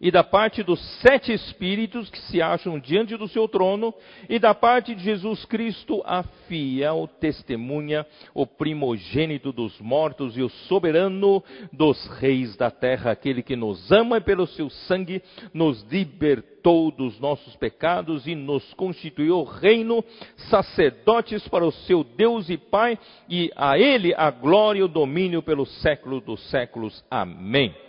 e 0.01 0.11
da 0.11 0.22
parte 0.22 0.62
dos 0.62 0.80
sete 1.01 1.32
espíritos 1.32 2.09
que 2.09 2.20
se 2.22 2.40
acham 2.40 2.78
diante 2.78 3.16
do 3.16 3.26
seu 3.28 3.49
trono, 3.49 3.92
e 4.28 4.38
da 4.38 4.55
parte 4.55 4.94
de 4.94 5.03
Jesus 5.03 5.44
Cristo, 5.44 6.03
a 6.05 6.22
fiel 6.46 7.09
testemunha, 7.20 8.07
o 8.32 8.46
primogênito 8.46 9.53
dos 9.53 9.78
mortos 9.80 10.36
e 10.36 10.42
o 10.42 10.49
soberano 10.49 11.42
dos 11.72 12.07
reis 12.18 12.57
da 12.57 12.70
terra, 12.70 13.11
aquele 13.11 13.42
que 13.42 13.57
nos 13.57 13.90
ama 13.90 14.18
e 14.18 14.20
pelo 14.20 14.46
seu 14.46 14.70
sangue 14.70 15.22
nos 15.53 15.82
libertou 15.90 16.90
dos 16.90 17.18
nossos 17.18 17.57
pecados 17.57 18.26
e 18.26 18.34
nos 18.34 18.72
constituiu 18.74 19.42
reino, 19.42 20.05
sacerdotes 20.51 21.46
para 21.49 21.64
o 21.64 21.72
seu 21.72 22.05
Deus 22.05 22.49
e 22.51 22.57
Pai, 22.57 22.99
e 23.28 23.51
a 23.57 23.78
ele 23.78 24.14
a 24.14 24.30
glória 24.30 24.80
e 24.80 24.82
o 24.82 24.88
domínio 24.88 25.42
pelos 25.42 25.70
séculos 25.80 26.22
dos 26.22 26.40
séculos. 26.51 27.05
Amém. 27.11 27.88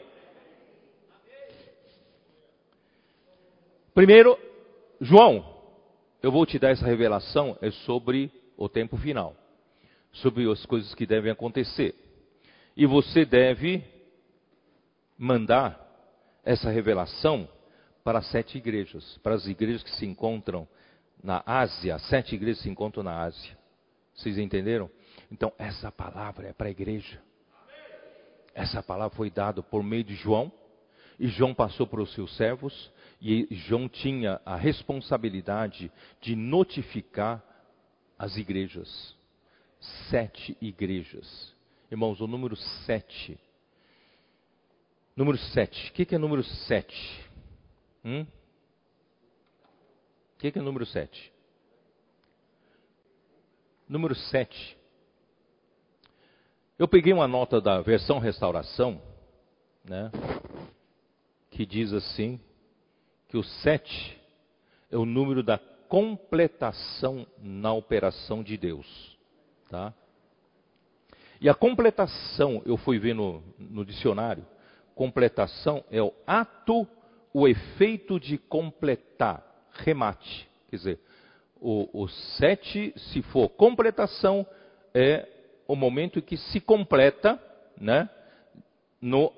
Primeiro, 3.99 4.39
João, 5.01 5.45
eu 6.23 6.31
vou 6.31 6.45
te 6.45 6.57
dar 6.57 6.69
essa 6.69 6.85
revelação 6.85 7.57
é 7.61 7.69
sobre 7.69 8.31
o 8.55 8.69
tempo 8.69 8.95
final, 8.95 9.35
sobre 10.13 10.49
as 10.49 10.65
coisas 10.65 10.95
que 10.95 11.05
devem 11.05 11.29
acontecer. 11.29 11.93
E 12.77 12.85
você 12.85 13.25
deve 13.25 13.83
mandar 15.17 15.85
essa 16.45 16.69
revelação 16.69 17.45
para 18.01 18.21
sete 18.21 18.57
igrejas, 18.57 19.17
para 19.21 19.35
as 19.35 19.45
igrejas 19.47 19.83
que 19.83 19.91
se 19.91 20.05
encontram 20.05 20.65
na 21.21 21.43
Ásia, 21.45 21.99
sete 21.99 22.35
igrejas 22.35 22.63
se 22.63 22.69
encontram 22.69 23.03
na 23.03 23.19
Ásia. 23.19 23.57
Vocês 24.15 24.37
entenderam? 24.37 24.89
Então, 25.29 25.51
essa 25.57 25.91
palavra 25.91 26.47
é 26.47 26.53
para 26.53 26.69
a 26.69 26.71
igreja. 26.71 27.21
Essa 28.55 28.81
palavra 28.81 29.17
foi 29.17 29.29
dada 29.29 29.61
por 29.61 29.83
meio 29.83 30.05
de 30.05 30.15
João, 30.15 30.49
e 31.19 31.27
João 31.27 31.53
passou 31.53 31.85
para 31.85 32.01
os 32.01 32.13
seus 32.13 32.33
servos, 32.37 32.89
e 33.21 33.47
João 33.51 33.89
tinha 33.89 34.39
a 34.45 34.55
responsabilidade 34.55 35.91
de 36.21 36.35
notificar 36.35 37.43
as 38.17 38.37
igrejas. 38.37 39.15
Sete 40.09 40.57
igrejas. 40.61 41.53
Irmãos, 41.91 42.21
o 42.21 42.27
número 42.27 42.55
sete. 42.85 43.39
Número 45.15 45.37
sete. 45.37 45.89
O 45.89 45.93
que, 45.93 46.05
que 46.05 46.15
é 46.15 46.17
número 46.17 46.43
sete? 46.43 47.29
Hum? 48.05 48.25
O 50.35 50.39
que, 50.39 50.51
que 50.51 50.59
é 50.59 50.61
número 50.61 50.85
sete? 50.85 51.33
Número 53.87 54.15
sete. 54.15 54.77
Eu 56.77 56.87
peguei 56.87 57.11
uma 57.11 57.27
nota 57.27 57.59
da 57.59 57.81
versão 57.81 58.19
restauração, 58.19 59.01
né? 59.83 60.09
Que 61.51 61.65
diz 61.65 61.91
assim: 61.91 62.39
que 63.29 63.37
o 63.37 63.43
sete 63.43 64.19
é 64.91 64.97
o 64.97 65.05
número 65.05 65.43
da 65.43 65.57
completação 65.87 67.25
na 67.41 67.71
operação 67.71 68.43
de 68.43 68.57
Deus. 68.57 69.17
Tá? 69.69 69.93
E 71.39 71.47
a 71.47 71.53
completação, 71.53 72.61
eu 72.65 72.75
fui 72.75 72.99
ver 72.99 73.13
no, 73.13 73.41
no 73.57 73.85
dicionário, 73.85 74.45
completação 74.93 75.83
é 75.89 76.01
o 76.01 76.13
ato, 76.27 76.87
o 77.33 77.47
efeito 77.47 78.19
de 78.19 78.37
completar, 78.37 79.45
remate. 79.71 80.49
Quer 80.69 80.75
dizer, 80.75 80.99
o, 81.61 82.03
o 82.03 82.07
sete, 82.07 82.93
se 82.97 83.21
for 83.21 83.47
completação, 83.49 84.45
é 84.93 85.27
o 85.67 85.75
momento 85.75 86.21
que 86.21 86.35
se 86.35 86.59
completa, 86.59 87.41
né? 87.79 88.09
No 88.99 89.31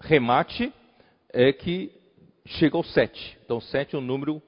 remate 0.00 0.72
é 1.28 1.52
que 1.52 2.01
chega 2.44 2.76
ao 2.76 2.84
7. 2.84 3.38
Então, 3.44 3.60
7 3.60 3.94
é 3.94 3.98
o 3.98 4.02
número 4.02 4.42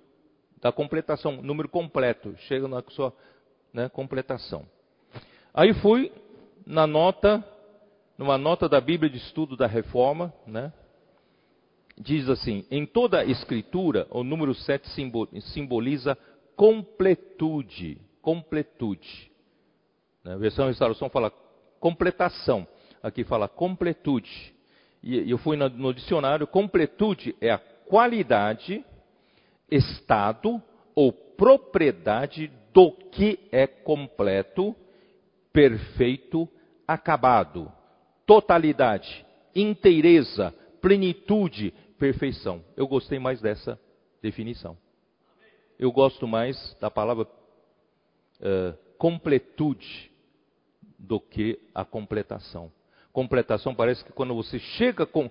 da 0.60 0.72
completação, 0.72 1.42
número 1.42 1.68
completo, 1.68 2.34
chega 2.48 2.66
na 2.66 2.82
sua 2.88 3.12
né, 3.72 3.88
completação. 3.88 4.66
Aí 5.52 5.74
fui 5.74 6.10
na 6.66 6.86
nota, 6.86 7.44
numa 8.16 8.38
nota 8.38 8.68
da 8.68 8.80
Bíblia 8.80 9.10
de 9.10 9.18
Estudo 9.18 9.56
da 9.56 9.66
Reforma, 9.66 10.32
né, 10.46 10.72
diz 11.98 12.28
assim: 12.28 12.64
em 12.70 12.86
toda 12.86 13.20
a 13.20 13.24
Escritura, 13.24 14.06
o 14.10 14.24
número 14.24 14.54
7 14.54 14.88
simboliza 15.52 16.16
completude. 16.56 18.00
Completude. 18.22 19.30
Né, 20.24 20.32
a 20.32 20.38
versão 20.38 20.68
restauração 20.68 21.10
fala 21.10 21.30
completação, 21.78 22.66
aqui 23.02 23.22
fala 23.22 23.48
completude. 23.48 24.54
E 25.02 25.30
eu 25.30 25.36
fui 25.36 25.58
no 25.58 25.92
dicionário, 25.92 26.46
completude 26.46 27.36
é 27.38 27.50
a 27.50 27.60
qualidade, 27.86 28.84
estado 29.70 30.62
ou 30.94 31.12
propriedade 31.12 32.50
do 32.72 32.90
que 32.92 33.38
é 33.50 33.66
completo, 33.66 34.74
perfeito, 35.52 36.48
acabado, 36.86 37.70
totalidade, 38.26 39.24
inteireza, 39.54 40.52
plenitude, 40.80 41.72
perfeição. 41.98 42.62
Eu 42.76 42.86
gostei 42.86 43.18
mais 43.18 43.40
dessa 43.40 43.78
definição. 44.20 44.76
Eu 45.78 45.92
gosto 45.92 46.26
mais 46.26 46.76
da 46.80 46.90
palavra 46.90 47.24
uh, 47.24 48.76
completude 48.98 50.10
do 50.98 51.20
que 51.20 51.60
a 51.74 51.84
completação. 51.84 52.72
Completação 53.14 53.72
parece 53.72 54.04
que 54.04 54.12
quando 54.12 54.34
você 54.34 54.58
chega 54.58 55.06
com 55.06 55.30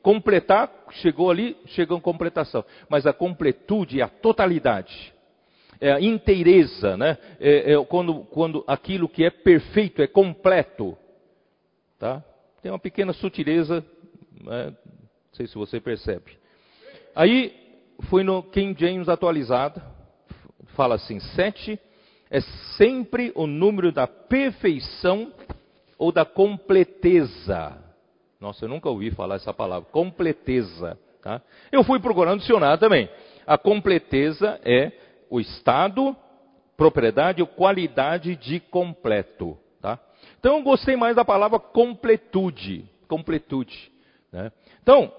completar, 0.00 0.72
chegou 0.92 1.30
ali, 1.30 1.58
chegou 1.66 1.98
a 1.98 2.00
completação. 2.00 2.64
Mas 2.88 3.06
a 3.06 3.12
completude 3.12 4.00
é 4.00 4.02
a 4.02 4.08
totalidade, 4.08 5.12
é 5.78 5.92
a 5.92 6.00
inteireza, 6.00 6.96
né? 6.96 7.18
É, 7.38 7.74
é 7.74 7.84
quando, 7.84 8.20
quando 8.30 8.64
aquilo 8.66 9.10
que 9.10 9.26
é 9.26 9.30
perfeito 9.30 10.00
é 10.00 10.06
completo, 10.06 10.96
tá? 11.98 12.24
Tem 12.62 12.72
uma 12.72 12.78
pequena 12.78 13.12
sutileza, 13.12 13.84
né? 14.42 14.70
não 14.70 15.34
sei 15.34 15.46
se 15.46 15.54
você 15.54 15.78
percebe. 15.78 16.38
Aí 17.14 17.54
foi 18.08 18.24
no 18.24 18.42
King 18.42 18.74
James 18.80 19.06
atualizado, 19.06 19.82
fala 20.68 20.94
assim: 20.94 21.20
sete 21.20 21.78
é 22.30 22.40
sempre 22.78 23.32
o 23.34 23.46
número 23.46 23.92
da 23.92 24.06
perfeição 24.06 25.30
ou 25.98 26.12
da 26.12 26.24
completeza. 26.24 27.76
Nossa, 28.40 28.64
eu 28.64 28.68
nunca 28.68 28.88
ouvi 28.88 29.10
falar 29.10 29.34
essa 29.34 29.52
palavra, 29.52 29.88
completeza. 29.90 30.98
Tá? 31.20 31.42
Eu 31.72 31.82
fui 31.82 31.98
procurar 31.98 32.32
no 32.32 32.38
dicionário 32.38 32.78
também. 32.78 33.08
A 33.46 33.58
completeza 33.58 34.60
é 34.64 34.92
o 35.28 35.40
estado, 35.40 36.16
propriedade 36.76 37.42
ou 37.42 37.48
qualidade 37.48 38.36
de 38.36 38.60
completo. 38.60 39.58
Tá? 39.80 39.98
Então 40.38 40.58
eu 40.58 40.62
gostei 40.62 40.96
mais 40.96 41.16
da 41.16 41.24
palavra 41.24 41.58
completude. 41.58 42.84
Completude. 43.08 43.90
Né? 44.30 44.52
Então, 44.82 45.12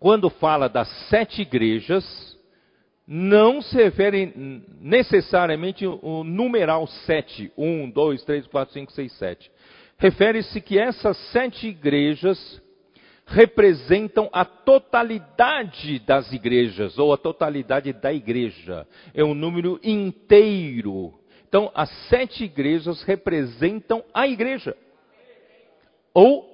quando 0.00 0.28
fala 0.28 0.68
das 0.68 0.88
sete 1.08 1.42
igrejas, 1.42 2.04
não 3.06 3.60
se 3.60 3.76
refere 3.76 4.32
necessariamente 4.80 5.84
ao 5.84 6.24
numeral 6.24 6.86
7, 6.86 7.52
1, 7.56 7.90
2, 7.90 8.24
3, 8.24 8.46
4, 8.46 8.74
5, 8.74 8.92
6, 8.92 9.12
7. 9.12 9.50
Refere-se 9.98 10.60
que 10.60 10.78
essas 10.78 11.16
sete 11.30 11.68
igrejas 11.68 12.62
representam 13.26 14.28
a 14.32 14.44
totalidade 14.44 15.98
das 16.00 16.32
igrejas, 16.32 16.98
ou 16.98 17.12
a 17.12 17.16
totalidade 17.16 17.92
da 17.92 18.12
igreja. 18.12 18.86
É 19.14 19.24
um 19.24 19.34
número 19.34 19.80
inteiro. 19.82 21.14
Então, 21.48 21.70
as 21.74 21.88
sete 22.08 22.44
igrejas 22.44 23.02
representam 23.02 24.04
a 24.12 24.26
igreja. 24.26 24.76
Ou 26.12 26.44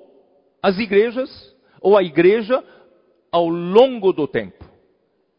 as 0.63 0.79
igrejas, 0.79 1.57
ou 1.81 1.97
a 1.97 2.03
igreja 2.03 2.63
ao 3.33 3.49
longo 3.49 4.13
do 4.13 4.29
tempo 4.29 4.65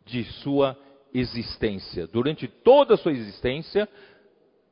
de 0.05 0.23
sua 0.23 0.77
existência. 1.13 2.07
Durante 2.07 2.47
toda 2.47 2.95
a 2.95 2.97
sua 2.97 3.11
existência, 3.11 3.87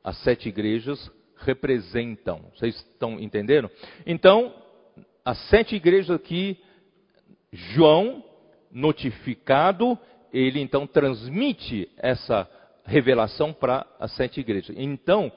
as 0.02 0.16
sete 0.18 0.48
igrejas 0.48 1.10
representam. 1.40 2.40
Vocês 2.54 2.76
estão 2.76 3.18
entendendo? 3.18 3.70
Então, 4.06 4.54
as 5.24 5.38
sete 5.48 5.76
igrejas 5.76 6.10
aqui, 6.10 6.58
João, 7.52 8.24
notificado, 8.70 9.98
ele 10.32 10.60
então 10.60 10.86
transmite 10.86 11.88
essa 11.96 12.48
revelação 12.84 13.52
para 13.52 13.86
as 13.98 14.12
sete 14.12 14.40
igrejas. 14.40 14.74
Então, 14.78 15.32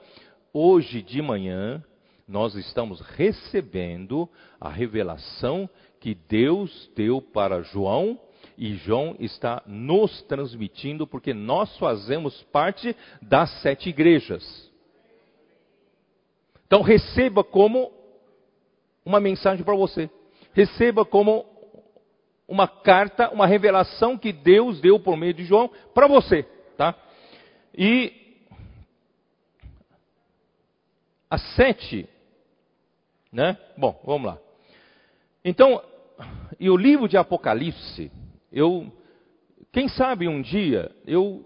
hoje 0.52 1.02
de 1.02 1.20
manhã, 1.20 1.82
nós 2.26 2.54
estamos 2.54 3.00
recebendo 3.00 4.28
a 4.60 4.68
revelação 4.68 5.68
que 6.00 6.14
Deus 6.14 6.90
deu 6.94 7.20
para 7.20 7.62
João 7.62 8.18
e 8.56 8.74
João 8.74 9.16
está 9.18 9.62
nos 9.66 10.22
transmitindo, 10.22 11.06
porque 11.06 11.34
nós 11.34 11.76
fazemos 11.78 12.40
parte 12.44 12.94
das 13.20 13.50
sete 13.62 13.88
igrejas. 13.88 14.72
Então 16.66 16.82
receba 16.82 17.44
como 17.44 17.92
uma 19.04 19.20
mensagem 19.20 19.64
para 19.64 19.74
você. 19.74 20.10
Receba 20.52 21.04
como 21.04 21.44
uma 22.46 22.68
carta, 22.68 23.30
uma 23.30 23.46
revelação 23.46 24.18
que 24.18 24.32
Deus 24.32 24.80
deu 24.80 25.00
por 25.00 25.16
meio 25.16 25.34
de 25.34 25.44
João 25.44 25.70
para 25.94 26.06
você, 26.06 26.42
tá? 26.76 26.94
E 27.76 28.12
as 31.28 31.42
sete, 31.56 32.08
né? 33.32 33.58
Bom, 33.76 34.00
vamos 34.04 34.26
lá. 34.28 34.38
Então, 35.44 35.82
e 36.60 36.70
o 36.70 36.76
livro 36.76 37.08
de 37.08 37.16
Apocalipse, 37.16 38.10
eu, 38.52 38.92
quem 39.72 39.88
sabe 39.88 40.28
um 40.28 40.40
dia 40.40 40.94
eu 41.06 41.44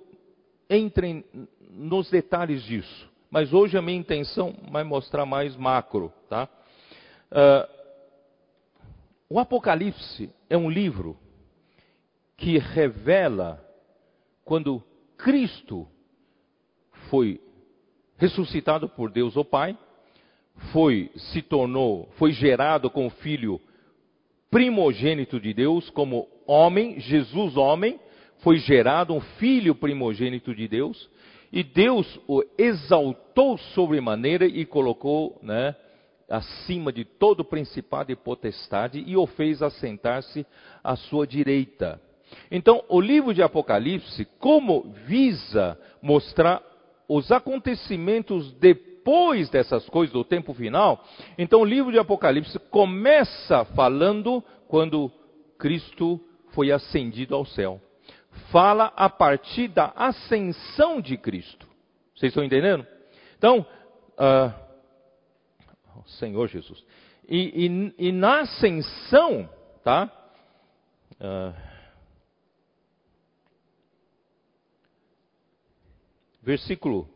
entre 0.69 1.25
nos 1.71 2.11
detalhes 2.11 2.62
disso. 2.62 3.08
Mas 3.31 3.53
hoje 3.53 3.76
a 3.76 3.83
minha 3.83 3.99
intenção 3.99 4.55
vai 4.70 4.85
mostrar 4.85 5.26
mais 5.26 5.57
macro, 5.57 6.12
tá? 6.29 6.49
Uh, 7.31 7.79
o 9.29 9.39
Apocalipse 9.39 10.31
é 10.49 10.57
um 10.57 10.70
livro 10.70 11.18
que 12.37 12.57
revela 12.57 13.62
quando 14.45 14.83
Cristo 15.18 15.87
foi 17.11 17.41
ressuscitado 18.16 18.89
por 18.89 19.11
Deus 19.11 19.37
o 19.37 19.45
Pai, 19.45 19.76
foi 20.72 21.11
se 21.14 21.43
tornou, 21.43 22.09
foi 22.16 22.33
gerado 22.33 22.91
com 22.91 23.07
o 23.07 23.11
filho 23.11 23.61
primogênito 24.51 25.39
de 25.39 25.53
Deus, 25.53 25.91
como 25.91 26.26
homem, 26.47 26.99
Jesus 26.99 27.57
homem, 27.57 28.01
foi 28.39 28.59
gerado 28.59 29.12
um 29.12 29.20
filho 29.20 29.74
primogênito 29.74 30.55
de 30.55 30.66
Deus, 30.66 31.11
e 31.53 31.62
Deus 31.62 32.18
o 32.26 32.42
exaltou 32.57 33.57
sobremaneira 33.59 34.46
e 34.46 34.64
colocou, 34.64 35.38
né, 35.42 35.74
acima 36.28 36.92
de 36.92 37.05
todo 37.05 37.44
principado 37.44 38.12
e 38.12 38.16
potestade 38.16 39.03
e 39.07 39.16
o 39.16 39.26
fez 39.26 39.62
assentar-se 39.62 40.46
à 40.84 40.94
sua 40.94 41.26
direita. 41.26 42.01
Então, 42.51 42.84
o 42.88 43.01
livro 43.01 43.32
de 43.32 43.42
Apocalipse, 43.42 44.26
como 44.38 44.92
visa 45.07 45.78
mostrar 46.03 46.62
os 47.09 47.32
acontecimentos 47.32 48.53
depois 48.53 49.49
dessas 49.49 49.88
coisas 49.88 50.12
do 50.12 50.22
tempo 50.22 50.53
final, 50.53 51.03
então 51.38 51.62
o 51.62 51.64
livro 51.64 51.90
de 51.90 51.99
Apocalipse 51.99 52.59
começa 52.70 53.64
falando 53.64 54.44
quando 54.68 55.11
Cristo 55.59 56.20
foi 56.51 56.70
ascendido 56.70 57.34
ao 57.34 57.46
céu. 57.46 57.80
Fala 58.51 58.93
a 58.97 59.09
partir 59.09 59.68
da 59.68 59.93
ascensão 59.95 61.01
de 61.01 61.16
Cristo. 61.16 61.66
Vocês 62.14 62.30
estão 62.30 62.45
entendendo? 62.45 62.86
Então, 63.36 63.66
uh, 64.18 64.68
Senhor 66.18 66.49
Jesus. 66.49 66.84
E, 67.28 67.66
e, 67.99 68.09
e, 68.09 68.12
na 68.12 68.41
ascensão, 68.41 69.49
tá? 69.84 70.11
Uh, 71.20 71.55
versículo, 76.43 77.09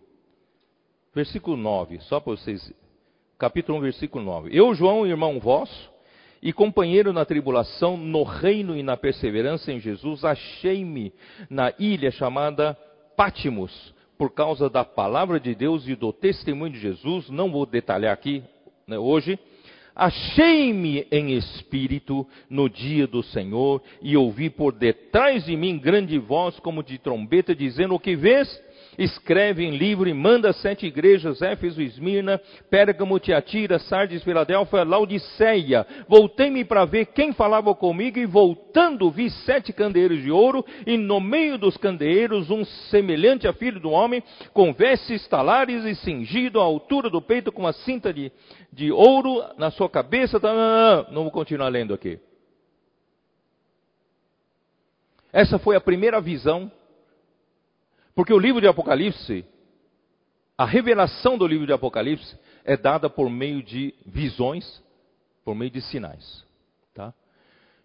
versículo 1.14 1.56
9, 1.56 2.00
só 2.02 2.20
para 2.20 2.32
vocês. 2.32 2.72
Capítulo 3.38 3.78
1, 3.78 3.80
versículo 3.80 4.24
9. 4.24 4.50
Eu, 4.52 4.74
João, 4.74 5.06
irmão 5.06 5.40
vosso, 5.40 5.91
e 6.42 6.52
companheiro 6.52 7.12
na 7.12 7.24
tribulação, 7.24 7.96
no 7.96 8.24
reino 8.24 8.76
e 8.76 8.82
na 8.82 8.96
perseverança 8.96 9.70
em 9.70 9.78
Jesus, 9.78 10.24
achei-me 10.24 11.12
na 11.48 11.72
ilha 11.78 12.10
chamada 12.10 12.76
Pátimos, 13.16 13.94
por 14.18 14.32
causa 14.32 14.68
da 14.68 14.84
palavra 14.84 15.38
de 15.38 15.54
Deus 15.54 15.86
e 15.86 15.94
do 15.94 16.12
testemunho 16.12 16.72
de 16.72 16.80
Jesus, 16.80 17.30
não 17.30 17.50
vou 17.50 17.64
detalhar 17.64 18.12
aqui 18.12 18.42
né, 18.86 18.98
hoje. 18.98 19.38
Achei-me 19.94 21.06
em 21.12 21.32
espírito 21.32 22.26
no 22.48 22.68
dia 22.68 23.06
do 23.06 23.22
Senhor 23.22 23.82
e 24.00 24.16
ouvi 24.16 24.48
por 24.48 24.72
detrás 24.72 25.44
de 25.44 25.54
mim 25.54 25.78
grande 25.78 26.18
voz 26.18 26.58
como 26.60 26.82
de 26.82 26.98
trombeta 26.98 27.54
dizendo: 27.54 27.94
O 27.94 28.00
que 28.00 28.16
vês? 28.16 28.48
Escreve 28.98 29.64
em 29.64 29.76
livro 29.76 30.08
e 30.08 30.14
manda 30.14 30.52
sete 30.52 30.86
igrejas, 30.86 31.40
Éfeso, 31.40 31.80
Esmirna, 31.80 32.40
Pérgamo, 32.70 33.18
Tiatira, 33.18 33.78
Sardes, 33.78 34.22
Filadélfia, 34.22 34.84
Laodiceia. 34.84 35.86
Voltei-me 36.08 36.64
para 36.64 36.84
ver 36.84 37.06
quem 37.06 37.32
falava 37.32 37.74
comigo 37.74 38.18
e 38.18 38.26
voltando 38.26 39.10
vi 39.10 39.30
sete 39.30 39.72
candeeiros 39.72 40.22
de 40.22 40.30
ouro 40.30 40.64
e 40.86 40.96
no 40.96 41.20
meio 41.20 41.58
dos 41.58 41.76
candeeiros 41.76 42.50
um 42.50 42.64
semelhante 42.64 43.48
a 43.48 43.52
filho 43.52 43.80
do 43.80 43.90
homem, 43.90 44.22
com 44.52 44.72
vestes 44.72 45.26
talares 45.28 45.84
e 45.84 45.94
cingido 45.94 46.60
à 46.60 46.64
altura 46.64 47.08
do 47.08 47.22
peito 47.22 47.52
com 47.52 47.62
uma 47.62 47.72
cinta 47.72 48.12
de, 48.12 48.30
de 48.72 48.92
ouro 48.92 49.42
na 49.56 49.70
sua 49.70 49.88
cabeça. 49.88 50.38
Tá, 50.38 51.06
não 51.10 51.22
vou 51.22 51.30
continuar 51.30 51.68
lendo 51.68 51.94
aqui. 51.94 52.18
Essa 55.32 55.58
foi 55.58 55.74
a 55.74 55.80
primeira 55.80 56.20
visão 56.20 56.70
porque 58.14 58.32
o 58.32 58.38
livro 58.38 58.60
de 58.60 58.66
Apocalipse, 58.66 59.44
a 60.56 60.64
revelação 60.64 61.38
do 61.38 61.46
livro 61.46 61.66
de 61.66 61.72
Apocalipse 61.72 62.38
é 62.64 62.76
dada 62.76 63.08
por 63.08 63.28
meio 63.30 63.62
de 63.62 63.94
visões, 64.04 64.82
por 65.44 65.54
meio 65.54 65.70
de 65.70 65.80
sinais. 65.80 66.44
Tá? 66.94 67.12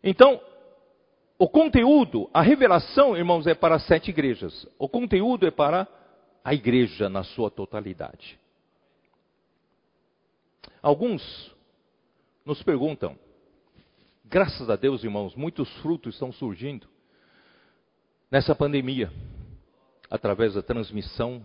Então, 0.03 0.39
o 1.39 1.47
conteúdo, 1.47 2.30
a 2.34 2.41
revelação, 2.41 3.15
irmãos, 3.15 3.47
é 3.47 3.53
para 3.53 3.80
sete 3.80 4.09
igrejas. 4.09 4.67
O 4.78 4.89
conteúdo 4.89 5.45
é 5.45 5.51
para 5.51 5.88
a 6.43 6.53
igreja 6.53 7.09
na 7.09 7.23
sua 7.23 7.51
totalidade. 7.51 8.39
Alguns 10.82 11.55
nos 12.45 12.63
perguntam, 12.63 13.17
graças 14.25 14.69
a 14.69 14.75
Deus, 14.75 15.03
irmãos, 15.03 15.36
muitos 15.36 15.69
frutos 15.82 16.15
estão 16.15 16.32
surgindo 16.32 16.88
nessa 18.32 18.55
pandemia, 18.55 19.11
através 20.10 20.53
da 20.53 20.62
transmissão 20.62 21.43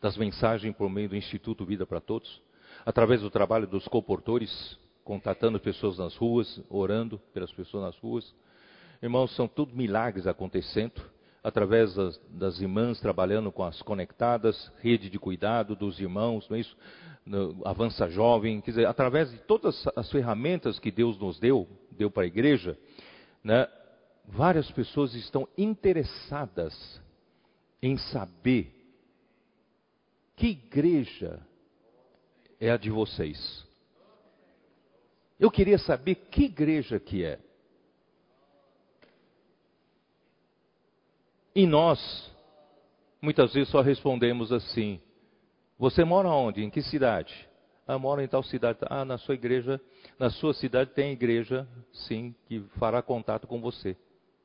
das 0.00 0.16
mensagens 0.16 0.74
por 0.76 0.88
meio 0.88 1.08
do 1.08 1.16
Instituto 1.16 1.64
Vida 1.64 1.86
para 1.86 2.00
Todos, 2.00 2.40
através 2.84 3.20
do 3.20 3.30
trabalho 3.30 3.66
dos 3.66 3.86
comportores, 3.88 4.78
contatando 5.04 5.58
pessoas 5.58 5.98
nas 5.98 6.16
ruas, 6.16 6.60
orando 6.68 7.18
pelas 7.32 7.52
pessoas 7.52 7.84
nas 7.84 7.98
ruas 7.98 8.34
Irmãos, 9.00 9.34
são 9.36 9.46
tudo 9.46 9.76
milagres 9.76 10.26
acontecendo, 10.26 11.00
através 11.42 11.94
das, 11.94 12.20
das, 12.30 12.60
irmãs 12.60 13.00
trabalhando 13.00 13.52
com 13.52 13.62
as 13.62 13.80
conectadas, 13.80 14.72
rede 14.80 15.08
de 15.08 15.20
cuidado 15.20 15.76
dos 15.76 16.00
irmãos, 16.00 16.48
não 16.48 16.56
é 16.56 16.60
isso? 16.60 16.76
No, 17.24 17.62
avança 17.64 18.08
Jovem, 18.08 18.60
quer 18.60 18.72
dizer, 18.72 18.86
através 18.86 19.30
de 19.30 19.38
todas 19.38 19.86
as 19.94 20.10
ferramentas 20.10 20.80
que 20.80 20.90
Deus 20.90 21.16
nos 21.16 21.38
deu, 21.38 21.68
deu 21.92 22.10
para 22.10 22.24
a 22.24 22.26
igreja, 22.26 22.76
né? 23.44 23.68
várias 24.26 24.68
pessoas 24.72 25.14
estão 25.14 25.46
interessadas 25.56 27.00
em 27.82 27.96
saber 27.96 28.74
que 30.36 30.48
igreja 30.48 31.40
é 32.60 32.70
a 32.70 32.76
de 32.76 32.90
vocês. 32.90 33.66
Eu 35.38 35.50
queria 35.50 35.78
saber 35.78 36.16
que 36.16 36.44
igreja 36.44 36.98
que 36.98 37.24
é. 37.24 37.38
E 41.54 41.66
nós, 41.66 41.98
muitas 43.20 43.52
vezes, 43.52 43.68
só 43.68 43.80
respondemos 43.80 44.52
assim: 44.52 45.00
Você 45.78 46.04
mora 46.04 46.28
onde? 46.28 46.62
Em 46.62 46.70
que 46.70 46.82
cidade? 46.82 47.48
Ah, 47.86 47.98
mora 47.98 48.22
em 48.22 48.28
tal 48.28 48.42
cidade. 48.42 48.78
Ah, 48.82 49.04
na 49.04 49.16
sua 49.16 49.34
igreja, 49.34 49.80
na 50.18 50.28
sua 50.30 50.52
cidade 50.52 50.90
tem 50.90 51.12
igreja, 51.12 51.66
sim, 51.92 52.34
que 52.46 52.60
fará 52.78 53.00
contato 53.00 53.46
com 53.46 53.60
você. 53.60 53.96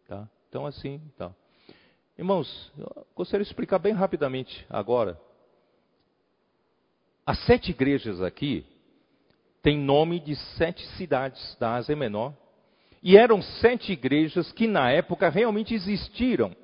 Tá? 0.07 0.29
Então, 0.47 0.65
assim, 0.65 1.01
tá. 1.17 1.31
Irmãos, 2.17 2.71
eu 2.77 3.07
gostaria 3.15 3.43
de 3.43 3.49
explicar 3.49 3.79
bem 3.79 3.91
rapidamente 3.91 4.65
agora. 4.69 5.19
As 7.25 7.39
sete 7.45 7.71
igrejas 7.71 8.21
aqui 8.21 8.65
têm 9.63 9.79
nome 9.79 10.19
de 10.19 10.35
sete 10.57 10.85
cidades 10.89 11.55
da 11.59 11.75
Ásia 11.75 11.95
Menor. 11.95 12.33
E 13.01 13.17
eram 13.17 13.41
sete 13.41 13.91
igrejas 13.91 14.51
que 14.51 14.67
na 14.67 14.91
época 14.91 15.27
realmente 15.27 15.73
existiram 15.73 16.55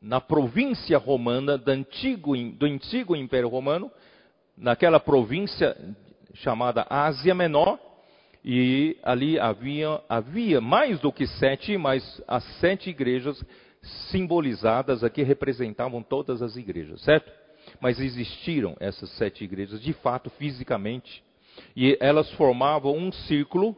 na 0.00 0.20
província 0.20 0.96
romana 0.96 1.58
do 1.58 1.70
antigo, 1.70 2.36
do 2.52 2.66
antigo 2.66 3.14
Império 3.16 3.48
Romano, 3.48 3.90
naquela 4.56 5.00
província 5.00 5.76
chamada 6.34 6.86
Ásia 6.88 7.34
Menor, 7.34 7.78
e 8.44 8.96
ali 9.02 9.38
havia, 9.38 10.00
havia 10.08 10.60
mais 10.60 10.98
do 11.00 11.12
que 11.12 11.26
sete, 11.26 11.76
mas 11.76 12.22
as 12.26 12.42
sete 12.58 12.90
igrejas 12.90 13.42
simbolizadas 14.10 15.04
aqui 15.04 15.22
representavam 15.22 16.02
todas 16.02 16.42
as 16.42 16.56
igrejas, 16.56 17.00
certo? 17.02 17.30
Mas 17.80 18.00
existiram 18.00 18.76
essas 18.80 19.10
sete 19.10 19.44
igrejas, 19.44 19.80
de 19.80 19.92
fato, 19.92 20.30
fisicamente, 20.30 21.22
e 21.76 21.96
elas 22.00 22.30
formavam 22.32 22.96
um 22.96 23.12
círculo. 23.12 23.76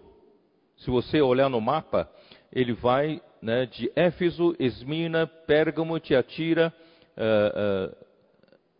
Se 0.79 0.91
você 0.91 1.21
olhar 1.21 1.49
no 1.49 1.61
mapa, 1.61 2.11
ele 2.53 2.73
vai 2.73 3.21
né, 3.43 3.67
de 3.67 3.93
Éfeso, 3.95 4.57
Esmina, 4.59 5.27
Pérgamo, 5.27 6.01
Tiatira, 6.01 6.73
uh, 7.17 7.91
uh, 7.91 7.97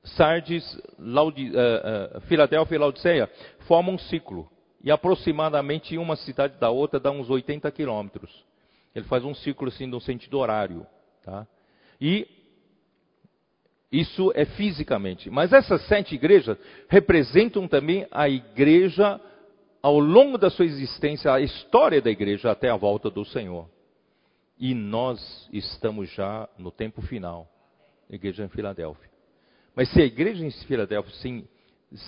Sardes, 0.03 0.65
uh, 0.99 2.21
Filadélfia 2.23 2.75
e 2.75 2.79
Laodiceia, 2.79 3.31
formam 3.67 3.95
um 3.95 3.99
ciclo. 3.99 4.49
E 4.85 4.91
aproximadamente 4.91 5.97
uma 5.97 6.15
cidade 6.15 6.59
da 6.61 6.69
outra 6.69 7.01
dá 7.01 7.11
uns 7.11 7.31
80 7.31 7.71
quilômetros. 7.71 8.45
Ele 8.95 9.07
faz 9.07 9.25
um 9.25 9.35
ciclo 9.35 9.69
assim 9.69 9.87
no 9.87 9.99
sentido 9.99 10.39
horário. 10.39 10.87
Tá? 11.25 11.47
E 11.99 12.29
isso 13.91 14.31
é 14.35 14.45
fisicamente. 14.45 15.31
Mas 15.31 15.55
essas 15.55 15.87
sete 15.89 16.15
igrejas 16.15 16.59
representam 16.87 17.67
também 17.67 18.07
a 18.11 18.29
igreja 18.29 19.19
ao 19.81 19.99
longo 19.99 20.37
da 20.37 20.51
sua 20.51 20.67
existência, 20.67 21.33
a 21.33 21.41
história 21.41 22.03
da 22.03 22.11
igreja 22.11 22.51
até 22.51 22.69
a 22.69 22.77
volta 22.77 23.09
do 23.09 23.25
Senhor. 23.25 23.67
E 24.59 24.75
nós 24.75 25.49
estamos 25.51 26.11
já 26.11 26.47
no 26.59 26.71
tempo 26.71 27.01
final, 27.01 27.51
igreja 28.11 28.45
em 28.45 28.49
Filadélfia. 28.49 29.11
Mas 29.75 29.91
se 29.91 30.03
a 30.03 30.05
igreja 30.05 30.45
em 30.45 30.51
Filadélfia 30.51 31.15
se, 31.15 31.49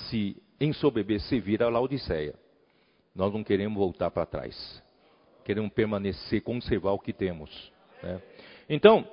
se 0.09 0.43
ensoberbecer, 0.61 1.41
vira 1.41 1.65
a 1.65 1.71
Laodiceia. 1.71 2.35
Nós 3.17 3.33
não 3.33 3.43
queremos 3.43 3.79
voltar 3.79 4.11
para 4.11 4.27
trás. 4.27 4.83
Queremos 5.43 5.73
permanecer, 5.73 6.43
conservar 6.43 6.93
o 6.93 6.99
que 6.99 7.15
temos. 7.15 7.73
Né? 8.03 8.21
Então, 8.69 9.09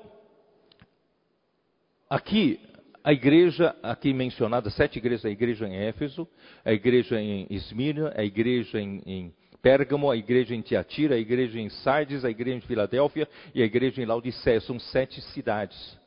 aqui, 2.09 2.59
a 3.01 3.13
igreja, 3.13 3.73
aqui 3.81 4.13
mencionada, 4.13 4.69
sete 4.69 4.97
igrejas, 4.97 5.25
a 5.25 5.29
igreja 5.29 5.65
em 5.67 5.75
Éfeso, 5.75 6.27
a 6.65 6.73
igreja 6.73 7.19
em 7.21 7.47
Esmirna, 7.49 8.13
a 8.15 8.23
igreja 8.25 8.79
em, 8.81 9.01
em 9.05 9.33
Pérgamo, 9.61 10.11
a 10.11 10.17
igreja 10.17 10.53
em 10.53 10.61
Tiatira, 10.61 11.15
a 11.15 11.19
igreja 11.19 11.57
em 11.57 11.69
Sardes, 11.69 12.25
a 12.25 12.29
igreja 12.29 12.57
em 12.57 12.61
Filadélfia 12.61 13.27
e 13.55 13.61
a 13.61 13.65
igreja 13.65 14.01
em 14.01 14.05
Laodiceia. 14.05 14.59
São 14.59 14.77
sete 14.77 15.21
cidades. 15.31 15.97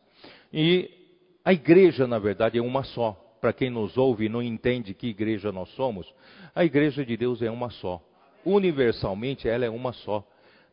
E 0.53 0.90
a 1.42 1.53
igreja, 1.53 2.07
na 2.07 2.18
verdade, 2.18 2.59
é 2.59 2.62
uma 2.62 2.84
só. 2.84 3.25
Para 3.41 3.53
quem 3.53 3.70
nos 3.70 3.97
ouve 3.97 4.26
e 4.26 4.28
não 4.28 4.43
entende 4.43 4.95
que 4.95 5.09
igreja 5.09 5.53
nós 5.53 5.68
somos, 5.70 6.12
a 6.55 6.64
igreja 6.64 7.05
de 7.05 7.16
Deus 7.16 7.43
é 7.43 7.51
uma 7.51 7.70
só. 7.70 8.03
Universalmente, 8.45 9.49
ela 9.49 9.64
é 9.64 9.70
uma 9.70 9.93
só. 9.93 10.24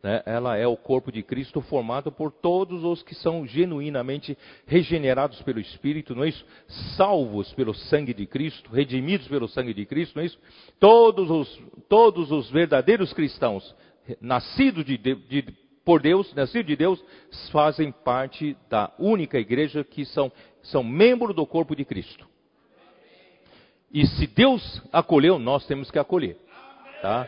Né? 0.04 0.22
Ela 0.26 0.58
é 0.58 0.68
o 0.68 0.76
corpo 0.76 1.12
de 1.12 1.24
Cristo 1.24 1.62
formado 1.62 2.12
por 2.12 2.30
todos 2.30 2.84
os 2.84 3.02
que 3.02 3.16
são 3.16 3.48
genuinamente 3.48 4.38
regenerados 4.68 5.42
pelo 5.44 5.62
Espírito, 5.62 6.14
não 6.14 6.26
é 6.26 6.30
isso? 6.30 6.46
Salvos 6.98 7.54
pelo 7.54 7.74
sangue 7.74 8.14
de 8.14 8.28
Cristo, 8.28 8.70
redimidos 8.70 9.28
pelo 9.30 9.48
sangue 9.48 9.74
de 9.74 9.86
Cristo, 9.86 10.18
não 10.18 10.24
é 10.24 10.26
isso? 10.26 10.38
Todos 10.78 11.32
os, 11.32 11.62
todos 11.88 12.32
os 12.32 12.52
verdadeiros 12.52 13.14
cristãos, 13.14 13.74
nascidos 14.20 14.84
de, 14.84 14.98
de, 14.98 15.46
por 15.86 16.02
Deus, 16.02 16.34
nascidos 16.36 16.68
de 16.68 16.76
Deus, 16.76 17.04
fazem 17.52 17.90
parte 17.90 18.58
da 18.70 18.94
única 19.00 19.40
igreja 19.40 19.86
que 19.86 20.04
são, 20.04 20.30
são 20.64 20.84
membros 20.84 21.34
do 21.34 21.46
corpo 21.46 21.74
de 21.74 21.86
Cristo. 21.86 22.28
E 23.94 24.08
se 24.08 24.26
Deus 24.26 24.82
acolheu, 24.92 25.38
nós 25.38 25.66
temos 25.68 25.92
que 25.92 26.00
acolher. 26.00 26.36
Tá? 27.02 27.28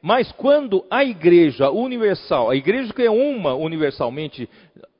Mas 0.00 0.30
quando 0.32 0.86
a 0.88 1.04
igreja 1.04 1.70
universal, 1.70 2.50
a 2.50 2.54
igreja 2.54 2.92
que 2.92 3.02
é 3.02 3.10
uma 3.10 3.54
universalmente, 3.54 4.48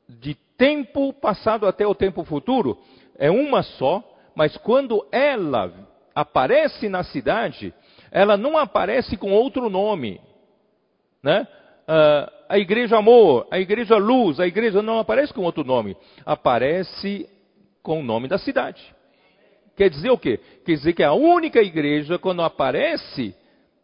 de 0.09 0.35
tempo 0.57 1.13
passado 1.13 1.67
até 1.67 1.87
o 1.87 1.95
tempo 1.95 2.25
futuro, 2.25 2.77
é 3.17 3.31
uma 3.31 3.63
só, 3.63 4.03
mas 4.35 4.57
quando 4.57 5.07
ela 5.13 5.73
aparece 6.13 6.89
na 6.89 7.05
cidade, 7.05 7.73
ela 8.11 8.37
não 8.37 8.59
aparece 8.59 9.17
com 9.17 9.31
outro 9.31 9.71
nome. 9.71 10.21
Né? 11.23 11.47
Uh, 11.89 12.33
a 12.49 12.59
igreja 12.59 12.99
amor, 12.99 13.47
a 13.51 13.61
igreja 13.61 13.97
luz, 13.97 14.41
a 14.41 14.47
igreja 14.47 14.83
não 14.83 14.99
aparece 14.99 15.33
com 15.33 15.43
outro 15.43 15.63
nome, 15.63 15.97
aparece 16.27 17.29
com 17.83 18.01
o 18.01 18.03
nome 18.03 18.27
da 18.27 18.39
cidade. 18.39 18.98
Quer 19.79 19.91
dizer 19.91 20.11
o 20.11 20.19
quê? 20.19 20.41
Quer 20.65 20.73
dizer 20.73 20.93
que 20.93 21.05
a 21.05 21.13
única 21.13 21.63
igreja, 21.63 22.19
quando 22.19 22.43
aparece 22.43 23.33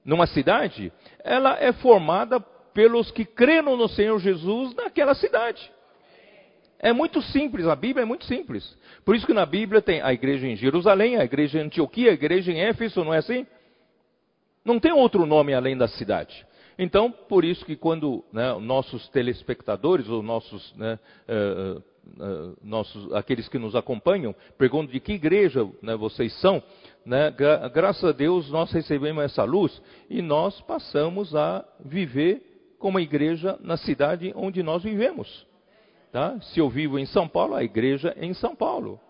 numa 0.05 0.27
cidade, 0.27 0.93
ela 1.23 1.57
é 1.61 1.73
formada 1.73 2.41
pelos 2.41 3.13
que 3.13 3.25
creram 3.25 3.77
no 3.77 3.89
Senhor 3.89 4.19
Jesus 4.19 4.75
naquela 4.75 5.15
cidade. 5.15 5.71
É 6.81 6.93
muito 6.93 7.23
simples, 7.23 7.65
a 7.69 7.77
Bíblia 7.77 8.03
é 8.03 8.05
muito 8.05 8.25
simples. 8.25 8.77
Por 9.05 9.15
isso 9.15 9.25
que 9.25 9.33
na 9.33 9.47
Bíblia 9.47 9.81
tem 9.81 10.03
a 10.03 10.13
igreja 10.13 10.49
em 10.49 10.57
Jerusalém, 10.57 11.17
a 11.17 11.25
igreja 11.25 11.61
em 11.61 11.67
Antioquia, 11.67 12.11
a 12.11 12.15
igreja 12.15 12.51
em 12.51 12.61
Éfeso, 12.61 13.05
não 13.05 13.15
é 13.15 13.19
assim? 13.19 13.47
Não 14.65 14.81
tem 14.81 14.91
outro 14.91 15.25
nome 15.25 15.55
além 15.55 15.77
da 15.77 15.87
cidade. 15.87 16.45
Então, 16.77 17.09
por 17.09 17.45
isso 17.45 17.65
que 17.65 17.77
quando 17.77 18.25
né, 18.33 18.53
nossos 18.55 19.09
telespectadores, 19.11 20.09
ou 20.09 20.25
nossos, 20.25 20.75
né, 20.75 20.99
uh, 21.29 21.81
nossos, 22.63 23.13
aqueles 23.13 23.49
que 23.49 23.59
nos 23.59 23.75
acompanham, 23.75 24.35
perguntam 24.57 24.93
de 24.93 25.01
que 25.01 25.13
igreja 25.13 25.67
né, 25.83 25.97
vocês 25.97 26.33
são, 26.41 26.63
né, 27.05 27.31
gra 27.31 27.69
graças 27.69 28.05
a 28.05 28.13
Deus 28.13 28.51
nós 28.51 28.71
recebemos 28.73 29.25
essa 29.25 29.45
luz 29.45 29.81
e 30.09 30.23
nós 30.23 30.61
passamos 30.63 31.35
a 31.35 31.65
viver 31.85 32.77
como 32.79 33.01
igreja 33.01 33.59
na 33.61 33.77
cidade 33.77 34.33
onde 34.37 34.63
nós 34.63 34.83
vivemos. 34.83 35.47
Tá? 36.13 36.39
Se 36.41 36.61
eu 36.61 36.69
vivo 36.69 36.99
em 36.99 37.07
São 37.07 37.27
Paulo, 37.27 37.55
a 37.55 37.65
igreja 37.65 38.15
é 38.17 38.25
em 38.25 38.35
São 38.35 38.55
Paulo. 38.55 39.01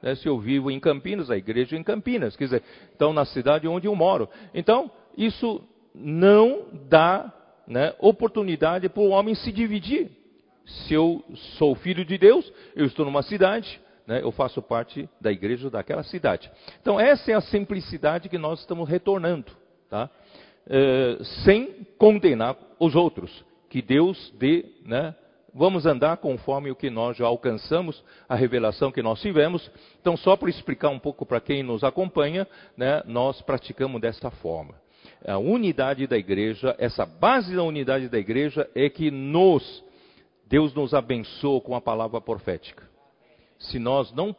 Né? 0.00 0.14
Se 0.14 0.26
eu 0.26 0.38
vivo 0.38 0.70
em 0.70 0.80
Campinas, 0.80 1.30
a 1.30 1.36
igreja 1.36 1.76
é 1.76 1.78
em 1.78 1.82
Campinas. 1.82 2.36
Quer 2.36 2.44
dizer, 2.44 2.62
então 2.94 3.12
na 3.12 3.24
cidade 3.24 3.68
onde 3.68 3.86
eu 3.86 3.94
moro. 3.94 4.28
Então, 4.54 4.90
isso 5.16 5.60
não 5.94 6.66
dá 6.88 7.32
né, 7.66 7.94
oportunidade 7.98 8.88
para 8.88 9.02
o 9.02 9.10
homem 9.10 9.34
se 9.34 9.52
dividir. 9.52 10.10
Se 10.64 10.94
eu 10.94 11.24
sou 11.58 11.74
filho 11.74 12.04
de 12.04 12.16
Deus, 12.16 12.50
eu 12.74 12.86
estou 12.86 13.04
numa 13.04 13.22
cidade, 13.22 13.80
né, 14.06 14.20
eu 14.22 14.32
faço 14.32 14.62
parte 14.62 15.08
da 15.20 15.30
igreja 15.30 15.70
daquela 15.70 16.02
cidade. 16.02 16.50
Então, 16.80 16.98
essa 16.98 17.30
é 17.30 17.34
a 17.34 17.40
simplicidade 17.40 18.28
que 18.28 18.38
nós 18.38 18.60
estamos 18.60 18.88
retornando, 18.88 19.52
tá? 19.88 20.10
É, 20.66 21.18
sem 21.44 21.86
condenar 21.98 22.56
os 22.78 22.94
outros. 22.94 23.44
Que 23.68 23.82
Deus 23.82 24.32
dê, 24.38 24.64
né, 24.84 25.14
vamos 25.54 25.86
andar 25.86 26.16
conforme 26.16 26.70
o 26.70 26.76
que 26.76 26.90
nós 26.90 27.16
já 27.16 27.26
alcançamos, 27.26 28.02
a 28.28 28.34
revelação 28.34 28.90
que 28.90 29.02
nós 29.02 29.20
tivemos. 29.20 29.70
Então, 30.00 30.16
só 30.16 30.36
para 30.36 30.50
explicar 30.50 30.88
um 30.88 30.98
pouco 30.98 31.24
para 31.24 31.40
quem 31.40 31.62
nos 31.62 31.84
acompanha, 31.84 32.46
né, 32.76 33.02
nós 33.06 33.40
praticamos 33.42 34.00
desta 34.00 34.30
forma. 34.30 34.74
A 35.26 35.38
unidade 35.38 36.06
da 36.06 36.18
igreja, 36.18 36.74
essa 36.78 37.06
base 37.06 37.54
da 37.54 37.62
unidade 37.62 38.08
da 38.08 38.18
igreja 38.18 38.68
é 38.74 38.88
que 38.88 39.10
nos, 39.10 39.82
Deus 40.54 40.72
nos 40.72 40.94
abençoou 40.94 41.60
com 41.60 41.74
a 41.74 41.80
palavra 41.80 42.20
profética. 42.20 42.88
Se 43.58 43.76
nós 43.76 44.12
não, 44.12 44.36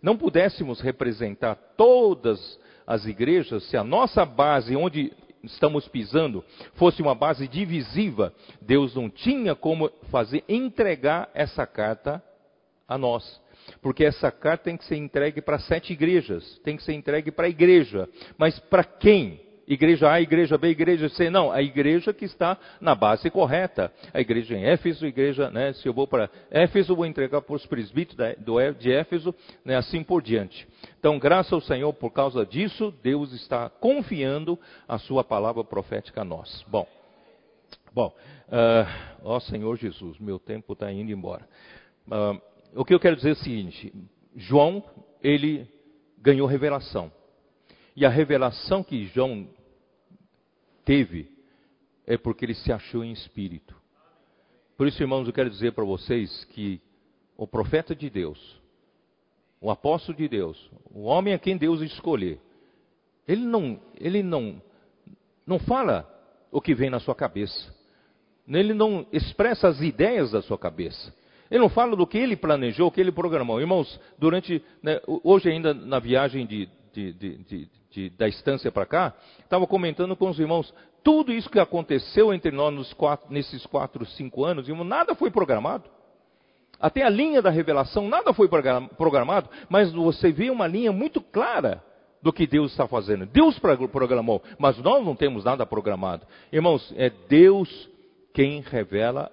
não 0.00 0.16
pudéssemos 0.16 0.80
representar 0.80 1.56
todas 1.76 2.60
as 2.86 3.06
igrejas, 3.06 3.64
se 3.64 3.76
a 3.76 3.82
nossa 3.82 4.24
base, 4.24 4.76
onde 4.76 5.12
estamos 5.42 5.88
pisando 5.88 6.44
fosse 6.74 7.02
uma 7.02 7.12
base 7.12 7.48
divisiva, 7.48 8.32
Deus 8.60 8.94
não 8.94 9.10
tinha 9.10 9.52
como 9.56 9.90
fazer 10.12 10.44
entregar 10.48 11.28
essa 11.34 11.66
carta 11.66 12.22
a 12.86 12.96
nós. 12.96 13.42
Porque 13.80 14.04
essa 14.04 14.30
carta 14.30 14.66
tem 14.66 14.76
que 14.76 14.84
ser 14.84 14.94
entregue 14.94 15.42
para 15.42 15.58
sete 15.58 15.92
igrejas, 15.92 16.56
tem 16.62 16.76
que 16.76 16.84
ser 16.84 16.92
entregue 16.92 17.32
para 17.32 17.46
a 17.46 17.50
igreja. 17.50 18.08
Mas 18.38 18.60
para 18.60 18.84
quem? 18.84 19.40
Igreja 19.72 20.12
A, 20.12 20.20
igreja 20.20 20.58
B, 20.58 20.68
igreja 20.68 21.08
C. 21.08 21.30
Não, 21.30 21.50
a 21.50 21.62
igreja 21.62 22.12
que 22.12 22.26
está 22.26 22.58
na 22.78 22.94
base 22.94 23.30
correta. 23.30 23.90
A 24.12 24.20
igreja 24.20 24.54
em 24.54 24.64
Éfeso, 24.64 25.06
igreja, 25.06 25.50
né, 25.50 25.72
se 25.72 25.88
eu 25.88 25.94
vou 25.94 26.06
para 26.06 26.28
Éfeso, 26.50 26.94
vou 26.94 27.06
entregar 27.06 27.40
para 27.40 27.54
os 27.56 27.64
presbíteros 27.64 28.36
de 28.78 28.92
Éfeso, 28.92 29.34
né, 29.64 29.76
assim 29.76 30.04
por 30.04 30.20
diante. 30.20 30.68
Então, 30.98 31.18
graças 31.18 31.54
ao 31.54 31.60
Senhor, 31.62 31.90
por 31.94 32.10
causa 32.10 32.44
disso, 32.44 32.92
Deus 33.02 33.32
está 33.32 33.70
confiando 33.70 34.58
a 34.86 34.98
sua 34.98 35.24
palavra 35.24 35.64
profética 35.64 36.20
a 36.20 36.24
nós. 36.24 36.62
Bom, 36.68 36.86
bom, 37.94 38.14
uh, 38.48 39.24
ó 39.24 39.40
Senhor 39.40 39.74
Jesus, 39.78 40.18
meu 40.18 40.38
tempo 40.38 40.74
está 40.74 40.92
indo 40.92 41.10
embora. 41.10 41.48
Uh, 42.06 42.38
o 42.74 42.84
que 42.84 42.92
eu 42.92 43.00
quero 43.00 43.16
dizer 43.16 43.30
é 43.30 43.32
o 43.32 43.36
seguinte: 43.36 43.90
João, 44.36 44.84
ele 45.22 45.66
ganhou 46.18 46.46
revelação. 46.46 47.10
E 47.96 48.04
a 48.04 48.10
revelação 48.10 48.82
que 48.82 49.06
João 49.06 49.48
teve 50.84 51.30
é 52.06 52.16
porque 52.16 52.44
ele 52.44 52.54
se 52.54 52.72
achou 52.72 53.04
em 53.04 53.12
espírito. 53.12 53.74
Por 54.76 54.86
isso, 54.86 55.02
irmãos, 55.02 55.26
eu 55.26 55.32
quero 55.32 55.50
dizer 55.50 55.72
para 55.72 55.84
vocês 55.84 56.44
que 56.46 56.80
o 57.36 57.46
profeta 57.46 57.94
de 57.94 58.10
Deus, 58.10 58.60
o 59.60 59.70
apóstolo 59.70 60.16
de 60.16 60.28
Deus, 60.28 60.70
o 60.90 61.02
homem 61.02 61.34
a 61.34 61.38
quem 61.38 61.56
Deus 61.56 61.80
escolher, 61.80 62.40
ele 63.26 63.44
não, 63.44 63.80
ele 63.96 64.22
não, 64.22 64.60
não 65.46 65.58
fala 65.58 66.08
o 66.50 66.60
que 66.60 66.74
vem 66.74 66.90
na 66.90 67.00
sua 67.00 67.14
cabeça. 67.14 67.72
Ele 68.48 68.74
não 68.74 69.06
expressa 69.12 69.68
as 69.68 69.80
ideias 69.80 70.32
da 70.32 70.42
sua 70.42 70.58
cabeça. 70.58 71.14
Ele 71.50 71.60
não 71.60 71.68
fala 71.68 71.94
do 71.94 72.06
que 72.06 72.18
ele 72.18 72.36
planejou, 72.36 72.88
o 72.88 72.90
que 72.90 73.00
ele 73.00 73.12
programou. 73.12 73.60
Irmãos, 73.60 74.00
durante, 74.18 74.62
né, 74.82 75.00
hoje 75.06 75.48
ainda 75.48 75.72
na 75.72 75.98
viagem 75.98 76.46
de, 76.46 76.68
de, 76.92 77.12
de, 77.12 77.68
de, 77.90 78.10
da 78.10 78.28
estância 78.28 78.70
para 78.70 78.86
cá, 78.86 79.14
estava 79.40 79.66
comentando 79.66 80.16
com 80.16 80.28
os 80.28 80.38
irmãos, 80.38 80.72
tudo 81.02 81.32
isso 81.32 81.50
que 81.50 81.58
aconteceu 81.58 82.32
entre 82.32 82.50
nós 82.50 82.92
quatro, 82.92 83.32
nesses 83.32 83.66
quatro, 83.66 84.06
cinco 84.06 84.44
anos, 84.44 84.68
irmão, 84.68 84.84
nada 84.84 85.14
foi 85.14 85.30
programado. 85.30 85.84
Até 86.78 87.02
a 87.02 87.08
linha 87.08 87.40
da 87.40 87.50
revelação, 87.50 88.08
nada 88.08 88.32
foi 88.32 88.48
programado, 88.48 89.48
mas 89.68 89.92
você 89.92 90.32
vê 90.32 90.50
uma 90.50 90.66
linha 90.66 90.90
muito 90.90 91.20
clara 91.20 91.82
do 92.20 92.32
que 92.32 92.46
Deus 92.46 92.70
está 92.70 92.86
fazendo. 92.86 93.26
Deus 93.26 93.58
programou, 93.58 94.42
mas 94.58 94.78
nós 94.78 95.04
não 95.04 95.14
temos 95.14 95.44
nada 95.44 95.66
programado. 95.66 96.26
Irmãos, 96.52 96.92
é 96.96 97.10
Deus 97.28 97.88
quem 98.32 98.60
revela 98.60 99.30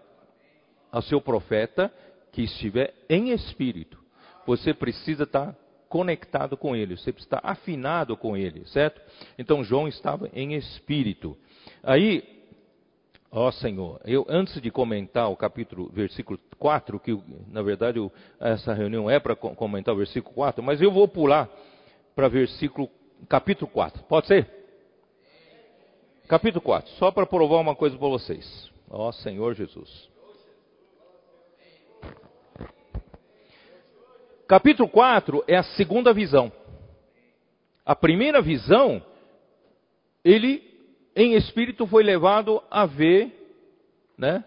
ao 0.91 1.01
seu 1.01 1.21
profeta 1.21 1.91
que 2.31 2.43
estiver 2.43 2.93
em 3.09 3.29
espírito. 3.29 3.97
Você 4.45 4.73
precisa 4.73 5.23
estar 5.23 5.55
conectado 5.89 6.55
com 6.55 6.75
ele, 6.75 6.95
você 6.95 7.11
precisa 7.11 7.35
estar 7.35 7.41
afinado 7.43 8.15
com 8.15 8.37
ele, 8.37 8.65
certo? 8.67 9.01
Então 9.37 9.63
João 9.63 9.87
estava 9.87 10.29
em 10.31 10.53
espírito. 10.53 11.35
Aí, 11.83 12.23
ó 13.31 13.51
Senhor, 13.51 13.99
eu 14.05 14.25
antes 14.29 14.61
de 14.61 14.69
comentar 14.69 15.29
o 15.29 15.35
capítulo, 15.35 15.89
versículo 15.91 16.39
4, 16.59 16.99
que 16.99 17.19
na 17.47 17.63
verdade 17.63 17.99
essa 18.39 18.73
reunião 18.73 19.09
é 19.09 19.19
para 19.19 19.35
comentar 19.35 19.93
o 19.93 19.97
versículo 19.97 20.35
4, 20.35 20.63
mas 20.63 20.79
eu 20.81 20.91
vou 20.91 21.07
pular 21.07 21.49
para 22.15 22.27
versículo, 22.27 22.89
capítulo 23.27 23.69
4, 23.71 24.03
pode 24.03 24.27
ser? 24.27 24.47
Capítulo 26.27 26.61
4, 26.61 26.91
só 26.93 27.11
para 27.11 27.25
provar 27.25 27.57
uma 27.57 27.75
coisa 27.75 27.97
para 27.97 28.07
vocês. 28.07 28.69
Ó 28.91 29.11
Senhor 29.11 29.55
Jesus. 29.55 30.08
Capítulo 34.49 34.89
4 34.89 35.43
é 35.47 35.57
a 35.57 35.61
segunda 35.61 36.11
visão. 36.11 36.51
A 37.85 37.95
primeira 37.95 38.41
visão, 38.41 38.99
ele 40.25 40.63
em 41.15 41.35
espírito 41.35 41.85
foi 41.85 42.03
levado 42.03 42.59
a 42.71 42.87
ver, 42.87 43.31
né, 44.17 44.43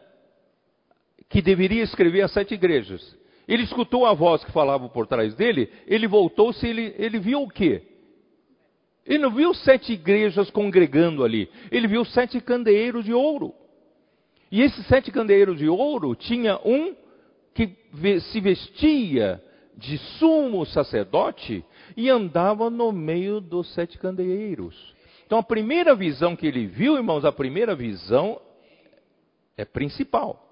que 1.29 1.41
deveria 1.41 1.85
escrever 1.85 2.23
as 2.23 2.33
sete 2.33 2.53
igrejas. 2.53 3.17
Ele 3.47 3.63
escutou 3.63 4.05
a 4.05 4.13
voz 4.13 4.43
que 4.43 4.51
falava 4.51 4.89
por 4.89 5.07
trás 5.07 5.37
dele, 5.37 5.71
ele 5.87 6.09
voltou-se, 6.09 6.67
ele, 6.67 6.97
ele 6.99 7.21
viu 7.21 7.43
o 7.43 7.49
quê? 7.49 7.83
Ele 9.07 9.19
não 9.19 9.31
viu 9.31 9.55
sete 9.55 9.93
igrejas 9.93 10.51
congregando 10.51 11.23
ali, 11.23 11.49
ele 11.71 11.87
viu 11.87 12.05
sete 12.07 12.41
candeeiros 12.41 13.05
de 13.05 13.15
ouro. 13.15 13.55
E 14.51 14.63
esses 14.63 14.85
sete 14.89 15.13
candeeiros 15.13 15.59
de 15.59 15.69
ouro 15.69 16.17
tinha 16.17 16.59
um 16.65 16.93
que 17.55 17.73
se 18.33 18.41
vestia 18.41 19.41
de 19.77 19.99
sumo 20.19 20.65
sacerdote 20.67 21.65
e 21.97 22.09
andava 22.11 22.69
no 22.71 22.93
meio 22.93 23.41
dos 23.41 23.73
sete 23.75 23.99
candeeiros. 23.99 24.95
Então 25.27 25.39
a 25.39 25.43
primeira 25.43 25.95
visão 25.95 26.37
que 26.37 26.47
ele 26.47 26.67
viu, 26.67 26.97
irmãos, 26.97 27.25
a 27.25 27.33
primeira 27.33 27.75
visão 27.75 28.41
é 29.57 29.65
principal. 29.65 30.49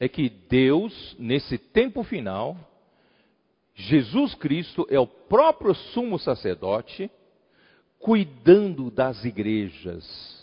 É 0.00 0.08
que 0.08 0.28
Deus, 0.28 1.14
nesse 1.18 1.58
tempo 1.58 2.02
final, 2.02 2.56
Jesus 3.74 4.34
Cristo 4.34 4.86
é 4.90 4.98
o 4.98 5.06
próprio 5.06 5.74
sumo 5.74 6.18
sacerdote, 6.18 7.10
cuidando 7.98 8.90
das 8.90 9.24
igrejas 9.24 10.41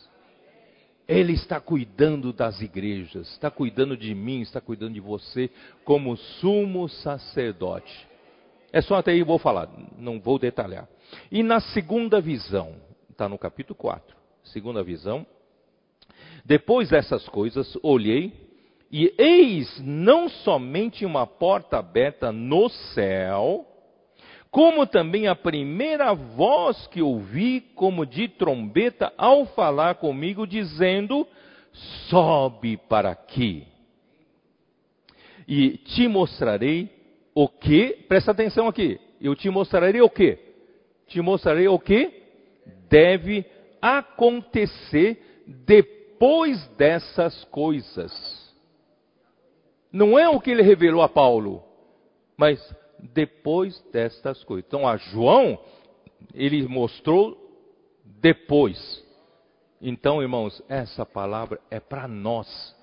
ele 1.10 1.34
está 1.34 1.60
cuidando 1.60 2.32
das 2.32 2.62
igrejas, 2.62 3.32
está 3.32 3.50
cuidando 3.50 3.98
de 3.98 4.14
mim, 4.14 4.42
está 4.42 4.62
cuidando 4.62 4.94
de 4.94 5.00
você 5.00 5.50
como 5.84 6.16
sumo 6.16 6.88
sacerdote. 6.88 8.08
É 8.72 8.80
só 8.80 8.94
até 8.94 9.12
aí 9.12 9.20
eu 9.20 9.26
vou 9.26 9.40
falar, 9.40 9.68
não 9.98 10.20
vou 10.20 10.38
detalhar. 10.38 10.88
E 11.32 11.42
na 11.42 11.60
segunda 11.60 12.22
visão, 12.22 12.76
está 13.10 13.28
no 13.28 13.40
capítulo 13.40 13.74
4, 13.74 14.16
segunda 14.44 14.84
visão. 14.84 15.26
Depois 16.46 16.90
dessas 16.90 17.28
coisas, 17.28 17.76
olhei 17.82 18.32
e 18.92 19.12
eis 19.18 19.82
não 19.84 20.30
somente 20.30 21.08
uma 21.08 21.26
porta 21.26 21.80
aberta 21.80 22.32
no 22.32 22.70
céu, 22.70 23.66
como 24.52 24.86
também 24.88 25.28
a 25.28 25.36
primeira 25.36 26.14
voz 26.14 26.88
que 26.88 27.02
ouvi, 27.02 27.62
como 27.76 28.06
de 28.06 28.28
trombeta, 28.28 29.14
ao 29.18 29.46
falar 29.46 29.96
comigo, 29.96 30.48
dizendo: 30.48 31.28
Sobe 32.10 32.78
para 32.78 33.12
aqui, 33.12 33.68
e 35.48 35.78
te 35.78 36.08
mostrarei 36.08 36.90
o 37.34 37.48
que, 37.48 38.06
presta 38.08 38.32
atenção 38.32 38.68
aqui, 38.68 39.00
eu 39.22 39.36
te 39.36 39.50
mostrarei 39.50 40.02
o 40.02 40.10
que? 40.10 40.38
Te 41.08 41.22
mostrarei 41.22 41.68
o 41.68 41.80
que 41.80 42.12
deve 42.90 43.46
acontecer 43.82 45.44
depois 45.46 46.68
dessas 46.70 47.44
coisas. 47.46 48.12
Não 49.92 50.20
é 50.20 50.28
o 50.30 50.40
que 50.40 50.52
ele 50.52 50.62
revelou 50.62 51.02
a 51.02 51.10
Paulo, 51.10 51.64
mas 52.38 52.60
depois 53.14 53.80
destas 53.92 54.44
coisas. 54.44 54.66
Então, 54.68 54.88
a 54.88 54.98
João, 54.98 55.60
ele 56.34 56.68
mostrou 56.68 57.38
depois. 58.04 59.04
Então, 59.82 60.22
irmãos, 60.22 60.62
essa 60.68 61.06
palavra 61.06 61.60
é 61.72 61.80
para 61.80 62.08
nós. 62.08 62.76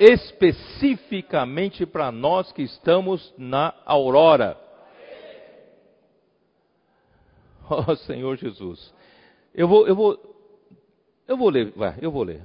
Especificamente 0.00 1.86
para 1.86 2.10
nós 2.10 2.50
que 2.52 2.62
estamos 2.62 3.32
na 3.36 3.74
aurora. 3.84 4.58
Oh 7.68 7.96
Senhor 7.96 8.36
Jesus. 8.36 8.94
Eu 9.52 9.66
vou, 9.66 9.88
eu 9.88 9.96
vou 9.96 10.36
Eu 11.26 11.36
vou 11.36 11.50
ler, 11.50 11.72
vai, 11.72 11.98
eu 12.00 12.12
vou 12.12 12.22
ler. 12.22 12.40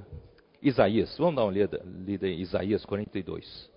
Isaías, 0.60 1.16
vamos 1.16 1.36
dar 1.36 1.44
uma 1.44 1.52
lida, 1.52 1.80
lida 1.84 2.26
em 2.26 2.40
Isaías 2.40 2.84
42. 2.84 3.70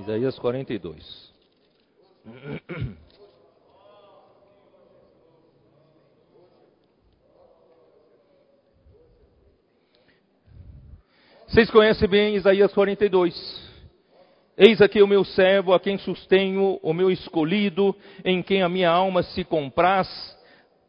Isaías 0.00 0.38
42. 0.38 1.30
Vocês 11.46 11.70
conhecem 11.70 12.08
bem 12.08 12.34
Isaías 12.34 12.72
42. 12.72 13.70
Eis 14.56 14.80
aqui 14.80 15.02
o 15.02 15.06
meu 15.06 15.22
servo, 15.22 15.74
a 15.74 15.80
quem 15.80 15.98
sustenho, 15.98 16.80
o 16.82 16.94
meu 16.94 17.10
escolhido, 17.10 17.94
em 18.24 18.42
quem 18.42 18.62
a 18.62 18.68
minha 18.70 18.90
alma 18.90 19.22
se 19.22 19.44
compraz 19.44 20.08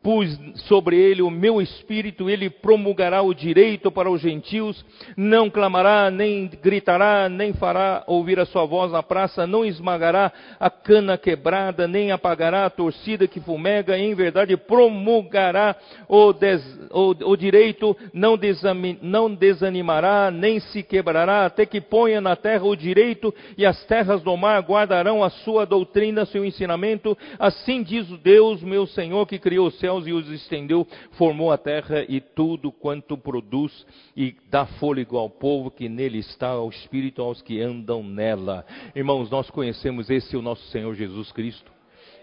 pus 0.03 0.39
sobre 0.67 0.97
ele 0.97 1.21
o 1.21 1.29
meu 1.29 1.61
espírito, 1.61 2.29
ele 2.29 2.49
promulgará 2.49 3.21
o 3.21 3.33
direito 3.33 3.91
para 3.91 4.09
os 4.09 4.19
gentios, 4.19 4.83
não 5.15 5.49
clamará, 5.49 6.09
nem 6.09 6.47
gritará, 6.47 7.29
nem 7.29 7.53
fará 7.53 8.03
ouvir 8.07 8.39
a 8.39 8.45
sua 8.45 8.65
voz 8.65 8.91
na 8.91 9.03
praça, 9.03 9.45
não 9.45 9.63
esmagará 9.63 10.31
a 10.59 10.69
cana 10.69 11.17
quebrada, 11.17 11.87
nem 11.87 12.11
apagará 12.11 12.65
a 12.65 12.69
torcida 12.69 13.27
que 13.27 13.39
fumega, 13.39 13.97
em 13.97 14.15
verdade 14.15 14.57
promulgará 14.57 15.75
o, 16.07 16.33
des, 16.33 16.63
o, 16.89 17.31
o 17.31 17.37
direito, 17.37 17.95
não, 18.11 18.35
desami, 18.35 18.97
não 19.01 19.33
desanimará, 19.33 20.31
nem 20.31 20.59
se 20.59 20.81
quebrará, 20.81 21.45
até 21.45 21.65
que 21.65 21.79
ponha 21.79 22.19
na 22.19 22.35
terra 22.35 22.65
o 22.65 22.75
direito, 22.75 23.33
e 23.55 23.65
as 23.65 23.83
terras 23.85 24.21
do 24.23 24.35
mar 24.35 24.59
guardarão 24.61 25.23
a 25.23 25.29
sua 25.29 25.65
doutrina, 25.65 26.25
seu 26.25 26.43
ensinamento, 26.43 27.15
assim 27.37 27.83
diz 27.83 28.09
o 28.09 28.17
Deus, 28.17 28.63
meu 28.63 28.87
Senhor, 28.87 29.27
que 29.27 29.37
criou 29.37 29.67
o 29.67 29.71
céu 29.71 29.90
céus 29.91 30.07
e 30.07 30.13
os 30.13 30.29
estendeu, 30.29 30.87
formou 31.11 31.51
a 31.51 31.57
terra 31.57 32.05
e 32.07 32.21
tudo 32.21 32.71
quanto 32.71 33.17
produz, 33.17 33.85
e 34.15 34.35
dá 34.49 34.65
fôlego 34.65 35.17
ao 35.17 35.29
povo 35.29 35.69
que 35.69 35.89
nele 35.89 36.19
está, 36.19 36.49
ao 36.49 36.69
Espírito 36.69 37.21
aos 37.21 37.41
que 37.41 37.61
andam 37.61 38.03
nela. 38.03 38.65
Irmãos, 38.95 39.29
nós 39.29 39.49
conhecemos 39.49 40.09
esse 40.09 40.37
o 40.37 40.41
nosso 40.41 40.63
Senhor 40.69 40.93
Jesus 40.95 41.31
Cristo. 41.31 41.71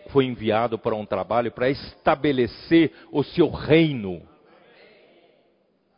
Foi 0.09 0.25
enviado 0.25 0.79
para 0.79 0.95
um 0.95 1.05
trabalho 1.05 1.53
para 1.53 1.69
estabelecer 1.69 2.93
o 3.13 3.23
seu 3.23 3.51
reino. 3.51 4.23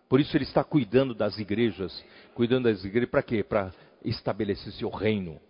Por 0.09 0.18
isso 0.18 0.36
ele 0.36 0.44
está 0.44 0.64
cuidando 0.64 1.14
das 1.14 1.38
igrejas, 1.38 2.05
cuidando 2.34 2.64
das 2.64 2.84
igrejas 2.84 3.10
para 3.10 3.22
quê? 3.22 3.44
Para 3.44 3.72
estabelecer 4.05 4.72
seu 4.72 4.90
reino. 4.90 5.40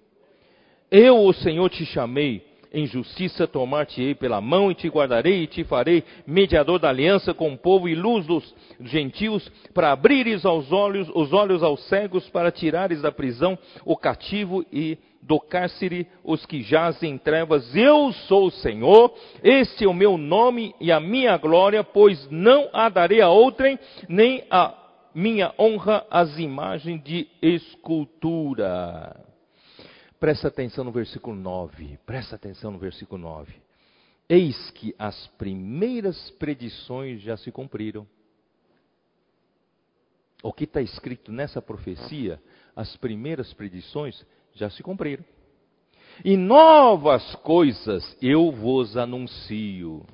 Eu, 0.91 1.25
o 1.25 1.33
Senhor, 1.33 1.71
te 1.71 1.87
chamei 1.87 2.50
em 2.73 2.87
justiça 2.87 3.47
tomar-te-ei 3.47 4.15
pela 4.15 4.41
mão 4.41 4.71
e 4.71 4.75
te 4.75 4.89
guardarei 4.89 5.43
e 5.43 5.47
te 5.47 5.65
farei 5.65 6.05
mediador 6.27 6.79
da 6.79 6.89
aliança 6.89 7.35
com 7.35 7.53
o 7.53 7.59
povo 7.59 7.89
e 7.89 7.95
luz 7.95 8.27
dos 8.27 8.55
gentios, 8.81 9.51
para 9.75 9.93
abrires 9.93 10.47
aos 10.47 10.71
olhos, 10.71 11.11
os 11.15 11.33
olhos 11.33 11.63
aos 11.63 11.87
cegos, 11.89 12.29
para 12.31 12.51
tirares 12.51 13.03
da 13.03 13.11
prisão 13.11 13.59
o 13.85 13.97
cativo 13.97 14.65
e 14.73 14.99
do 15.23 15.39
cárcere 15.39 16.07
os 16.25 16.47
que 16.47 16.63
jazem 16.63 17.13
em 17.13 17.19
trevas. 17.19 17.75
Eu 17.75 18.13
sou 18.13 18.47
o 18.47 18.51
Senhor, 18.51 19.13
este 19.43 19.85
é 19.85 19.89
o 19.89 19.95
meu 19.95 20.17
nome 20.17 20.75
e 20.81 20.91
a 20.91 21.01
minha 21.01 21.37
glória, 21.37 21.85
pois 21.85 22.29
não 22.31 22.69
a 22.73 22.89
darei 22.89 23.21
a 23.21 23.29
outrem, 23.29 23.79
nem 24.09 24.45
a 24.51 24.75
minha 25.15 25.53
honra 25.59 26.07
às 26.11 26.39
imagens 26.39 27.03
de 27.03 27.27
escultura. 27.43 29.30
Presta 30.21 30.49
atenção 30.49 30.85
no 30.85 30.93
versículo 30.93 31.35
9. 31.35 31.99
Presta 32.05 32.37
atenção 32.37 32.71
no 32.71 32.79
versículo 32.79 33.23
9. 33.23 33.55
Eis 34.29 34.71
que 34.73 34.95
as 34.99 35.27
primeiras 35.39 36.31
predições 36.33 37.23
já 37.23 37.39
se 37.39 37.51
cumpriram. 37.51 38.07
O 40.43 40.53
que 40.53 40.65
está 40.65 40.83
escrito 40.83 41.33
nessa 41.33 41.63
profecia, 41.63 42.41
as 42.77 42.95
primeiras 42.99 43.53
predições 43.55 44.25
já 44.53 44.69
se 44.69 44.83
cumpriram. 44.83 45.25
E 46.23 46.37
novas 46.37 47.35
coisas 47.37 48.17
eu 48.21 48.53
vos 48.53 48.99
anuncio. 48.99 50.05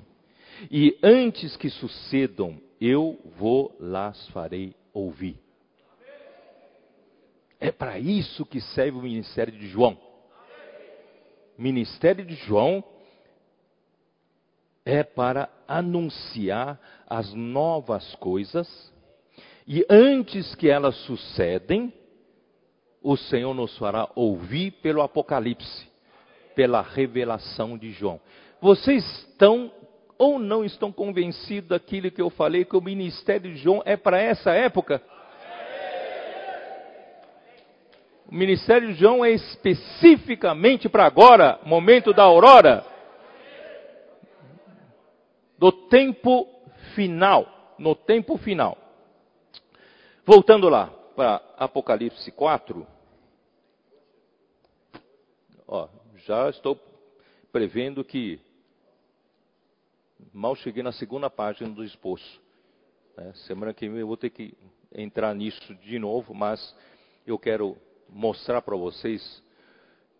E 0.71 0.97
antes 1.03 1.57
que 1.57 1.69
sucedam, 1.69 2.61
eu 2.79 3.19
vou 3.37 3.75
las 3.77 4.25
farei 4.29 4.73
ouvir. 4.93 5.46
É 7.59 7.71
para 7.71 7.97
isso 7.97 8.45
que 8.45 8.61
serve 8.61 8.97
o 8.97 9.01
ministério 9.01 9.53
de 9.53 9.67
João. 9.67 9.97
O 11.57 11.61
ministério 11.61 12.23
de 12.23 12.35
João 12.35 12.83
é 14.85 15.03
para 15.03 15.49
anunciar 15.67 16.79
as 17.09 17.33
novas 17.33 18.15
coisas 18.15 18.67
e 19.67 19.85
antes 19.89 20.55
que 20.55 20.69
elas 20.69 20.95
sucedem, 20.99 21.91
o 23.03 23.17
Senhor 23.17 23.53
nos 23.53 23.77
fará 23.77 24.09
ouvir 24.15 24.71
pelo 24.81 25.01
Apocalipse, 25.01 25.89
pela 26.55 26.81
revelação 26.81 27.77
de 27.77 27.91
João. 27.91 28.19
Vocês 28.61 29.03
estão 29.19 29.71
ou 30.17 30.39
não 30.39 30.63
estão 30.63 30.91
convencidos 30.91 31.69
daquilo 31.69 32.09
que 32.09 32.21
eu 32.21 32.29
falei 32.29 32.65
que 32.65 32.77
o 32.77 32.81
ministério 32.81 33.53
de 33.53 33.57
João 33.57 33.83
é 33.85 33.97
para 33.97 34.19
essa 34.19 34.51
época? 34.51 35.01
O 38.29 38.35
ministério 38.35 38.89
de 38.89 38.99
João 38.99 39.23
é 39.23 39.31
especificamente 39.31 40.89
para 40.89 41.05
agora, 41.05 41.61
momento 41.63 42.11
da 42.11 42.23
aurora, 42.23 42.85
do 45.57 45.71
tempo 45.71 46.45
final, 46.93 47.75
no 47.79 47.95
tempo 47.95 48.37
final. 48.37 48.77
Voltando 50.25 50.67
lá 50.67 50.87
para 51.15 51.41
Apocalipse 51.57 52.29
4, 52.33 52.85
ó, 55.65 55.87
já 56.17 56.49
estou 56.49 56.77
prevendo 57.49 58.03
que 58.03 58.41
mal 60.33 60.53
cheguei 60.53 60.83
na 60.83 60.91
segunda 60.91 61.29
página 61.29 61.69
do 61.69 61.81
esposo. 61.81 62.41
Né? 63.15 63.31
Semana 63.47 63.73
que 63.73 63.87
vem 63.87 64.01
eu 64.01 64.07
vou 64.07 64.17
ter 64.17 64.31
que 64.31 64.53
entrar 64.91 65.33
nisso 65.33 65.73
de 65.75 65.97
novo, 65.97 66.33
mas 66.33 66.75
eu 67.25 67.39
quero 67.39 67.77
mostrar 68.09 68.61
para 68.61 68.75
vocês 68.75 69.43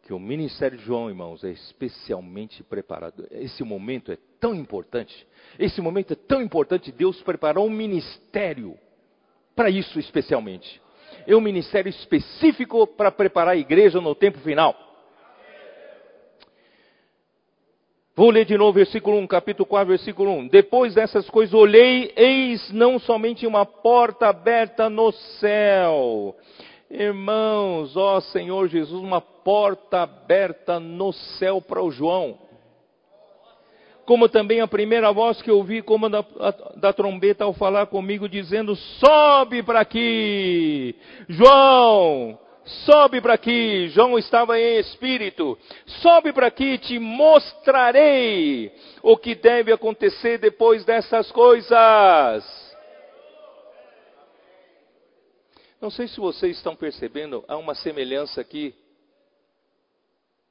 que 0.04 0.14
o 0.14 0.20
ministério 0.20 0.78
de 0.78 0.86
João, 0.86 1.10
irmãos, 1.10 1.44
é 1.44 1.52
especialmente 1.52 2.64
preparado. 2.64 3.28
Esse 3.30 3.64
momento 3.64 4.12
é 4.12 4.18
tão 4.40 4.56
importante. 4.56 5.28
Esse 5.60 5.82
momento 5.82 6.14
é 6.14 6.16
tão 6.16 6.42
importante. 6.42 6.92
Deus 6.92 7.22
preparou 7.22 7.68
um 7.68 7.70
ministério 7.70 8.78
para 9.56 9.70
isso 9.70 10.00
especialmente. 10.00 10.82
É 11.26 11.36
um 11.36 11.42
ministério 11.42 11.90
específico 11.90 12.88
para 12.88 13.12
preparar 13.12 13.56
a 13.56 13.58
igreja 13.58 14.00
no 14.00 14.16
tempo 14.16 14.40
final. 14.40 14.76
Vou 18.16 18.32
ler 18.32 18.46
de 18.46 18.58
novo 18.58 18.74
versículo 18.74 19.18
1, 19.18 19.28
capítulo 19.28 19.66
4, 19.68 19.90
versículo 19.90 20.32
1. 20.32 20.48
Depois 20.48 20.96
dessas 20.96 21.30
coisas 21.30 21.54
olhei, 21.54 22.12
eis 22.16 22.72
não 22.72 22.98
somente 22.98 23.46
uma 23.46 23.64
porta 23.64 24.28
aberta 24.28 24.90
no 24.90 25.12
céu, 25.12 26.36
Irmãos, 26.90 27.98
ó 27.98 28.22
Senhor 28.22 28.70
Jesus, 28.70 29.04
uma 29.04 29.20
porta 29.20 30.04
aberta 30.04 30.80
no 30.80 31.12
céu 31.12 31.62
para 31.62 31.84
o 31.84 31.92
João. 31.92 32.40
Como 34.06 34.30
também 34.30 34.62
a 34.62 34.68
primeira 34.68 35.12
voz 35.12 35.42
que 35.42 35.52
ouvi, 35.52 35.82
como 35.82 36.08
da, 36.08 36.24
da 36.78 36.94
trombeta, 36.94 37.44
ao 37.44 37.52
falar 37.52 37.88
comigo, 37.88 38.30
dizendo: 38.30 38.74
Sobe 38.74 39.62
para 39.62 39.82
aqui, 39.82 40.96
João, 41.28 42.40
sobe 42.86 43.20
para 43.20 43.34
aqui. 43.34 43.90
João 43.90 44.18
estava 44.18 44.58
em 44.58 44.80
espírito. 44.80 45.58
Sobe 46.02 46.32
para 46.32 46.48
aqui, 46.48 46.78
te 46.78 46.98
mostrarei 46.98 48.72
o 49.04 49.18
que 49.18 49.36
deve 49.36 49.74
acontecer 49.74 50.38
depois 50.38 50.86
dessas 50.86 51.30
coisas. 51.34 52.67
Não 55.80 55.92
sei 55.92 56.08
se 56.08 56.20
vocês 56.20 56.58
estão 56.58 56.76
percebendo, 56.76 57.46
há 57.48 57.56
uma 57.56 57.76
semelhança 57.76 58.42
aqui, 58.42 58.74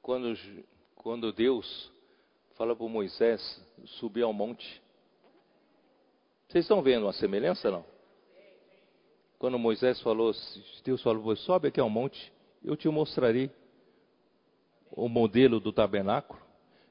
quando, 0.01 0.37
quando 0.95 1.33
Deus 1.33 1.91
fala 2.55 2.73
para 2.73 2.87
Moisés 2.87 3.61
subir 3.85 4.21
ao 4.23 4.31
monte. 4.31 4.81
Vocês 6.47 6.63
estão 6.63 6.81
vendo 6.81 7.03
uma 7.03 7.13
semelhança 7.13 7.69
não? 7.69 7.85
Quando 9.37 9.59
Moisés 9.59 10.01
falou, 10.01 10.33
Deus 10.83 11.01
falou, 11.03 11.35
sobe 11.35 11.67
aqui 11.67 11.79
ao 11.79 11.89
monte, 11.89 12.31
eu 12.63 12.77
te 12.77 12.87
mostrarei 12.87 13.51
o 14.89 15.09
modelo 15.09 15.59
do 15.59 15.73
tabernáculo 15.73 16.46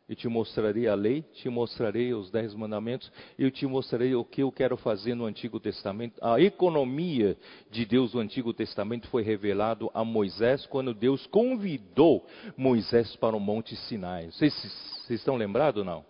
e 0.08 0.14
te 0.14 0.28
mostrarei 0.28 0.86
a 0.86 0.94
lei, 0.94 1.22
te 1.34 1.48
mostrarei 1.48 2.14
os 2.14 2.30
dez 2.30 2.54
mandamentos, 2.54 3.10
eu 3.36 3.50
te 3.50 3.66
mostrarei 3.66 4.14
o 4.14 4.24
que 4.24 4.42
eu 4.42 4.52
quero 4.52 4.76
fazer 4.76 5.14
no 5.14 5.24
Antigo 5.24 5.58
Testamento. 5.58 6.14
A 6.22 6.40
economia 6.40 7.36
de 7.70 7.84
Deus 7.84 8.14
no 8.14 8.20
Antigo 8.20 8.52
Testamento 8.52 9.08
foi 9.08 9.22
revelado 9.22 9.90
a 9.92 10.04
Moisés 10.04 10.64
quando 10.66 10.94
Deus 10.94 11.26
convidou 11.26 12.24
Moisés 12.56 13.16
para 13.16 13.36
o 13.36 13.40
Monte 13.40 13.74
Sinai. 13.74 14.30
Vocês, 14.30 14.54
vocês 15.06 15.20
estão 15.20 15.36
lembrados 15.36 15.80
ou 15.80 15.84
não? 15.84 16.04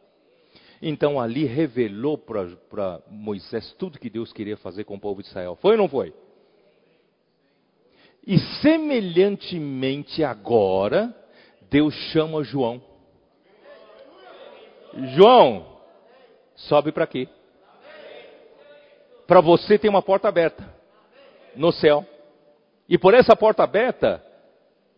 Então 0.83 1.19
ali 1.19 1.45
revelou 1.45 2.19
para 2.19 3.01
Moisés 3.11 3.75
tudo 3.79 3.99
que 3.99 4.11
Deus 4.11 4.31
queria 4.31 4.59
fazer 4.59 4.85
com 4.85 4.97
o 4.97 5.01
povo 5.01 5.23
de 5.23 5.29
Israel. 5.29 5.57
Foi 5.61 5.73
ou 5.73 5.79
não 5.79 5.89
foi? 5.89 6.13
E 8.27 8.39
semelhantemente 8.61 10.23
agora, 10.23 11.15
Deus 11.71 11.95
chama 12.13 12.45
João. 12.45 12.83
João, 15.15 15.67
sobe 16.55 16.93
para 16.93 17.05
aqui. 17.05 17.29
Para 19.27 19.41
você 19.41 19.79
tem 19.79 19.91
uma 19.91 20.03
porta 20.03 20.29
aberta 20.29 20.75
no 21.55 21.73
céu. 21.73 22.05
E 22.89 22.97
por 22.97 23.15
essa 23.15 23.35
porta 23.35 23.63
aberta, 23.63 24.25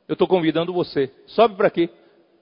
eu 0.07 0.13
estou 0.13 0.29
convidando 0.29 0.73
você. 0.73 1.11
Sobe 1.27 1.57
para 1.57 1.71
quê? 1.71 1.89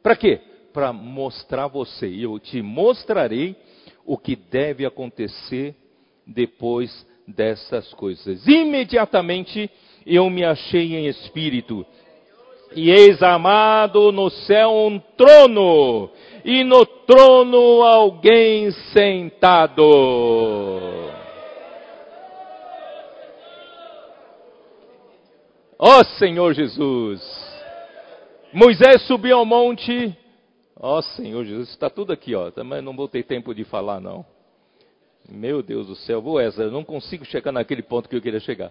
Para 0.03 0.16
quê? 0.16 0.41
Para 0.73 0.93
mostrar 0.93 1.69
você. 1.69 2.09
E 2.09 2.23
eu 2.23 2.39
te 2.39 2.61
mostrarei 2.61 3.57
o 4.05 4.19
que 4.19 4.37
deve 4.37 4.85
acontecer 4.85 5.74
depois 6.27 7.07
dessas 7.27 7.93
coisas. 7.95 8.47
Imediatamente 8.47 9.70
eu 10.05 10.28
me 10.31 10.45
achei 10.45 10.95
em 10.95 11.07
espírito. 11.07 11.87
E 12.74 12.90
eis 12.90 13.22
amado 13.22 14.12
no 14.12 14.28
céu 14.28 14.70
um 14.70 14.98
trono, 15.16 16.10
e 16.44 16.64
no 16.64 16.84
trono 16.84 17.82
alguém 17.82 18.70
sentado. 18.93 19.82
Ó 25.78 26.01
oh, 26.01 26.05
Senhor 26.18 26.55
Jesus! 26.55 27.47
Moisés 28.52 29.02
subiu 29.02 29.36
ao 29.36 29.44
monte. 29.44 30.16
Ó 30.78 30.98
oh, 30.98 31.02
Senhor 31.02 31.44
Jesus, 31.44 31.70
está 31.70 31.90
tudo 31.90 32.12
aqui, 32.12 32.34
ó. 32.34 32.51
Também 32.51 32.80
não 32.80 32.97
vou 32.97 33.09
ter 33.09 33.22
tempo 33.22 33.55
de 33.55 33.64
falar, 33.64 34.01
não. 34.01 34.24
Meu 35.28 35.62
Deus 35.62 35.86
do 35.86 35.97
céu, 35.97 36.22
vou 36.22 36.40
Ezra, 36.40 36.70
não 36.70 36.84
consigo 36.84 37.24
chegar 37.24 37.52
naquele 37.52 37.82
ponto 37.82 38.09
que 38.09 38.16
eu 38.16 38.22
queria 38.22 38.40
chegar. 38.40 38.70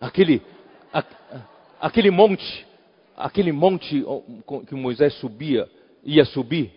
Aquele, 0.00 0.42
a, 0.92 1.02
aquele 1.84 2.10
monte, 2.10 2.66
aquele 3.14 3.52
monte 3.52 4.02
que 4.66 4.74
Moisés 4.74 5.12
subia, 5.20 5.70
ia 6.02 6.24
subir. 6.24 6.72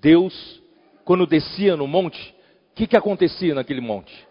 Deus, 0.00 0.62
quando 1.04 1.26
descia 1.26 1.76
no 1.76 1.86
monte, 1.86 2.34
o 2.70 2.74
que, 2.74 2.86
que 2.86 2.96
acontecia 2.96 3.54
naquele 3.54 3.82
monte? 3.82 4.26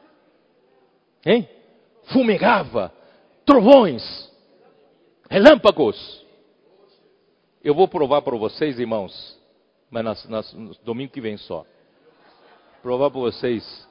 Hein? 1.24 1.48
Fumegava, 2.06 2.92
trovões, 3.46 4.02
relâmpagos. 5.30 6.26
Eu 7.64 7.76
vou 7.76 7.88
provar 7.88 8.24
para 8.24 8.36
vocês, 8.36 8.80
irmãos, 8.80 9.40
mas 9.92 10.04
nas, 10.04 10.28
nas, 10.28 10.54
no 10.54 10.74
domingo 10.84 11.12
que 11.12 11.22
vem 11.22 11.38
só. 11.38 11.64
Provar 12.82 13.12
para 13.12 13.20
vocês 13.20 13.88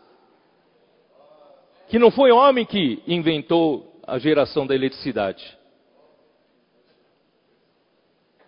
que 1.88 2.00
não 2.00 2.10
foi 2.10 2.32
homem 2.32 2.66
que 2.66 3.00
inventou 3.06 3.95
a 4.06 4.18
geração 4.18 4.66
da 4.66 4.74
eletricidade. 4.74 5.58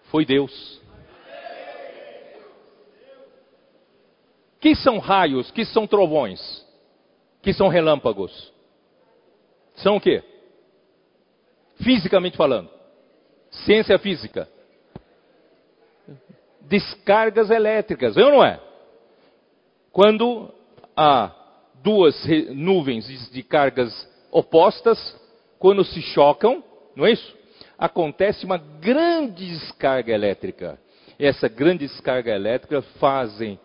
Foi 0.04 0.24
Deus. 0.24 0.80
Que 4.60 4.74
são 4.74 4.98
raios, 4.98 5.50
que 5.50 5.64
são 5.64 5.86
trovões, 5.86 6.40
que 7.42 7.52
são 7.52 7.68
relâmpagos? 7.68 8.52
São 9.76 9.96
o 9.96 10.00
quê? 10.00 10.22
Fisicamente 11.82 12.36
falando. 12.36 12.70
Ciência 13.50 13.98
física. 13.98 14.48
Descargas 16.62 17.50
elétricas, 17.50 18.16
é 18.16 18.24
ou 18.24 18.30
não 18.30 18.44
é? 18.44 18.60
Quando 19.92 20.52
a 20.96 21.34
duas 21.82 22.24
nuvens 22.50 23.30
de 23.30 23.42
cargas 23.42 24.08
opostas, 24.30 24.98
quando 25.58 25.84
se 25.84 26.00
chocam, 26.00 26.62
não 26.94 27.06
é 27.06 27.12
isso? 27.12 27.36
Acontece 27.76 28.44
uma 28.44 28.58
grande 28.58 29.46
descarga 29.46 30.12
elétrica. 30.12 30.78
E 31.18 31.26
essa 31.26 31.48
grande 31.48 31.86
descarga 31.86 32.32
elétrica 32.32 32.82
fazem, 32.98 33.58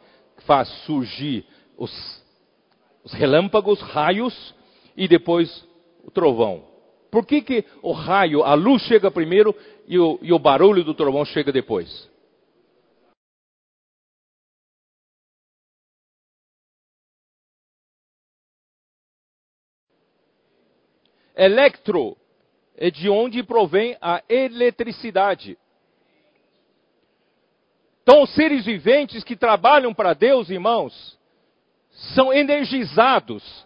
faz 0.46 0.68
surgir 0.86 1.46
os, 1.78 1.92
os 3.04 3.14
relâmpagos, 3.14 3.82
raios 3.82 4.56
e 4.98 5.08
depois 5.08 5.68
o 6.04 6.12
trovão. 6.12 6.64
Por 7.12 7.26
que, 7.26 7.42
que 7.42 7.66
o 7.84 7.92
raio, 7.92 8.44
a 8.44 8.56
luz 8.56 8.82
chega 8.84 9.12
primeiro 9.12 9.56
e 9.88 10.00
o, 10.00 10.18
e 10.22 10.34
o 10.34 10.40
barulho 10.40 10.84
do 10.84 10.96
trovão 10.96 11.24
chega 11.24 11.52
depois? 11.52 12.10
Electro 21.36 22.16
é 22.78 22.92
de 22.92 23.10
onde 23.10 23.44
provém 23.44 23.98
a 24.02 24.22
eletricidade. 24.30 25.58
Então, 28.02 28.22
os 28.22 28.34
seres 28.34 28.66
viventes 28.66 29.24
que 29.24 29.36
trabalham 29.36 29.94
para 29.94 30.14
Deus, 30.14 30.50
irmãos, 30.50 31.18
são 32.14 32.34
energizados, 32.34 33.66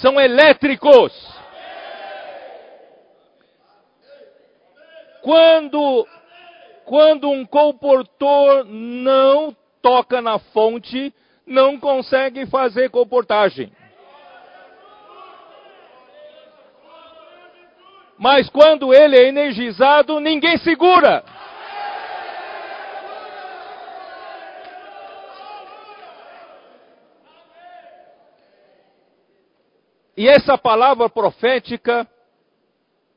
são 0.00 0.20
elétricos. 0.20 1.12
Quando, 5.22 6.06
quando 6.84 7.30
um 7.30 7.46
comportor 7.46 8.64
não 8.64 9.56
toca 9.80 10.20
na 10.20 10.38
fonte, 10.38 11.14
não 11.46 11.78
consegue 11.78 12.46
fazer 12.46 12.90
comportagem. 12.90 13.72
Mas 18.18 18.48
quando 18.48 18.94
ele 18.94 19.16
é 19.16 19.28
energizado, 19.28 20.18
ninguém 20.20 20.56
segura. 20.58 21.22
E 30.16 30.26
essa 30.26 30.56
palavra 30.56 31.10
profética 31.10 32.08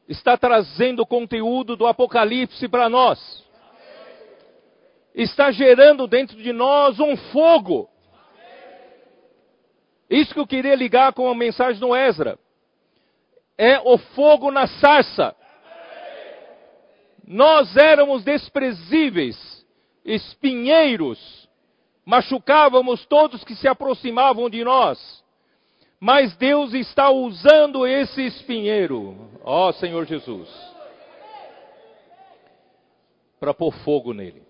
está 0.06 0.36
trazendo 0.36 1.06
conteúdo 1.06 1.78
do 1.78 1.88
Apocalipse 1.88 2.68
para 2.68 2.90
nós. 2.90 3.48
Está 5.16 5.50
gerando 5.50 6.08
dentro 6.08 6.36
de 6.36 6.52
nós 6.52 7.00
um 7.00 7.16
fogo. 7.16 7.90
Isso 10.10 10.34
que 10.34 10.40
eu 10.42 10.48
queria 10.48 10.76
ligar 10.76 11.14
com 11.14 11.30
a 11.30 11.36
mensagem 11.36 11.80
do 11.80 11.96
Ezra 11.96 12.38
é 13.60 13.78
o 13.84 13.98
fogo 13.98 14.50
na 14.50 14.68
sarça. 14.68 15.36
Nós 17.28 17.76
éramos 17.76 18.24
desprezíveis, 18.24 19.38
espinheiros, 20.06 21.20
machucávamos 22.06 23.06
todos 23.06 23.44
que 23.44 23.54
se 23.54 23.68
aproximavam 23.68 24.50
de 24.50 24.64
nós. 24.64 25.22
Mas 26.00 26.34
Deus 26.38 26.74
está 26.74 27.10
usando 27.10 27.86
esse 27.86 28.26
espinheiro, 28.26 29.30
ó 29.44 29.74
Senhor 29.74 30.06
Jesus, 30.06 30.50
para 33.42 33.54
pôr 33.54 33.74
fogo 33.84 34.14
nele. 34.14 34.42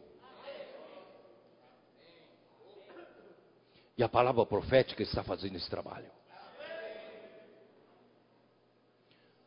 E 3.97 4.03
a 4.03 4.07
palavra 4.07 4.45
profética 4.45 5.01
está 5.01 5.23
fazendo 5.23 5.55
esse 5.55 5.69
trabalho. 5.69 6.18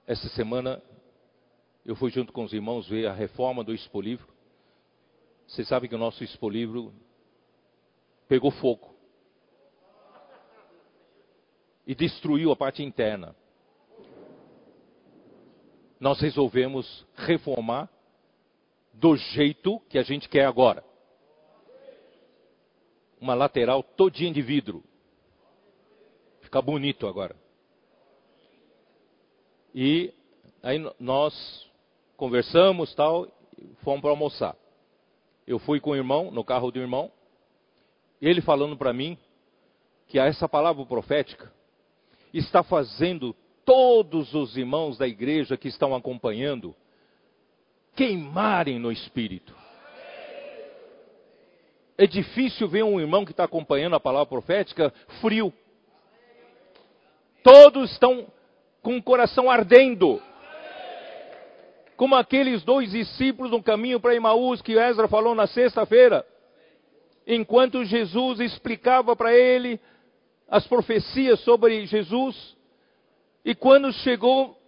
Essa 0.07 0.29
semana 0.31 0.83
eu 1.85 1.95
fui 1.95 2.11
junto 2.11 2.33
com 2.33 2.45
os 2.45 2.53
irmãos 2.53 2.89
ver 2.89 3.07
a 3.07 3.13
reforma 3.13 3.63
do 3.63 3.75
expolivro. 3.75 4.33
Você 5.47 5.65
sabe 5.65 5.89
que 5.89 5.95
o 5.95 5.99
nosso 5.99 6.23
expolivro 6.25 6.93
pegou 8.29 8.51
fogo 8.51 8.95
e 11.87 11.95
destruiu 11.95 12.53
a 12.53 12.57
parte 12.57 12.83
interna. 12.83 13.35
Nós 15.99 16.21
resolvemos 16.21 17.07
reformar 17.15 17.89
do 18.93 19.17
jeito 19.17 19.81
que 19.89 19.99
a 19.99 20.03
gente 20.03 20.29
quer 20.29 20.47
agora. 20.47 20.85
Uma 23.21 23.35
lateral 23.35 23.83
todinha 23.83 24.33
de 24.33 24.43
vidro. 24.43 24.83
Fica 26.41 26.61
bonito 26.61 27.07
agora. 27.07 27.42
E 29.75 30.13
aí 30.63 30.79
nós 31.01 31.71
conversamos 32.17 32.95
tal, 32.95 33.27
fomos 33.83 34.01
para 34.01 34.11
almoçar. 34.11 34.57
Eu 35.47 35.59
fui 35.59 35.81
com 35.81 35.91
o 35.91 35.97
irmão, 35.97 36.31
no 36.31 36.45
carro 36.45 36.71
do 36.71 36.79
irmão, 36.79 37.11
ele 38.21 38.41
falando 38.41 38.77
para 38.77 38.93
mim 38.93 39.19
que 40.07 40.19
essa 40.19 40.49
palavra 40.49 40.85
profética 40.85 41.53
está 42.33 42.63
fazendo 42.63 43.35
todos 43.65 44.35
os 44.35 44.57
irmãos 44.57 44.99
da 44.99 45.07
igreja 45.07 45.57
que 45.57 45.69
estão 45.69 45.95
acompanhando 45.95 46.75
queimarem 47.95 48.79
no 48.79 48.91
espírito. 48.91 49.55
É 51.97 52.07
difícil 52.07 52.69
ver 52.69 52.83
um 52.83 53.01
irmão 53.01 53.25
que 53.25 53.33
está 53.33 53.45
acompanhando 53.45 53.95
a 53.95 54.01
palavra 54.01 54.27
profética 54.27 54.93
frio. 55.21 55.53
Todos 57.43 57.93
estão 57.93 58.27
com 58.83 58.97
o 58.97 59.03
coração 59.03 59.51
ardendo. 59.51 60.21
Como 61.97 62.17
aqueles 62.17 62.65
dois 62.65 62.91
discípulos 62.91 63.53
no 63.53 63.63
caminho 63.63 64.01
para 64.01 64.15
Emaús 64.15 64.61
que 64.61 64.77
Ezra 64.77 65.07
falou 65.07 65.35
na 65.35 65.47
sexta-feira. 65.47 66.27
Enquanto 67.27 67.85
Jesus 67.85 68.41
explicava 68.41 69.15
para 69.15 69.33
ele 69.33 69.81
as 70.49 70.67
profecias 70.67 71.41
sobre 71.41 71.87
Jesus, 71.87 72.57
e 73.45 73.55
quando 73.55 73.93
chegou 73.93 74.59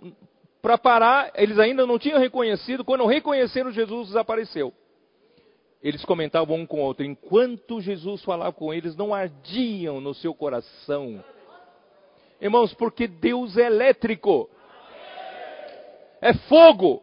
para 0.63 0.79
parar, 0.79 1.31
eles 1.35 1.59
ainda 1.59 1.85
não 1.85 1.99
tinham 1.99 2.19
reconhecido, 2.19 2.85
quando 2.85 3.05
reconheceram 3.05 3.71
Jesus, 3.71 4.09
desapareceu. 4.09 4.73
Eles 5.83 6.05
comentavam 6.05 6.57
um 6.57 6.67
com 6.67 6.79
o 6.79 6.85
outro, 6.85 7.05
enquanto 7.05 7.81
Jesus 7.81 8.23
falava 8.23 8.53
com 8.53 8.73
eles, 8.73 8.97
não 8.97 9.13
ardiam 9.13 10.01
no 10.01 10.15
seu 10.15 10.33
coração. 10.33 11.23
Irmãos, 12.45 12.75
porque 12.75 13.09
Deus 13.09 13.57
é 13.57 13.63
elétrico, 13.63 14.51
é 16.21 16.35
fogo, 16.35 17.03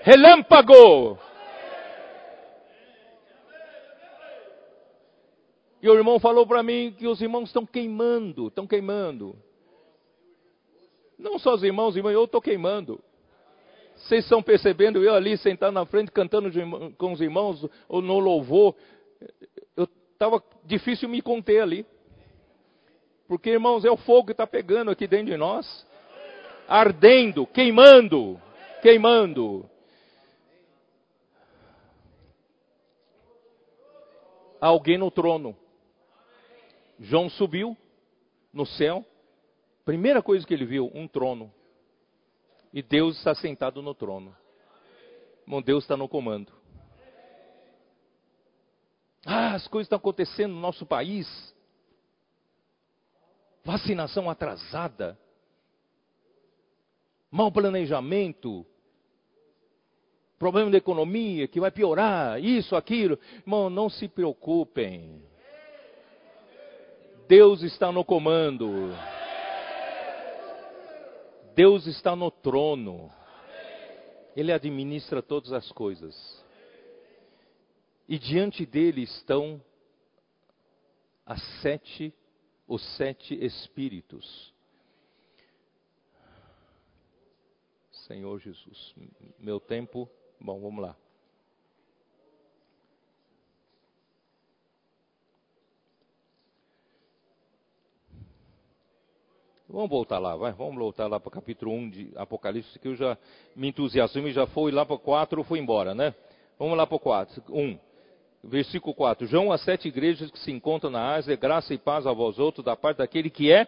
relâmpago. 0.00 1.18
E 5.82 5.90
o 5.90 5.94
irmão 5.94 6.18
falou 6.18 6.46
para 6.46 6.62
mim 6.62 6.94
que 6.98 7.06
os 7.06 7.20
irmãos 7.20 7.50
estão 7.50 7.66
queimando, 7.66 8.48
estão 8.48 8.66
queimando. 8.66 9.36
Não 11.18 11.38
só 11.38 11.52
os 11.52 11.62
irmãos, 11.62 11.94
irmãos, 11.94 12.12
eu 12.12 12.24
estou 12.24 12.40
queimando. 12.40 13.04
Vocês 13.94 14.24
estão 14.24 14.42
percebendo 14.42 15.04
eu 15.04 15.14
ali 15.14 15.36
sentado 15.36 15.74
na 15.74 15.84
frente 15.84 16.10
cantando 16.10 16.50
com 16.96 17.12
os 17.12 17.20
irmãos 17.20 17.68
ou 17.86 18.00
no 18.00 18.18
louvor. 18.18 18.74
Eu 19.76 19.86
estava 20.14 20.42
difícil 20.64 21.10
me 21.10 21.20
conter 21.20 21.60
ali. 21.60 21.84
Porque, 23.26 23.50
irmãos, 23.50 23.84
é 23.84 23.90
o 23.90 23.96
fogo 23.96 24.26
que 24.26 24.32
está 24.32 24.46
pegando 24.46 24.90
aqui 24.90 25.06
dentro 25.06 25.26
de 25.26 25.36
nós. 25.36 25.86
Ardendo, 26.68 27.46
queimando, 27.46 28.40
queimando. 28.82 29.68
Alguém 34.60 34.98
no 34.98 35.10
trono. 35.10 35.56
João 36.98 37.28
subiu 37.28 37.76
no 38.52 38.64
céu 38.64 39.04
Primeira 39.84 40.22
coisa 40.22 40.46
que 40.46 40.54
ele 40.54 40.64
viu, 40.64 40.90
um 40.94 41.06
trono. 41.06 41.52
E 42.72 42.82
Deus 42.82 43.18
está 43.18 43.34
sentado 43.34 43.82
no 43.82 43.94
trono. 43.94 44.34
Bom, 45.46 45.60
Deus 45.60 45.84
está 45.84 45.96
no 45.96 46.08
comando. 46.08 46.50
Ah, 49.26 49.54
as 49.54 49.68
coisas 49.68 49.86
estão 49.86 49.98
acontecendo 49.98 50.54
no 50.54 50.60
nosso 50.60 50.86
país. 50.86 51.53
Vacinação 53.64 54.28
atrasada. 54.28 55.18
Mau 57.30 57.50
planejamento. 57.50 58.66
Problema 60.38 60.70
da 60.70 60.76
economia 60.76 61.48
que 61.48 61.58
vai 61.58 61.70
piorar. 61.70 62.38
Isso, 62.38 62.76
aquilo. 62.76 63.18
Irmão, 63.38 63.70
não 63.70 63.88
se 63.88 64.06
preocupem. 64.06 65.22
Deus 67.26 67.62
está 67.62 67.90
no 67.90 68.04
comando. 68.04 68.94
Deus 71.54 71.86
está 71.86 72.14
no 72.14 72.30
trono. 72.30 73.10
Ele 74.36 74.52
administra 74.52 75.22
todas 75.22 75.52
as 75.52 75.70
coisas. 75.72 76.44
E 78.06 78.18
diante 78.18 78.66
dele 78.66 79.02
estão 79.02 79.62
as 81.24 81.42
sete, 81.62 82.12
os 82.66 82.82
sete 82.96 83.34
espíritos. 83.44 84.52
Senhor 88.06 88.38
Jesus, 88.38 88.94
meu 89.38 89.58
tempo, 89.58 90.08
bom, 90.40 90.60
vamos 90.60 90.82
lá. 90.82 90.96
Vamos 99.66 99.90
voltar 99.90 100.18
lá, 100.18 100.36
vai, 100.36 100.52
vamos 100.52 100.76
voltar 100.76 101.08
lá 101.08 101.18
para 101.18 101.28
o 101.28 101.32
capítulo 101.32 101.72
1 101.72 101.90
de 101.90 102.12
Apocalipse, 102.14 102.78
que 102.78 102.86
eu 102.86 102.94
já 102.94 103.18
me 103.56 103.68
entusiasmei, 103.68 104.32
já 104.32 104.46
fui 104.46 104.70
lá 104.70 104.86
para 104.86 104.94
o 104.94 104.98
4, 104.98 105.42
fui 105.42 105.58
embora, 105.58 105.94
né? 105.94 106.14
Vamos 106.58 106.76
lá 106.76 106.86
para 106.86 106.94
o 106.94 107.00
4, 107.00 107.42
1. 107.48 107.78
Versículo 108.48 108.94
4. 108.94 109.26
João, 109.26 109.50
as 109.50 109.62
sete 109.62 109.88
igrejas 109.88 110.30
que 110.30 110.38
se 110.38 110.52
encontram 110.52 110.90
na 110.90 111.14
Ásia, 111.14 111.36
graça 111.36 111.72
e 111.72 111.78
paz 111.78 112.06
a 112.06 112.12
vós 112.12 112.38
outros, 112.38 112.64
da 112.64 112.76
parte 112.76 112.98
daquele 112.98 113.30
que 113.30 113.50
é, 113.50 113.66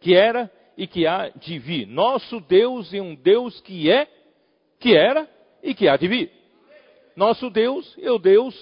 que 0.00 0.14
era 0.14 0.50
e 0.76 0.86
que 0.86 1.06
há 1.06 1.28
de 1.30 1.58
vir. 1.58 1.86
Nosso 1.86 2.40
Deus 2.40 2.92
é 2.92 3.00
um 3.00 3.14
Deus 3.14 3.60
que 3.60 3.90
é, 3.90 4.06
que 4.78 4.96
era 4.96 5.28
e 5.62 5.74
que 5.74 5.88
há 5.88 5.96
de 5.96 6.06
vir. 6.06 6.30
Nosso 7.16 7.50
Deus 7.50 7.96
é 8.00 8.10
o 8.10 8.18
Deus 8.18 8.54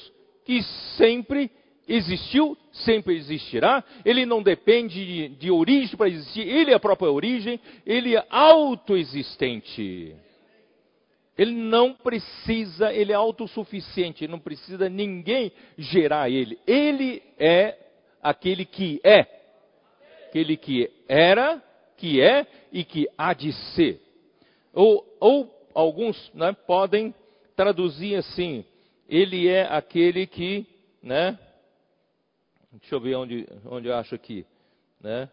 que 0.45 0.63
sempre 0.97 1.51
existiu, 1.89 2.57
sempre 2.73 3.15
existirá, 3.17 3.85
ele 4.05 4.27
não 4.27 4.43
depende 4.43 5.05
de, 5.05 5.29
de 5.37 5.51
origem 5.51 5.97
para 5.97 6.09
existir, 6.09 6.47
ele 6.47 6.71
é 6.71 6.75
a 6.75 6.81
própria 6.81 7.11
origem, 7.11 7.61
ele 7.85 8.17
é 8.17 8.27
autoexistente. 8.29 10.15
Ele 11.37 11.53
não 11.53 11.93
precisa, 11.93 12.93
ele 12.93 13.13
é 13.13 13.15
autossuficiente, 13.15 14.27
não 14.27 14.39
precisa 14.39 14.89
ninguém 14.89 15.53
gerar 15.77 16.31
ele. 16.31 16.59
Ele 16.67 17.23
é 17.39 17.77
aquele 18.23 18.65
que 18.65 19.01
é, 19.05 19.27
aquele 20.29 20.57
que 20.57 20.91
era, 21.09 21.63
que 21.97 22.21
é 22.21 22.47
e 22.73 22.85
que 22.85 23.09
há 23.19 23.35
de 23.35 23.53
ser. 23.75 24.01
Ou, 24.73 25.07
ou 25.21 25.69
alguns 25.75 26.33
né, 26.35 26.53
podem 26.67 27.15
traduzir 27.55 28.17
assim: 28.17 28.65
ele 29.09 29.49
é 29.49 29.63
aquele 29.71 30.27
que, 30.27 30.67
né, 31.03 31.39
Deixa 32.81 32.95
eu 32.95 33.01
ver 33.01 33.15
onde, 33.17 33.49
onde 33.65 33.89
eu 33.89 33.95
acho 33.95 34.15
aqui. 34.15 34.47
Né? 35.01 35.31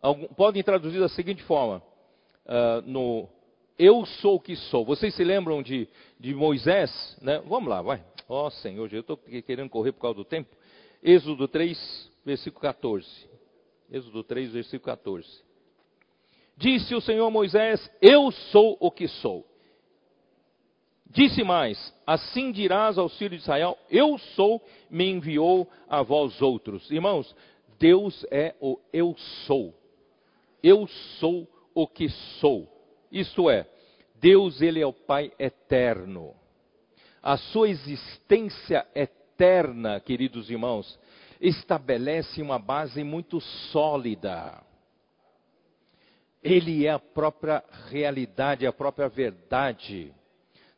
Algum, 0.00 0.26
podem 0.28 0.62
traduzir 0.62 1.00
da 1.00 1.08
seguinte 1.08 1.42
forma: 1.44 1.82
uh, 2.48 2.82
no 2.86 3.28
Eu 3.78 4.04
sou 4.06 4.36
o 4.36 4.40
que 4.40 4.56
sou. 4.56 4.84
Vocês 4.84 5.14
se 5.14 5.22
lembram 5.22 5.62
de, 5.62 5.88
de 6.18 6.34
Moisés? 6.34 7.16
Né? 7.20 7.40
Vamos 7.46 7.68
lá, 7.68 7.82
vai. 7.82 8.02
Ó 8.28 8.46
oh, 8.46 8.50
Senhor, 8.50 8.92
eu 8.92 9.00
estou 9.00 9.16
querendo 9.16 9.70
correr 9.70 9.92
por 9.92 10.00
causa 10.00 10.16
do 10.16 10.24
tempo. 10.24 10.54
Êxodo 11.02 11.46
3, 11.46 12.10
versículo 12.24 12.60
14. 12.60 13.06
Êxodo 13.90 14.22
3, 14.24 14.52
versículo 14.52 14.84
14. 14.84 15.26
Disse 16.56 16.94
o 16.94 17.00
Senhor 17.00 17.30
Moisés: 17.30 17.88
Eu 18.02 18.30
sou 18.30 18.76
o 18.80 18.90
que 18.90 19.06
sou. 19.06 19.46
Disse 21.08 21.42
mais: 21.42 21.94
Assim 22.06 22.50
dirás 22.50 22.98
aos 22.98 23.16
filhos 23.16 23.38
de 23.38 23.42
Israel: 23.44 23.78
Eu 23.88 24.18
sou, 24.18 24.60
me 24.90 25.08
enviou 25.08 25.68
a 25.88 26.02
vós 26.02 26.42
outros. 26.42 26.90
Irmãos, 26.90 27.34
Deus 27.78 28.26
é 28.30 28.54
o 28.60 28.78
eu 28.92 29.14
sou. 29.46 29.72
Eu 30.62 30.86
sou 31.20 31.48
o 31.82 31.86
que 31.86 32.08
sou. 32.40 32.68
Isto 33.10 33.48
é, 33.48 33.64
Deus 34.16 34.60
ele 34.60 34.80
é 34.80 34.86
o 34.86 34.92
Pai 34.92 35.30
eterno. 35.38 36.34
A 37.22 37.36
sua 37.36 37.68
existência 37.68 38.84
eterna, 38.94 40.00
queridos 40.00 40.50
irmãos, 40.50 40.98
estabelece 41.40 42.42
uma 42.42 42.58
base 42.58 43.04
muito 43.04 43.40
sólida. 43.70 44.60
Ele 46.42 46.84
é 46.84 46.90
a 46.90 46.98
própria 46.98 47.62
realidade, 47.88 48.66
a 48.66 48.72
própria 48.72 49.08
verdade. 49.08 50.12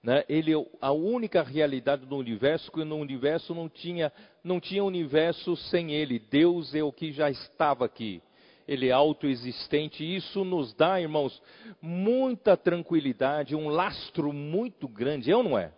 Né? 0.02 0.22
Ele 0.28 0.52
é 0.54 0.66
a 0.82 0.92
única 0.92 1.42
realidade 1.42 2.04
do 2.04 2.16
universo, 2.16 2.70
que 2.70 2.84
no 2.84 2.96
universo 2.96 3.54
não 3.54 3.70
tinha, 3.70 4.12
não 4.44 4.60
tinha 4.60 4.84
universo 4.84 5.56
sem 5.56 5.92
ele. 5.92 6.18
Deus 6.18 6.74
é 6.74 6.82
o 6.82 6.92
que 6.92 7.10
já 7.10 7.30
estava 7.30 7.86
aqui. 7.86 8.22
Ele 8.70 8.86
é 8.86 8.92
autoexistente. 8.92 10.04
Isso 10.04 10.44
nos 10.44 10.72
dá, 10.72 11.00
irmãos, 11.00 11.42
muita 11.82 12.56
tranquilidade, 12.56 13.56
um 13.56 13.68
lastro 13.68 14.32
muito 14.32 14.86
grande, 14.86 15.28
é 15.28 15.36
ou 15.36 15.42
não 15.42 15.58
é? 15.58 15.72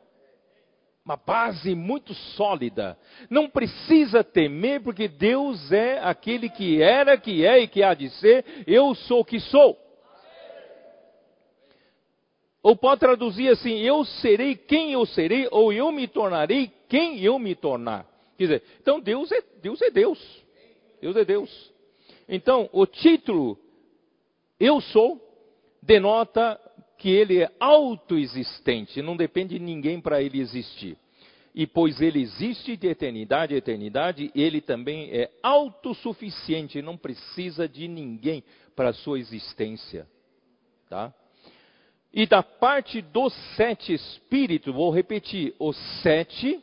Uma 1.02 1.16
base 1.16 1.74
muito 1.74 2.12
sólida. 2.12 2.98
Não 3.30 3.48
precisa 3.48 4.22
temer, 4.22 4.82
porque 4.82 5.08
Deus 5.08 5.72
é 5.72 6.00
aquele 6.00 6.50
que 6.50 6.82
era, 6.82 7.16
que 7.16 7.46
é 7.46 7.60
e 7.60 7.66
que 7.66 7.82
há 7.82 7.94
de 7.94 8.10
ser. 8.10 8.44
Eu 8.66 8.94
sou 8.94 9.20
o 9.20 9.24
que 9.24 9.40
sou. 9.40 9.74
Ou 12.62 12.76
pode 12.76 13.00
traduzir 13.00 13.48
assim: 13.48 13.78
eu 13.80 14.04
serei 14.04 14.54
quem 14.54 14.92
eu 14.92 15.06
serei, 15.06 15.48
ou 15.50 15.72
eu 15.72 15.90
me 15.90 16.06
tornarei 16.06 16.70
quem 16.90 17.24
eu 17.24 17.38
me 17.38 17.54
tornar. 17.54 18.06
Quer 18.36 18.44
dizer, 18.44 18.62
então 18.82 19.00
Deus 19.00 19.32
é 19.32 19.42
Deus. 19.62 19.80
É 19.80 19.90
Deus. 19.90 20.44
Deus 21.00 21.16
é 21.16 21.24
Deus. 21.24 21.71
Então, 22.28 22.68
o 22.72 22.86
título 22.86 23.58
Eu 24.58 24.80
sou 24.80 25.20
denota 25.82 26.58
que 26.98 27.10
ele 27.10 27.42
é 27.42 27.50
autoexistente, 27.58 29.02
não 29.02 29.16
depende 29.16 29.58
de 29.58 29.64
ninguém 29.64 30.00
para 30.00 30.22
ele 30.22 30.40
existir. 30.40 30.96
E 31.54 31.66
pois 31.66 32.00
ele 32.00 32.22
existe 32.22 32.76
de 32.76 32.86
eternidade 32.86 33.54
a 33.54 33.58
eternidade, 33.58 34.30
ele 34.34 34.60
também 34.60 35.10
é 35.10 35.30
autossuficiente, 35.42 36.80
não 36.80 36.96
precisa 36.96 37.68
de 37.68 37.88
ninguém 37.88 38.42
para 38.74 38.90
a 38.90 38.92
sua 38.94 39.18
existência. 39.18 40.06
Tá? 40.88 41.12
E 42.12 42.26
da 42.26 42.42
parte 42.42 43.02
dos 43.02 43.34
sete 43.56 43.92
espíritos, 43.92 44.72
vou 44.72 44.90
repetir, 44.90 45.54
o 45.58 45.72
sete 45.72 46.62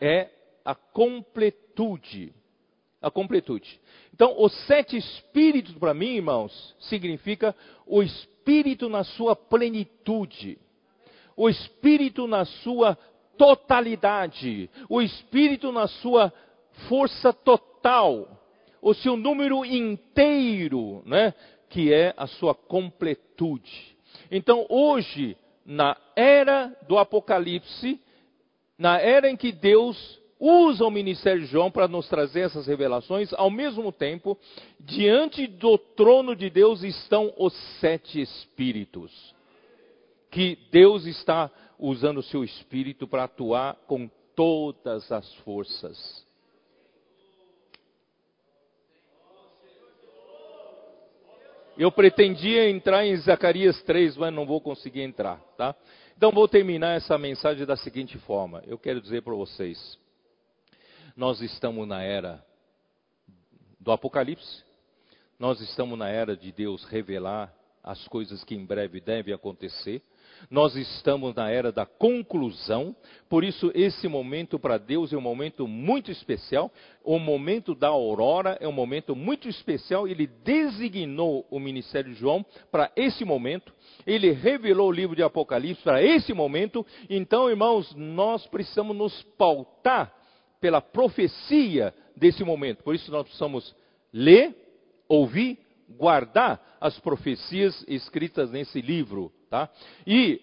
é 0.00 0.28
a 0.64 0.74
completude. 0.74 2.32
A 3.02 3.10
completude. 3.10 3.80
Então, 4.14 4.34
os 4.38 4.52
sete 4.66 4.96
espíritos, 4.96 5.74
para 5.74 5.92
mim, 5.92 6.16
irmãos, 6.16 6.76
significa 6.78 7.54
o 7.86 8.02
espírito 8.02 8.88
na 8.88 9.02
sua 9.02 9.34
plenitude, 9.34 10.58
o 11.36 11.48
espírito 11.48 12.26
na 12.26 12.44
sua 12.44 12.96
totalidade, 13.36 14.70
o 14.88 15.02
espírito 15.02 15.72
na 15.72 15.88
sua 15.88 16.32
força 16.88 17.32
total, 17.32 18.28
o 18.80 18.94
seu 18.94 19.16
número 19.16 19.64
inteiro, 19.64 21.02
né? 21.04 21.34
que 21.68 21.92
é 21.92 22.14
a 22.16 22.26
sua 22.26 22.54
completude. 22.54 23.96
Então, 24.30 24.66
hoje, 24.68 25.36
na 25.64 25.96
era 26.14 26.76
do 26.86 26.98
Apocalipse, 26.98 28.00
na 28.78 28.98
era 28.98 29.30
em 29.30 29.36
que 29.36 29.52
Deus 29.52 30.20
usa 30.42 30.84
o 30.84 30.90
ministério 30.90 31.42
de 31.42 31.46
João 31.46 31.70
para 31.70 31.86
nos 31.86 32.08
trazer 32.08 32.40
essas 32.40 32.66
revelações, 32.66 33.32
ao 33.34 33.48
mesmo 33.48 33.92
tempo, 33.92 34.36
diante 34.80 35.46
do 35.46 35.78
trono 35.78 36.34
de 36.34 36.50
Deus 36.50 36.82
estão 36.82 37.32
os 37.38 37.54
sete 37.78 38.20
espíritos, 38.20 39.32
que 40.32 40.58
Deus 40.72 41.06
está 41.06 41.48
usando 41.78 42.18
o 42.18 42.22
seu 42.24 42.42
espírito 42.42 43.06
para 43.06 43.24
atuar 43.24 43.76
com 43.86 44.10
todas 44.34 45.12
as 45.12 45.32
forças. 45.36 46.26
Eu 51.78 51.92
pretendia 51.92 52.68
entrar 52.68 53.06
em 53.06 53.16
Zacarias 53.16 53.80
3, 53.84 54.16
mas 54.16 54.34
não 54.34 54.44
vou 54.44 54.60
conseguir 54.60 55.02
entrar, 55.02 55.38
tá? 55.56 55.74
Então 56.16 56.32
vou 56.32 56.46
terminar 56.48 56.96
essa 56.96 57.16
mensagem 57.16 57.64
da 57.64 57.76
seguinte 57.76 58.18
forma. 58.18 58.62
Eu 58.66 58.76
quero 58.76 59.00
dizer 59.00 59.22
para 59.22 59.34
vocês, 59.34 59.98
nós 61.16 61.40
estamos 61.40 61.86
na 61.86 62.02
era 62.02 62.44
do 63.78 63.92
Apocalipse, 63.92 64.64
nós 65.38 65.60
estamos 65.60 65.98
na 65.98 66.08
era 66.08 66.36
de 66.36 66.52
Deus 66.52 66.84
revelar 66.84 67.52
as 67.82 68.06
coisas 68.06 68.44
que 68.44 68.54
em 68.54 68.64
breve 68.64 69.00
devem 69.00 69.34
acontecer. 69.34 70.00
Nós 70.50 70.74
estamos 70.74 71.34
na 71.34 71.50
era 71.50 71.70
da 71.70 71.84
conclusão, 71.84 72.96
por 73.28 73.44
isso 73.44 73.70
esse 73.74 74.08
momento 74.08 74.58
para 74.58 74.78
Deus 74.78 75.12
é 75.12 75.16
um 75.16 75.20
momento 75.20 75.66
muito 75.68 76.10
especial. 76.10 76.70
O 77.04 77.18
momento 77.18 77.74
da 77.74 77.88
aurora 77.88 78.56
é 78.60 78.66
um 78.66 78.72
momento 78.72 79.14
muito 79.14 79.48
especial. 79.48 80.06
Ele 80.06 80.26
designou 80.26 81.46
o 81.50 81.60
ministério 81.60 82.12
de 82.12 82.18
João 82.18 82.44
para 82.70 82.90
esse 82.96 83.24
momento. 83.24 83.72
Ele 84.06 84.30
revelou 84.32 84.88
o 84.88 84.92
livro 84.92 85.14
de 85.14 85.22
Apocalipse 85.22 85.82
para 85.82 86.02
esse 86.02 86.32
momento. 86.32 86.84
Então, 87.08 87.50
irmãos, 87.50 87.94
nós 87.94 88.46
precisamos 88.46 88.96
nos 88.96 89.22
pautar 89.36 90.21
pela 90.62 90.80
profecia 90.80 91.92
desse 92.16 92.44
momento. 92.44 92.84
Por 92.84 92.94
isso 92.94 93.10
nós 93.10 93.24
precisamos 93.24 93.74
ler, 94.12 94.54
ouvir, 95.08 95.58
guardar 95.88 96.78
as 96.80 96.98
profecias 97.00 97.84
escritas 97.88 98.48
nesse 98.52 98.80
livro, 98.80 99.32
tá? 99.50 99.68
E 100.06 100.40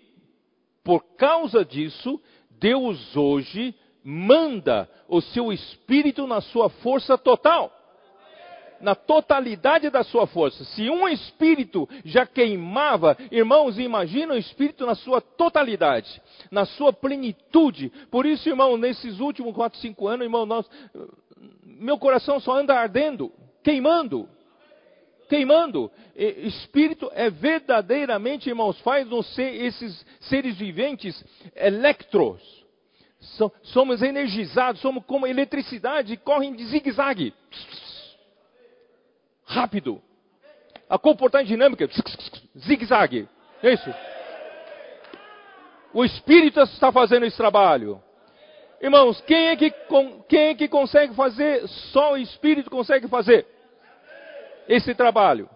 por 0.84 1.16
causa 1.16 1.64
disso, 1.64 2.22
Deus 2.50 3.16
hoje 3.16 3.74
manda 4.04 4.90
o 5.08 5.22
seu 5.22 5.54
espírito 5.54 6.28
na 6.28 6.42
sua 6.42 6.70
força 6.70 7.18
total 7.18 7.74
na 8.82 8.96
totalidade 8.96 9.90
da 9.90 10.04
sua 10.04 10.28
força. 10.28 10.64
Se 10.64 10.90
um 10.90 11.08
espírito 11.08 11.88
já 12.06 12.26
queimava, 12.26 13.18
irmãos, 13.32 13.78
imagina 13.78 14.34
o 14.34 14.38
espírito 14.38 14.86
na 14.86 14.96
sua 14.96 15.22
totalidade, 15.22 16.22
na 16.52 16.66
sua 16.66 16.94
plenitude. 16.94 17.92
Por 18.10 18.26
isso, 18.26 18.48
irmão, 18.48 18.78
nesses 18.78 19.20
últimos 19.20 19.54
4, 19.54 19.80
5 19.80 20.08
anos, 20.08 20.24
irmão, 20.26 20.46
nós, 20.46 20.70
meu 21.64 21.98
coração 21.98 22.40
só 22.40 22.58
anda 22.58 22.76
ardendo, 22.76 23.32
queimando. 23.64 24.28
Queimando. 25.28 25.92
Espírito 26.16 27.12
é 27.14 27.30
verdadeiramente, 27.30 28.50
irmãos, 28.50 28.80
faz-nos 28.80 29.28
ser 29.36 29.64
esses 29.64 30.06
seres 30.22 30.58
viventes 30.58 31.24
electros. 31.56 32.42
Somos 33.64 34.02
energizados, 34.02 34.82
somos 34.82 35.04
como 35.06 35.28
eletricidade, 35.28 36.18
correm 36.18 36.56
de 36.56 36.66
zigue-zague 36.66 37.34
rápido. 39.50 40.02
A 40.88 40.98
comportagem 40.98 41.48
dinâmica, 41.48 41.90
zigue-zague. 42.58 43.28
É 43.64 43.74
isso. 43.74 43.94
O 45.94 46.06
Espírito 46.06 46.62
está 46.62 46.92
fazendo 46.92 47.26
esse 47.26 47.36
trabalho. 47.36 48.02
Irmãos, 48.80 49.20
quem 49.22 49.48
é, 49.48 49.56
que, 49.56 49.74
quem 50.30 50.48
é 50.50 50.56
que 50.56 50.68
consegue 50.68 51.14
fazer? 51.14 51.68
Só 51.92 52.14
o 52.14 52.18
Espírito 52.18 52.70
consegue 52.70 53.08
fazer 53.08 53.46
esse 54.68 54.94
trabalho. 54.96 55.50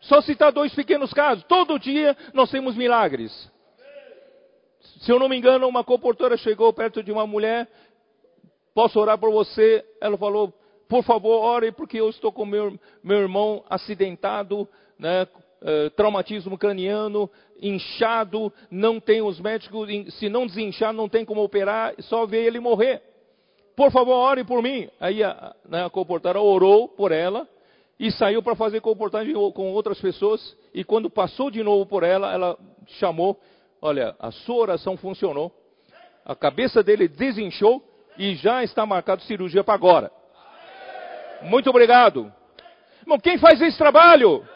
Só 0.00 0.20
citar 0.20 0.52
dois 0.52 0.74
pequenos 0.74 1.12
casos. 1.12 1.42
Todo 1.44 1.78
dia 1.78 2.16
nós 2.32 2.50
temos 2.50 2.76
milagres. 2.76 3.50
Se 5.00 5.10
eu 5.10 5.18
não 5.18 5.28
me 5.28 5.36
engano, 5.36 5.66
uma 5.66 5.82
comportora 5.82 6.36
chegou 6.36 6.72
perto 6.72 7.02
de 7.02 7.10
uma 7.10 7.26
mulher. 7.26 7.68
Posso 8.74 9.00
orar 9.00 9.18
por 9.18 9.30
você? 9.30 9.84
Ela 10.00 10.16
falou: 10.16 10.54
por 10.90 11.04
favor, 11.04 11.44
ore 11.44 11.70
porque 11.70 12.00
eu 12.00 12.10
estou 12.10 12.32
com 12.32 12.44
meu, 12.44 12.76
meu 13.00 13.18
irmão 13.18 13.62
acidentado, 13.70 14.68
né, 14.98 15.22
uh, 15.22 15.88
traumatismo 15.90 16.58
craniano, 16.58 17.30
inchado, 17.62 18.52
não 18.68 18.98
tem 18.98 19.22
os 19.22 19.38
médicos, 19.38 19.88
se 20.14 20.28
não 20.28 20.48
desinchar, 20.48 20.92
não 20.92 21.08
tem 21.08 21.24
como 21.24 21.44
operar, 21.44 21.94
só 22.00 22.26
ver 22.26 22.44
ele 22.44 22.58
morrer. 22.58 23.00
Por 23.76 23.92
favor, 23.92 24.14
ore 24.14 24.42
por 24.42 24.60
mim. 24.64 24.90
Aí 24.98 25.22
a, 25.22 25.54
né, 25.64 25.84
a 25.84 25.88
comportada 25.88 26.40
orou 26.40 26.88
por 26.88 27.12
ela 27.12 27.48
e 27.96 28.10
saiu 28.10 28.42
para 28.42 28.56
fazer 28.56 28.80
comportagem 28.80 29.32
com 29.52 29.70
outras 29.72 30.00
pessoas. 30.00 30.56
E 30.74 30.82
quando 30.82 31.08
passou 31.08 31.52
de 31.52 31.62
novo 31.62 31.86
por 31.86 32.02
ela, 32.02 32.32
ela 32.32 32.58
chamou: 32.98 33.38
Olha, 33.80 34.16
a 34.18 34.32
sua 34.32 34.56
oração 34.56 34.96
funcionou, 34.96 35.52
a 36.24 36.34
cabeça 36.34 36.82
dele 36.82 37.06
desinchou 37.06 37.80
e 38.18 38.34
já 38.34 38.64
está 38.64 38.84
marcado 38.84 39.22
cirurgia 39.22 39.62
para 39.62 39.74
agora. 39.74 40.19
Muito 41.42 41.70
obrigado. 41.70 42.32
Irmão, 43.00 43.18
quem 43.18 43.38
faz 43.38 43.60
esse 43.60 43.78
trabalho? 43.78 44.46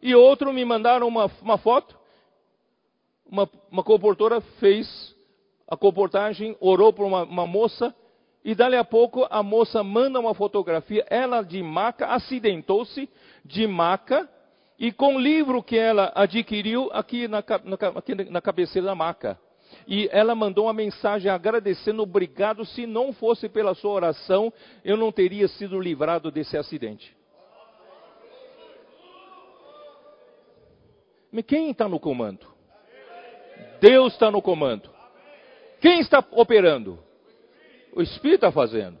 E 0.00 0.14
outro 0.14 0.52
me 0.52 0.64
mandaram 0.64 1.06
uma, 1.06 1.30
uma 1.42 1.58
foto. 1.58 1.96
Uma, 3.26 3.48
uma 3.70 3.82
comportora 3.82 4.40
fez 4.40 5.14
a 5.66 5.76
comportagem, 5.76 6.56
orou 6.60 6.92
por 6.92 7.04
uma, 7.04 7.24
uma 7.24 7.46
moça. 7.46 7.94
E 8.42 8.54
dali 8.54 8.76
a 8.76 8.84
pouco 8.84 9.26
a 9.28 9.42
moça 9.42 9.82
manda 9.84 10.18
uma 10.18 10.32
fotografia, 10.32 11.04
ela 11.10 11.42
de 11.42 11.62
maca, 11.62 12.06
acidentou-se 12.06 13.08
de 13.44 13.66
maca, 13.66 14.28
e 14.78 14.90
com 14.92 15.16
o 15.16 15.20
livro 15.20 15.62
que 15.62 15.76
ela 15.76 16.12
adquiriu 16.14 16.88
aqui 16.92 17.28
na, 17.28 17.42
na, 17.64 17.98
aqui 17.98 18.14
na 18.14 18.40
cabeceira 18.40 18.86
da 18.86 18.94
maca 18.94 19.38
e 19.90 20.06
ela 20.12 20.34
mandou 20.34 20.66
uma 20.66 20.74
mensagem 20.74 21.32
agradecendo, 21.32 22.02
obrigado, 22.02 22.62
se 22.66 22.86
não 22.86 23.10
fosse 23.10 23.48
pela 23.48 23.74
sua 23.74 23.92
oração, 23.92 24.52
eu 24.84 24.98
não 24.98 25.10
teria 25.10 25.48
sido 25.48 25.80
livrado 25.80 26.30
desse 26.30 26.58
acidente. 26.58 27.16
Quem 31.46 31.70
está 31.70 31.88
no 31.88 31.98
comando? 31.98 32.46
Deus 33.80 34.12
está 34.12 34.30
no 34.30 34.42
comando. 34.42 34.90
Quem 35.80 36.00
está 36.00 36.22
operando? 36.32 36.98
O 37.94 38.02
Espírito 38.02 38.44
está 38.44 38.52
fazendo. 38.52 38.98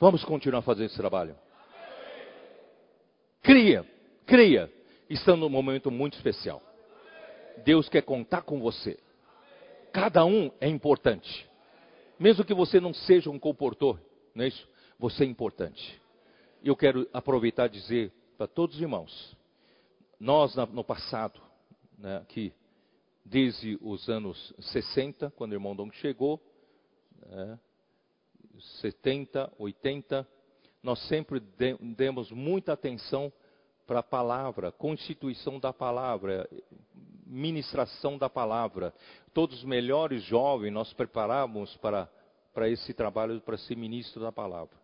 Vamos 0.00 0.24
continuar 0.24 0.62
fazendo 0.62 0.86
esse 0.86 0.96
trabalho. 0.96 1.43
Creia, 3.44 3.84
creia. 4.24 4.72
Estamos 5.08 5.42
num 5.42 5.50
momento 5.50 5.90
muito 5.90 6.14
especial. 6.14 6.62
Deus 7.62 7.90
quer 7.90 8.00
contar 8.00 8.40
com 8.40 8.58
você. 8.58 8.98
Cada 9.92 10.24
um 10.24 10.50
é 10.62 10.66
importante. 10.66 11.46
Mesmo 12.18 12.42
que 12.42 12.54
você 12.54 12.80
não 12.80 12.94
seja 12.94 13.28
um 13.28 13.38
comportor, 13.38 14.00
não 14.34 14.46
é 14.46 14.48
isso? 14.48 14.66
Você 14.98 15.24
é 15.24 15.26
importante. 15.26 16.00
Eu 16.64 16.74
quero 16.74 17.06
aproveitar 17.12 17.66
e 17.66 17.68
dizer 17.68 18.12
para 18.38 18.46
todos 18.46 18.76
os 18.76 18.82
irmãos, 18.82 19.36
nós 20.18 20.56
no 20.72 20.82
passado, 20.82 21.38
né, 21.98 22.16
aqui, 22.16 22.50
desde 23.22 23.78
os 23.82 24.08
anos 24.08 24.54
60, 24.58 25.30
quando 25.36 25.52
o 25.52 25.54
irmão 25.54 25.76
Dong 25.76 25.94
chegou, 25.96 26.40
né, 27.26 27.60
70, 28.80 29.52
80, 29.58 30.26
nós 30.84 31.00
sempre 31.08 31.40
demos 31.96 32.30
muita 32.30 32.74
atenção 32.74 33.32
para 33.86 34.00
a 34.00 34.02
palavra, 34.02 34.70
constituição 34.70 35.58
da 35.58 35.72
palavra, 35.72 36.48
ministração 37.26 38.18
da 38.18 38.28
palavra. 38.28 38.92
Todos 39.32 39.58
os 39.58 39.64
melhores 39.64 40.22
jovens 40.24 40.72
nós 40.72 40.92
preparávamos 40.92 41.74
para, 41.78 42.06
para 42.52 42.68
esse 42.68 42.92
trabalho, 42.92 43.40
para 43.40 43.56
ser 43.56 43.76
ministro 43.76 44.20
da 44.20 44.30
palavra. 44.30 44.76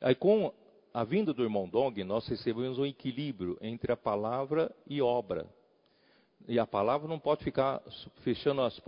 Aí 0.00 0.14
com 0.14 0.50
a 0.94 1.04
vinda 1.04 1.34
do 1.34 1.42
irmão 1.42 1.68
Dong, 1.68 2.02
nós 2.04 2.26
recebemos 2.26 2.78
um 2.78 2.86
equilíbrio 2.86 3.58
entre 3.60 3.92
a 3.92 3.96
palavra 3.96 4.74
e 4.86 5.02
obra. 5.02 5.46
E 6.46 6.58
a 6.58 6.66
palavra 6.66 7.06
não 7.08 7.18
pode 7.18 7.44
ficar 7.44 7.82
fechando 8.22 8.62
as, 8.62 8.80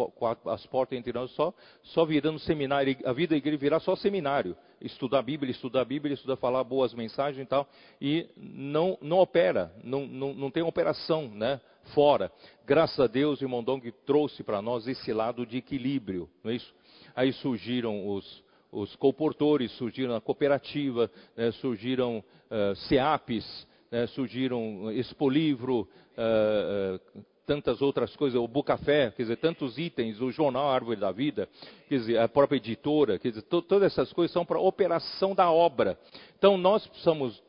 as 0.47 0.66
portas 0.66 0.98
entre 0.98 1.12
nós, 1.12 1.31
só, 1.32 1.52
só 1.82 2.05
virando 2.05 2.39
seminário. 2.39 2.97
A 3.05 3.12
vida 3.12 3.31
da 3.31 3.36
igreja 3.36 3.59
virar 3.59 3.81
só 3.81 3.94
seminário. 3.97 4.56
Estudar 4.81 5.18
a 5.18 5.22
Bíblia, 5.22 5.51
estudar 5.51 5.82
a 5.82 5.85
Bíblia, 5.85 6.14
estudar, 6.14 6.36
falar 6.36 6.64
boas 6.64 6.94
mensagens 6.94 7.44
e 7.44 7.47
tal. 7.47 7.68
E 8.01 8.28
não, 8.36 8.97
não 9.02 9.18
opera, 9.18 9.74
não, 9.85 10.06
não, 10.06 10.32
não 10.32 10.51
tem 10.51 10.62
operação 10.62 11.28
né, 11.28 11.60
fora. 11.94 12.32
Graças 12.66 12.98
a 12.98 13.06
Deus, 13.06 13.43
irmão 13.43 13.62
Dong 13.62 13.93
trouxe 14.06 14.43
para 14.43 14.62
nós 14.62 14.89
esse 14.89 15.12
lado 15.12 15.44
de 15.44 15.59
equilíbrio. 15.59 16.31
Não 16.43 16.51
é 16.51 16.55
isso? 16.55 16.74
Aí 17.14 17.31
surgiram 17.35 18.09
os, 18.09 18.43
os 18.72 18.97
comportores, 18.97 19.70
surgiram 19.72 20.14
a 20.14 20.20
cooperativa, 20.20 21.10
né, 21.36 21.51
surgiram 21.52 22.24
uh, 22.51 22.74
SEAPs, 22.89 23.66
né, 23.90 24.06
surgiram 24.06 24.90
Expolivro, 24.93 25.81
uh, 26.16 26.97
uh, 27.16 27.24
tantas 27.51 27.82
outras 27.82 28.14
coisas, 28.14 28.40
o 28.40 28.47
Bucafé, 28.47 29.10
quer 29.10 29.24
dizer, 29.24 29.36
tantos 29.39 29.77
itens, 29.77 30.20
o 30.20 30.31
jornal 30.31 30.70
Árvore 30.70 31.01
da 31.01 31.10
Vida, 31.10 31.48
quer 31.89 31.97
dizer, 31.97 32.16
a 32.16 32.28
própria 32.28 32.59
editora, 32.59 33.18
quer 33.18 33.31
dizer, 33.31 33.43
to, 33.43 33.60
todas 33.60 33.93
essas 33.93 34.12
coisas 34.12 34.32
são 34.32 34.44
para 34.44 34.60
operação 34.60 35.35
da 35.35 35.51
obra. 35.51 35.98
Então 36.39 36.56
nós 36.56 36.86
precisamos 36.86 37.43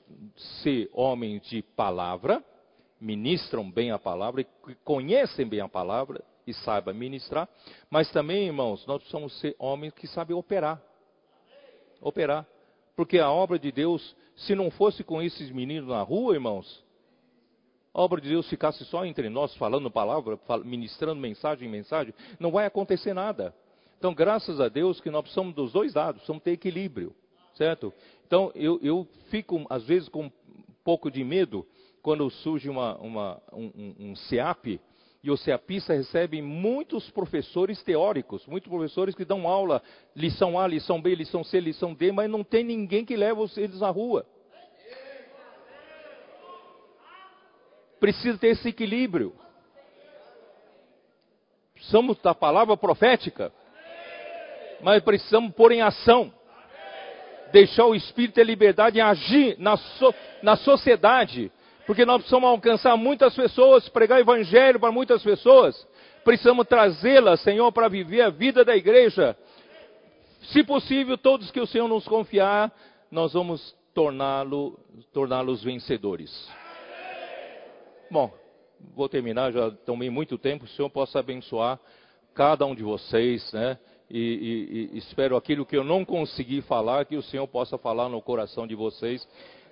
ser 0.64 0.90
homens 0.92 1.44
de 1.44 1.62
palavra, 1.62 2.44
ministram 3.00 3.70
bem 3.70 3.92
a 3.92 4.00
palavra, 4.00 4.44
conhecem 4.84 5.48
bem 5.48 5.62
a 5.62 5.70
palavra 5.70 6.24
e 6.48 6.54
saibam 6.56 6.96
ministrar, 6.96 7.48
mas 7.88 8.12
também, 8.12 8.48
irmãos, 8.48 8.84
nós 8.88 8.98
precisamos 9.04 9.40
ser 9.40 9.56
homens 9.60 9.94
que 9.94 10.08
sabem 10.08 10.36
operar. 10.36 10.82
Operar. 12.02 12.48
Porque 12.96 13.20
a 13.20 13.30
obra 13.30 13.60
de 13.60 13.72
Deus, 13.72 14.16
se 14.36 14.56
não 14.56 14.72
fosse 14.72 15.04
com 15.04 15.22
esses 15.22 15.52
meninos 15.52 15.90
na 15.90 16.02
rua, 16.02 16.34
irmãos, 16.34 16.84
obra 17.94 18.22
de 18.22 18.30
Deus 18.30 18.50
ficasse 18.50 18.84
só 18.86 19.06
entre 19.06 19.30
nós, 19.30 19.56
falando 19.56 19.90
palavra, 19.92 20.40
ministrando 20.64 21.20
mensagem 21.20 21.68
em 21.68 21.72
mensagem, 21.72 22.14
não 22.40 22.52
vai 22.52 22.66
acontecer 22.66 23.14
nada. 23.14 23.54
Então, 23.98 24.14
graças 24.14 24.60
a 24.60 24.68
Deus 24.68 25.00
que 25.00 25.12
nós 25.12 25.22
precisamos 25.22 25.54
dos 25.54 25.74
dois 25.74 25.94
lados, 25.94 26.22
precisamos 26.22 26.44
ter 26.44 26.52
equilíbrio, 26.52 27.14
certo? 27.54 27.94
Então, 28.26 28.52
eu, 28.56 28.80
eu 28.82 29.08
fico, 29.30 29.66
às 29.70 29.84
vezes, 29.84 30.10
com 30.10 30.26
um 30.26 30.32
pouco 30.84 31.12
de 31.12 31.24
medo 31.24 31.68
quando 32.02 32.30
surge 32.30 32.68
uma, 32.68 32.98
uma, 32.98 33.42
um, 33.54 33.66
um, 33.76 33.96
um 34.10 34.16
CEAP, 34.16 34.80
e 35.24 35.30
o 35.30 35.38
CEAPista 35.38 35.94
recebe 35.94 36.42
muitos 36.42 37.12
professores 37.12 37.84
teóricos, 37.84 38.46
muitos 38.48 38.68
professores 38.68 39.14
que 39.14 39.24
dão 39.24 39.48
aula, 39.48 39.84
lição 40.16 40.58
A, 40.58 40.66
lição 40.66 41.00
B, 41.00 41.14
lição 41.14 41.44
C, 41.44 41.60
lição 41.60 41.94
D, 41.94 42.12
mas 42.12 42.30
não 42.30 42.44
tem 42.44 42.64
ninguém 42.64 43.06
que 43.06 43.16
leva 43.16 43.46
eles 43.58 43.80
na 43.80 43.90
rua. 43.92 44.26
Precisa 48.02 48.36
ter 48.36 48.48
esse 48.48 48.68
equilíbrio. 48.68 49.32
Precisamos 51.76 52.18
da 52.18 52.34
palavra 52.34 52.76
profética, 52.76 53.54
mas 54.82 55.04
precisamos 55.04 55.54
pôr 55.54 55.72
em 55.72 55.82
ação. 55.82 56.34
Deixar 57.52 57.86
o 57.86 57.94
Espírito 57.94 58.36
ter 58.36 58.44
liberdade 58.44 58.98
em 58.98 59.02
agir 59.02 59.56
na, 59.60 59.78
so, 59.78 60.14
na 60.42 60.56
sociedade, 60.56 61.52
porque 61.86 62.06
nós 62.06 62.18
precisamos 62.18 62.50
alcançar 62.50 62.98
muitas 62.98 63.36
pessoas, 63.36 63.88
pregar 63.88 64.20
Evangelho 64.20 64.80
para 64.80 64.92
muitas 64.92 65.22
pessoas. 65.22 65.88
Precisamos 66.24 66.68
trazê-las, 66.68 67.42
Senhor, 67.42 67.72
para 67.72 67.88
viver 67.88 68.22
a 68.22 68.30
vida 68.30 68.66
da 68.66 68.76
igreja. 68.76 69.38
Se 70.44 70.64
possível, 70.64 71.18
todos 71.18 71.52
que 71.52 71.60
o 71.60 71.68
Senhor 71.68 71.88
nos 71.88 72.08
confiar, 72.08 72.72
nós 73.12 73.34
vamos 73.34 73.76
torná-los 73.94 74.74
torná 75.14 75.44
vencedores. 75.44 76.61
Bom, 78.12 78.30
vou 78.94 79.08
terminar, 79.08 79.54
já 79.54 79.72
tomei 79.72 80.10
muito 80.10 80.38
tempo. 80.38 80.66
O 80.66 80.68
Senhor 80.68 80.90
possa 80.90 81.20
abençoar 81.20 81.80
cada 82.36 82.66
um 82.66 82.76
de 82.76 82.84
vocês, 82.84 83.54
né? 83.54 83.78
E, 84.10 84.20
e, 84.20 84.96
e, 84.96 84.98
espero 84.98 85.38
aquilo 85.38 85.66
que 85.66 85.78
eu 85.78 85.84
não 85.86 86.04
consegui 86.04 86.62
falar, 86.62 87.06
que 87.06 87.16
o 87.16 87.24
Senhor 87.24 87.48
possa 87.48 87.78
falar 87.78 88.10
no 88.10 88.22
coração 88.22 88.68
de 88.68 88.76
vocês. 88.76 89.26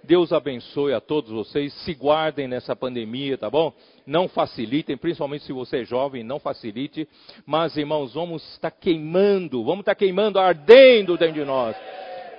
Deus 0.05 0.31
abençoe 0.31 0.93
a 0.93 1.01
todos 1.01 1.29
vocês. 1.29 1.73
Se 1.83 1.93
guardem 1.93 2.47
nessa 2.47 2.73
pandemia, 2.77 3.37
tá 3.37 3.49
bom? 3.49 3.73
Não 4.07 4.29
facilitem, 4.29 4.95
principalmente 4.95 5.43
se 5.43 5.51
você 5.51 5.81
é 5.81 5.83
jovem, 5.83 6.23
não 6.23 6.39
facilite. 6.39 7.09
Mas, 7.45 7.75
irmãos, 7.75 8.13
vamos 8.13 8.41
estar 8.53 8.71
queimando, 8.71 9.65
vamos 9.65 9.81
estar 9.81 9.95
queimando, 9.95 10.39
ardendo 10.39 11.17
dentro 11.17 11.41
de 11.41 11.43
nós. 11.43 11.75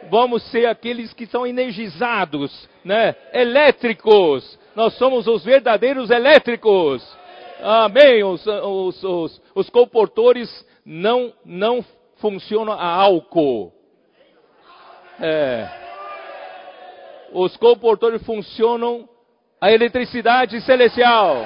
Vamos 0.08 0.42
ser 0.50 0.64
aqueles 0.64 1.12
que 1.12 1.26
são 1.26 1.46
energizados, 1.46 2.66
né? 2.82 3.14
Elétricos 3.34 4.58
nós 4.80 4.94
somos 4.94 5.26
os 5.26 5.44
verdadeiros 5.44 6.08
elétricos. 6.08 7.06
Amém. 7.62 8.24
Os, 8.24 8.46
os, 8.46 9.04
os, 9.04 9.42
os 9.54 9.68
comportores 9.68 10.48
não, 10.86 11.34
não 11.44 11.84
funcionam 12.16 12.72
a 12.72 12.86
álcool. 12.86 13.74
É. 15.20 15.68
Os 17.30 17.54
comportores 17.58 18.24
funcionam 18.24 19.06
a 19.60 19.70
eletricidade 19.70 20.58
celestial. 20.62 21.44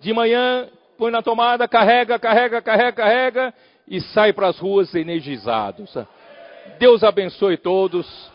De 0.00 0.14
manhã, 0.14 0.66
põe 0.96 1.10
na 1.10 1.20
tomada, 1.20 1.68
carrega, 1.68 2.18
carrega, 2.18 2.62
carrega, 2.62 2.92
carrega 2.92 3.54
e 3.86 4.00
sai 4.00 4.32
para 4.32 4.48
as 4.48 4.58
ruas 4.58 4.94
energizados. 4.94 5.94
Deus 6.78 7.04
abençoe 7.04 7.58
todos. 7.58 8.31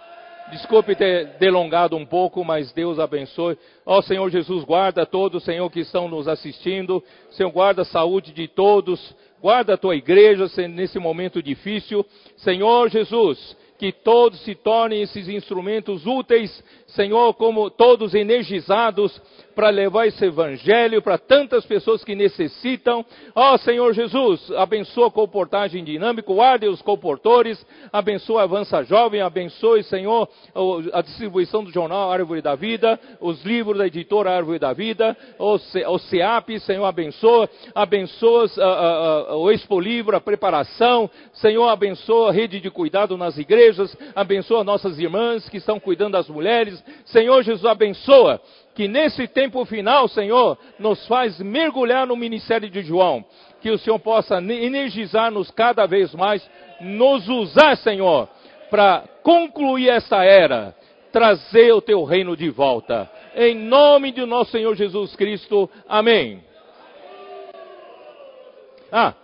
Desculpe 0.51 0.95
ter 0.95 1.37
delongado 1.39 1.97
um 1.97 2.05
pouco, 2.05 2.43
mas 2.43 2.71
Deus 2.71 2.99
abençoe. 2.99 3.57
Ó 3.85 4.01
Senhor 4.01 4.29
Jesus, 4.29 4.63
guarda 4.63 5.05
todos, 5.05 5.43
Senhor, 5.43 5.69
que 5.69 5.81
estão 5.81 6.07
nos 6.07 6.25
assistindo. 6.25 7.03
Senhor, 7.31 7.51
guarda 7.51 7.81
a 7.81 7.85
saúde 7.85 8.31
de 8.31 8.47
todos. 8.47 9.13
Guarda 9.41 9.73
a 9.73 9.77
tua 9.77 9.95
igreja 9.95 10.45
nesse 10.69 10.97
momento 10.99 11.43
difícil. 11.43 12.05
Senhor 12.37 12.89
Jesus, 12.89 13.57
que 13.77 13.91
todos 13.91 14.39
se 14.41 14.55
tornem 14.55 15.01
esses 15.01 15.27
instrumentos 15.27 16.05
úteis, 16.05 16.63
Senhor, 16.97 17.31
como 17.35 17.69
todos 17.69 18.15
energizados 18.15 19.21
para 19.57 19.69
levar 19.69 20.05
esse 20.05 20.23
evangelho 20.23 21.01
para 21.01 21.17
tantas 21.17 21.65
pessoas 21.65 22.03
que 22.03 22.13
necessitam. 22.13 23.03
Ó 23.33 23.55
oh, 23.55 23.57
Senhor 23.57 23.91
Jesus, 23.91 24.51
abençoa 24.51 25.07
a 25.07 25.11
comportagem 25.11 25.83
dinâmica, 25.83 26.31
guarde 26.31 26.67
os 26.67 26.79
comportores, 26.79 27.65
abençoa 27.91 28.41
a 28.41 28.43
Avança 28.43 28.83
Jovem, 28.83 29.19
abençoe, 29.19 29.81
Senhor, 29.81 30.29
a 30.93 31.01
distribuição 31.01 31.63
do 31.63 31.71
jornal 31.71 32.11
Árvore 32.11 32.39
da 32.39 32.53
Vida, 32.53 32.99
os 33.19 33.43
livros 33.43 33.79
da 33.79 33.87
editora 33.87 34.29
Árvore 34.29 34.59
da 34.59 34.73
Vida, 34.73 35.17
o, 35.39 35.97
CEAP, 35.97 36.59
Senhor, 36.59 36.85
abençoa, 36.85 37.49
abençoa 37.73 38.45
uh, 38.45 39.33
uh, 39.33 39.37
o 39.37 39.51
Expo 39.51 39.79
Livro, 39.79 40.15
a 40.15 40.21
preparação, 40.21 41.09
Senhor, 41.33 41.67
abençoa 41.67 42.29
a 42.29 42.31
rede 42.31 42.59
de 42.59 42.69
cuidado 42.69 43.17
nas 43.17 43.39
igrejas, 43.39 43.97
abençoa 44.15 44.63
nossas 44.63 44.99
irmãs 44.99 45.49
que 45.49 45.57
estão 45.57 45.79
cuidando 45.79 46.11
das 46.11 46.29
mulheres, 46.29 46.79
Senhor 47.05 47.41
Jesus, 47.43 47.65
abençoa 47.65 48.41
que 48.77 48.87
nesse 48.87 49.27
tempo 49.27 49.65
final, 49.65 50.07
Senhor, 50.07 50.57
nos 50.77 51.07
faz 51.07 51.39
mergulhar 51.39 52.05
no 52.05 52.15
ministério 52.15 52.69
de 52.69 52.83
João. 52.83 53.25
Que 53.59 53.71
o 53.71 53.77
Senhor 53.79 53.97
possa 53.97 54.37
energizar-nos 54.37 55.49
cada 55.49 55.87
vez 55.87 56.13
mais, 56.13 56.47
nos 56.79 57.27
usar, 57.27 57.75
Senhor, 57.77 58.29
para 58.69 59.03
concluir 59.23 59.89
essa 59.89 60.23
era, 60.23 60.75
trazer 61.11 61.73
o 61.73 61.81
teu 61.81 62.03
reino 62.03 62.37
de 62.37 62.49
volta. 62.51 63.09
Em 63.35 63.55
nome 63.55 64.11
de 64.11 64.23
nosso 64.27 64.51
Senhor 64.51 64.75
Jesus 64.75 65.15
Cristo. 65.15 65.67
Amém. 65.89 66.43
Ah, 68.91 69.15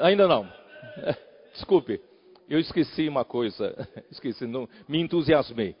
ainda 0.00 0.26
não. 0.26 0.48
Desculpe, 1.52 2.00
eu 2.48 2.58
esqueci 2.58 3.08
uma 3.08 3.24
coisa. 3.24 3.86
Esqueci, 4.10 4.46
não, 4.46 4.68
me 4.88 5.00
entusiasmei. 5.00 5.76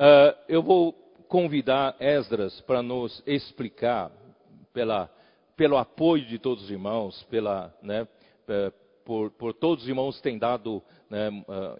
Uh, 0.00 0.34
eu 0.48 0.62
vou 0.62 0.94
convidar 1.28 1.94
Esdras 2.00 2.58
para 2.62 2.82
nos 2.82 3.22
explicar, 3.26 4.10
pela, 4.72 5.10
pelo 5.54 5.76
apoio 5.76 6.24
de 6.24 6.38
todos 6.38 6.64
os 6.64 6.70
irmãos, 6.70 7.22
pela, 7.24 7.70
né, 7.82 8.08
é, 8.48 8.72
por, 9.04 9.30
por, 9.32 9.52
todos 9.52 9.84
os 9.84 9.90
irmãos 9.90 10.16
que 10.16 10.22
têm 10.22 10.38
dado 10.38 10.82
né, 11.10 11.28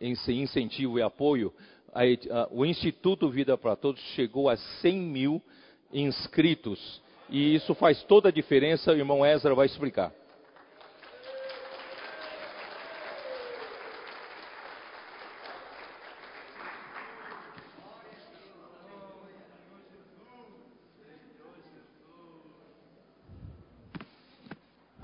esse 0.02 0.34
incentivo 0.34 0.98
e 0.98 1.02
apoio, 1.02 1.50
a, 1.94 2.02
a, 2.02 2.48
o 2.50 2.66
Instituto 2.66 3.30
Vida 3.30 3.56
para 3.56 3.74
Todos 3.74 4.02
chegou 4.14 4.50
a 4.50 4.56
100 4.58 4.98
mil 4.98 5.42
inscritos 5.90 7.00
e 7.30 7.54
isso 7.54 7.74
faz 7.74 8.02
toda 8.02 8.28
a 8.28 8.32
diferença. 8.32 8.92
O 8.92 8.96
irmão 8.96 9.24
Ezra 9.24 9.54
vai 9.54 9.64
explicar. 9.64 10.12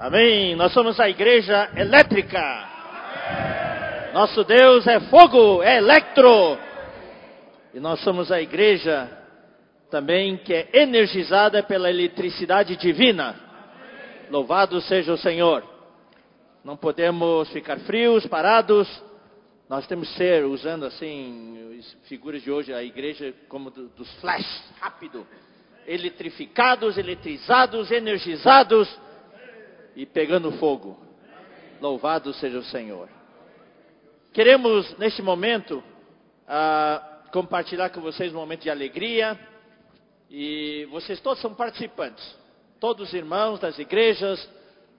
Amém. 0.07 0.55
Nós 0.55 0.73
somos 0.73 1.01
a 1.01 1.11
igreja 1.11 1.69
elétrica. 1.75 2.41
Nosso 4.15 4.45
Deus 4.45 4.87
é 4.87 5.01
fogo, 5.01 5.65
é 5.65 5.79
electro. 5.79 6.57
E 7.75 7.81
nós 7.81 7.99
somos 8.05 8.31
a 8.31 8.41
igreja 8.41 9.11
também 9.91 10.37
que 10.37 10.55
é 10.55 10.69
energizada 10.75 11.61
pela 11.61 11.91
eletricidade 11.91 12.77
divina. 12.77 13.35
Louvado 14.31 14.81
seja 14.83 15.13
o 15.13 15.19
Senhor. 15.19 15.65
Não 16.63 16.77
podemos 16.77 17.49
ficar 17.49 17.81
frios, 17.81 18.25
parados. 18.29 18.87
Nós 19.69 19.89
temos 19.89 20.09
que 20.11 20.19
ser, 20.19 20.45
usando 20.45 20.87
assim, 20.87 21.83
figuras 22.05 22.43
de 22.43 22.53
hoje, 22.53 22.73
a 22.73 22.81
igreja 22.81 23.35
como 23.49 23.73
dos 23.73 24.15
flash, 24.21 24.71
rápido. 24.79 25.27
Eletrificados, 25.85 26.97
eletrizados, 26.97 27.91
energizados 27.91 29.05
e 29.97 30.05
pegando 30.05 30.53
fogo. 30.53 30.97
Louvado 31.81 32.33
seja 32.35 32.59
o 32.59 32.65
Senhor. 32.65 33.09
Queremos, 34.33 34.97
neste 34.99 35.23
momento, 35.23 35.83
ah, 36.47 37.23
compartilhar 37.33 37.89
com 37.89 38.03
vocês 38.03 38.33
um 38.33 38.39
momento 38.39 38.63
de 38.63 38.71
alegria. 38.71 39.39
E 40.31 40.87
vocês 40.91 41.19
todos 41.21 41.41
são 41.41 41.55
participantes. 41.55 42.37
Todos 42.79 43.09
os 43.09 43.15
irmãos 43.15 43.59
das 43.59 43.79
igrejas, 43.79 44.47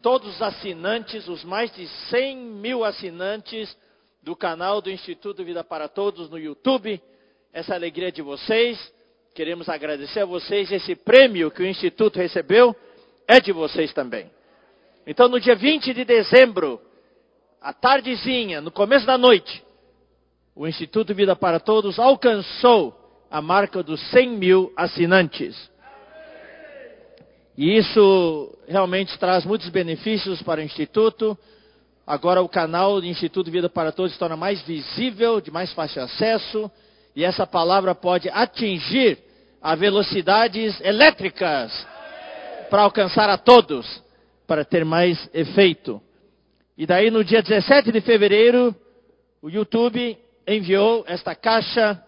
todos 0.02 0.36
os 0.36 0.42
assinantes, 0.42 1.28
os 1.28 1.44
mais 1.44 1.72
de 1.76 1.88
100 2.10 2.38
mil 2.38 2.84
assinantes 2.84 3.78
do 4.24 4.36
canal 4.36 4.82
do 4.82 4.90
Instituto 4.90 5.44
Vida 5.44 5.64
para 5.64 5.88
Todos 5.88 6.30
no 6.30 6.40
YouTube. 6.40 7.00
Essa 7.54 7.76
alegria 7.76 8.12
de 8.12 8.24
vocês. 8.24 8.94
Queremos 9.36 9.70
agradecer 9.70 10.22
a 10.22 10.26
vocês. 10.26 10.72
Esse 10.72 10.96
prêmio 10.96 11.52
que 11.52 11.62
o 11.62 11.68
Instituto 11.68 12.18
recebeu 12.18 12.76
é 13.28 13.40
de 13.40 13.52
vocês 13.52 13.94
também. 13.94 14.37
Então, 15.10 15.30
no 15.30 15.40
dia 15.40 15.56
20 15.56 15.94
de 15.94 16.04
dezembro, 16.04 16.82
à 17.62 17.72
tardezinha, 17.72 18.60
no 18.60 18.70
começo 18.70 19.06
da 19.06 19.18
noite, 19.18 19.64
o 20.54 20.68
Instituto 20.68 21.16
Vida 21.16 21.34
para 21.34 21.62
Todos 21.62 21.98
alcançou 21.98 22.94
a 23.32 23.42
marca 23.42 23.82
dos 23.82 24.02
100 24.10 24.30
mil 24.32 24.74
assinantes. 24.76 25.72
E 27.58 27.78
isso 27.78 28.54
realmente 28.68 29.18
traz 29.18 29.46
muitos 29.46 29.70
benefícios 29.70 30.42
para 30.42 30.60
o 30.60 30.64
Instituto. 30.64 31.38
Agora 32.06 32.42
o 32.42 32.50
canal 32.50 33.00
do 33.00 33.08
Instituto 33.08 33.50
Vida 33.50 33.70
para 33.70 33.94
Todos 33.94 34.12
se 34.12 34.20
torna 34.20 34.36
mais 34.36 34.62
visível, 34.64 35.40
de 35.40 35.50
mais 35.50 35.72
fácil 35.72 36.04
acesso, 36.04 36.70
e 37.16 37.24
essa 37.24 37.48
palavra 37.48 37.96
pode 37.96 38.28
atingir 38.28 39.20
a 39.62 39.74
velocidades 39.74 40.82
elétricas 40.82 41.88
para 42.70 42.82
alcançar 42.82 43.30
a 43.30 43.38
todos 43.38 44.06
para 44.48 44.64
ter 44.64 44.86
mais 44.86 45.30
efeito. 45.34 46.02
E 46.78 46.86
daí 46.86 47.12
no 47.12 47.24
dia 47.24 47.44
17 47.44 47.92
de 47.92 48.02
fevereiro, 48.02 48.74
o 49.42 49.50
YouTube 49.50 50.18
enviou 50.48 51.04
esta 51.06 51.36
caixa 51.36 52.02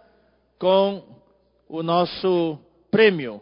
com 0.57 1.03
o 1.67 1.83
nosso 1.83 2.57
prêmio. 2.89 3.41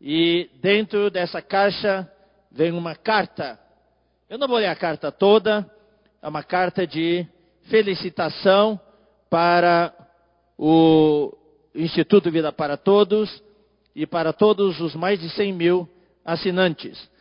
E 0.00 0.48
dentro 0.60 1.10
dessa 1.10 1.42
caixa 1.42 2.10
vem 2.50 2.70
uma 2.72 2.94
carta. 2.94 3.58
Eu 4.30 4.38
não 4.38 4.46
vou 4.46 4.58
ler 4.58 4.68
a 4.68 4.76
carta 4.76 5.10
toda, 5.10 5.68
é 6.22 6.28
uma 6.28 6.42
carta 6.42 6.86
de 6.86 7.26
felicitação 7.62 8.80
para 9.28 9.92
o 10.56 11.32
Instituto 11.74 12.30
Vida 12.30 12.52
para 12.52 12.76
Todos 12.76 13.42
e 13.94 14.06
para 14.06 14.32
todos 14.32 14.80
os 14.80 14.94
mais 14.94 15.20
de 15.20 15.28
100 15.30 15.52
mil 15.52 15.88
assinantes. 16.24 17.15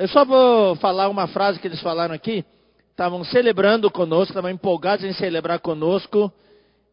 Eu 0.00 0.08
só 0.08 0.24
vou 0.24 0.76
falar 0.76 1.10
uma 1.10 1.28
frase 1.28 1.60
que 1.60 1.68
eles 1.68 1.82
falaram 1.82 2.14
aqui. 2.14 2.42
Estavam 2.90 3.22
celebrando 3.22 3.90
conosco, 3.90 4.32
estavam 4.32 4.50
empolgados 4.50 5.04
em 5.04 5.12
celebrar 5.12 5.60
conosco 5.60 6.32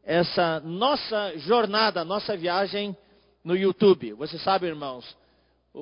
essa 0.03 0.59
nossa 0.59 1.38
jornada, 1.38 2.03
nossa 2.03 2.35
viagem 2.35 2.93
no 3.45 3.55
YouTube. 3.55 4.11
Você 4.11 4.38
sabe, 4.38 4.67
irmãos, 4.67 5.05
o, 5.73 5.79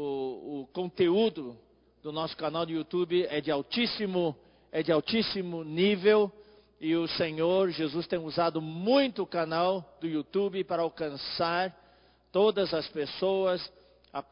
o 0.61 0.69
conteúdo 0.71 1.57
do 2.03 2.11
nosso 2.11 2.37
canal 2.37 2.63
do 2.63 2.71
YouTube 2.71 3.25
é 3.27 3.41
de 3.41 3.49
altíssimo, 3.49 4.35
é 4.71 4.83
de 4.83 4.91
altíssimo 4.91 5.63
nível 5.63 6.31
e 6.79 6.95
o 6.95 7.07
Senhor 7.07 7.71
Jesus 7.71 8.05
tem 8.05 8.19
usado 8.19 8.61
muito 8.61 9.23
o 9.23 9.27
canal 9.27 9.83
do 9.99 10.05
YouTube 10.05 10.63
para 10.63 10.83
alcançar 10.83 11.75
todas 12.31 12.71
as 12.71 12.87
pessoas 12.89 13.67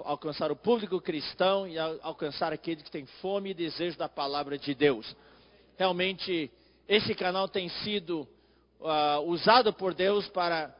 alcançar 0.05 0.51
o 0.51 0.55
público 0.55 1.01
cristão 1.01 1.68
e 1.68 1.77
alcançar 1.77 2.53
aqueles 2.53 2.84
que 2.84 2.91
têm 2.91 3.05
fome 3.22 3.49
e 3.49 3.53
desejo 3.53 3.97
da 3.97 4.07
palavra 4.07 4.57
de 4.57 4.73
Deus. 4.73 5.15
Realmente, 5.77 6.49
esse 6.88 7.14
canal 7.14 7.47
tem 7.47 7.68
sido 7.68 8.27
uh, 8.80 9.19
usado 9.26 9.73
por 9.73 9.93
Deus 9.93 10.27
para 10.30 10.73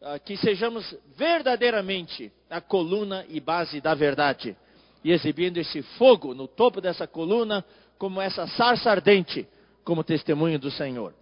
uh, 0.00 0.20
que 0.24 0.36
sejamos 0.36 0.94
verdadeiramente 1.16 2.30
a 2.50 2.60
coluna 2.60 3.24
e 3.28 3.40
base 3.40 3.80
da 3.80 3.94
verdade. 3.94 4.56
E 5.02 5.12
exibindo 5.12 5.56
esse 5.56 5.82
fogo 5.82 6.34
no 6.34 6.46
topo 6.46 6.80
dessa 6.80 7.06
coluna, 7.06 7.64
como 7.96 8.20
essa 8.20 8.46
sarça 8.48 8.90
ardente, 8.90 9.48
como 9.84 10.04
testemunho 10.04 10.58
do 10.58 10.70
Senhor. 10.70 11.14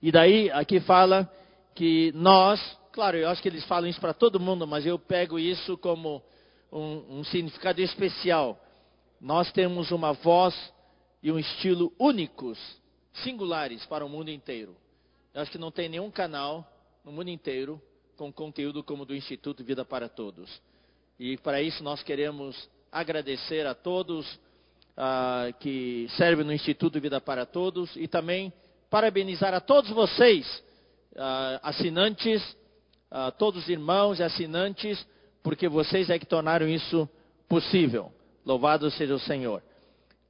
E 0.00 0.12
daí, 0.12 0.50
aqui 0.50 0.80
fala 0.80 1.30
que 1.74 2.12
nós, 2.14 2.60
Claro, 2.92 3.16
eu 3.16 3.26
acho 3.30 3.40
que 3.40 3.48
eles 3.48 3.64
falam 3.64 3.88
isso 3.88 3.98
para 3.98 4.12
todo 4.12 4.38
mundo, 4.38 4.66
mas 4.66 4.84
eu 4.84 4.98
pego 4.98 5.38
isso 5.38 5.78
como 5.78 6.22
um, 6.70 7.20
um 7.20 7.24
significado 7.24 7.80
especial. 7.80 8.62
Nós 9.18 9.50
temos 9.50 9.90
uma 9.90 10.12
voz 10.12 10.54
e 11.22 11.32
um 11.32 11.38
estilo 11.38 11.90
únicos, 11.98 12.58
singulares 13.24 13.86
para 13.86 14.04
o 14.04 14.10
mundo 14.10 14.30
inteiro. 14.30 14.76
Eu 15.32 15.40
acho 15.40 15.50
que 15.50 15.56
não 15.56 15.70
tem 15.70 15.88
nenhum 15.88 16.10
canal 16.10 16.70
no 17.02 17.10
mundo 17.10 17.30
inteiro 17.30 17.80
com 18.14 18.30
conteúdo 18.30 18.84
como 18.84 19.06
do 19.06 19.14
Instituto 19.14 19.64
Vida 19.64 19.86
para 19.86 20.06
Todos. 20.06 20.60
E 21.18 21.38
para 21.38 21.62
isso 21.62 21.82
nós 21.82 22.02
queremos 22.02 22.68
agradecer 22.90 23.66
a 23.66 23.74
todos 23.74 24.30
uh, 24.34 25.52
que 25.60 26.08
servem 26.18 26.44
no 26.44 26.52
Instituto 26.52 27.00
Vida 27.00 27.22
para 27.22 27.46
Todos 27.46 27.96
e 27.96 28.06
também 28.06 28.52
parabenizar 28.90 29.54
a 29.54 29.60
todos 29.60 29.90
vocês, 29.90 30.46
uh, 31.12 31.58
assinantes 31.62 32.60
todos 33.36 33.64
os 33.64 33.68
irmãos 33.68 34.18
e 34.18 34.22
assinantes, 34.22 35.06
porque 35.42 35.68
vocês 35.68 36.08
é 36.08 36.18
que 36.18 36.26
tornaram 36.26 36.68
isso 36.68 37.08
possível. 37.48 38.12
Louvado 38.44 38.90
seja 38.90 39.14
o 39.14 39.20
Senhor. 39.20 39.62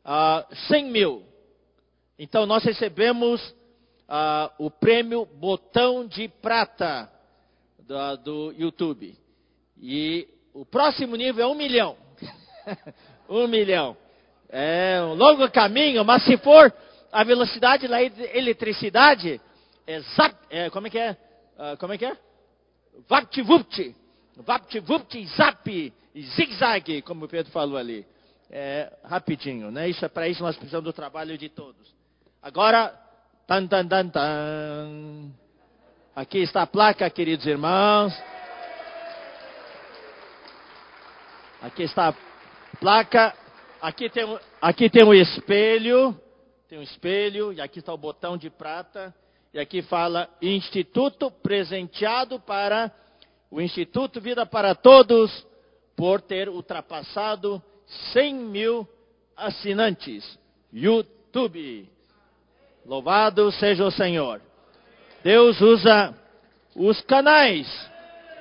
Ah, 0.04 0.46
100 0.68 0.90
mil. 0.90 1.22
Então 2.18 2.46
nós 2.46 2.64
recebemos 2.64 3.54
ah, 4.08 4.50
o 4.58 4.70
prêmio 4.70 5.24
Botão 5.24 6.06
de 6.06 6.28
Prata 6.28 7.10
do, 8.24 8.52
YouTube. 8.52 9.16
E 9.80 10.28
o 10.52 10.64
próximo 10.64 11.16
nível 11.16 11.44
é 11.44 11.48
um 11.48 11.54
milhão. 11.54 11.96
um 13.28 13.46
milhão. 13.46 13.96
É 14.48 15.00
um 15.02 15.14
longo 15.14 15.50
caminho, 15.50 16.04
mas 16.04 16.24
se 16.24 16.36
for 16.36 16.72
a 17.10 17.24
velocidade 17.24 17.88
da 17.88 18.02
eletricidade, 18.02 19.40
é, 20.50 20.70
como 20.70 20.86
é 20.86 20.90
que 20.90 20.98
é? 20.98 21.12
Uh, 21.12 21.76
como 21.78 21.92
é 21.92 21.98
que 21.98 22.04
é? 22.04 22.16
VaptVupt, 23.08 23.94
VaptVupt, 24.36 25.26
Zap, 25.36 25.92
Zigzag, 26.16 27.02
como 27.02 27.24
o 27.24 27.28
Pedro 27.28 27.50
falou 27.52 27.76
ali. 27.76 28.06
É, 28.50 28.92
rapidinho, 29.04 29.70
né? 29.70 29.88
Isso 29.88 30.04
é 30.04 30.08
para 30.08 30.28
isso 30.28 30.42
nós 30.42 30.56
precisamos 30.56 30.84
do 30.84 30.92
trabalho 30.92 31.38
de 31.38 31.48
todos. 31.48 31.94
Agora, 32.42 32.94
tan, 33.46 33.66
tan, 33.66 33.86
tan, 33.86 34.08
tan. 34.08 35.32
Aqui 36.14 36.38
está 36.38 36.62
a 36.62 36.66
placa, 36.66 37.08
queridos 37.08 37.46
irmãos. 37.46 38.12
Aqui 41.62 41.84
está 41.84 42.08
a 42.08 42.14
placa. 42.78 43.34
Aqui 43.80 44.10
tem, 44.10 44.38
aqui 44.60 44.90
tem 44.90 45.04
um 45.04 45.14
espelho. 45.14 46.20
Tem 46.68 46.78
um 46.78 46.82
espelho. 46.82 47.52
E 47.52 47.60
aqui 47.60 47.78
está 47.78 47.94
o 47.94 47.96
botão 47.96 48.36
de 48.36 48.50
prata. 48.50 49.14
E 49.54 49.60
aqui 49.60 49.82
fala 49.82 50.30
Instituto 50.40 51.30
presenteado 51.30 52.40
para 52.40 52.90
o 53.50 53.60
Instituto 53.60 54.18
Vida 54.18 54.46
para 54.46 54.74
Todos 54.74 55.46
por 55.94 56.22
ter 56.22 56.48
ultrapassado 56.48 57.62
100 58.14 58.34
mil 58.34 58.88
assinantes. 59.36 60.38
YouTube. 60.72 61.86
Louvado 62.86 63.52
seja 63.52 63.84
o 63.84 63.90
Senhor. 63.90 64.40
Deus 65.22 65.60
usa 65.60 66.14
os 66.74 67.02
canais 67.02 67.68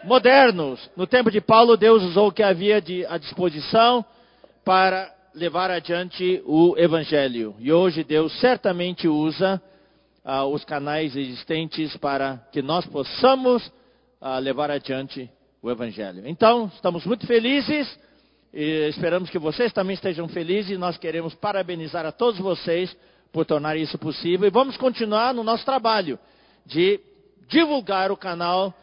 modernos. 0.05 0.89
No 0.95 1.05
tempo 1.05 1.29
de 1.29 1.41
Paulo, 1.41 1.75
Deus 1.75 2.03
usou 2.03 2.29
o 2.29 2.31
que 2.31 2.41
havia 2.41 2.81
de, 2.81 3.05
à 3.07 3.17
disposição 3.17 4.05
para 4.63 5.13
levar 5.35 5.71
adiante 5.71 6.41
o 6.45 6.73
Evangelho. 6.77 7.53
E 7.59 7.69
hoje 7.69 8.01
Deus 8.01 8.31
certamente 8.39 9.09
usa 9.09 9.61
uh, 10.25 10.45
os 10.45 10.63
canais 10.63 11.15
existentes 11.15 11.95
para 11.97 12.37
que 12.51 12.61
nós 12.61 12.85
possamos 12.85 13.65
uh, 14.21 14.39
levar 14.39 14.71
adiante 14.71 15.29
o 15.61 15.69
Evangelho. 15.69 16.27
Então, 16.27 16.71
estamos 16.73 17.05
muito 17.05 17.27
felizes 17.27 17.99
e 18.53 18.87
esperamos 18.89 19.29
que 19.29 19.39
vocês 19.39 19.71
também 19.71 19.93
estejam 19.93 20.27
felizes. 20.27 20.71
E 20.71 20.77
nós 20.77 20.97
queremos 20.97 21.33
parabenizar 21.35 22.05
a 22.05 22.11
todos 22.11 22.39
vocês 22.39 22.95
por 23.31 23.45
tornar 23.45 23.77
isso 23.77 23.97
possível. 23.97 24.47
E 24.47 24.51
vamos 24.51 24.77
continuar 24.77 25.33
no 25.33 25.43
nosso 25.43 25.63
trabalho 25.63 26.19
de 26.65 26.99
divulgar 27.47 28.11
o 28.11 28.17
canal 28.17 28.73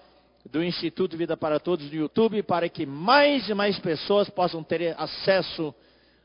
do 0.51 0.63
Instituto 0.63 1.17
Vida 1.17 1.37
para 1.37 1.61
Todos 1.61 1.91
no 1.91 1.95
YouTube 1.95 2.43
para 2.43 2.69
que 2.69 2.87
mais 2.87 3.49
e 3.49 3.55
mais 3.55 3.79
pessoas 3.79 4.31
possam 4.31 4.63
ter 4.63 4.95
acesso 4.99 5.75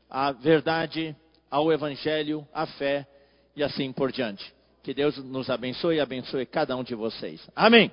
à 0.08 0.32
verdade, 0.32 1.14
ao 1.50 1.72
Evangelho, 1.72 2.46
à 2.52 2.66
fé 2.66 3.06
e 3.54 3.62
assim 3.62 3.92
por 3.92 4.10
diante. 4.10 4.54
Que 4.84 4.92
Deus 4.92 5.16
nos 5.16 5.48
abençoe 5.48 5.96
e 5.96 6.00
abençoe 6.00 6.44
cada 6.44 6.76
um 6.76 6.84
de 6.84 6.94
vocês. 6.94 7.40
Amém. 7.56 7.90